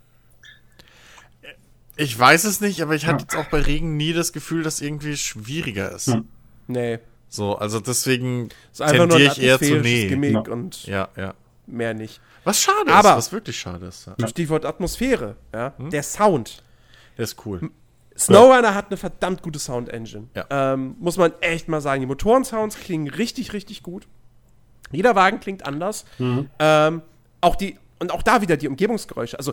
[1.96, 3.20] Ich weiß es nicht, aber ich hatte Ja.
[3.22, 6.08] jetzt auch bei Regen nie das Gefühl, dass irgendwie schwieriger ist.
[6.08, 6.26] Hm.
[6.66, 6.98] Nee.
[7.28, 10.08] So, also deswegen Es ist einfach nur ein tendiere ich eher zu nee.
[10.08, 10.40] Gimmick Ja.
[10.52, 11.34] und Ja, ja.
[11.66, 12.20] mehr nicht.
[12.44, 14.08] Was schade Aber- ist, was wirklich schade ist.
[14.18, 14.28] Ja.
[14.28, 15.72] Stichwort Atmosphäre, ja.
[15.76, 15.90] Hm?
[15.90, 16.62] Der Sound.
[17.16, 17.70] Der ist cool.
[18.16, 20.28] Snowrunner hat eine verdammt gute Sound-Engine.
[20.34, 20.44] Ja.
[20.50, 22.00] Ähm, muss man echt mal sagen.
[22.00, 24.06] Die Motoren-Sounds klingen richtig, richtig gut.
[24.92, 26.04] Jeder Wagen klingt anders.
[26.18, 26.48] Mhm.
[26.60, 27.02] Ähm,
[27.40, 29.36] auch die, und auch da wieder die Umgebungsgeräusche.
[29.38, 29.52] Also,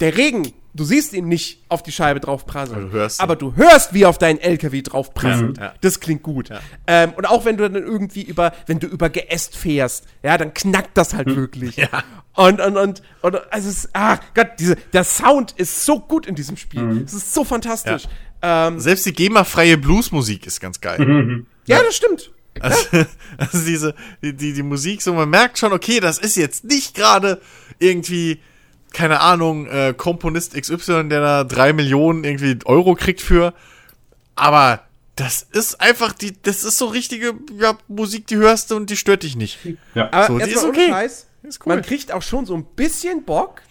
[0.00, 2.76] der Regen, du siehst ihn nicht auf die Scheibe drauf prasseln.
[2.76, 3.22] Aber du hörst ihn.
[3.22, 5.56] aber du hörst, wie auf deinen LKW drauf prasselt.
[5.56, 5.62] Mhm.
[5.62, 5.74] Ja.
[5.80, 6.50] Das klingt gut.
[6.86, 10.52] Ähm, und auch wenn du dann irgendwie über, wenn du über Geäst fährst, ja, dann
[10.52, 11.76] knackt das halt wirklich.
[11.76, 11.82] Mhm.
[11.84, 12.04] Ja.
[12.34, 16.34] Und, und, und, und, also es, ah Gott, diese, der Sound ist so gut in
[16.34, 16.82] diesem Spiel.
[16.82, 17.02] Mhm.
[17.04, 18.04] Es ist so fantastisch.
[18.42, 21.44] Ja, ähm, Selbst die GEMA-freie Bluesmusik ist ganz geil.
[21.66, 22.32] ja das stimmt.
[22.60, 22.88] Also,
[23.38, 26.94] also diese, die, die, die Musik, so man merkt schon, okay, das ist jetzt nicht
[26.94, 27.40] gerade
[27.78, 28.40] irgendwie,
[28.94, 33.52] keine Ahnung, äh, Komponist XY, der da drei Millionen irgendwie Euro kriegt für.
[34.34, 34.80] Aber
[35.16, 38.96] das ist einfach die, das ist so richtige ja, Musik, die hörst du und die
[38.96, 39.58] stört dich nicht.
[39.94, 40.08] Ja.
[40.12, 40.88] Aber So, die ist okay.
[40.88, 41.74] Scheiß, Ist cool.
[41.74, 43.62] man kriegt auch schon so ein bisschen Bock,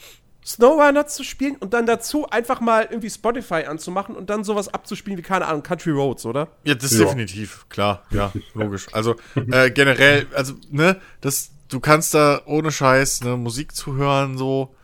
[0.46, 5.18] Snowrunner zu spielen und dann dazu einfach mal irgendwie Spotify anzumachen und dann sowas abzuspielen
[5.18, 6.50] wie, keine Ahnung, Country Roads, oder?
[6.66, 7.06] Ja, das ist Ja.
[7.06, 8.88] definitiv, klar, ja, logisch.
[8.92, 9.16] Also
[9.52, 14.76] äh, generell, also, ne, das, du kannst da ohne Scheiß ne, Musik zuhören, so.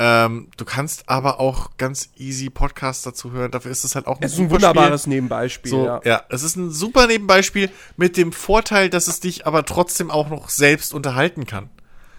[0.00, 3.50] Ähm, du kannst aber auch ganz easy Podcasts dazu hören.
[3.50, 6.00] Dafür ist es halt auch Es ist ein wunderbares Nebenbeispiel, So, ja.
[6.04, 6.22] ja.
[6.28, 10.50] es ist ein super Nebenbeispiel mit dem Vorteil, dass es dich aber trotzdem auch noch
[10.50, 11.68] selbst unterhalten kann.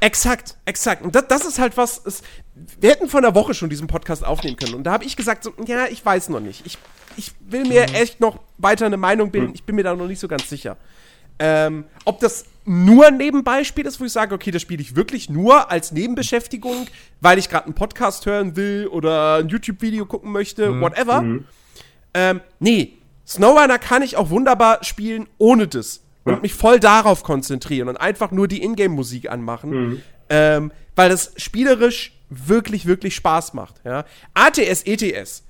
[0.01, 1.03] Exakt, exakt.
[1.03, 2.21] Und das, das ist halt was, es,
[2.79, 4.75] wir hätten vor einer Woche schon diesen Podcast aufnehmen können.
[4.75, 6.65] Und da habe ich gesagt, so, ja, ich weiß noch nicht.
[6.65, 6.77] Ich,
[7.15, 9.53] ich will mir echt noch weiter eine Meinung bilden.
[9.53, 10.77] Ich bin mir da noch nicht so ganz sicher.
[11.39, 15.27] Ähm, ob das nur ein Nebenbeispiel ist, wo ich sage, okay, das spiele ich wirklich
[15.29, 16.85] nur als Nebenbeschäftigung,
[17.19, 21.23] weil ich gerade einen Podcast hören will oder ein YouTube-Video gucken möchte, whatever.
[22.13, 22.93] Ähm, nee,
[23.25, 26.03] Snowrunner kann ich auch wunderbar spielen ohne das.
[26.25, 29.71] und mich voll darauf konzentrieren und einfach nur die Ingame-Musik anmachen,
[30.29, 33.81] ähm, weil das spielerisch wirklich, wirklich Spaß macht.
[33.83, 34.05] Ja?
[34.35, 35.43] ATS, ETS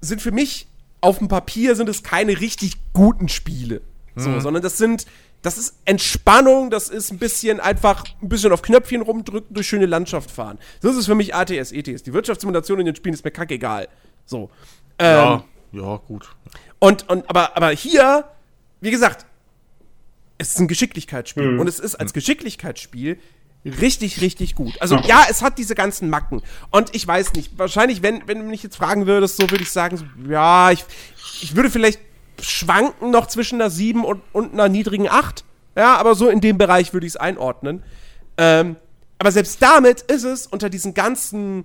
[0.00, 0.68] sind für mich
[1.00, 3.80] auf dem Papier sind es keine richtig guten Spiele,
[4.14, 5.06] so, sondern das sind
[5.42, 9.86] das ist Entspannung, das ist ein bisschen einfach ein bisschen auf Knöpfchen rumdrücken, durch schöne
[9.86, 10.58] Landschaft fahren.
[10.80, 12.04] Das ist für mich ATS, ETS.
[12.04, 13.88] Die Wirtschaftssimulation in den Spielen ist mir kackegal.
[14.24, 14.50] So.
[14.98, 16.28] Ähm, Ja, ja, gut.
[16.78, 18.24] und, und, aber, aber hier,
[18.80, 19.26] wie gesagt,
[20.38, 21.58] es ist ein Geschicklichkeitsspiel.
[21.58, 23.18] Und es ist als Geschicklichkeitsspiel
[23.64, 24.74] richtig, richtig gut.
[24.80, 26.42] Also, ja, es hat diese ganzen Macken.
[26.70, 29.70] Und ich weiß nicht, wahrscheinlich, wenn, wenn du mich jetzt fragen würdest, so würde ich
[29.70, 30.84] sagen, so, ja, ich,
[31.42, 32.00] ich würde vielleicht
[32.42, 35.44] schwanken noch zwischen einer 7 und, und einer niedrigen 8.
[35.76, 37.82] Ja, aber so in dem Bereich würde ich es einordnen.
[38.36, 38.76] Ähm,
[39.18, 41.64] aber selbst damit ist es unter diesen ganzen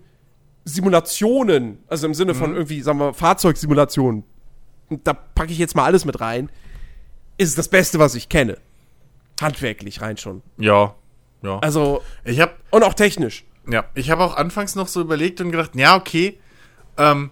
[0.64, 4.24] Simulationen, also im Sinne von irgendwie, sagen wir, Fahrzeugsimulationen,
[5.04, 6.50] da packe ich jetzt mal alles mit rein,
[7.38, 8.58] ist es das Beste, was ich kenne.
[9.42, 10.42] Handwerklich rein schon.
[10.58, 10.96] Ja,
[11.42, 11.60] ja.
[11.60, 13.46] Also, ich habe und auch technisch.
[13.70, 16.40] Ja, ich habe auch anfangs noch so überlegt und gedacht, ja, okay,
[16.98, 17.32] ähm,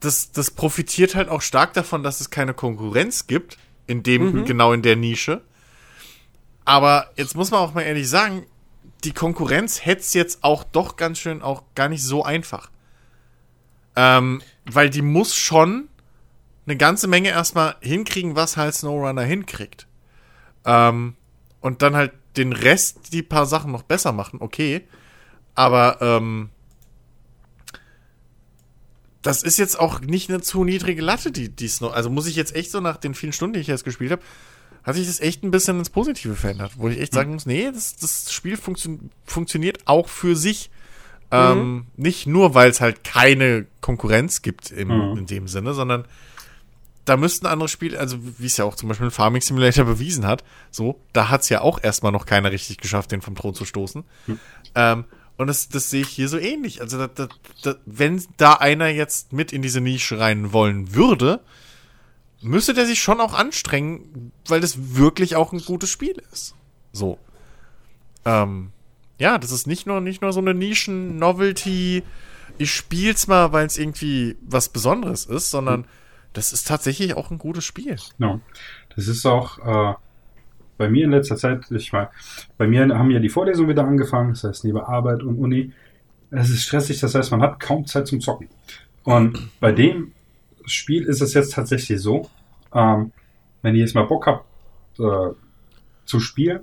[0.00, 4.72] das, das profitiert halt auch stark davon, dass es keine Konkurrenz gibt, in dem, genau
[4.72, 5.42] in der Nische.
[6.64, 8.46] Aber jetzt muss man auch mal ehrlich sagen,
[9.04, 12.70] die Konkurrenz hätte es jetzt auch doch ganz schön auch gar nicht so einfach.
[13.96, 15.88] Ähm, weil die muss schon
[16.66, 19.86] eine ganze Menge erstmal hinkriegen, was halt SnowRunner hinkriegt.
[20.64, 21.16] Ähm,
[21.60, 24.86] und dann halt den Rest, die paar Sachen noch besser machen, okay.
[25.54, 26.50] Aber ähm,
[29.22, 31.92] das ist jetzt auch nicht eine zu niedrige Latte, die, die Snow.
[31.92, 34.22] Also muss ich jetzt echt so nach den vielen Stunden, die ich jetzt gespielt habe,
[34.82, 37.70] hat sich das echt ein bisschen ins Positive verändert, wo ich echt sagen muss, nee,
[37.70, 40.70] das, das Spiel funktio funktioniert auch für sich.
[41.32, 45.18] Ähm, nicht nur, weil es halt keine Konkurrenz gibt im, Mhm.
[45.18, 46.04] in dem Sinne, sondern
[47.04, 50.26] da müssten andere Spiele, also wie es ja auch zum Beispiel ein Farming Simulator bewiesen
[50.26, 53.54] hat, so, da hat es ja auch erstmal noch keiner richtig geschafft, den vom Thron
[53.54, 54.02] zu stoßen.
[54.74, 55.04] Ähm,
[55.40, 56.82] und das, das sehe ich hier so ähnlich.
[56.82, 57.28] Also, da, da,
[57.62, 61.40] da, wenn da einer jetzt mit in diese Nische rein wollen würde,
[62.42, 66.54] müsste der sich schon auch anstrengen, weil das wirklich auch ein gutes Spiel ist.
[66.92, 67.18] So.
[68.26, 68.72] Ähm,
[69.18, 72.02] ja, das ist nicht nur, nicht nur so eine Nischen-Novelty,
[72.58, 75.86] ich spiel's mal, weil es irgendwie was Besonderes ist, sondern
[76.34, 77.96] das ist tatsächlich auch ein gutes Spiel.
[78.18, 78.40] Ja.
[78.94, 79.94] Das ist auch äh,
[80.80, 82.08] bei mir in letzter Zeit, ich meine,
[82.56, 85.72] bei mir haben ja die Vorlesungen wieder angefangen, das heißt neben Arbeit und Uni.
[86.30, 88.48] Es ist stressig, das heißt, man hat kaum Zeit zum Zocken.
[89.04, 90.12] Und bei dem
[90.64, 92.30] Spiel ist es jetzt tatsächlich so,
[92.74, 93.12] ähm,
[93.60, 94.40] wenn ich jetzt mal Bock habe
[94.98, 95.34] äh,
[96.06, 96.60] zu spielen,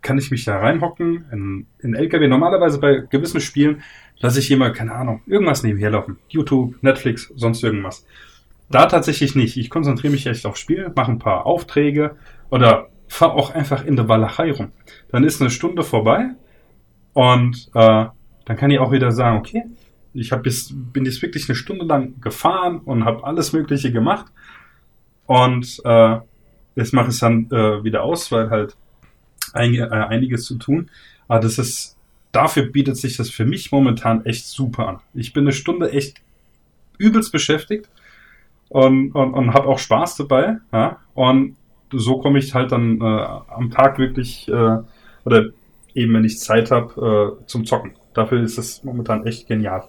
[0.00, 2.28] kann ich mich da reinhocken in, in LKW.
[2.28, 3.82] Normalerweise bei gewissen Spielen
[4.18, 6.18] lasse ich jemand, keine Ahnung, irgendwas nebenher laufen.
[6.28, 8.06] YouTube, Netflix, sonst irgendwas.
[8.70, 9.56] Da tatsächlich nicht.
[9.56, 12.16] Ich konzentriere mich echt aufs Spiel, mache ein paar Aufträge
[12.50, 14.72] oder fahre auch einfach in der Walachei rum.
[15.10, 16.30] Dann ist eine Stunde vorbei
[17.12, 18.06] und äh,
[18.44, 19.64] dann kann ich auch wieder sagen, okay,
[20.12, 24.26] ich hab jetzt, bin jetzt wirklich eine Stunde lang gefahren und habe alles Mögliche gemacht
[25.26, 26.18] und äh,
[26.76, 28.76] jetzt mache ich es dann äh, wieder aus, weil halt
[29.52, 30.90] ein, äh, einiges zu tun.
[31.28, 31.96] Aber das ist,
[32.32, 35.00] dafür bietet sich das für mich momentan echt super an.
[35.14, 36.20] Ich bin eine Stunde echt
[36.98, 37.88] übelst beschäftigt
[38.68, 40.58] und, und, und habe auch Spaß dabei.
[40.72, 40.98] Ja?
[41.14, 41.56] Und
[41.96, 44.78] so komme ich halt dann äh, am Tag wirklich, äh,
[45.24, 45.46] oder
[45.94, 47.96] eben wenn ich Zeit habe, äh, zum Zocken.
[48.14, 49.88] Dafür ist es momentan echt genial.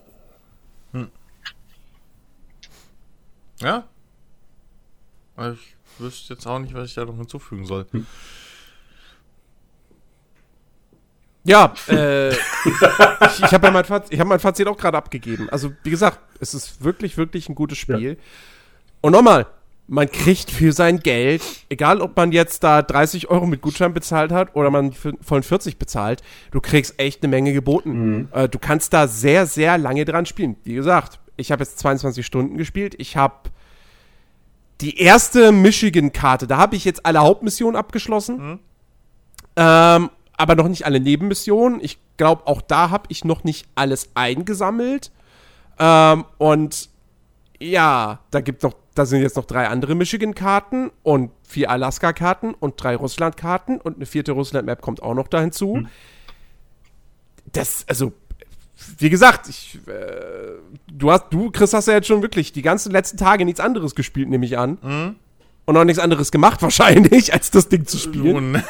[3.61, 3.87] Ja.
[5.37, 7.85] Ich wüsste jetzt auch nicht, was ich da noch hinzufügen soll.
[11.43, 12.37] Ja, äh, ich,
[13.43, 15.49] ich habe ja mein, Faz ich hab mein Fazit auch gerade abgegeben.
[15.49, 18.17] Also, wie gesagt, es ist wirklich, wirklich ein gutes Spiel.
[19.01, 19.45] Und nochmal,
[19.87, 24.31] man kriegt für sein Geld, egal ob man jetzt da 30 Euro mit Gutschein bezahlt
[24.31, 28.29] hat oder man vollen 40 bezahlt, du kriegst echt eine Menge geboten.
[28.31, 30.55] Äh, du kannst da sehr, sehr lange dran spielen.
[30.63, 32.95] Wie gesagt, ich habe jetzt 22 Stunden gespielt.
[32.97, 33.49] Ich habe
[34.81, 38.39] die erste Michigan-Karte, da habe ich jetzt alle Hauptmissionen abgeschlossen.
[39.55, 41.79] Ähm, aber noch nicht alle Nebenmissionen.
[41.81, 45.11] Ich glaube, auch da habe ich noch nicht alles eingesammelt.
[45.79, 46.89] Ähm, und
[47.59, 52.81] ja, da gibt noch, da sind jetzt noch drei andere Michigan-Karten und vier Alaska-Karten und
[52.81, 55.85] drei Russland-Karten und eine vierte Russland-Map kommt auch noch da hinzu.
[57.51, 58.13] Das, also,
[58.97, 60.53] wie gesagt, ich, äh,
[60.91, 63.95] du hast, du, Chris, hast ja jetzt schon wirklich die ganzen letzten Tage nichts anderes
[63.95, 64.77] gespielt, nehme ich an.
[65.65, 68.53] Und auch nichts anderes gemacht, wahrscheinlich, als das Ding zu spielen.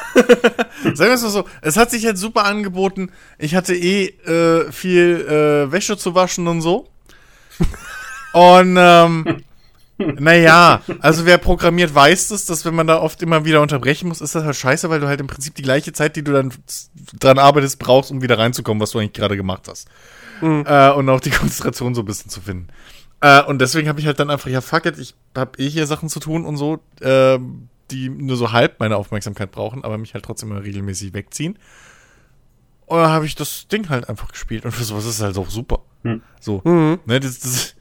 [0.93, 3.11] Sagen wir es mal so, es hat sich jetzt super angeboten.
[3.37, 6.87] Ich hatte eh äh, viel äh, Wäsche zu waschen und so.
[8.33, 9.44] Und ähm,
[9.97, 14.19] Naja, also wer programmiert, weiß das, dass wenn man da oft immer wieder unterbrechen muss,
[14.19, 16.53] ist das halt scheiße, weil du halt im Prinzip die gleiche Zeit, die du dann
[17.17, 19.87] dran arbeitest, brauchst, um wieder reinzukommen, was du eigentlich gerade gemacht hast.
[20.41, 22.67] Äh, und auch die Konzentration so ein bisschen zu finden.
[23.21, 25.87] Äh, und deswegen habe ich halt dann einfach, ja, fuck it, ich habe eh hier
[25.87, 27.39] Sachen zu tun und so, äh,
[27.91, 31.57] die nur so halb meine Aufmerksamkeit brauchen, aber mich halt trotzdem immer regelmäßig wegziehen.
[32.85, 35.37] Und dann habe ich das Ding halt einfach gespielt und für sowas ist es halt
[35.37, 35.81] auch super.
[36.03, 36.21] Hm.
[36.39, 37.74] So, ne, das, das,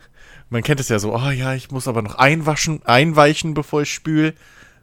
[0.55, 3.93] man kennt es ja so, oh ja, ich muss aber noch einwaschen, einweichen, bevor ich
[3.93, 4.35] spül.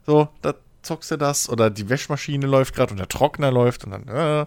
[0.04, 1.48] So, da zockst du das.
[1.48, 4.46] Oder die Wäschmaschine läuft gerade und der Trockner läuft und dann, äh,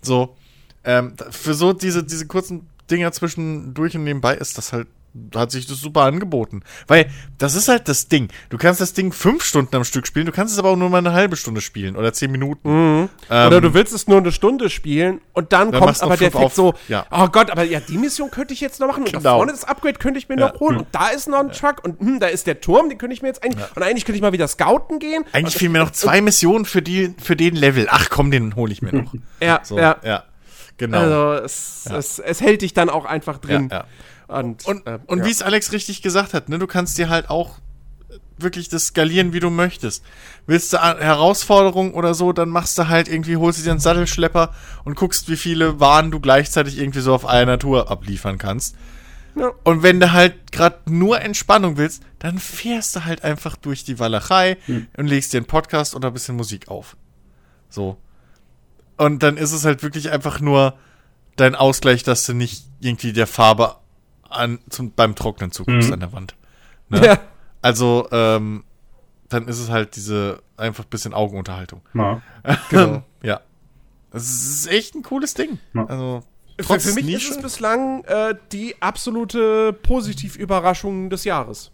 [0.00, 0.36] so.
[0.84, 4.86] Ähm, für so diese, diese kurzen Dinger zwischendurch und nebenbei ist das halt,
[5.34, 6.62] hat sich das super angeboten.
[6.86, 8.28] Weil das ist halt das Ding.
[8.48, 10.88] Du kannst das Ding fünf Stunden am Stück spielen, du kannst es aber auch nur
[10.90, 13.08] mal eine halbe Stunde spielen oder zehn Minuten.
[13.30, 16.28] Ähm, Oder du willst es nur eine Stunde spielen und dann, Dann kommt aber der
[16.28, 16.88] Effekt so, auf.
[16.88, 17.06] Ja.
[17.10, 19.36] oh Gott, aber ja, die Mission könnte ich jetzt noch machen und da Genau.
[19.36, 20.48] vorne das Upgrade könnte ich mir Ja.
[20.52, 22.98] noch holen und da ist noch ein Truck und hm, da ist der Turm, den
[22.98, 25.24] könnte ich mir jetzt eigentlich, und eigentlich könnte ich mal wieder scouten gehen.
[25.32, 27.86] Eigentlich fehlen mir noch zwei Missionen für, die, für den Level.
[27.90, 29.12] Ach komm, den hole ich mir noch.
[29.42, 29.96] Ja, So, ja.
[30.04, 30.24] ja.
[30.76, 30.98] Genau.
[30.98, 33.68] Also es, es, es hält dich dann auch einfach drin.
[33.70, 33.84] Ja, ja.
[34.30, 35.24] Und, Und, äh, und ja.
[35.24, 37.58] wie es Alex richtig gesagt hat, ne, du kannst dir halt auch
[38.38, 40.04] wirklich das skalieren, wie du möchtest.
[40.46, 43.80] Willst du eine Herausforderung oder so, dann machst du halt irgendwie, holst du dir einen
[43.80, 48.76] Sattelschlepper und guckst, wie viele Waren du gleichzeitig irgendwie so auf einer Tour abliefern kannst.
[49.36, 49.52] Ja.
[49.64, 53.98] Und wenn du halt gerade nur Entspannung willst, dann fährst du halt einfach durch die
[53.98, 54.56] Walachei
[54.96, 56.96] und legst dir einen Podcast oder ein bisschen Musik auf.
[57.68, 57.98] So.
[58.96, 60.78] Und dann ist es halt wirklich einfach nur
[61.36, 63.76] dein Ausgleich, dass du nicht irgendwie der Farbe
[64.30, 65.94] an, zum, beim Trocknen zuguckst Mhm.
[65.94, 66.34] an der Wand.
[66.88, 67.04] Ne?
[67.04, 67.18] Ja.
[67.62, 68.64] Also, ähm,
[69.28, 71.82] dann ist es halt diese einfach bisschen Augenunterhaltung.
[71.92, 72.22] Na,
[72.70, 73.02] Genau.
[73.22, 73.40] ja.
[74.12, 74.24] Es
[74.64, 75.58] ist echt ein cooles Ding.
[75.74, 75.86] Ja.
[75.86, 76.22] Also,
[76.58, 81.70] Für, trotz für mich Nische, ist es bislang äh, die absolute Positivüberraschung des Jahres.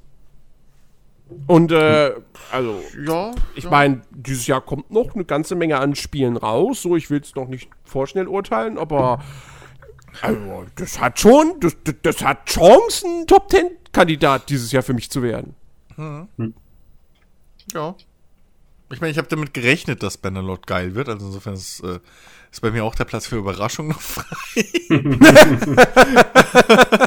[1.46, 2.12] Und äh,
[2.52, 3.70] also, ja, ich ja.
[3.70, 6.82] meine, dieses Jahr kommt noch eine ganze Menge an Spielen raus.
[6.82, 9.24] So, ich will es noch nicht vorschnell urteilen, aber
[10.22, 14.94] also, das hat schon, das, das, das hat Chancen, Top Ten Kandidat dieses Jahr für
[14.94, 15.54] mich zu werden.
[17.72, 17.94] Ja.
[18.90, 21.08] Ich meine, ich habe damit gerechnet, dass Bannerlord geil wird.
[21.08, 21.98] Also insofern ist, äh,
[22.52, 24.24] ist bei mir auch der Platz für Überraschung noch frei.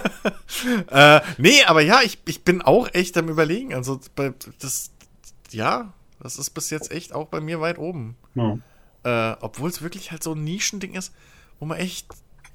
[0.89, 3.73] äh, nee, aber ja, ich, ich bin auch echt am überlegen.
[3.73, 4.91] Also bei, das,
[5.51, 8.17] ja, das ist bis jetzt echt auch bei mir weit oben.
[8.35, 8.57] ja.
[9.03, 11.13] Äh, Obwohl es wirklich halt so ein Nischending ist,
[11.59, 12.07] wo man echt,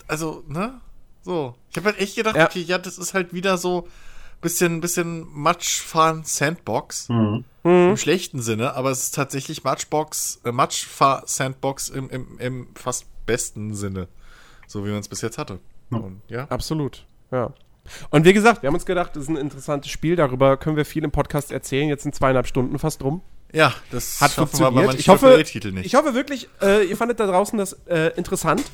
[0.09, 0.81] also, ne?
[1.23, 1.55] So.
[1.71, 2.47] Ich habe halt echt gedacht, Ja.
[2.47, 3.89] okay, ja, das ist halt wieder so
[4.41, 7.09] bisschen, bisschen Matschfahren Sandbox.
[7.09, 7.45] Mhm.
[7.67, 13.75] Im schlechten Sinne, aber es ist tatsächlich Matchbox, äh, Matchfahr-Sandbox im, im, im fast besten
[13.75, 14.09] Sinne.
[14.67, 15.61] So wie man es bis jetzt hatte.
[15.91, 15.99] Ja.
[15.99, 16.45] Und, ja.
[16.51, 17.55] Absolut, ja.
[18.11, 20.85] Und wie gesagt, wir haben uns gedacht, das ist ein interessantes Spiel, darüber können wir
[20.85, 21.89] viel im Podcast erzählen.
[21.89, 23.23] Jetzt sind zweieinhalb Stunden fast rum.
[23.55, 24.99] Ja, das Hat funktioniert.
[24.99, 28.65] ich hoffe, ich hoffe wirklich, äh, ihr fandet da draußen das äh, interessant.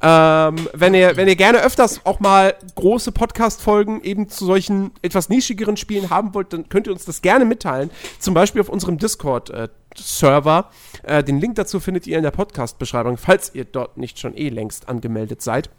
[0.00, 5.28] Ähm, wenn, ihr, wenn ihr gerne öfters auch mal große Podcast-Folgen eben zu solchen etwas
[5.28, 7.90] nischigeren Spielen haben wollt, dann könnt ihr uns das gerne mitteilen.
[8.18, 10.70] Zum Beispiel auf unserem Discord-Server.
[11.02, 14.50] Äh, den Link dazu findet ihr in der Podcast-Beschreibung, falls ihr dort nicht schon eh
[14.50, 15.70] längst angemeldet seid.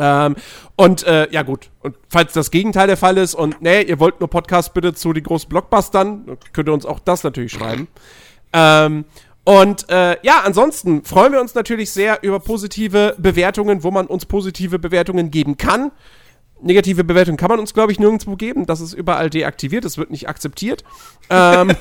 [0.00, 0.36] Ähm,
[0.76, 4.20] und äh, ja gut, und falls das Gegenteil der Fall ist und nee, ihr wollt
[4.20, 7.86] nur Podcast bitte zu die großen Blockbustern, könnt ihr uns auch das natürlich schreiben.
[8.52, 9.04] Ähm,
[9.44, 14.26] und äh, ja, ansonsten freuen wir uns natürlich sehr über positive Bewertungen, wo man uns
[14.26, 15.92] positive Bewertungen geben kann.
[16.62, 18.66] Negative Bewertungen kann man uns, glaube ich, nirgendwo geben.
[18.66, 20.84] Das ist überall deaktiviert, das wird nicht akzeptiert.
[21.30, 21.70] ähm,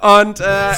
[0.00, 0.72] und äh,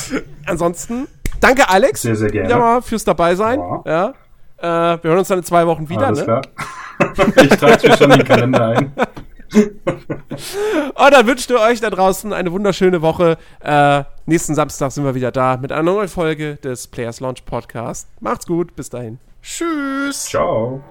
[0.47, 1.09] ansonsten,
[1.41, 2.03] danke Alex.
[2.03, 2.51] Sehr, sehr gerne.
[2.51, 3.61] Ja, fürs dabei sein.
[3.87, 4.15] Ja.
[4.59, 6.25] Äh, wir hören uns dann in zwei Wochen wieder, Alles ne?
[6.25, 6.43] klar.
[7.45, 8.93] ich trage mir schon den Kalender ein.
[9.53, 13.39] Und dann wünscht ihr euch da draußen eine wunderschöne Woche.
[13.61, 18.09] Äh, nächsten Samstag sind wir wieder da mit einer neuen Folge des Players Launch Podcast.
[18.21, 19.19] Macht's gut, bis dahin.
[19.43, 20.25] Tschüss.
[20.25, 20.83] Ciao.